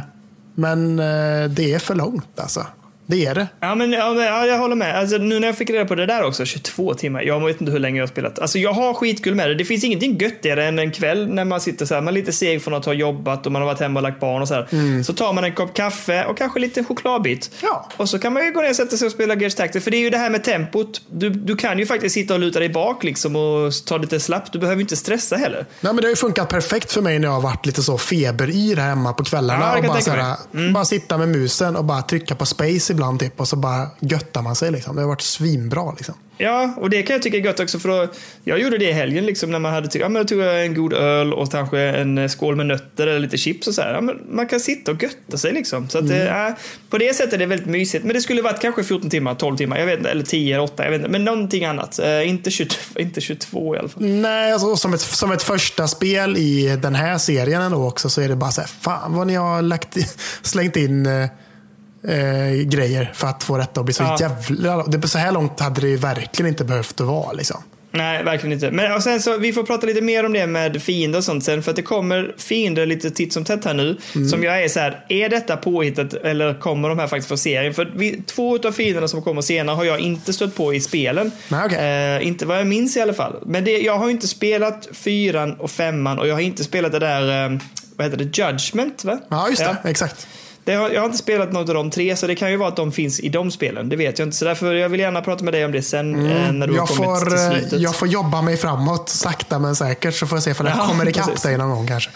Men 0.55 0.99
eh, 0.99 1.49
det 1.49 1.73
är 1.73 1.79
för 1.79 1.95
långt 1.95 2.39
alltså. 2.39 2.65
Det 3.13 3.25
är 3.25 3.35
det. 3.35 3.47
Ja, 3.59 3.75
men, 3.75 3.91
ja, 3.91 4.13
men, 4.13 4.25
ja, 4.25 4.45
jag 4.45 4.57
håller 4.57 4.75
med. 4.75 4.99
Alltså, 4.99 5.17
nu 5.17 5.39
när 5.39 5.47
jag 5.47 5.57
fick 5.57 5.69
reda 5.69 5.85
på 5.85 5.95
det 5.95 6.05
där 6.05 6.23
också, 6.23 6.45
22 6.45 6.93
timmar. 6.93 7.21
Jag 7.21 7.45
vet 7.45 7.61
inte 7.61 7.71
hur 7.71 7.79
länge 7.79 7.97
jag 7.97 8.03
har 8.03 8.07
spelat. 8.07 8.39
Alltså, 8.39 8.59
jag 8.59 8.73
har 8.73 8.93
skitkul 8.93 9.35
med 9.35 9.49
det. 9.49 9.55
Det 9.55 9.65
finns 9.65 9.83
ingenting 9.83 10.17
göttigare 10.17 10.65
än 10.65 10.79
en 10.79 10.91
kväll 10.91 11.27
när 11.27 11.45
man 11.45 11.61
sitter 11.61 11.85
så 11.85 11.93
här, 11.93 12.01
man 12.01 12.13
är 12.13 12.19
lite 12.19 12.31
seg 12.31 12.63
från 12.63 12.73
att 12.73 12.85
ha 12.85 12.93
jobbat 12.93 13.45
och 13.45 13.51
man 13.51 13.61
har 13.61 13.69
varit 13.69 13.79
hemma 13.79 13.99
och 13.99 14.03
lagt 14.03 14.19
barn 14.19 14.41
och 14.41 14.47
så 14.47 14.53
här. 14.53 15.03
Så 15.03 15.13
tar 15.13 15.33
man 15.33 15.43
en 15.43 15.53
kopp 15.53 15.73
kaffe 15.73 16.25
och 16.25 16.37
kanske 16.37 16.59
lite 16.59 16.83
chokladbit. 16.83 17.51
Ja. 17.61 17.89
Och 17.97 18.09
så 18.09 18.19
kan 18.19 18.33
man 18.33 18.45
ju 18.45 18.51
gå 18.51 18.61
ner 18.61 18.69
och 18.69 18.75
sätta 18.75 18.97
sig 18.97 19.05
och 19.05 19.11
spela 19.11 19.35
Gears 19.35 19.55
Tactics. 19.55 19.83
För 19.83 19.91
det 19.91 19.97
är 19.97 20.01
ju 20.01 20.09
det 20.09 20.17
här 20.17 20.29
med 20.29 20.43
tempot. 20.43 21.01
Du, 21.11 21.29
du 21.29 21.55
kan 21.55 21.79
ju 21.79 21.85
faktiskt 21.85 22.13
sitta 22.13 22.33
och 22.33 22.39
luta 22.39 22.59
dig 22.59 22.69
bak 22.69 23.03
liksom 23.03 23.35
och 23.35 23.73
ta 23.85 23.97
lite 23.97 24.19
slappt. 24.19 24.53
Du 24.53 24.59
behöver 24.59 24.81
inte 24.81 24.95
stressa 24.95 25.35
heller. 25.35 25.65
Nej, 25.81 25.93
men 25.93 25.95
det 25.95 26.03
har 26.03 26.09
ju 26.09 26.15
funkat 26.15 26.49
perfekt 26.49 26.91
för 26.91 27.01
mig 27.01 27.19
när 27.19 27.27
jag 27.27 27.33
har 27.33 27.41
varit 27.41 27.65
lite 27.65 27.83
så 27.83 27.97
feberyr 27.97 28.75
här 28.75 28.89
hemma 28.89 29.13
på 29.13 29.23
kvällarna. 29.23 29.65
Ja, 29.65 29.77
och 29.77 29.83
bara, 29.83 30.23
här, 30.53 30.73
bara 30.73 30.85
sitta 30.85 31.17
med 31.17 31.29
musen 31.29 31.75
och 31.75 31.85
bara 31.85 32.01
trycka 32.01 32.35
på 32.35 32.45
space 32.45 32.93
ibland. 33.03 33.19
Typ, 33.19 33.39
och 33.39 33.47
så 33.47 33.55
bara 33.55 33.87
göttar 33.99 34.41
man 34.41 34.55
sig. 34.55 34.71
Liksom. 34.71 34.95
Det 34.95 35.01
har 35.01 35.09
varit 35.09 35.21
svinbra. 35.21 35.91
Liksom. 35.91 36.15
Ja, 36.37 36.73
och 36.77 36.89
det 36.89 37.03
kan 37.03 37.13
jag 37.13 37.21
tycka 37.21 37.37
är 37.37 37.41
gött 37.41 37.59
också 37.59 37.79
för 37.79 37.89
då, 37.89 38.07
jag 38.43 38.59
gjorde 38.59 38.77
det 38.77 38.89
i 38.89 38.91
helgen 38.91 39.25
liksom 39.25 39.51
när 39.51 39.59
man 39.59 39.73
hade 39.73 39.87
tyckt, 39.87 40.01
ja 40.01 40.09
men 40.09 40.21
då 40.21 40.27
tog 40.27 40.39
jag 40.39 40.65
en 40.65 40.73
god 40.73 40.93
öl 40.93 41.33
och 41.33 41.51
kanske 41.51 41.79
en 41.79 42.17
eh, 42.17 42.27
skål 42.27 42.55
med 42.55 42.65
nötter 42.65 43.07
eller 43.07 43.19
lite 43.19 43.37
chips 43.37 43.67
och 43.67 43.73
så 43.73 43.81
här. 43.81 43.93
Ja, 43.93 44.01
men 44.01 44.19
man 44.29 44.47
kan 44.47 44.59
sitta 44.59 44.91
och 44.91 45.03
götta 45.03 45.37
sig 45.37 45.53
liksom. 45.53 45.89
Så 45.89 45.97
att 45.97 46.07
det, 46.07 46.29
äh, 46.29 46.53
på 46.89 46.97
det 46.97 47.13
sättet 47.15 47.33
är 47.33 47.37
det 47.37 47.45
väldigt 47.45 47.67
mysigt. 47.67 48.05
Men 48.05 48.13
det 48.13 48.21
skulle 48.21 48.41
varit 48.41 48.61
kanske 48.61 48.83
14 48.83 49.09
timmar, 49.09 49.35
12 49.35 49.57
timmar, 49.57 49.77
jag 49.77 49.85
vet 49.85 49.97
inte, 49.97 50.09
eller 50.09 50.23
10 50.23 50.55
eller 50.55 50.63
8, 50.63 50.83
jag 50.83 50.91
vet 50.91 50.99
inte. 50.99 51.11
Men 51.11 51.25
någonting 51.25 51.65
annat. 51.65 51.99
Eh, 51.99 52.29
inte, 52.29 52.51
22, 52.51 52.75
inte 52.99 53.21
22 53.21 53.75
i 53.75 53.79
alla 53.79 53.89
fall. 53.89 54.03
Nej, 54.03 54.53
alltså, 54.53 54.75
som, 54.75 54.93
ett, 54.93 55.01
som 55.01 55.31
ett 55.31 55.43
första 55.43 55.87
spel 55.87 56.37
i 56.37 56.79
den 56.81 56.95
här 56.95 57.17
serien 57.17 57.61
ändå 57.61 57.87
också 57.87 58.09
så 58.09 58.21
är 58.21 58.29
det 58.29 58.35
bara 58.35 58.51
så 58.51 58.61
här, 58.61 58.69
fan 58.81 59.13
vad 59.13 59.27
ni 59.27 59.35
har 59.35 59.61
lagt 59.61 59.97
slängt 60.41 60.75
in 60.75 61.07
eh, 62.07 62.63
grejer 62.65 63.11
för 63.13 63.27
att 63.27 63.43
få 63.43 63.57
detta 63.57 63.79
att 63.79 63.85
bli 63.85 63.93
så 63.93 64.03
Ja. 64.03 64.17
jävla... 64.19 64.83
Det, 64.83 65.07
så 65.07 65.17
här 65.17 65.31
långt 65.31 65.59
hade 65.59 65.81
det 65.81 65.87
ju 65.87 65.97
verkligen 65.97 66.49
inte 66.49 66.63
behövt 66.63 67.01
att 67.01 67.07
vara. 67.07 67.31
Liksom. 67.31 67.63
Nej, 67.95 68.23
verkligen 68.23 68.53
inte. 68.53 68.71
Men 68.71 68.91
och 68.93 69.03
sen 69.03 69.21
så, 69.21 69.37
vi 69.37 69.53
får 69.53 69.63
prata 69.63 69.87
lite 69.87 70.01
mer 70.01 70.25
om 70.25 70.33
det 70.33 70.47
med 70.47 70.81
fiender 70.81 71.17
och 71.19 71.23
sånt 71.23 71.43
sen, 71.43 71.63
för 71.63 71.69
att 71.71 71.75
det 71.75 71.81
kommer 71.81 72.33
fiender 72.37 72.85
lite 72.85 73.11
titt 73.11 73.33
som 73.33 73.43
tätt 73.45 73.65
här 73.65 73.73
nu. 73.73 73.97
Som 74.31 74.43
jag 74.43 74.63
är 74.63 74.67
så 74.67 74.79
här, 74.79 75.05
är 75.09 75.29
detta 75.29 75.57
påhittat 75.57 76.13
eller 76.13 76.59
kommer 76.59 76.89
de 76.89 76.99
här 76.99 77.07
faktiskt 77.07 77.27
från 77.27 77.37
serien? 77.37 77.73
För 77.73 77.91
vi, 77.95 78.21
två 78.25 78.67
av 78.67 78.71
fienderna 78.71 79.07
som 79.07 79.21
kommer 79.21 79.41
senare 79.41 79.75
har 79.75 79.83
jag 79.83 79.99
inte 79.99 80.33
stött 80.33 80.55
på 80.55 80.73
i 80.73 80.79
spelen. 80.81 81.31
Nej, 81.47 81.61
okej. 81.65 82.15
eh, 82.17 82.27
inte 82.27 82.45
vad 82.45 82.59
jag 82.59 82.67
minns 82.67 82.97
i 82.97 83.01
alla 83.01 83.13
fall. 83.13 83.35
Men 83.45 83.63
det, 83.65 83.77
jag 83.81 83.97
har 83.97 84.09
inte 84.09 84.27
spelat 84.27 84.87
fyran 84.91 85.53
och 85.53 85.71
femman 85.71 86.19
och 86.19 86.27
jag 86.27 86.33
har 86.33 86.41
inte 86.41 86.63
spelat 86.63 86.91
det 86.91 86.99
där, 86.99 87.45
eh, 87.53 87.59
vad 87.95 88.05
heter 88.07 88.17
det, 88.25 88.37
Judgment 88.37 89.03
va? 89.03 89.19
Ja, 89.29 89.49
just 89.49 89.61
det. 89.61 89.77
Exakt. 89.83 90.27
Har, 90.65 90.89
jag 90.89 91.01
har 91.01 91.05
inte 91.05 91.17
spelat 91.17 91.51
något 91.51 91.69
av 91.69 91.75
de 91.75 91.89
tre, 91.89 92.15
så 92.15 92.27
det 92.27 92.35
kan 92.35 92.51
ju 92.51 92.57
vara 92.57 92.69
att 92.69 92.75
de 92.75 92.91
finns 92.91 93.19
i 93.19 93.29
de 93.29 93.51
spelen. 93.51 93.89
Det 93.89 93.95
vet 93.95 94.19
jag 94.19 94.25
inte. 94.25 94.37
Så 94.37 94.45
därför 94.45 94.73
jag 94.73 94.89
vill 94.89 94.99
gärna 94.99 95.21
prata 95.21 95.43
med 95.43 95.53
dig 95.53 95.65
om 95.65 95.71
det 95.71 95.81
sen 95.81 96.31
eh, 96.31 96.51
när 96.51 96.67
du 96.67 96.73
har 96.73 96.79
Jag 96.79 96.87
kommit 96.87 97.03
får, 97.05 97.25
till 97.25 97.33
eh, 97.33 97.49
slutet. 97.49 97.79
jag 97.81 97.95
får 97.95 98.07
jobba 98.07 98.41
mig 98.41 98.57
framåt 98.57 99.09
sakta 99.09 99.59
men 99.59 99.75
säkert 99.75 100.13
så 100.15 100.27
får 100.27 100.35
jag 100.35 100.43
se 100.43 100.51
om 100.51 100.65
jag 100.67 100.77
Ja, 100.77 100.87
kommer 100.87 101.09
ikapp 101.09 101.41
dig 101.43 101.57
någon 101.57 101.69
gång 101.69 101.87
kanske. 101.87 102.09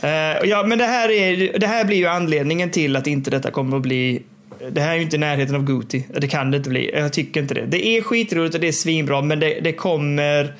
Eh, 0.00 0.10
ja, 0.44 0.62
men 0.66 0.78
det 0.78 0.84
här, 0.86 1.10
är, 1.10 1.58
det 1.58 1.66
här 1.66 1.84
blir 1.84 1.96
ju 1.96 2.06
anledningen 2.06 2.70
till 2.70 2.96
att 2.96 3.06
inte 3.06 3.30
detta 3.30 3.50
kommer 3.50 3.76
att 3.76 3.82
bli 3.82 4.22
det 4.70 4.80
här 4.80 4.90
är 4.92 4.96
ju 4.96 5.02
inte 5.02 5.16
i 5.16 5.18
närheten 5.18 5.54
av 5.54 5.64
Guti. 5.64 6.04
Det 6.20 6.28
kan 6.28 6.50
det 6.50 6.56
inte 6.56 6.70
bli. 6.70 6.90
Jag 6.94 7.12
tycker 7.12 7.40
inte 7.40 7.54
det. 7.54 7.66
Det 7.66 7.86
är 7.86 8.02
skitroligt 8.02 8.54
och 8.54 8.60
det 8.60 8.68
är 8.68 8.72
svinbra, 8.72 9.22
men 9.22 9.40
det, 9.40 9.60
det 9.60 9.72
kommer... 9.72 10.54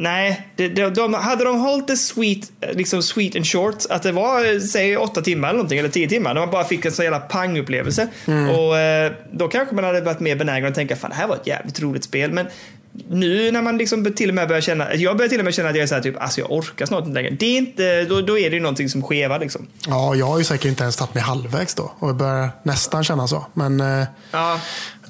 Nej, 0.00 0.48
det, 0.56 0.68
de, 0.68 0.94
de, 0.94 1.14
hade 1.14 1.44
de 1.44 1.60
hållit 1.60 1.86
det 1.86 1.96
sweet, 1.96 2.52
liksom 2.72 3.02
sweet 3.02 3.36
and 3.36 3.46
short, 3.46 3.76
att 3.90 4.02
det 4.02 4.12
var 4.12 4.54
eh, 4.54 4.60
säg 4.60 4.96
åtta 4.96 5.22
timmar 5.22 5.48
eller 5.48 5.56
någonting, 5.56 5.78
eller 5.78 5.88
tio 5.88 6.08
timmar, 6.08 6.34
när 6.34 6.40
man 6.40 6.50
bara 6.50 6.64
fick 6.64 6.84
en 6.84 6.92
sån 6.92 7.04
jävla 7.04 7.20
pangupplevelse. 7.20 8.08
Och 8.56 8.78
eh, 8.78 9.12
då 9.32 9.48
kanske 9.48 9.74
man 9.74 9.84
hade 9.84 10.00
varit 10.00 10.20
mer 10.20 10.36
benägen 10.36 10.68
att 10.68 10.74
tänka, 10.74 10.96
fan 10.96 11.10
det 11.10 11.16
här 11.16 11.26
var 11.26 11.36
ett 11.36 11.46
jävligt 11.46 11.80
roligt 11.80 12.04
spel. 12.04 12.32
Men 12.32 12.46
nu 13.08 13.50
när 13.50 13.62
man 13.62 13.78
liksom 13.78 14.12
till 14.12 14.28
och 14.28 14.34
med 14.34 14.48
börjar 14.48 14.60
känna, 14.60 14.94
jag 14.94 15.16
börjar 15.16 15.28
till 15.28 15.38
och 15.38 15.44
med 15.44 15.54
känna 15.54 15.68
att 15.68 15.76
jag 15.76 15.82
är 15.82 15.86
såhär 15.86 16.02
typ, 16.02 16.22
alltså 16.22 16.40
jag 16.40 16.52
orkar 16.52 16.86
snart 16.86 17.06
inte 17.06 17.14
längre. 17.14 17.36
Det 17.38 17.46
är 17.46 17.58
inte, 17.58 18.04
då, 18.04 18.20
då 18.20 18.38
är 18.38 18.50
det 18.50 18.56
ju 18.56 18.62
någonting 18.62 18.88
som 18.88 19.02
skevar 19.02 19.38
liksom. 19.38 19.66
Ja, 19.86 20.14
jag 20.14 20.26
har 20.26 20.38
ju 20.38 20.44
säkert 20.44 20.64
inte 20.64 20.82
ens 20.82 20.96
tagit 20.96 21.14
mig 21.14 21.22
halvvägs 21.22 21.74
då 21.74 21.92
och 21.98 22.14
börjar 22.14 22.50
nästan 22.62 23.04
känna 23.04 23.28
så. 23.28 23.46
Men 23.54 23.80
eh, 23.80 24.06
Ja, 24.30 24.60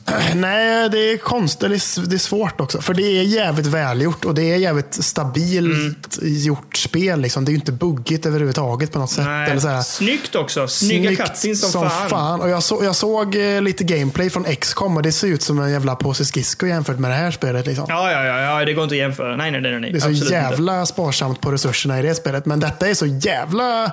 Nej, 0.35 0.89
det 0.91 0.99
är 0.99 1.17
konstigt. 1.17 1.69
Det 1.69 1.75
är, 2.15 2.19
svårt 2.19 2.61
också. 2.61 2.81
För 2.81 2.95
det 2.95 3.03
är 3.03 3.23
jävligt 3.23 3.67
välgjort 3.67 4.25
och 4.25 4.35
det 4.35 4.43
är 4.43 4.57
jävligt 4.57 5.05
stabilt 5.05 6.19
gjort 6.23 6.77
spel. 6.77 7.21
Liksom. 7.21 7.45
Det 7.45 7.49
är 7.49 7.53
ju 7.53 7.59
inte 7.59 7.73
buggigt 7.73 8.27
överhuvudtaget 8.27 8.93
på 8.93 8.99
något 8.99 9.11
sätt. 9.11 9.25
nej. 9.25 9.51
Eller 9.51 9.61
så 9.61 9.69
här. 9.69 9.83
Snyggt 9.83 10.35
också. 10.35 10.69
Snygga 10.69 11.17
cutscenes 11.17 11.73
som, 11.73 11.91
fan. 11.91 12.41
Och 12.41 12.49
jag, 12.49 12.63
så, 12.63 12.81
jag 12.85 12.97
såg 12.97 13.35
eh, 13.35 13.63
lite 13.63 13.85
gameplay 13.85 14.31
från 14.31 14.45
XCOM 14.45 14.97
och 14.97 15.03
det 15.03 15.13
ser 15.13 15.29
ut 15.29 15.43
som 15.43 15.59
en 15.59 15.71
jävla 15.71 15.97
påse 15.97 16.25
skridskor 16.25 16.69
jämfört 16.69 16.99
med 16.99 17.11
det 17.11 17.17
här 17.17 17.31
spelet. 17.31 17.67
Liksom. 17.67 17.87
Ja, 17.89 18.13
ja, 18.13 18.25
ja, 18.25 18.41
ja, 18.41 18.65
det 18.65 18.73
går 18.73 18.85
inte 18.85 18.95
att 18.95 18.99
jämföra. 18.99 19.37
Nej, 19.37 19.51
nej, 19.51 19.61
nej. 19.61 19.81
nej. 19.81 19.93
Det 19.93 19.99
är 19.99 20.01
så 20.01 20.09
Absolut 20.09 20.31
jävla 20.31 20.87
sparsamt 20.87 21.41
på 21.41 21.53
resurserna 21.53 21.99
i 21.99 22.03
det 22.03 22.15
spelet. 22.15 22.47
Men 22.47 22.61
detta 22.61 22.89
är 22.89 22.95
så 22.95 23.07
jävla... 23.07 23.93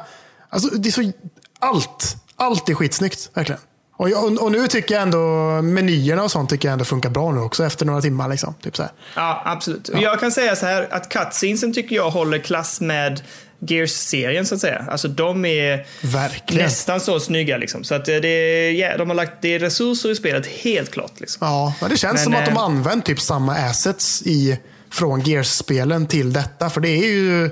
Alltså, 0.50 0.76
det 0.76 0.90
är 0.90 0.92
så... 0.92 1.12
Allt. 1.60 2.18
Allt 2.36 2.70
är 2.70 2.74
skitsnyggt, 2.74 3.30
verkligen. 3.34 3.62
Och, 3.98 4.08
och, 4.08 4.44
och 4.44 4.52
nu 4.52 4.68
tycker 4.68 4.96
jag 4.96 5.02
ändå 5.02 5.18
menyerna 5.62 6.24
och 6.24 6.32
sånt 6.32 6.50
tycker 6.50 6.68
jag 6.68 6.74
ändå 6.74 6.86
funkar 6.86 7.10
bra 7.10 7.32
nu 7.32 7.40
också 7.40 7.66
efter 7.66 7.86
några 7.86 8.02
timmar. 8.02 8.30
Liksom. 8.30 8.54
Typ 8.62 8.76
så 8.76 8.84
här. 8.84 8.92
Ja, 9.16 9.42
absolut. 9.46 9.90
Jag 10.02 10.20
kan 10.20 10.32
säga 10.32 10.56
så 10.56 10.66
här 10.66 10.88
att 10.92 11.10
cutscenesen 11.10 11.74
tycker 11.74 11.96
jag 11.96 12.10
håller 12.10 12.40
klass 12.40 12.82
med 12.82 13.22
Gears-serien 13.60 14.46
så 14.46 14.56
att 14.56 14.62
säga. 14.62 14.86
Alltså 14.90 15.08
de 15.08 15.46
är 15.46 15.86
Verkligen. 16.02 16.64
nästan 16.64 17.00
så 17.00 17.20
snygga 17.20 17.58
liksom. 17.58 17.84
Så 17.84 17.96
att 17.96 18.06
det 18.06 18.28
är, 18.28 18.72
ja, 18.72 18.98
de 18.98 19.10
har 19.10 19.16
lagt, 19.16 19.42
det 19.42 19.56
är 19.56 19.60
resurser 19.60 20.12
i 20.12 20.16
spelet, 20.16 20.48
helt 20.48 20.92
klart. 20.92 21.20
Liksom. 21.20 21.48
Ja, 21.48 21.74
men 21.82 21.90
det 21.90 21.98
känns 21.98 22.14
Men, 22.14 22.24
som 22.24 22.34
att 22.34 22.46
de 22.46 22.52
eh, 22.52 22.58
har 22.58 22.66
använt 22.66 23.06
typ 23.06 23.22
samma 23.22 23.56
assets 23.56 24.22
i, 24.22 24.60
från 24.92 25.22
Gears-spelen 25.22 26.08
till 26.08 26.34
detta. 26.34 26.70
För 26.70 26.82
det 26.82 26.90
är 26.90 27.08
ju 27.08 27.50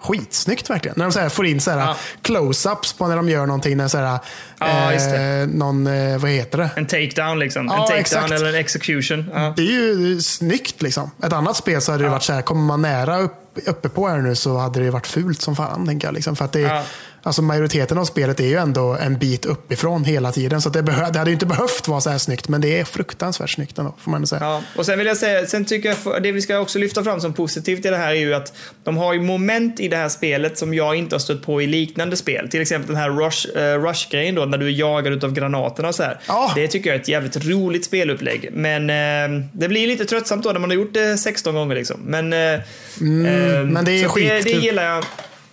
skitsnyggt 0.00 0.70
verkligen. 0.70 0.94
När 0.98 1.04
de 1.04 1.12
så 1.12 1.30
får 1.30 1.46
in 1.46 1.60
så 1.60 1.70
Ja. 1.70 1.96
close-ups 2.22 2.98
på 2.98 3.06
när 3.08 3.16
de 3.16 3.28
gör 3.28 3.46
någonting. 3.46 3.76
När 3.76 3.88
så 3.88 3.98
här, 3.98 4.18
Ja, 4.60 4.92
eh, 4.92 5.46
någon, 5.48 5.86
eh, 5.86 6.18
vad 6.18 6.30
heter 6.30 6.58
det? 6.58 6.70
En 6.76 6.86
takedown 6.86 7.38
liksom. 7.38 7.66
Ja, 7.66 7.72
en 7.72 7.80
takedown 7.80 8.00
exakt. 8.00 8.30
eller 8.32 8.48
en 8.48 8.54
execution. 8.54 9.30
Det 9.56 9.62
är 9.62 9.66
ju 9.66 10.20
snyggt 10.20 10.82
liksom. 10.82 11.10
Ett 11.24 11.32
annat 11.32 11.56
spel 11.56 11.80
så 11.80 11.92
hade 11.92 12.04
det 12.04 12.10
varit 12.10 12.22
så 12.22 12.32
här, 12.32 12.42
kommer 12.42 12.62
man 12.62 12.82
nära 12.82 13.18
upp, 13.18 13.34
uppe 13.66 13.88
på 13.88 14.08
här 14.08 14.18
nu 14.18 14.34
så 14.34 14.56
hade 14.58 14.80
det 14.80 14.90
varit 14.90 15.06
fult 15.06 15.42
som 15.42 15.56
fan. 15.56 15.86
Tänker 15.86 16.08
jag, 16.08 16.14
liksom. 16.14 16.36
För 16.36 16.44
att 16.44 16.52
det. 16.52 16.82
Alltså, 17.28 17.42
majoriteten 17.42 17.98
av 17.98 18.04
spelet 18.04 18.40
är 18.40 18.44
ju 18.46 18.54
ändå 18.56 18.96
en 19.00 19.18
bit 19.18 19.44
uppifrån 19.44 20.04
hela 20.04 20.32
tiden. 20.32 20.60
Så 20.62 20.68
det, 20.68 20.82
behö- 20.82 21.12
det 21.12 21.18
hade 21.18 21.30
ju 21.30 21.34
inte 21.34 21.46
behövt 21.46 21.88
vara 21.88 22.00
så 22.00 22.10
här 22.10 22.18
snyggt, 22.18 22.48
men 22.48 22.60
det 22.60 22.80
är 22.80 22.84
fruktansvärt 22.84 23.50
snyggt 23.50 23.78
ändå. 23.78 23.94
Får 23.98 24.10
man 24.10 24.26
säga. 24.26 24.40
Ja, 24.42 24.62
och 24.76 24.86
sen 24.86 24.98
vill 24.98 25.06
jag 25.06 25.16
säga, 25.16 25.46
sen 25.46 25.64
tycker 25.64 25.96
jag, 26.04 26.22
det 26.22 26.32
vi 26.32 26.42
ska 26.42 26.58
också 26.58 26.78
lyfta 26.78 27.04
fram 27.04 27.20
som 27.20 27.32
positivt 27.32 27.84
i 27.86 27.88
det 27.90 27.96
här 27.96 28.10
är 28.10 28.14
ju 28.14 28.34
att 28.34 28.52
de 28.84 28.96
har 28.96 29.14
ju 29.14 29.20
moment 29.20 29.80
i 29.80 29.88
det 29.88 29.96
här 29.96 30.08
spelet 30.08 30.58
som 30.58 30.74
jag 30.74 30.96
inte 30.96 31.14
har 31.14 31.20
stött 31.20 31.42
på 31.46 31.62
i 31.62 31.66
liknande 31.66 32.16
spel. 32.16 32.48
Till 32.50 32.60
exempel 32.60 32.88
den 32.88 32.96
här 33.02 33.10
rush, 33.10 33.48
eh, 33.58 33.78
rush-grejen 33.82 34.34
då, 34.34 34.44
när 34.44 34.58
du 34.58 34.66
är 34.66 34.70
jagad 34.70 35.12
utav 35.12 35.32
granaterna 35.32 35.88
och 35.88 35.94
så 35.94 36.02
här. 36.02 36.20
Ja. 36.28 36.52
Det 36.54 36.68
tycker 36.68 36.90
jag 36.90 36.96
är 36.96 37.00
ett 37.00 37.08
jävligt 37.08 37.44
roligt 37.46 37.84
spelupplägg. 37.84 38.48
Men 38.52 38.90
eh, 38.90 39.44
det 39.52 39.68
blir 39.68 39.86
lite 39.86 40.04
tröttsamt 40.04 40.44
då 40.44 40.52
när 40.52 40.60
man 40.60 40.70
har 40.70 40.74
gjort 40.76 40.94
det 40.94 41.16
16 41.18 41.54
gånger 41.54 41.74
liksom. 41.74 42.00
Men, 42.04 42.32
eh, 42.32 42.60
Mm, 43.00 43.68
men 43.72 43.84
det 43.84 43.90
är 43.92 43.94
det, 43.94 44.02
det 44.02 44.08
skitkul. 44.08 44.62
gillar 44.64 44.84
jag. 44.84 45.04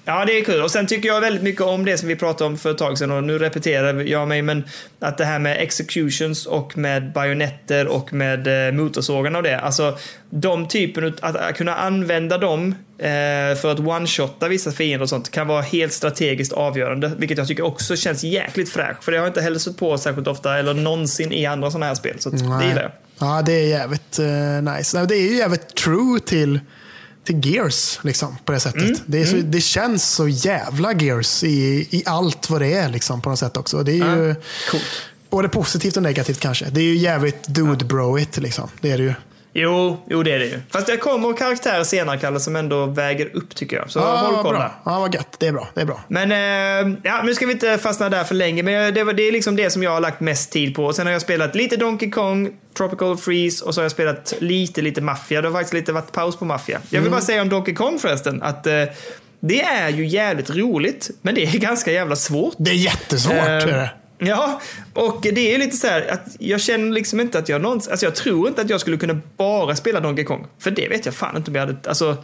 Ja, 0.05 0.25
det 0.25 0.39
är 0.39 0.43
kul. 0.43 0.61
Och 0.61 0.71
sen 0.71 0.87
tycker 0.87 1.09
jag 1.09 1.21
väldigt 1.21 1.43
mycket 1.43 1.61
om 1.61 1.85
det 1.85 1.97
som 1.97 2.07
vi 2.07 2.15
pratade 2.15 2.47
om 2.47 2.57
för 2.57 2.71
ett 2.71 2.77
tag 2.77 2.97
sedan 2.97 3.11
och 3.11 3.23
nu 3.23 3.37
repeterar 3.37 4.01
jag 4.01 4.27
mig, 4.27 4.41
men 4.41 4.63
att 4.99 5.17
det 5.17 5.25
här 5.25 5.39
med 5.39 5.61
executions 5.61 6.45
och 6.45 6.77
med 6.77 7.11
bajonetter 7.11 7.87
och 7.87 8.13
med 8.13 8.67
eh, 8.67 8.73
motorsågarna 8.73 9.37
och 9.37 9.43
det. 9.43 9.59
Alltså 9.59 9.97
de 10.29 10.67
typen 10.67 11.13
att, 11.21 11.55
kunna 11.55 11.75
använda 11.75 12.37
dem 12.37 12.75
eh, 12.97 13.57
för 13.57 13.71
att 13.71 13.79
one-shotta 13.79 14.47
vissa 14.47 14.71
fiender 14.71 15.01
och 15.01 15.09
sånt 15.09 15.31
kan 15.31 15.47
vara 15.47 15.61
helt 15.61 15.93
strategiskt 15.93 16.53
avgörande, 16.53 17.11
vilket 17.17 17.37
jag 17.37 17.47
tycker 17.47 17.65
också 17.65 17.95
känns 17.95 18.23
jäkligt 18.23 18.69
fräscht. 18.69 19.03
För 19.03 19.11
det 19.11 19.17
har 19.17 19.25
jag 19.25 19.29
inte 19.29 19.41
heller 19.41 19.59
sett 19.59 19.77
på 19.77 19.97
särskilt 19.97 20.27
ofta 20.27 20.57
eller 20.57 20.73
någonsin 20.73 21.31
i 21.31 21.45
andra 21.45 21.71
sådana 21.71 21.85
här 21.85 21.95
spel. 21.95 22.15
Så 22.19 22.29
det 22.29 22.37
gillar 22.37 22.81
jag. 22.81 22.91
Ja, 23.19 23.41
det 23.45 23.53
är 23.53 23.67
jävligt 23.67 24.19
eh, 24.19 24.73
nice. 24.73 25.05
Det 25.05 25.15
är 25.15 25.31
ju 25.31 25.35
jävligt 25.35 25.75
true 25.75 26.19
till, 26.19 26.59
till 27.25 27.45
Gears 27.47 27.99
liksom, 28.03 28.37
på 28.45 28.51
det 28.51 28.59
sättet. 28.59 28.81
Mm, 28.83 28.95
Det, 29.05 29.21
är 29.21 29.25
så, 29.25 29.35
det 29.35 29.61
känns 29.61 30.09
så 30.09 30.27
jävla 30.27 30.93
Gears 30.93 31.43
i, 31.43 31.87
i 31.91 32.03
allt 32.05 32.49
vad 32.49 32.61
det 32.61 32.73
är 32.73 32.89
liksom, 32.89 33.21
på 33.21 33.29
något 33.29 33.39
sätt 33.39 33.57
också. 33.57 33.83
Det 33.83 33.91
är 33.91 33.95
ju 33.95 34.27
Ja, 34.29 34.35
coolt. 34.71 34.83
både 35.29 35.49
positivt 35.49 35.97
och 35.97 36.03
negativt 36.03 36.39
kanske. 36.39 36.65
Det 36.65 36.79
är 36.79 36.83
ju 36.85 36.95
jävligt 36.97 37.43
dude 37.47 37.85
broigt 37.85 38.37
liksom. 38.37 38.69
Det 38.81 38.91
är 38.91 38.97
det 38.97 39.03
ju. 39.03 39.13
Jo, 39.57 39.97
jo, 40.09 40.23
det 40.23 40.31
är 40.33 40.39
det 40.39 40.45
ju. 40.45 40.59
Fast 40.69 40.87
det 40.87 40.97
kommer 40.97 41.33
karaktärer 41.33 41.83
senare, 41.83 42.17
Kalle, 42.17 42.39
som 42.39 42.55
ändå 42.55 42.85
väger 42.85 43.35
upp 43.35 43.55
tycker 43.55 43.77
jag. 43.77 43.91
Så 43.91 43.99
Ja, 43.99 44.03
håll 44.17 44.43
koll 44.43 44.53
där. 44.53 44.71
Ja, 44.85 44.99
vad 44.99 45.13
gött. 45.15 45.35
Det 45.39 45.47
är 45.47 45.51
bra. 45.51 45.67
Det 45.73 45.81
är 45.81 45.85
bra. 45.85 46.01
Men 46.07 46.31
eh, 46.31 46.97
ja, 47.03 47.21
nu 47.23 47.35
ska 47.35 47.45
vi 47.45 47.51
inte 47.51 47.77
fastna 47.77 48.09
där 48.09 48.23
för 48.23 48.35
länge, 48.35 48.63
men 48.63 48.93
det, 48.93 49.03
var- 49.03 49.13
det 49.13 49.23
är 49.27 49.31
liksom 49.31 49.55
det 49.55 49.69
som 49.69 49.83
jag 49.83 49.91
har 49.91 49.99
lagt 49.99 50.19
mest 50.19 50.51
tid 50.51 50.75
på. 50.75 50.93
Sen 50.93 51.05
har 51.05 51.13
jag 51.13 51.21
spelat 51.21 51.55
lite 51.55 51.77
Donkey 51.77 52.11
Kong, 52.11 52.49
Tropical 52.77 53.17
Freeze 53.17 53.65
och 53.65 53.73
så 53.73 53.81
har 53.81 53.83
jag 53.83 53.91
spelat 53.91 54.33
lite, 54.39 54.81
lite 54.81 55.01
Mafia. 55.01 55.41
Det 55.41 55.47
har 55.47 55.53
faktiskt 55.53 55.73
lite 55.73 55.91
varit 55.93 56.11
paus 56.11 56.35
på 56.37 56.45
Mafia. 56.45 56.79
Jag 56.89 57.01
vill 57.01 57.11
bara 57.11 57.21
säga 57.21 57.41
om 57.41 57.49
Donkey 57.49 57.75
Kong 57.75 57.99
förresten, 57.99 58.41
att 58.43 58.67
eh, 58.67 58.83
det 59.39 59.61
är 59.63 59.89
ju 59.89 60.05
jävligt 60.07 60.49
roligt, 60.49 61.09
men 61.21 61.35
det 61.35 61.43
är 61.43 61.51
ganska 61.59 61.91
jävla 61.91 62.15
svårt. 62.15 62.53
Det 62.57 62.71
är 62.71 62.75
jättesvårt. 62.75 63.33
Eh, 63.33 63.47
är 63.47 63.67
det. 63.67 63.89
Ja, 64.17 64.61
och 64.93 65.21
det 65.21 65.53
är 65.55 65.57
lite 65.57 65.77
så 65.77 65.87
här 65.87 66.07
att 66.11 66.35
jag 66.39 66.61
känner 66.61 66.91
liksom 66.91 67.19
inte 67.19 67.39
att 67.39 67.49
jag 67.49 67.61
någonsin, 67.61 67.91
alltså 67.91 68.05
jag 68.05 68.15
tror 68.15 68.47
inte 68.47 68.61
att 68.61 68.69
jag 68.69 68.81
skulle 68.81 68.97
kunna 68.97 69.19
bara 69.37 69.75
spela 69.75 69.99
Donkey 69.99 70.25
Kong. 70.25 70.47
För 70.59 70.71
det 70.71 70.87
vet 70.87 71.05
jag 71.05 71.15
fan 71.15 71.37
inte 71.37 71.51
om 71.51 71.55
jag 71.55 71.65
hade, 71.65 71.89
alltså 71.89 72.17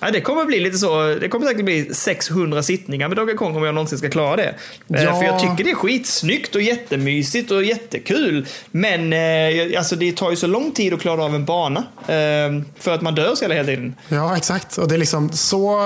Ja, 0.00 0.10
det 0.10 0.20
kommer 0.20 0.44
bli 0.44 0.60
lite 0.60 0.78
så. 0.78 1.14
Det 1.20 1.28
kommer 1.28 1.46
säkert 1.46 1.64
bli 1.64 1.94
600 1.94 2.62
sittningar 2.62 3.08
med 3.08 3.16
Donkey 3.16 3.36
Kong 3.36 3.56
om 3.56 3.64
jag 3.64 3.74
någonsin 3.74 3.98
ska 3.98 4.10
klara 4.10 4.36
det. 4.36 4.42
Eh, 4.44 5.02
Ja. 5.02 5.18
För 5.20 5.24
jag 5.24 5.40
tycker 5.40 5.64
det 5.64 5.70
är 5.70 5.74
skitsnyggt 5.74 6.54
och 6.54 6.62
jättemysigt 6.62 7.50
och 7.50 7.64
jättekul. 7.64 8.46
Men 8.70 9.12
eh, 9.12 9.78
alltså 9.78 9.96
det 9.96 10.16
tar 10.16 10.30
ju 10.30 10.36
så 10.36 10.46
lång 10.46 10.72
tid 10.72 10.94
att 10.94 11.00
klara 11.00 11.24
av 11.24 11.34
en 11.34 11.44
bana. 11.44 11.84
Eh, 12.00 12.62
för 12.78 12.94
att 12.94 13.02
man 13.02 13.14
dör 13.14 13.34
så 13.34 13.48
hela 13.48 13.64
tiden. 13.64 13.94
Ja, 14.08 14.36
exakt. 14.36 14.78
Och 14.78 14.88
det 14.88 14.94
är 14.94 14.98
liksom 14.98 15.32
så... 15.32 15.80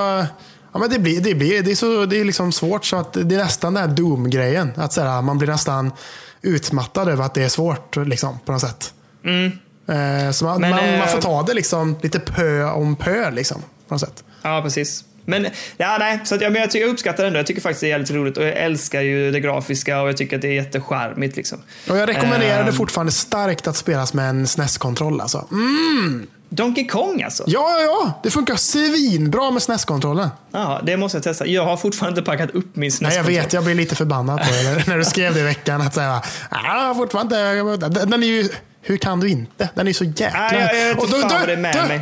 Ja, 0.72 0.78
men 0.78 0.90
det, 0.90 0.98
blir, 0.98 1.20
det, 1.20 1.34
blir, 1.34 1.62
det, 1.62 1.70
är 1.70 1.74
så, 1.74 2.06
det 2.06 2.20
är 2.20 2.24
liksom 2.24 2.52
svårt 2.52 2.84
så 2.84 2.96
att 2.96 3.12
det 3.12 3.34
är 3.34 3.38
nästan 3.38 3.74
den 3.74 3.82
här 3.88 3.96
Doom-grejen. 3.96 4.72
Att 4.76 4.92
så 4.92 5.02
här, 5.02 5.22
man 5.22 5.38
blir 5.38 5.48
nästan 5.48 5.92
utmattad 6.42 7.08
över 7.08 7.24
att 7.24 7.34
det 7.34 7.42
är 7.42 7.48
svårt 7.48 7.96
liksom, 7.96 8.38
på 8.44 8.52
något 8.52 8.60
sätt. 8.60 8.92
Eh, 9.88 10.30
så 10.32 10.44
man, 10.44 10.56
Mm. 10.56 10.60
Men, 10.60 10.70
man, 10.70 10.84
eh, 10.94 10.98
man 10.98 11.08
får 11.08 11.20
ta 11.20 11.42
det 11.42 11.54
liksom, 11.54 11.96
lite 12.02 12.20
pö 12.20 12.64
om 12.64 12.96
pö. 12.96 13.30
Liksom, 13.30 13.62
på 13.88 13.94
något 13.94 14.00
sätt. 14.00 14.24
Ja, 14.42 14.60
precis. 14.62 15.04
Men, 15.24 15.46
ja, 15.76 15.96
nej, 16.00 16.20
så 16.24 16.34
att, 16.34 16.40
ja, 16.40 16.50
men 16.50 16.60
jag, 16.60 16.70
tycker, 16.70 16.86
jag 16.86 16.92
uppskattar 16.92 17.22
det 17.22 17.26
ändå. 17.26 17.38
Jag 17.38 17.46
tycker 17.46 17.60
faktiskt 17.60 17.80
det 17.80 17.86
är 17.86 17.88
jävligt 17.88 18.10
roligt 18.10 18.36
och 18.36 18.44
jag 18.44 18.56
älskar 18.56 19.00
ju 19.00 19.30
det 19.30 19.40
grafiska 19.40 20.00
och 20.02 20.08
jag 20.08 20.16
tycker 20.16 20.36
att 20.36 20.42
det 20.42 20.48
är 20.48 20.52
jättecharmigt. 20.52 21.36
Liksom. 21.36 21.58
Och 21.90 21.96
jag 21.98 22.08
rekommenderar 22.08 22.62
det 22.62 22.68
Ehm. 22.70 22.74
fortfarande 22.76 23.12
starkt 23.12 23.66
att 23.66 23.76
spelas 23.76 24.14
med 24.14 24.30
en 24.30 24.46
SNES-kontroll. 24.46 25.20
Alltså. 25.20 25.46
Mm, 25.50 26.26
Donkey 26.48 26.86
Kong 26.86 27.22
alltså? 27.22 27.44
ja, 27.46 27.70
ja, 27.70 27.80
ja. 27.80 28.20
Det 28.22 28.30
funkar 28.30 28.56
svinbra 28.56 29.50
med 29.50 29.62
SNES-kontrollen. 29.62 30.28
Ja, 30.52 30.80
det 30.84 30.96
måste 30.96 31.16
jag 31.18 31.22
testa. 31.22 31.46
Jag 31.46 31.64
har 31.64 31.76
fortfarande 31.76 32.18
inte 32.20 32.30
packat 32.30 32.50
upp 32.50 32.76
min 32.76 32.80
Nej, 32.80 32.86
jag 32.86 32.92
SNES-kontroll. 32.92 33.34
vet, 33.34 33.52
jag 33.52 33.64
blir 33.64 33.74
lite 33.74 33.94
förbannad 33.96 34.38
på 34.40 34.46
det 34.52 34.86
när 34.86 34.98
du 34.98 35.04
skrev 35.04 35.34
det 35.34 35.40
i 35.40 35.42
veckan. 35.42 35.80
Att 35.80 35.94
säga, 35.94 36.22
ah, 36.50 36.94
fortfarande, 36.94 37.36
den 38.06 38.22
är 38.22 38.26
ju, 38.26 38.48
hur 38.82 38.96
kan 38.96 39.20
du 39.20 39.28
inte? 39.28 39.68
Den 39.74 39.86
är 39.86 39.90
ju 39.90 39.94
så 39.94 40.04
jäkla... 40.04 40.38
Nej, 40.40 40.60
jag- 40.60 40.76
jag 40.80 40.90
inte 40.90 41.02
Och 41.02 41.08
då- 41.10 41.16
då- 41.16 41.28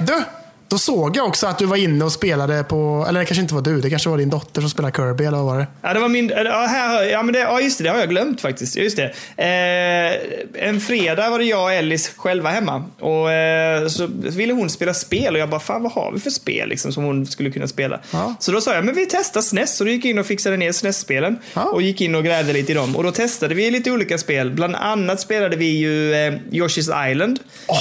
då- 0.06 0.14
då- 0.14 0.22
Då 0.68 0.78
såg 0.78 1.16
jag 1.16 1.26
också 1.26 1.46
att 1.46 1.58
du 1.58 1.66
var 1.66 1.76
inne 1.76 2.04
och 2.04 2.12
spelade 2.12 2.64
på, 2.64 3.06
eller 3.08 3.20
det 3.20 3.26
kanske 3.26 3.42
inte 3.42 3.54
var 3.54 3.62
du, 3.62 3.80
det 3.80 3.90
kanske 3.90 4.08
var 4.08 4.18
din 4.18 4.30
dotter 4.30 4.60
som 4.60 4.70
spelade 4.70 4.96
Kirby, 4.96 5.24
eller 5.24 5.36
vad 5.36 5.46
var 5.46 5.58
det? 5.58 5.66
Ja, 5.82 5.94
det 5.94 6.00
var 6.00 6.08
min... 6.08 6.28
Ja, 6.28 6.66
här, 6.66 7.04
ja, 7.04 7.22
men 7.22 7.32
det, 7.32 7.38
ja, 7.38 7.60
just 7.60 7.78
det. 7.78 7.84
Det 7.84 7.90
har 7.90 7.98
jag 7.98 8.08
glömt 8.08 8.40
faktiskt. 8.40 8.76
Just 8.76 8.96
det. 8.96 9.04
Eh, 9.36 10.68
en 10.68 10.80
fredag 10.80 11.30
var 11.30 11.38
det 11.38 11.44
jag 11.44 11.62
och 11.62 11.72
Ellis 11.72 12.12
själva 12.16 12.50
hemma. 12.50 12.84
Och 13.00 13.32
eh, 13.32 13.88
så 13.88 14.06
ville 14.10 14.52
hon 14.52 14.70
spela 14.70 14.94
spel 14.94 15.34
och 15.34 15.40
jag 15.40 15.50
bara, 15.50 15.60
fan 15.60 15.82
vad 15.82 15.92
har 15.92 16.12
vi 16.12 16.20
för 16.20 16.30
spel 16.30 16.68
liksom, 16.68 16.92
som 16.92 17.04
hon 17.04 17.26
skulle 17.26 17.50
kunna 17.50 17.68
spela? 17.68 18.00
Ja. 18.10 18.34
Så 18.40 18.52
då 18.52 18.60
sa 18.60 18.74
jag, 18.74 18.84
men 18.84 18.94
vi 18.94 19.06
testar 19.06 19.40
SNES. 19.40 19.76
Så 19.76 19.84
då 19.84 19.90
gick 19.90 20.04
jag 20.04 20.10
in 20.10 20.18
och 20.18 20.26
fixade 20.26 20.56
ner 20.56 20.72
SNES-spelen. 20.72 21.38
Ja. 21.54 21.62
Och 21.62 21.82
gick 21.82 22.00
in 22.00 22.14
och 22.14 22.24
grävde 22.24 22.52
lite 22.52 22.72
i 22.72 22.74
dem. 22.74 22.96
Och 22.96 23.04
då 23.04 23.10
testade 23.10 23.54
vi 23.54 23.70
lite 23.70 23.90
olika 23.90 24.18
spel. 24.18 24.50
Bland 24.50 24.76
annat 24.76 25.20
spelade 25.20 25.56
vi 25.56 25.66
ju 25.66 26.14
eh, 26.14 26.32
Yoshi's 26.50 27.10
Island. 27.10 27.40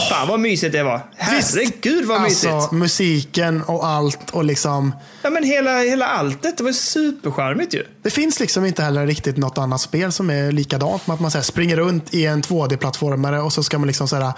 Fan 0.09 0.27
vad 0.27 0.39
mysigt 0.39 0.73
det 0.73 0.83
var. 0.83 1.01
Herregud 1.17 2.05
vad 2.05 2.21
mysigt. 2.21 2.53
Alltså 2.53 2.74
musiken 2.75 3.61
och 3.61 3.87
allt 3.87 4.29
och 4.31 4.43
liksom. 4.43 4.95
Ja 5.21 5.29
men 5.29 5.43
hela, 5.43 5.79
hela 5.79 6.05
alltet, 6.05 6.57
det 6.57 6.63
var 6.63 6.71
supercharmigt 6.71 7.73
ju. 7.73 7.83
Det 8.01 8.09
finns 8.09 8.39
liksom 8.39 8.65
inte 8.65 8.83
heller 8.83 9.07
riktigt 9.07 9.37
något 9.37 9.57
annat 9.57 9.81
spel 9.81 10.11
som 10.11 10.29
är 10.29 10.51
likadant 10.51 11.07
med 11.07 11.13
att 11.13 11.19
man 11.19 11.31
så 11.31 11.37
här, 11.37 11.43
springer 11.43 11.75
runt 11.75 12.13
i 12.13 12.25
en 12.25 12.41
2D-plattformare 12.41 13.39
och 13.39 13.53
så 13.53 13.63
ska 13.63 13.79
man 13.79 13.87
liksom 13.87 14.07
så 14.07 14.15
här, 14.15 14.33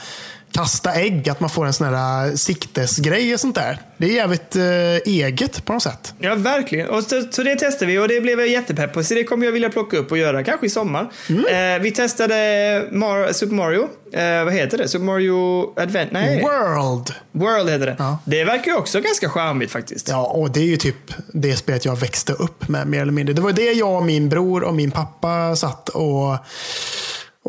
kasta 0.52 0.94
ägg, 0.94 1.30
att 1.30 1.40
man 1.40 1.50
får 1.50 1.66
en 1.66 1.74
sån 1.74 1.94
här 1.94 2.36
siktesgrej 2.36 3.34
och 3.34 3.40
sånt 3.40 3.56
där. 3.56 3.82
Det 3.98 4.06
är 4.06 4.10
jävligt 4.16 4.56
eh, 4.56 5.14
eget 5.14 5.66
på 5.66 5.74
något 5.74 5.84
sätt. 5.84 6.14
Ja, 6.20 6.36
verkligen. 6.36 6.90
Och 6.90 7.04
så, 7.04 7.24
så 7.32 7.44
det 7.44 7.56
testade 7.56 7.92
vi 7.92 8.00
och 8.00 8.08
det 8.08 8.22
blev 8.22 8.40
jag 8.40 8.48
jättepepp 8.50 8.94
på. 8.94 9.04
Så 9.04 9.14
det 9.14 9.24
kommer 9.24 9.46
jag 9.46 9.52
vilja 9.52 9.70
plocka 9.70 9.98
upp 9.98 10.12
och 10.12 10.18
göra, 10.18 10.44
kanske 10.44 10.66
i 10.66 10.70
sommar. 10.70 11.02
Eh, 11.30 11.82
vi 11.82 11.92
testade 11.92 12.34
Mar- 12.92 13.34
Super 13.34 13.56
Mario. 13.56 13.88
Eh, 14.14 14.44
vad 14.44 14.54
heter 14.54 14.78
det? 14.78 14.88
Super 14.88 15.06
Mario 15.06 15.74
Advent? 15.80 16.12
Nej, 16.12 16.42
World! 16.42 17.14
World 17.32 17.70
heter 17.70 17.86
det. 17.86 17.96
Ja. 18.00 18.20
Det 18.26 18.44
verkar 18.44 18.72
ju 18.72 18.78
också 18.78 19.02
ganska 19.02 19.30
charmigt 19.30 19.72
faktiskt. 19.72 20.10
Ja, 20.10 20.26
och 20.28 20.52
det 20.52 20.60
är 20.60 20.66
ju 20.66 20.78
typ 20.78 20.96
det 21.34 21.56
spelet 21.56 21.86
jag 21.86 21.96
växte 22.00 22.34
upp 22.34 22.68
med 22.68 22.88
mer 22.88 23.02
eller 23.02 23.12
mindre. 23.12 23.34
Det 23.34 23.42
var 23.42 23.52
det 23.52 23.72
jag 23.74 23.96
och 23.98 24.06
min 24.06 24.30
bror 24.30 24.64
och 24.64 24.74
min 24.74 24.92
pappa 24.92 25.56
satt 25.56 25.90
och, 25.90 26.38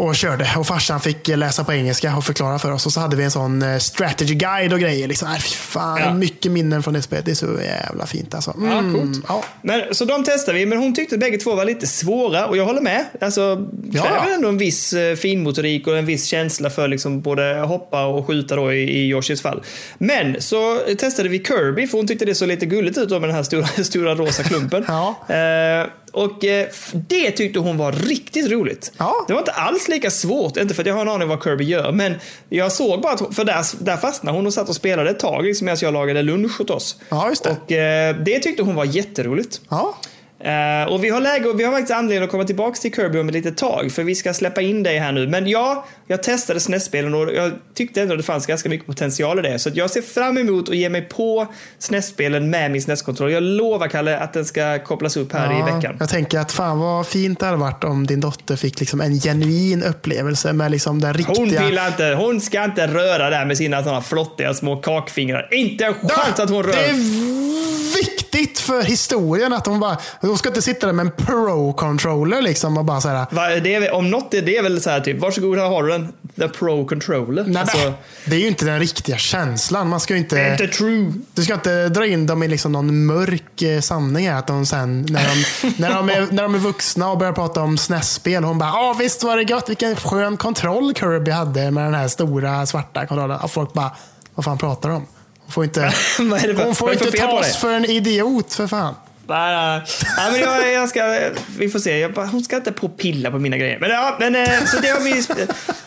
och 0.01 0.15
körde. 0.17 0.49
Och 0.57 0.67
farsan 0.67 1.01
fick 1.01 1.29
läsa 1.29 1.65
på 1.65 1.73
engelska 1.73 2.17
och 2.17 2.25
förklara 2.25 2.59
för 2.59 2.73
oss. 2.73 2.87
Och 2.87 2.93
så 2.93 3.01
hade 3.01 3.17
vi 3.17 3.25
en 3.25 3.31
sån 3.31 3.63
eh, 3.63 3.79
strategy 3.79 4.35
guide 4.35 4.73
och 4.73 4.81
grejer. 4.81 5.09
Liksom. 5.09 5.29
Äh, 5.29 5.35
fy 5.39 5.49
fan, 5.49 6.01
Ja. 6.01 6.15
mycket 6.15 6.53
minnen 6.53 6.83
från 6.83 6.95
det 6.95 7.03
spelet. 7.03 7.25
Det 7.25 7.31
är 7.31 7.35
så 7.35 7.59
jävla 7.65 8.07
fint 8.07 8.35
alltså. 8.35 8.55
Mm, 8.57 8.71
Ja, 8.95 9.01
coolt. 9.01 9.25
ja. 9.29 9.45
Men, 9.63 9.95
så 9.95 10.05
de 10.05 10.25
testade 10.25 10.59
vi, 10.59 10.67
men 10.67 10.79
hon 10.79 10.95
tyckte 10.95 11.15
att 11.15 11.21
bägge 11.21 11.37
två 11.39 11.55
var 11.55 11.65
lite 11.65 11.87
svåra 11.87 12.47
och 12.47 12.57
jag 12.57 12.65
håller 12.65 12.81
med. 12.81 13.05
Alltså, 13.21 13.67
Ja. 13.93 14.03
kräver 14.03 14.35
ändå 14.35 14.49
en 14.49 14.59
viss 14.59 14.93
eh, 14.93 15.17
finmotorik 15.17 15.87
och 15.87 15.99
en 15.99 16.07
viss 16.07 16.25
känsla 16.27 16.71
för 16.71 16.89
liksom 16.89 17.21
både 17.21 17.55
hoppa 17.61 18.05
och 18.07 18.27
skjuta 18.27 18.57
då 18.57 18.73
i, 18.73 18.79
i 18.83 19.09
Yoshis 19.09 19.43
fall. 19.43 19.63
Men 19.99 20.37
så 20.43 20.79
testade 20.99 21.29
vi 21.29 21.45
Kirby, 21.45 21.87
för 21.87 21.99
hon 21.99 22.07
tyckte 22.07 22.25
det 22.25 22.35
såg 22.35 22.49
lite 22.49 22.67
gulligt 22.67 22.99
ut 22.99 23.09
då 23.09 23.21
med 23.21 23.29
den 23.29 23.37
här 23.37 23.43
stora, 23.43 23.67
stora 23.85 24.15
rosa 24.15 24.43
klumpen. 24.43 24.85
Ja. 24.89 25.17
Eh, 25.29 25.87
och 26.13 26.45
eh, 26.45 26.67
det 26.93 27.31
tyckte 27.31 27.59
hon 27.59 27.77
var 27.77 27.93
riktigt 27.93 28.51
roligt. 28.51 28.93
Ja. 28.99 29.25
Det 29.27 29.33
var 29.33 29.41
inte 29.41 29.53
alls 29.53 29.89
lika 29.89 30.11
svårt, 30.11 30.57
inte 30.57 30.75
för 30.75 30.83
att 30.83 30.87
jag 30.87 30.95
har 30.95 31.03
en 31.03 31.09
aning 31.09 31.29
vad 31.29 31.43
Kirby 31.43 31.65
gör, 31.65 31.93
men 31.93 32.15
jag 32.49 32.73
såg 32.73 33.01
bara 33.01 33.13
att, 33.13 33.35
för 33.35 33.45
där, 33.45 33.85
där 33.85 33.97
fastnade 33.97 34.39
hon 34.39 34.47
och 34.47 34.55
satt 34.55 34.69
och 34.69 34.77
spelade 34.77 35.11
ett 35.11 35.19
tag 35.19 35.45
liksom, 35.45 35.65
medan 35.65 35.79
jag 35.83 35.93
lagade 35.93 36.23
lunch 36.23 36.61
åt 36.61 36.71
oss. 36.71 36.97
Ja, 37.09 37.29
just 37.29 37.45
det. 37.45 37.51
Och 37.51 37.73
eh, 37.73 38.17
det 38.17 38.39
tyckte 38.39 38.63
hon 38.63 38.75
var 38.75 38.85
jätteroligt. 38.85 39.61
Ja. 39.69 39.95
Eh, 40.41 40.93
och 40.93 41.05
vi 41.05 41.09
har 41.09 41.21
läge 41.21 41.49
och 41.49 41.61
vi 41.61 41.65
har 41.65 41.73
faktiskt 41.73 41.93
anledning 41.93 42.25
att 42.25 42.31
komma 42.31 42.45
tillbaka 42.45 42.77
till 42.77 42.95
Kirby 42.95 43.19
om 43.19 43.29
ett 43.29 43.35
litet 43.35 43.57
tag, 43.57 43.93
för 43.93 44.03
vi 44.03 44.15
ska 44.15 44.35
släppa 44.35 44.63
in 44.63 44.83
dig 44.83 44.99
här 44.99 45.13
nu. 45.13 45.27
Men 45.27 45.47
ja, 45.47 45.85
jag 46.09 46.23
testade 46.23 46.61
SNES-spelen 46.61 47.15
och 47.15 47.35
jag 47.35 47.53
tyckte 47.75 48.03
ändå 48.03 48.17
det 48.17 48.23
fanns 48.23 48.47
ganska 48.47 48.69
mycket 48.69 48.87
potential 48.87 49.39
i 49.39 49.43
det. 49.43 49.59
Så 49.59 49.71
jag 49.75 49.91
ser 49.91 50.03
fram 50.03 50.39
emot 50.39 50.69
att 50.69 50.77
ge 50.77 50.89
mig 50.89 51.03
på 51.03 51.47
SNES-spelen 51.79 52.51
med 52.51 52.71
min 52.71 52.83
SNES-kontroll. 52.83 53.33
Jag 53.33 53.43
lovar, 53.43 53.89
Kalle, 53.89 54.19
att 54.19 54.33
den 54.33 54.45
ska 54.45 54.79
kopplas 54.79 55.17
upp 55.17 55.33
här 55.33 55.61
i 55.61 55.73
veckan. 55.75 55.97
Jag 56.01 56.09
tänker 56.09 56.39
att 56.39 56.53
fan 56.53 56.79
vad 56.79 57.07
fint 57.07 57.41
det 57.41 57.47
hade 57.47 57.59
varit 57.59 57.85
om 57.85 58.07
din 58.07 58.21
dotter 58.21 58.57
fick 58.57 58.81
liksom 58.81 59.01
en 59.01 59.21
genuin 59.21 59.83
upplevelse 59.83 60.53
med 60.53 60.71
liksom 60.71 61.01
den 61.01 61.15
riktiga... 61.15 61.37
Hon 61.39 61.67
vill 61.67 61.81
inte, 61.89 62.15
hon 62.19 62.41
ska 62.41 62.65
inte 62.65 62.87
röra 62.87 63.31
där 63.31 63.45
med 63.45 63.57
sina 63.57 63.83
sådana 63.83 64.03
flottiga 64.03 64.55
små 64.55 64.77
kakfingrar. 64.77 65.49
Inte 65.55 65.85
en 65.85 65.95
chans 65.95 66.41
att 66.41 66.51
hon 66.51 66.63
rör. 66.63 66.73
Det 66.73 66.89
är 66.89 66.95
viktigt 67.97 68.59
för 68.59 68.83
historien 68.83 69.53
att 69.53 69.67
hon 69.67 69.81
bara... 69.81 69.99
Hon 70.21 70.39
ska 70.39 70.49
inte 70.49 70.63
sitta 70.63 70.87
där 70.87 70.93
med 70.93 71.07
en 71.07 71.13
pro-controller 71.13 72.43
liksom 72.43 72.79
och 72.79 72.85
bara 72.85 73.01
så 73.01 73.09
här... 73.09 73.27
Va, 73.31 73.49
det 73.49 73.75
är, 73.75 73.93
om 73.93 74.11
något 74.11 74.35
är 74.35 74.43
det 74.43 74.63
väl 74.63 74.81
så 74.81 74.91
här 74.91 75.01
typ, 75.01 75.19
varsågod 75.21 75.59
här 75.59 75.69
har 75.69 75.83
du 75.83 75.89
den. 75.89 75.98
The 76.37 76.49
Pro 76.49 76.87
Controller. 76.87 77.45
Nej, 77.45 77.61
Alltså, 77.61 77.93
det 78.25 78.37
är 78.37 78.41
ju 78.41 78.47
inte 78.47 78.65
den 78.65 78.79
riktiga 78.81 79.17
känslan. 79.17 79.89
Man 79.89 80.01
ska 80.01 80.15
ju 80.15 80.19
inte... 80.19 80.57
inte 80.61 80.77
true. 80.77 81.13
Du 81.35 81.45
ska 81.45 81.55
inte 81.55 81.89
dra 81.89 82.07
in 82.07 82.27
dem 82.27 82.43
i 82.43 82.49
liksom 82.49 82.73
någon 82.73 83.07
mörk 83.07 83.63
eh, 83.63 83.81
sanning. 83.81 84.29
Att 84.29 84.47
de 84.47 84.67
sen, 84.67 85.07
när 85.11 85.29
de, 85.29 85.71
när, 85.77 85.95
de 85.95 86.09
är, 86.09 86.27
när 86.31 86.43
de 86.43 86.55
är 86.55 86.59
vuxna 86.59 87.11
och 87.11 87.19
börjar 87.19 87.33
prata 87.33 87.61
om 87.61 87.79
SNES-spel, 87.79 88.45
hon 88.45 88.59
bara 88.59 88.71
“Ja 88.71 88.97
visst 88.99 89.23
var 89.23 89.37
det 89.37 89.43
gött, 89.43 89.69
vilken 89.69 89.97
skön 89.97 90.37
kontroll 90.37 90.95
Kirby 90.95 91.31
hade 91.31 91.71
med 91.71 91.85
den 91.85 91.95
här 91.95 92.09
stora 92.09 92.67
svarta 92.67 93.07
kontrollen”. 93.07 93.39
Och 93.41 93.51
folk 93.51 93.73
bara 93.73 93.91
“Vad 94.35 94.45
fan 94.45 94.59
pratar 94.59 94.89
de 94.89 94.95
om?” 94.97 95.07
Hon 95.45 95.53
får 95.53 95.65
inte, 95.65 95.93
hon 96.65 96.75
får 96.75 96.93
inte 96.93 97.11
tas 97.11 97.57
för 97.57 97.73
en 97.73 97.85
idiot 97.85 98.53
för 98.55 98.67
fan. 98.67 98.95
Nej, 99.29 99.83
nej 100.17 100.33
men 100.33 100.41
jag, 100.41 100.73
jag 100.73 100.89
ska, 100.89 101.31
vi 101.59 101.69
får 101.69 101.79
se. 101.79 101.99
Jag 101.99 102.13
bara, 102.13 102.27
hon 102.27 102.43
ska 102.43 102.57
inte 102.57 102.73
på 102.73 102.89
pilla 102.89 103.31
på 103.31 103.39
mina 103.39 103.57
grejer. 103.57 103.79
Men, 103.79 103.91
ja, 103.91 104.17
men, 104.21 104.35
eh, 104.35 104.65
så, 104.67 104.81
det 104.81 104.89
har 104.89 105.01
vi, 105.01 105.23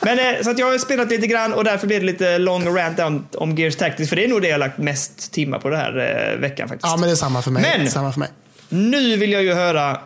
men, 0.02 0.20
eh, 0.20 0.42
så 0.44 0.50
att 0.50 0.60
jag 0.60 0.72
har 0.72 0.78
spelat 0.78 1.10
lite 1.10 1.28
grann 1.28 1.54
och 1.54 1.64
därför 1.64 1.88
blir 1.88 2.00
det 2.00 2.06
lite 2.06 2.38
long 2.38 2.78
rant 2.78 3.00
om, 3.00 3.28
om 3.36 3.56
Gears 3.58 3.76
Tactics. 3.76 4.10
För 4.10 4.16
det 4.16 4.24
är 4.24 4.28
nog 4.28 4.42
det 4.42 4.48
jag 4.48 4.60
lagt 4.60 4.78
mest 4.78 5.32
timmar 5.34 5.60
på 5.60 5.70
den 5.70 5.80
här 5.80 6.32
eh, 6.34 6.40
veckan 6.40 6.68
faktiskt. 6.68 6.88
Ja, 6.92 6.98
men 6.98 7.08
det 7.10 7.14
är 7.14 7.16
samma 7.16 7.42
för 7.42 7.52
mig. 7.52 7.78
Men- 7.78 7.92
samma 7.92 8.12
för 8.12 8.20
mig. 8.20 8.30
Nu 8.70 9.18
vill 9.18 9.32
jag 9.32 9.44
ju 9.44 9.54
höra 9.54 10.00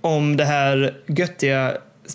om 0.00 0.36
det 0.36 0.44
här 0.44 0.94
göttiga 1.06 1.72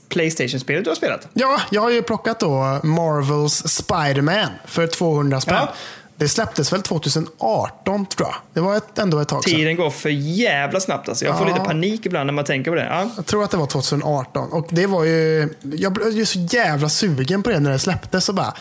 Playstation-spelet 0.09 0.83
du 0.83 0.89
har 0.89 0.95
spelat. 0.95 1.27
Ja, 1.33 1.61
jag 1.71 1.81
har 1.81 1.89
ju 1.89 2.01
plockat 2.01 2.39
då 2.39 2.79
Marvels 2.83 3.53
Spider-Man 3.67 4.49
för 4.65 4.87
200 4.87 5.41
spänn. 5.41 5.55
Ja. 5.55 5.73
Det 6.17 6.27
släpptes 6.29 6.73
väl 6.73 6.81
2018 6.81 8.05
tror 8.05 8.27
jag. 8.29 8.35
Det 8.53 8.59
var 8.59 8.77
ett, 8.77 8.99
ändå 8.99 9.19
ett 9.19 9.27
tag 9.27 9.43
sedan. 9.43 9.53
Tiden 9.53 9.75
går 9.75 9.89
för 9.89 10.09
jävla 10.09 10.79
snabbt 10.79 11.09
alltså. 11.09 11.25
Jag 11.25 11.37
får 11.37 11.47
Ja. 11.47 11.53
lite 11.53 11.65
panik 11.65 12.05
ibland 12.05 12.25
när 12.25 12.33
man 12.33 12.45
tänker 12.45 12.71
på 12.71 12.75
det. 12.75 12.85
Ja. 12.85 13.09
Jag 13.15 13.25
tror 13.25 13.43
att 13.43 13.51
det 13.51 13.57
var 13.57 13.65
2018. 13.67 14.51
Och 14.51 14.67
det 14.69 14.87
var 14.87 15.03
ju... 15.03 15.49
Jag 15.61 15.93
blev 15.93 16.11
ju 16.11 16.25
så 16.25 16.39
jävla 16.39 16.89
sugen 16.89 17.43
på 17.43 17.49
det 17.49 17.59
när 17.59 17.71
det 17.71 17.79
släpptes. 17.79 18.29
Och 18.29 18.35
bara, 18.35 18.53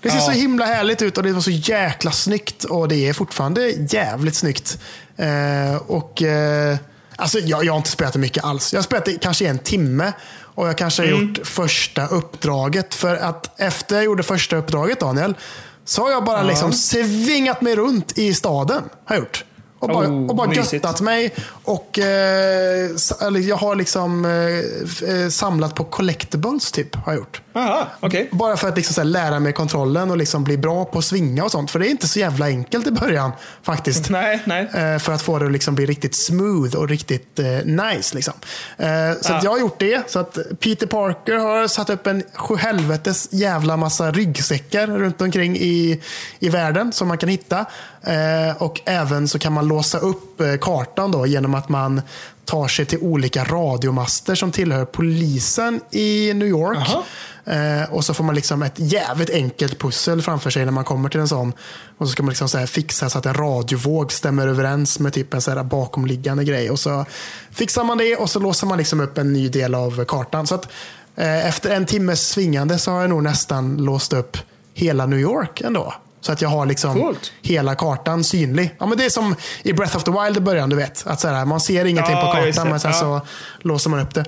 det 0.00 0.10
ser 0.10 0.16
Ja. 0.18 0.24
så 0.24 0.30
himla 0.30 0.64
härligt 0.64 1.02
ut 1.02 1.16
och 1.18 1.24
det 1.24 1.32
var 1.32 1.40
så 1.40 1.50
jäkla 1.50 2.10
snyggt. 2.10 2.64
Och 2.64 2.88
det 2.88 3.08
är 3.08 3.12
fortfarande 3.12 3.68
jävligt 3.70 4.34
snyggt. 4.34 4.78
Eh, 5.16 5.76
och... 5.86 6.22
Eh, 6.22 6.76
alltså 7.16 7.38
jag, 7.38 7.64
jag 7.64 7.72
har 7.72 7.78
inte 7.78 7.90
spelat 7.90 8.12
det 8.12 8.18
mycket 8.18 8.44
alls. 8.44 8.72
Jag 8.72 8.78
har 8.78 8.84
spelat 8.84 9.04
det 9.04 9.22
kanske 9.22 9.46
en 9.48 9.58
timme. 9.58 10.12
Och 10.56 10.68
jag 10.68 10.78
kanske 10.78 11.02
har 11.02 11.08
gjort 11.08 11.38
första 11.46 12.06
uppdraget. 12.06 12.94
För 12.94 13.16
att 13.16 13.60
efter 13.60 13.94
jag 13.96 14.04
gjorde 14.04 14.22
första 14.22 14.56
uppdraget, 14.56 15.00
Daniel, 15.00 15.34
så 15.84 16.02
har 16.02 16.10
jag 16.10 16.24
bara 16.24 16.42
liksom 16.42 16.72
svingat 16.72 17.60
mig 17.60 17.76
runt 17.76 18.18
i 18.18 18.34
staden. 18.34 18.82
Har 19.04 19.16
jag 19.16 19.22
gjort. 19.24 19.44
Och 19.84 19.90
bara, 19.90 20.08
Oh, 20.08 20.26
och 20.28 20.36
bara 20.36 20.48
mysigt. 20.48 20.72
göttat 20.72 21.00
mig. 21.00 21.34
Och 21.64 21.98
eh, 21.98 22.90
jag 23.40 23.56
har 23.56 23.74
liksom 23.76 24.24
eh, 24.24 25.10
eh, 25.22 25.28
samlat 25.28 25.74
på 25.74 25.84
collectibles 25.84 26.72
typ. 26.72 26.94
Har 26.96 27.12
jag 27.12 27.16
gjort. 27.18 27.40
Aha, 27.56 27.86
okej. 28.00 28.28
Bara 28.32 28.56
för 28.56 28.68
att 28.68 28.76
liksom 28.76 28.94
här, 29.02 29.04
lära 29.04 29.40
mig 29.40 29.52
kontrollen 29.52 30.10
och 30.10 30.16
liksom 30.16 30.44
bli 30.44 30.58
bra 30.58 30.84
på 30.84 30.98
att 30.98 31.04
svinga 31.04 31.44
och 31.44 31.50
sånt. 31.50 31.70
För 31.70 31.78
det 31.78 31.88
är 31.88 31.90
inte 31.90 32.08
så 32.08 32.18
jävla 32.18 32.46
enkelt 32.46 32.86
i 32.86 32.90
början 32.90 33.32
faktiskt. 33.62 34.10
Nej, 34.10 34.42
nej. 34.44 34.68
Eh, 34.74 34.98
För 34.98 35.12
att 35.12 35.22
få 35.22 35.38
det 35.38 35.46
att 35.46 35.52
liksom 35.52 35.74
bli 35.74 35.86
riktigt 35.86 36.14
smooth 36.14 36.76
och 36.76 36.88
riktigt 36.88 37.38
eh, 37.38 37.46
nice. 37.64 38.14
Liksom. 38.14 38.34
Eh, 38.78 38.88
Så 39.20 39.32
att 39.32 39.44
jag 39.44 39.50
har 39.50 39.58
gjort 39.58 39.78
det. 39.78 40.10
Så 40.10 40.18
att 40.18 40.38
Peter 40.60 40.86
Parker 40.86 41.34
har 41.34 41.68
satt 41.68 41.90
upp 41.90 42.06
en 42.06 42.22
sjuhelvetes 42.34 43.28
jävla 43.32 43.76
massa 43.76 44.10
ryggsäckar 44.12 44.86
runt 44.86 45.20
omkring 45.20 45.56
i, 45.56 46.00
i 46.38 46.48
världen 46.48 46.92
som 46.92 47.08
man 47.08 47.18
kan 47.18 47.28
hitta. 47.28 47.64
Eh, 48.06 48.62
Och 48.62 48.80
även 48.84 49.28
så 49.28 49.38
kan 49.38 49.52
man 49.52 49.68
låsa 49.68 49.98
upp 49.98 50.40
eh, 50.40 50.54
kartan 50.60 51.12
då 51.12 51.26
genom 51.26 51.54
att 51.54 51.68
man 51.68 52.02
tar 52.44 52.68
sig 52.68 52.86
till 52.86 52.98
olika 52.98 53.44
radiomaster 53.44 54.34
som 54.34 54.52
tillhör 54.52 54.84
polisen 54.84 55.80
i 55.90 56.32
New 56.34 56.48
York. 56.48 56.78
Aha. 56.78 57.04
Eh, 57.46 57.92
och 57.92 58.04
så 58.04 58.14
får 58.14 58.24
man 58.24 58.34
liksom 58.34 58.62
ett 58.62 58.74
jävligt 58.76 59.30
enkelt 59.30 59.78
pussel 59.78 60.22
framför 60.22 60.50
sig 60.50 60.64
när 60.64 60.72
man 60.72 60.84
kommer 60.84 61.08
till 61.08 61.20
en 61.20 61.28
sån. 61.28 61.52
Och 61.98 62.06
så 62.06 62.12
ska 62.12 62.22
man 62.22 62.30
liksom 62.30 62.48
så 62.48 62.66
fixa 62.66 63.10
så 63.10 63.18
att 63.18 63.26
en 63.26 63.34
radiovåg 63.34 64.12
stämmer 64.12 64.48
överens 64.48 64.98
med 64.98 65.12
typ 65.12 65.34
en 65.34 65.40
så 65.40 65.62
bakomliggande 65.64 66.44
grej. 66.44 66.70
Och 66.70 66.78
så 66.80 67.04
fixar 67.50 67.84
man 67.84 67.98
det 67.98 68.16
och 68.16 68.30
så 68.30 68.38
låser 68.38 68.66
man 68.66 68.78
liksom 68.78 69.00
upp 69.00 69.18
en 69.18 69.32
ny 69.32 69.48
del 69.48 69.74
av 69.74 70.04
kartan. 70.04 70.46
Så 70.46 70.54
att 70.54 70.68
eh, 71.16 71.46
efter 71.48 71.70
en 71.70 71.86
timmes 71.86 72.28
svingande 72.28 72.78
så 72.78 72.90
har 72.90 73.00
jag 73.00 73.10
nog 73.10 73.22
nästan 73.22 73.76
låst 73.76 74.12
upp 74.12 74.36
hela 74.74 75.06
New 75.06 75.18
York 75.20 75.60
ändå. 75.60 75.94
Så 76.24 76.32
att 76.32 76.42
jag 76.42 76.48
har 76.48 76.66
liksom 76.66 76.94
Coolt. 77.00 77.32
hela 77.42 77.74
kartan 77.74 78.24
synlig. 78.24 78.74
Ja, 78.78 78.86
men 78.86 78.98
det 78.98 79.04
är 79.04 79.10
som 79.10 79.34
i 79.62 79.72
Breath 79.72 79.96
of 79.96 80.04
the 80.04 80.10
Wild 80.10 80.36
i 80.36 80.40
början, 80.40 80.70
du 80.70 80.76
vet. 80.76 81.06
Att 81.06 81.20
så 81.20 81.28
här, 81.28 81.44
man 81.44 81.60
ser 81.60 81.84
ingenting 81.84 82.14
Ja, 82.14 82.20
på 82.26 82.32
kartan 82.32 82.68
men 82.68 82.80
sen 82.80 82.90
Ja. 82.90 82.98
så 82.98 83.20
låser 83.68 83.90
man 83.90 84.00
upp 84.00 84.14
det. 84.14 84.24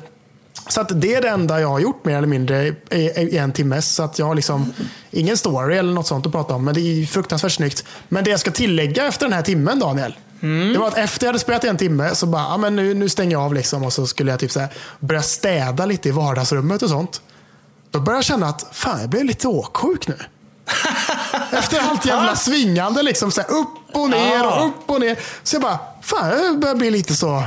Så 0.69 0.81
att 0.81 1.01
det 1.01 1.15
är 1.15 1.23
det 1.23 1.29
enda 1.29 1.61
jag 1.61 1.69
har 1.69 1.79
gjort 1.79 2.05
mer 2.05 2.17
eller 2.17 2.29
mindre 2.29 2.67
i, 2.91 3.37
en 3.39 3.53
timme. 3.53 3.83
Så 3.83 4.03
att 4.03 4.19
jag 4.19 4.27
har 4.27 4.35
liksom 4.35 4.73
ingen 5.11 5.37
story 5.37 5.77
eller 5.77 5.93
något 5.93 6.07
sånt 6.07 6.27
att 6.27 6.33
prata 6.33 6.55
om. 6.55 6.65
Men 6.65 6.75
det 6.75 6.81
är 6.81 7.07
fruktansvärt 7.07 7.53
snyggt. 7.53 7.85
Men 8.09 8.25
det 8.25 8.31
jag 8.31 8.41
ska 8.41 8.51
tillägga 8.51 9.07
efter 9.07 9.27
den 9.27 9.33
här 9.33 9.43
timmen 9.43 9.79
Daniel. 9.79 10.15
Det 10.73 10.79
var 10.79 10.89
att 10.89 10.99
efter 10.99 11.27
jag 11.27 11.29
hade 11.29 11.39
spelat 11.39 11.65
i 11.65 11.69
en 11.69 11.77
timme 11.77 12.15
så 12.15 12.27
bara, 12.27 12.43
ja, 12.43 12.57
men 12.57 12.77
nu, 12.77 12.95
nu 12.95 13.09
stänger 13.09 13.33
jag 13.33 13.43
av 13.43 13.55
liksom. 13.55 13.85
Och 13.85 13.93
så 13.93 14.07
skulle 14.07 14.31
jag 14.31 14.41
typ 14.41 14.53
så 14.53 14.61
här, 14.61 14.69
börja 15.01 15.23
städa 15.23 15.87
lite 15.87 16.09
i 16.09 16.13
vardagsrummet 16.13 16.83
och 16.83 16.89
sånt. 16.91 17.21
Då 17.91 18.01
började 18.01 18.19
jag 18.19 18.25
känna 18.25 18.47
att 18.47 18.67
fan, 18.73 19.01
jag 19.01 19.11
blev 19.11 19.25
lite 19.25 19.49
åksjuk 19.49 20.09
nu. 20.09 20.17
Efter 21.51 21.81
allt 21.91 22.07
jävla 22.07 22.37
svingande, 22.37 23.03
liksom, 23.03 23.31
så 23.31 23.41
här, 23.41 23.51
upp 23.51 23.69
och 23.93 24.11
ner 24.11 24.47
och 24.47 24.67
upp 24.67 24.91
och 24.91 25.01
ner. 25.01 25.19
Så 25.43 25.55
jag 25.55 25.63
bara, 25.63 25.79
fan 26.03 26.29
jag 26.29 26.59
börjar 26.61 26.75
bli 26.75 26.91
lite 26.91 27.15
så, 27.15 27.43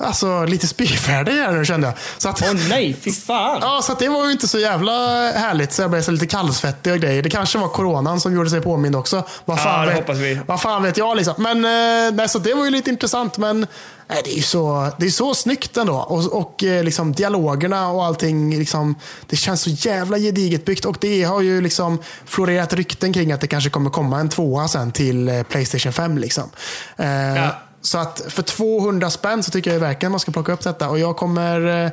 alltså 0.00 0.44
lite 0.44 0.66
spyfärdig 0.66 1.32
här 1.32 1.52
nu 1.52 1.64
kände 1.64 1.86
jag. 1.86 1.96
Så 2.18 2.28
att, 2.28 2.42
Åh 2.42 2.54
nej, 2.68 2.96
fy 3.00 3.12
fan. 3.26 3.58
Ja, 3.62 3.80
så 3.82 3.94
det 3.94 4.08
var 4.08 4.26
ju 4.26 4.32
inte 4.32 4.48
så 4.48 4.58
jävla 4.58 4.92
härligt. 5.32 5.72
Så 5.72 5.82
jag 5.82 5.90
blev 5.90 6.02
så 6.02 6.10
lite 6.10 6.26
kallsvettig 6.26 6.92
och 6.92 6.98
grejer. 6.98 7.22
Det 7.22 7.30
kanske 7.30 7.58
var 7.58 7.68
coronan 7.68 8.20
som 8.20 8.34
gjorde 8.34 8.50
sig 8.50 8.60
påmind 8.60 8.96
också. 8.96 9.24
Vad 9.44 9.60
fan, 9.60 9.88
Ja, 9.88 10.02
vet, 10.06 10.16
vi. 10.16 10.40
Vad 10.46 10.60
fan 10.60 10.82
vet 10.82 10.96
jag 10.96 11.16
liksom. 11.16 11.34
Men 11.38 11.56
eh, 11.64 12.14
nej, 12.14 12.28
så 12.28 12.38
det 12.38 12.54
var 12.54 12.64
ju 12.64 12.70
lite 12.70 12.90
intressant. 12.90 13.38
Men 13.38 13.66
nej, 14.08 14.20
det 14.24 14.30
är 14.32 14.36
ju 14.36 14.42
så, 14.42 14.90
det 14.98 15.06
är 15.06 15.10
så 15.10 15.34
snyggt 15.34 15.76
ändå. 15.76 15.94
Och, 15.94 16.32
och 16.32 16.64
eh, 16.64 16.84
liksom 16.84 17.12
dialogerna 17.12 17.88
och 17.88 18.04
allting. 18.04 18.58
Liksom, 18.58 18.94
det 19.26 19.36
känns 19.36 19.62
så 19.62 19.70
jävla 19.70 20.18
gediget 20.18 20.64
byggt. 20.64 20.84
Och 20.84 20.96
det 21.00 21.22
har 21.22 21.40
ju 21.40 21.60
liksom 21.60 21.98
florerat 22.26 22.72
rykten 22.72 23.12
kring 23.12 23.32
att 23.32 23.40
det 23.40 23.46
kanske 23.46 23.70
kommer 23.70 23.90
komma 23.90 24.20
en 24.20 24.28
tvåa 24.28 24.68
sen 24.68 24.92
till 24.92 25.28
eh, 25.28 25.42
Playstation 25.42 25.92
5. 25.92 26.18
Liksom. 26.18 26.50
Ja. 26.96 27.50
Så 27.82 27.98
att 27.98 28.22
för 28.28 28.42
200 28.42 29.10
spänn 29.10 29.42
så 29.42 29.50
tycker 29.50 29.72
jag 29.72 29.80
verkligen 29.80 30.10
man 30.10 30.20
ska 30.20 30.32
plocka 30.32 30.52
upp 30.52 30.60
detta. 30.64 30.88
Och 30.88 30.98
jag 30.98 31.16
kommer... 31.16 31.84
eh, 31.86 31.90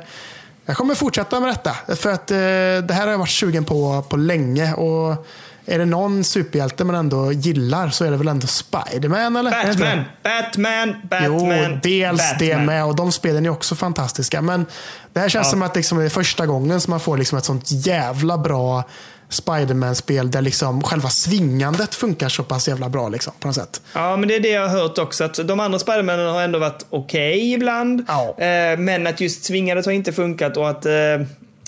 jag 0.66 0.76
kommer 0.76 0.94
fortsätta 0.94 1.40
med 1.40 1.48
detta. 1.50 1.96
För 1.96 2.10
att 2.12 2.30
eh, 2.30 2.36
det 2.36 2.90
här 2.90 3.02
har 3.04 3.10
jag 3.10 3.18
varit 3.18 3.28
sugen 3.30 3.64
på 3.64 4.02
på 4.08 4.16
länge. 4.16 4.74
Och 4.74 5.26
är 5.66 5.78
det 5.78 5.84
någon 5.84 6.24
superhjälte 6.24 6.84
man 6.84 6.94
ändå 6.96 7.32
gillar 7.32 7.88
så 7.90 8.04
är 8.04 8.10
det 8.10 8.16
väl 8.16 8.28
ändå 8.28 8.46
Spiderman 8.46 9.36
eller? 9.36 9.50
Det 9.50 9.70
inte 9.72 9.78
Batman, 10.22 10.88
det? 10.88 11.08
Batman, 11.08 11.24
Jo, 11.26 11.38
Batman. 11.48 11.80
dels 11.82 12.22
det 12.38 12.48
Batman. 12.48 12.66
med. 12.66 12.84
Och 12.84 12.96
de 12.96 13.12
spelen 13.12 13.46
är 13.46 13.50
också 13.50 13.74
fantastiska. 13.74 14.42
Men 14.42 14.66
det 15.12 15.20
här 15.20 15.28
känns 15.28 15.46
Ja. 15.46 15.50
som 15.50 15.62
att 15.62 15.76
liksom 15.76 15.98
det 15.98 16.04
är 16.04 16.08
första 16.08 16.46
gången 16.46 16.80
som 16.80 16.90
man 16.90 17.00
får 17.00 17.16
liksom 17.16 17.38
ett 17.38 17.44
sånt 17.44 17.64
jävla 17.70 18.38
bra 18.38 18.84
Spiderman-spel 19.28 20.30
där 20.30 20.42
liksom 20.42 20.82
själva 20.82 21.08
svingandet 21.08 21.94
funkar 21.94 22.28
så 22.28 22.42
pass 22.42 22.68
jävla 22.68 22.88
bra. 22.88 23.08
Liksom, 23.08 23.32
på 23.40 23.48
något 23.48 23.54
sätt. 23.54 23.82
Ja, 23.94 24.16
men 24.16 24.28
det 24.28 24.36
är 24.36 24.40
det 24.40 24.48
jag 24.48 24.68
har 24.68 24.80
hört 24.80 24.98
också. 24.98 25.24
Att 25.24 25.48
de 25.48 25.60
andra 25.60 25.78
Spidermanen 25.78 26.26
har 26.26 26.42
ändå 26.42 26.58
varit 26.58 26.86
okej 26.90 27.52
ibland. 27.52 28.04
Ja. 28.08 28.36
Eh, 28.38 28.78
men 28.78 29.06
att 29.06 29.20
just 29.20 29.44
svingandet 29.44 29.86
har 29.86 29.92
inte 29.92 30.12
funkat 30.12 30.56
och 30.56 30.70
att 30.70 30.86
eh, 30.86 30.92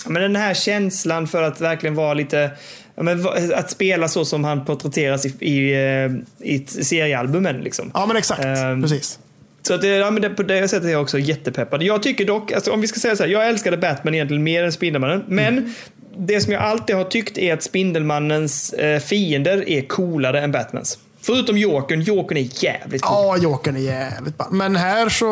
men 0.05 0.21
den 0.21 0.35
här 0.35 0.53
känslan 0.53 1.27
för 1.27 1.43
att 1.43 1.61
verkligen 1.61 1.95
vara 1.95 2.13
lite 2.13 2.51
men, 2.95 3.27
att 3.55 3.71
spela 3.71 4.07
så 4.07 4.25
som 4.25 4.43
han 4.43 4.65
porträtteras 4.65 5.25
i, 5.25 5.29
i, 5.39 5.73
eh, 5.73 6.11
i 6.51 6.65
seriealbumen. 6.67 7.57
Liksom. 7.61 7.91
Ja, 7.93 8.05
men 8.05 8.17
exakt. 8.17 8.45
Ehm, 8.45 8.81
Precis. 8.81 9.19
Så 9.61 9.73
att 9.73 9.81
det, 9.81 9.87
ja, 9.87 10.11
men 10.11 10.21
det, 10.21 10.29
på 10.29 10.43
det 10.43 10.67
sättet 10.67 10.87
är 10.87 10.91
jag 10.91 11.01
också 11.01 11.19
jättepeppad. 11.19 11.83
Jag 11.83 12.03
tycker 12.03 12.25
dock, 12.25 12.51
alltså, 12.51 12.71
om 12.71 12.81
vi 12.81 12.87
ska 12.87 12.99
säga 12.99 13.15
så 13.15 13.23
här, 13.23 13.29
jag 13.29 13.49
älskade 13.49 13.77
Batman 13.77 14.13
egentligen 14.13 14.43
mer 14.43 14.63
än 14.63 14.71
Spindelmannen. 14.71 15.23
Men 15.27 15.73
det 16.17 16.41
som 16.41 16.53
jag 16.53 16.61
alltid 16.61 16.95
har 16.95 17.03
tyckt 17.03 17.37
är 17.37 17.53
att 17.53 17.63
Spindelmannens 17.63 18.73
eh, 18.73 18.99
fiender 18.99 19.69
är 19.69 19.81
coolare 19.81 20.41
än 20.41 20.51
Batmans. 20.51 20.99
Förutom 21.23 21.57
Jokern. 21.57 22.01
Jokern 22.01 22.37
är 22.37 22.63
jävligt 22.63 23.01
cool. 23.01 23.17
Ja, 23.17 23.37
Jokern 23.37 23.75
är 23.75 23.79
jävligt 23.79 24.37
ball. 24.37 24.47
Men 24.51 24.75
här 24.75 25.09
så, 25.09 25.25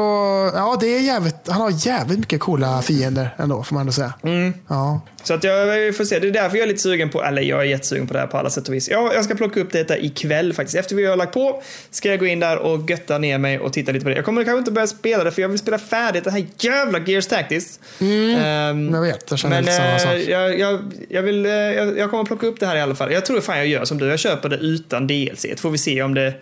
ja 0.56 0.78
det 0.82 0.88
är 0.96 1.00
jävligt, 1.00 1.36
han 1.48 1.62
har 1.62 1.88
jävligt 1.88 2.20
mycket 2.20 2.40
coola 2.40 2.82
fiender 2.82 3.36
ändå 3.38 3.64
får 3.64 3.74
man 3.74 3.82
ändå 3.82 3.94
säga. 3.94 4.14
Mm. 4.24 4.54
Ja. 4.68 5.02
Så 5.24 5.34
att 5.34 5.44
jag 5.44 5.96
får 5.96 6.04
se. 6.04 6.20
Det 6.20 6.28
är 6.28 6.32
därför 6.32 6.58
jag 6.58 6.64
är 6.64 6.68
lite 6.68 6.80
sugen 6.80 7.10
på, 7.10 7.24
eller 7.24 7.42
jag 7.42 7.60
är 7.60 7.66
jättesugen 7.66 8.08
på 8.08 8.14
det 8.14 8.20
här 8.20 8.28
på 8.28 8.38
alla 8.38 8.50
sätt 8.50 8.68
och 8.68 8.74
vis. 8.74 8.90
Jag, 8.90 9.14
jag 9.16 9.26
ska 9.26 9.36
plocka 9.36 9.60
upp 9.60 9.72
detta 9.72 9.98
ikväll 9.98 10.54
faktiskt. 10.54 10.78
Efter 10.78 10.96
vi 10.96 11.06
har 11.06 11.16
lagt 11.18 11.34
på 11.34 11.62
ska 11.92 12.10
jag 12.10 12.20
gå 12.20 12.26
in 12.26 12.40
där 12.40 12.58
och 12.58 12.90
götta 12.90 13.18
ner 13.18 13.38
mig 13.38 13.60
och 13.60 13.74
titta 13.74 13.92
lite 13.92 14.04
på 14.04 14.10
det. 14.10 14.16
Jag 14.16 14.26
kommer 14.26 14.44
kanske 14.44 14.60
inte 14.60 14.72
börja 14.72 14.88
spela 14.88 15.24
det 15.24 15.32
för 15.32 15.42
jag 15.42 15.50
vill 15.50 15.60
spela 15.60 15.78
färdigt 15.78 16.24
det 16.24 16.32
här 16.32 16.46
jävla 16.60 17.00
Gears 17.00 17.28
Tactics. 17.28 17.80
Ehm, 18.00 18.94
Jag 18.94 19.02
vet, 19.02 19.26
jag 19.30 19.40
känner 19.40 19.56
men 19.56 19.64
lite 19.66 19.78
samma 19.78 19.92
eh, 19.92 19.98
sak. 19.98 20.30
jag, 20.30 20.60
jag, 20.60 20.80
jag, 21.10 21.22
vill, 21.22 21.46
eh, 21.46 21.52
jag, 21.52 21.98
jag 21.98 22.10
kommer 22.10 22.24
plocka 22.24 22.48
upp 22.48 22.60
det 22.60 22.66
här 22.68 22.76
i 22.76 22.82
alla 22.82 22.96
fall. 22.96 23.12
Jag 23.12 23.26
tror 23.26 23.42
fan 23.42 23.58
jag 23.58 23.68
gör 23.68 23.86
som 23.86 23.98
du. 23.98 24.06
Jag 24.06 24.20
köper 24.20 24.50
det 24.50 24.56
utan 24.58 25.08
DLC. 25.08 25.46
Får 25.58 25.70
vi 25.70 25.78
se 25.80 26.02
om 26.02 26.14
det... 26.14 26.34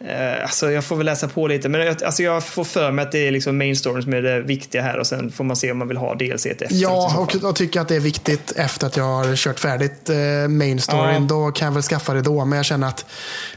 Eh, 0.00 0.42
alltså 0.42 0.70
jag 0.70 0.84
får 0.84 0.96
väl 0.96 1.06
läsa 1.06 1.28
på 1.28 1.46
lite. 1.46 1.68
Men 1.68 1.80
jag, 1.80 2.02
alltså 2.02 2.22
jag 2.22 2.44
får 2.44 2.64
för 2.64 2.90
mig 2.90 3.02
att 3.02 3.12
det 3.12 3.28
är 3.28 3.30
liksom 3.30 3.58
main 3.58 3.76
storyn 3.76 4.02
som 4.02 4.12
är 4.12 4.22
det 4.22 4.40
viktiga 4.40 4.82
här. 4.82 4.98
Och 4.98 5.06
sen 5.06 5.32
får 5.32 5.44
man 5.44 5.56
se 5.56 5.72
om 5.72 5.78
man 5.78 5.88
vill 5.88 5.96
ha 5.96 6.14
DLC 6.14 6.46
efter. 6.46 6.68
Ja, 6.70 7.18
och 7.18 7.34
jag 7.42 7.56
tycker 7.56 7.80
att 7.80 7.88
det 7.88 7.96
är 7.96 8.00
viktigt 8.00 8.52
efter 8.56 8.86
att 8.86 8.96
jag 8.96 9.04
har 9.04 9.36
kört 9.36 9.60
färdigt 9.60 10.10
eh, 10.10 10.48
main 10.48 10.80
storyn. 10.80 11.22
Ja. 11.22 11.26
Då 11.28 11.50
kan 11.50 11.66
jag 11.66 11.72
väl 11.72 11.82
skaffa 11.82 12.14
det 12.14 12.22
då. 12.22 12.44
Men 12.44 12.56
jag 12.56 12.66
känner 12.66 12.88
att 12.88 13.06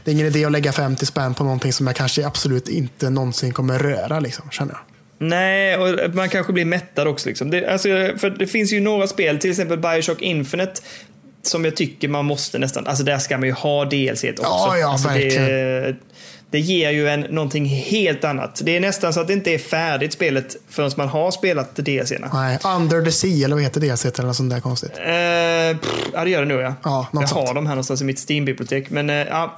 det 0.04 0.10
är 0.10 0.12
ingen 0.12 0.26
idé 0.26 0.44
att 0.44 0.52
lägga 0.52 0.72
50 0.72 1.06
spänn 1.06 1.34
på 1.34 1.44
någonting 1.44 1.72
som 1.72 1.86
jag 1.86 1.96
kanske 1.96 2.26
absolut 2.26 2.68
inte 2.68 3.10
någonsin 3.10 3.52
kommer 3.52 3.78
röra. 3.78 4.20
Liksom, 4.20 4.50
känner 4.50 4.72
jag. 4.72 4.80
Nej, 5.28 5.76
och 5.76 6.14
man 6.14 6.28
kanske 6.28 6.52
blir 6.52 6.64
mättad 6.64 7.08
också. 7.08 7.28
Liksom. 7.28 7.50
Det, 7.50 7.66
alltså, 7.66 7.88
för 8.18 8.30
det 8.30 8.46
finns 8.46 8.72
ju 8.72 8.80
några 8.80 9.06
spel, 9.06 9.38
till 9.38 9.50
exempel 9.50 9.78
Bioshock 9.78 10.22
Infinite, 10.22 10.80
som 11.42 11.64
jag 11.64 11.76
tycker 11.76 12.08
man 12.08 12.24
måste 12.24 12.58
nästan, 12.58 12.86
alltså 12.86 13.04
där 13.04 13.18
ska 13.18 13.38
man 13.38 13.46
ju 13.46 13.52
ha 13.52 13.84
DLC 13.84 14.24
också. 14.24 14.42
Ja, 14.42 14.76
ja, 14.78 14.92
alltså. 14.92 15.08
Det, 15.08 15.96
det 16.50 16.60
ger 16.60 16.90
ju 16.90 17.08
en 17.08 17.20
någonting 17.20 17.66
helt 17.66 18.24
annat. 18.24 18.60
Det 18.64 18.76
är 18.76 18.80
nästan 18.80 19.12
så 19.12 19.20
att 19.20 19.26
det 19.26 19.32
inte 19.32 19.50
är 19.50 19.58
färdigt 19.58 20.12
spelet 20.12 20.56
förrän 20.68 20.90
man 20.96 21.08
har 21.08 21.30
spelat 21.30 21.76
DLCerna. 21.76 22.30
Nej, 22.32 22.58
Under 22.64 23.02
the 23.02 23.12
Sea, 23.12 23.44
eller 23.44 23.56
vad 23.56 23.62
heter 23.62 23.80
det? 23.80 24.04
Eller 24.04 24.26
något 24.26 24.36
sånt 24.36 24.50
där 24.50 24.60
konstigt. 24.60 24.90
Eh, 24.90 25.78
pff, 25.78 26.10
ja, 26.12 26.24
det 26.24 26.30
gör 26.30 26.40
det 26.40 26.48
nog 26.54 26.60
ja. 26.60 26.74
Ja, 26.82 27.06
jag 27.12 27.20
har 27.20 27.54
dem 27.54 27.66
här 27.66 27.74
någonstans 27.74 28.00
i 28.00 28.04
mitt 28.04 28.18
Steam-bibliotek. 28.18 28.90
Men 28.90 29.10
eh, 29.10 29.16
ja. 29.16 29.56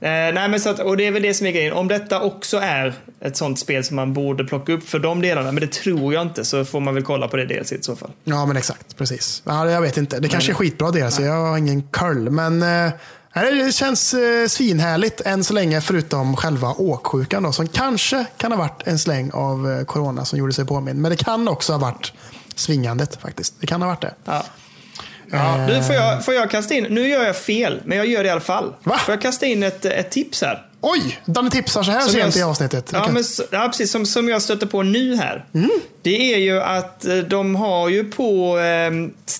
Eh, 0.00 0.08
nej, 0.10 0.48
men 0.48 0.60
så 0.60 0.70
att, 0.70 0.78
och 0.78 0.96
det 0.96 1.06
är 1.06 1.10
väl 1.10 1.22
det 1.22 1.34
som 1.34 1.46
är 1.46 1.50
grejen. 1.50 1.72
Om 1.72 1.88
detta 1.88 2.20
också 2.20 2.58
är 2.58 2.94
ett 3.20 3.36
sånt 3.36 3.58
spel 3.58 3.84
som 3.84 3.96
man 3.96 4.12
borde 4.12 4.44
plocka 4.44 4.72
upp 4.72 4.88
för 4.88 4.98
de 4.98 5.22
delarna, 5.22 5.52
men 5.52 5.60
det 5.60 5.72
tror 5.72 6.14
jag 6.14 6.22
inte, 6.22 6.44
så 6.44 6.64
får 6.64 6.80
man 6.80 6.94
väl 6.94 7.02
kolla 7.02 7.28
på 7.28 7.36
det 7.36 7.44
DLC 7.44 7.72
i 7.72 7.82
så 7.82 7.96
fall. 7.96 8.10
Ja, 8.24 8.46
men 8.46 8.56
exakt. 8.56 8.96
Precis. 8.96 9.42
Ja, 9.46 9.70
jag 9.70 9.80
vet 9.80 9.96
inte. 9.96 10.20
Det 10.20 10.28
kanske 10.28 10.52
är 10.52 10.54
skitbra 10.54 11.10
så 11.10 11.22
jag 11.22 11.32
har 11.32 11.58
ingen 11.58 11.82
koll. 11.82 12.30
Men 12.30 12.62
eh, 12.62 12.92
det 13.34 13.74
känns 13.74 14.14
eh, 14.14 14.46
svinhärligt 14.46 15.20
än 15.20 15.44
så 15.44 15.54
länge, 15.54 15.80
förutom 15.80 16.36
själva 16.36 16.72
åksjukan 16.72 17.42
då, 17.42 17.52
som 17.52 17.68
kanske 17.68 18.24
kan 18.36 18.52
ha 18.52 18.58
varit 18.58 18.82
en 18.86 18.98
släng 18.98 19.30
av 19.30 19.84
corona 19.84 20.24
som 20.24 20.38
gjorde 20.38 20.52
sig 20.52 20.66
påminn. 20.66 21.00
Men 21.00 21.10
det 21.10 21.16
kan 21.16 21.48
också 21.48 21.72
ha 21.72 21.78
varit 21.78 22.12
svingandet 22.54 23.16
faktiskt. 23.22 23.54
Det 23.60 23.66
kan 23.66 23.82
ha 23.82 23.88
varit 23.88 24.00
det. 24.00 24.14
Ja. 24.24 24.44
Ja, 25.32 25.66
du, 25.68 25.82
får, 25.82 25.94
jag, 25.94 26.24
får 26.24 26.34
jag 26.34 26.50
kasta 26.50 26.74
in, 26.74 26.84
nu 26.90 27.08
gör 27.08 27.24
jag 27.24 27.36
fel, 27.36 27.80
men 27.84 27.98
jag 27.98 28.06
gör 28.06 28.22
det 28.22 28.26
i 28.28 28.30
alla 28.30 28.40
fall. 28.40 28.74
Va? 28.84 28.98
Får 28.98 29.12
jag 29.12 29.22
kasta 29.22 29.46
in 29.46 29.62
ett, 29.62 29.84
ett 29.84 30.10
tips 30.10 30.42
här? 30.42 30.64
Oj! 30.80 31.20
Danne 31.24 31.50
tipsar 31.50 31.82
så 31.82 31.90
här 31.90 32.00
Som 32.00 32.12
sent 32.12 32.36
jag- 32.36 32.40
i 32.40 32.42
avsnittet. 32.50 32.90
Ja, 32.92 33.00
Okej. 33.00 33.12
men, 33.14 33.24
ja, 33.50 33.68
precis. 33.68 33.90
Som, 33.90 34.06
som 34.06 34.28
jag 34.28 34.42
stöter 34.42 34.66
på 34.66 34.82
nu 34.82 35.16
här. 35.16 35.44
Mm. 35.54 35.70
Det 36.02 36.34
är 36.34 36.38
ju 36.38 36.60
att 36.62 37.04
eh, 37.06 37.16
de 37.16 37.56
har 37.56 37.88
ju 37.88 38.04
på 38.10 38.58
eh, 38.58 38.90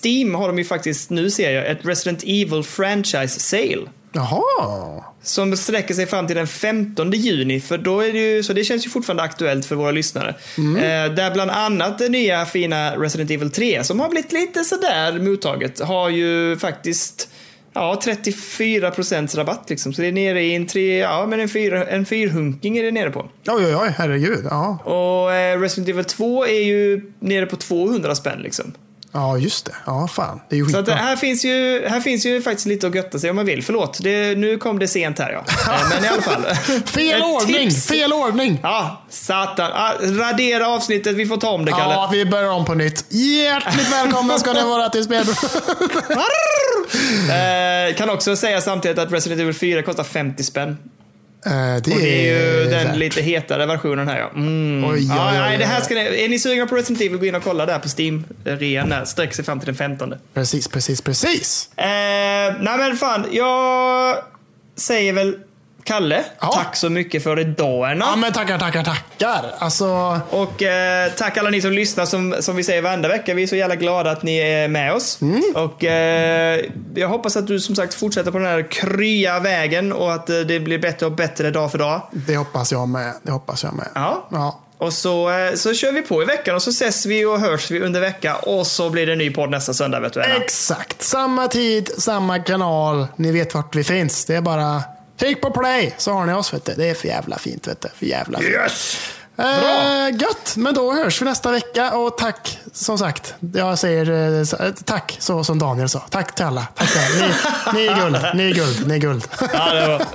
Steam 0.03 0.35
har 0.35 0.47
de 0.47 0.57
ju 0.57 0.65
faktiskt, 0.65 1.09
nu 1.09 1.31
ser 1.31 1.51
jag, 1.51 1.67
ett 1.71 1.79
Resident 1.85 2.23
Evil 2.23 2.63
Franchise 2.63 3.39
Sale. 3.39 3.87
Jaha. 4.11 5.03
Som 5.23 5.57
sträcker 5.57 5.93
sig 5.93 6.05
fram 6.05 6.27
till 6.27 6.35
den 6.35 6.47
15 6.47 7.11
juni. 7.11 7.59
För 7.59 7.77
då 7.77 7.99
är 8.01 8.13
det 8.13 8.19
ju, 8.19 8.43
så 8.43 8.53
det 8.53 8.63
känns 8.63 8.85
ju 8.85 8.89
fortfarande 8.89 9.23
aktuellt 9.23 9.65
för 9.65 9.75
våra 9.75 9.91
lyssnare. 9.91 10.29
Eh, 10.57 11.13
där 11.13 11.33
bland 11.33 11.51
annat 11.51 11.97
det 11.97 12.09
nya 12.09 12.45
fina 12.45 12.95
Resident 12.95 13.31
Evil 13.31 13.51
3, 13.51 13.83
som 13.83 13.99
har 13.99 14.09
blivit 14.09 14.31
lite 14.31 14.63
sådär 14.63 15.19
mottaget, 15.19 15.79
har 15.79 16.09
ju 16.09 16.57
faktiskt 16.57 17.29
ja, 17.73 17.99
34 18.03 18.91
procents 18.91 19.35
rabatt. 19.35 19.69
Liksom. 19.69 19.93
Så 19.93 20.01
det 20.01 20.07
är 20.07 20.11
nere 20.11 20.43
i 20.43 20.55
en, 20.55 20.67
tre, 20.67 20.97
ja, 20.97 21.25
men 21.25 21.39
en, 21.39 21.49
fyra, 21.49 21.85
en 21.85 22.05
fyrhunking 22.05 22.77
är 22.77 22.83
det 22.83 22.91
nere 22.91 23.11
på. 23.11 23.19
Oj, 23.47 23.65
oj, 23.65 23.75
oj. 23.75 23.93
Herregud. 23.97 24.45
Ja. 24.49 24.77
Och 24.83 25.33
eh, 25.33 25.59
Resident 25.59 25.89
Evil 25.89 26.05
2 26.05 26.45
är 26.45 26.63
ju 26.63 27.11
nere 27.19 27.45
på 27.45 27.55
200 27.55 28.15
spänn. 28.15 28.39
Liksom. 28.39 28.73
Ja, 29.11 29.37
just 29.37 29.65
det. 29.65 29.75
Ja, 29.85 30.07
fan. 30.07 30.41
Det 30.49 30.55
är 30.55 30.57
ju 30.57 30.65
Så 30.69 30.77
att 30.77 30.89
här, 30.89 31.15
finns 31.15 31.45
ju, 31.45 31.87
här 31.87 31.99
finns 31.99 32.25
ju 32.25 32.41
faktiskt 32.41 32.65
lite 32.65 32.87
att 32.87 32.95
götta 32.95 33.19
sig 33.19 33.29
om 33.29 33.35
man 33.35 33.45
vill. 33.45 33.63
Förlåt, 33.63 33.99
det, 34.01 34.37
nu 34.37 34.57
kom 34.57 34.79
det 34.79 34.87
sent 34.87 35.19
här 35.19 35.31
ja. 35.31 35.43
Eh, 35.73 35.89
Men 35.89 36.05
i 36.05 36.07
alla 36.07 36.21
fall. 36.21 36.43
Fel 36.85 37.21
ordning! 37.21 37.71
Fel 37.71 38.13
ordning! 38.13 38.59
Ja, 38.63 39.05
satan. 39.09 39.71
Ah, 39.73 39.93
radera 40.01 40.67
avsnittet, 40.67 41.15
vi 41.15 41.25
får 41.25 41.37
ta 41.37 41.49
om 41.49 41.65
det 41.65 41.71
Kalle. 41.71 41.93
Ja, 41.93 42.09
vi 42.11 42.25
börjar 42.25 42.49
om 42.49 42.65
på 42.65 42.73
nytt. 42.73 43.05
Hjärtligt 43.09 43.91
välkomna 43.91 44.39
ska 44.39 44.53
ni 44.53 44.63
vara 44.63 44.89
till 44.89 45.03
Spelbro. 45.03 45.33
Eh, 47.29 47.95
kan 47.95 48.09
också 48.09 48.35
säga 48.35 48.61
samtidigt 48.61 48.99
att 48.99 49.11
Resident 49.11 49.41
Evil 49.41 49.53
4 49.53 49.81
kostar 49.81 50.03
50 50.03 50.43
spänn. 50.43 50.77
Eh, 51.45 51.51
det, 51.51 51.75
Och 51.75 51.81
det 51.99 52.29
är 52.29 52.63
ju 52.63 52.69
den 52.69 52.87
värt. 52.87 52.95
lite 52.97 53.21
hetare 53.21 53.65
versionen 53.65 54.07
här 54.07 54.19
ja. 54.19 54.29
Mm. 54.35 54.89
Oj, 54.91 55.07
ja, 55.07 55.31
oj, 55.31 55.37
nej, 55.39 55.57
det 55.57 55.65
här 55.65 55.81
ska 55.81 55.93
ni, 55.95 56.23
är 56.25 56.29
ni 56.29 56.39
sugna 56.39 56.65
på 56.67 56.75
Resident 56.75 57.01
Evil, 57.01 57.17
gå 57.17 57.25
in 57.25 57.35
och 57.35 57.43
kolla 57.43 57.65
där 57.65 57.79
på 57.79 57.87
Steam-rean. 57.87 58.89
där. 58.89 59.05
Sträcker 59.05 59.33
sig 59.33 59.45
fram 59.45 59.59
till 59.59 59.65
den 59.65 59.75
15. 59.75 60.13
Precis, 60.33 60.67
precis, 60.67 61.01
precis. 61.01 61.69
Eh, 61.77 61.85
nej 62.59 62.77
men 62.77 62.97
fan, 62.97 63.25
jag 63.31 64.15
säger 64.75 65.13
väl 65.13 65.35
Kalle, 65.83 66.23
Ja. 66.39 66.47
tack 66.55 66.75
så 66.75 66.89
mycket 66.89 67.23
för 67.23 67.39
idag. 67.39 67.97
Ja, 67.99 68.15
men 68.15 68.33
tackar, 68.33 68.57
tackar, 68.59 68.83
tackar. 68.83 69.53
Alltså, 69.59 70.19
Och 70.29 70.63
eh, 70.63 71.11
tack 71.11 71.37
alla 71.37 71.49
ni 71.49 71.61
som 71.61 71.71
lyssnar 71.71 72.05
som, 72.05 72.35
som 72.39 72.55
vi 72.55 72.63
säger 72.63 72.81
varenda 72.81 73.07
vecka. 73.09 73.33
Vi 73.33 73.43
är 73.43 73.47
så 73.47 73.55
jävla 73.55 73.75
glada 73.75 74.11
att 74.11 74.23
ni 74.23 74.37
är 74.37 74.67
med 74.67 74.93
oss. 74.93 75.21
Mm. 75.21 75.43
Och 75.55 75.83
eh, 75.83 76.65
jag 76.95 77.07
hoppas 77.07 77.37
att 77.37 77.47
du 77.47 77.59
som 77.59 77.75
sagt 77.75 77.93
fortsätter 77.93 78.31
på 78.31 78.37
den 78.37 78.47
här 78.47 78.71
krya 78.71 79.39
vägen 79.39 79.93
och 79.93 80.13
att 80.13 80.29
eh, 80.29 80.37
det 80.39 80.59
blir 80.59 80.79
bättre 80.79 81.05
och 81.05 81.11
bättre 81.11 81.51
dag 81.51 81.71
för 81.71 81.77
dag. 81.77 82.01
det 82.11 82.35
hoppas 82.35 82.71
jag 82.71 82.87
med. 82.89 83.13
Det 83.23 83.31
hoppas 83.31 83.63
jag 83.63 83.73
med. 83.73 83.87
Ja. 83.95 84.27
Ja. 84.31 84.59
Och 84.77 84.93
så, 84.93 85.29
eh, 85.29 85.53
så 85.55 85.73
kör 85.73 85.91
vi 85.91 86.01
på 86.01 86.21
i 86.23 86.25
veckan 86.25 86.55
och 86.55 86.61
så 86.61 86.69
ses 86.69 87.05
vi 87.05 87.25
och 87.25 87.39
hörs 87.39 87.71
vi 87.71 87.81
under 87.81 88.01
vecka 88.01 88.35
och 88.35 88.67
så 88.67 88.89
blir 88.89 89.05
det 89.05 89.11
en 89.11 89.17
ny 89.17 89.31
podd 89.31 89.49
nästa 89.49 89.73
söndag 89.73 89.99
vet 89.99 90.13
du. 90.13 90.21
Anna. 90.23 90.35
Exakt. 90.35 91.01
Samma 91.01 91.47
tid, 91.47 91.89
samma 91.97 92.39
kanal. 92.39 93.07
Ni 93.15 93.31
vet 93.31 93.55
vart 93.55 93.75
vi 93.75 93.83
finns. 93.83 94.25
Det 94.25 94.35
är 94.35 94.41
bara 94.41 94.83
tryck 95.19 95.41
på 95.41 95.51
play 95.51 95.95
så 95.97 96.11
har 96.13 96.25
ni 96.25 96.33
oss. 96.33 96.53
Vet 96.53 96.65
du. 96.65 96.73
Det 96.73 96.89
är 96.89 96.93
för 96.93 97.07
jävla 97.07 97.37
fint. 97.37 97.67
Vet 97.67 97.81
du. 97.81 97.89
För 97.95 98.05
jävla 98.05 98.39
fint. 98.39 98.51
Yes! 98.51 98.97
Eh, 99.39 100.17
gött, 100.21 100.53
men 100.57 100.73
då 100.73 100.93
hörs 100.93 101.21
vi 101.21 101.25
nästa 101.25 101.51
vecka 101.51 101.91
och 101.93 102.17
tack 102.17 102.59
som 102.73 102.97
sagt. 102.97 103.33
Jag 103.53 103.79
säger 103.79 104.11
eh, 104.11 104.67
eh, 104.67 104.73
tack 104.85 105.17
så 105.19 105.43
som 105.43 105.59
Daniel 105.59 105.89
sa. 105.89 105.99
Tack 105.99 106.35
till 106.35 106.45
alla. 106.45 106.67
Tack 106.75 106.91
till 106.91 106.99
alla. 106.99 107.27
Ni, 107.73 107.83
ni 107.83 107.87
är 107.87 107.95
guld, 107.95 108.25
ni 108.33 108.49
är 108.49 108.53
guld, 108.53 108.87
ni 108.87 108.93
är 108.93 108.99
guld. 108.99 109.27
Ja, 109.53 109.73
det 109.73 109.87
var. 109.87 110.05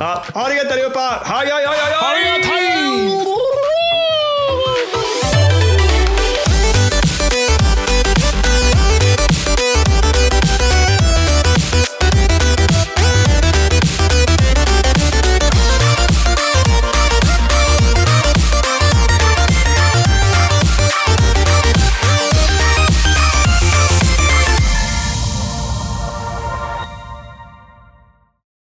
Ja, 0.00 0.24
ha 0.34 0.48
det 0.48 0.54
gött 0.54 0.72
allihopa! 0.72 1.22
Hej, 1.24 1.46
hej, 1.46 1.66
hej, 1.66 1.78
hej! 1.78 1.94
Ha 1.94 2.10
det 2.10 2.38
gött, 2.38 2.46
hej! 2.46 3.71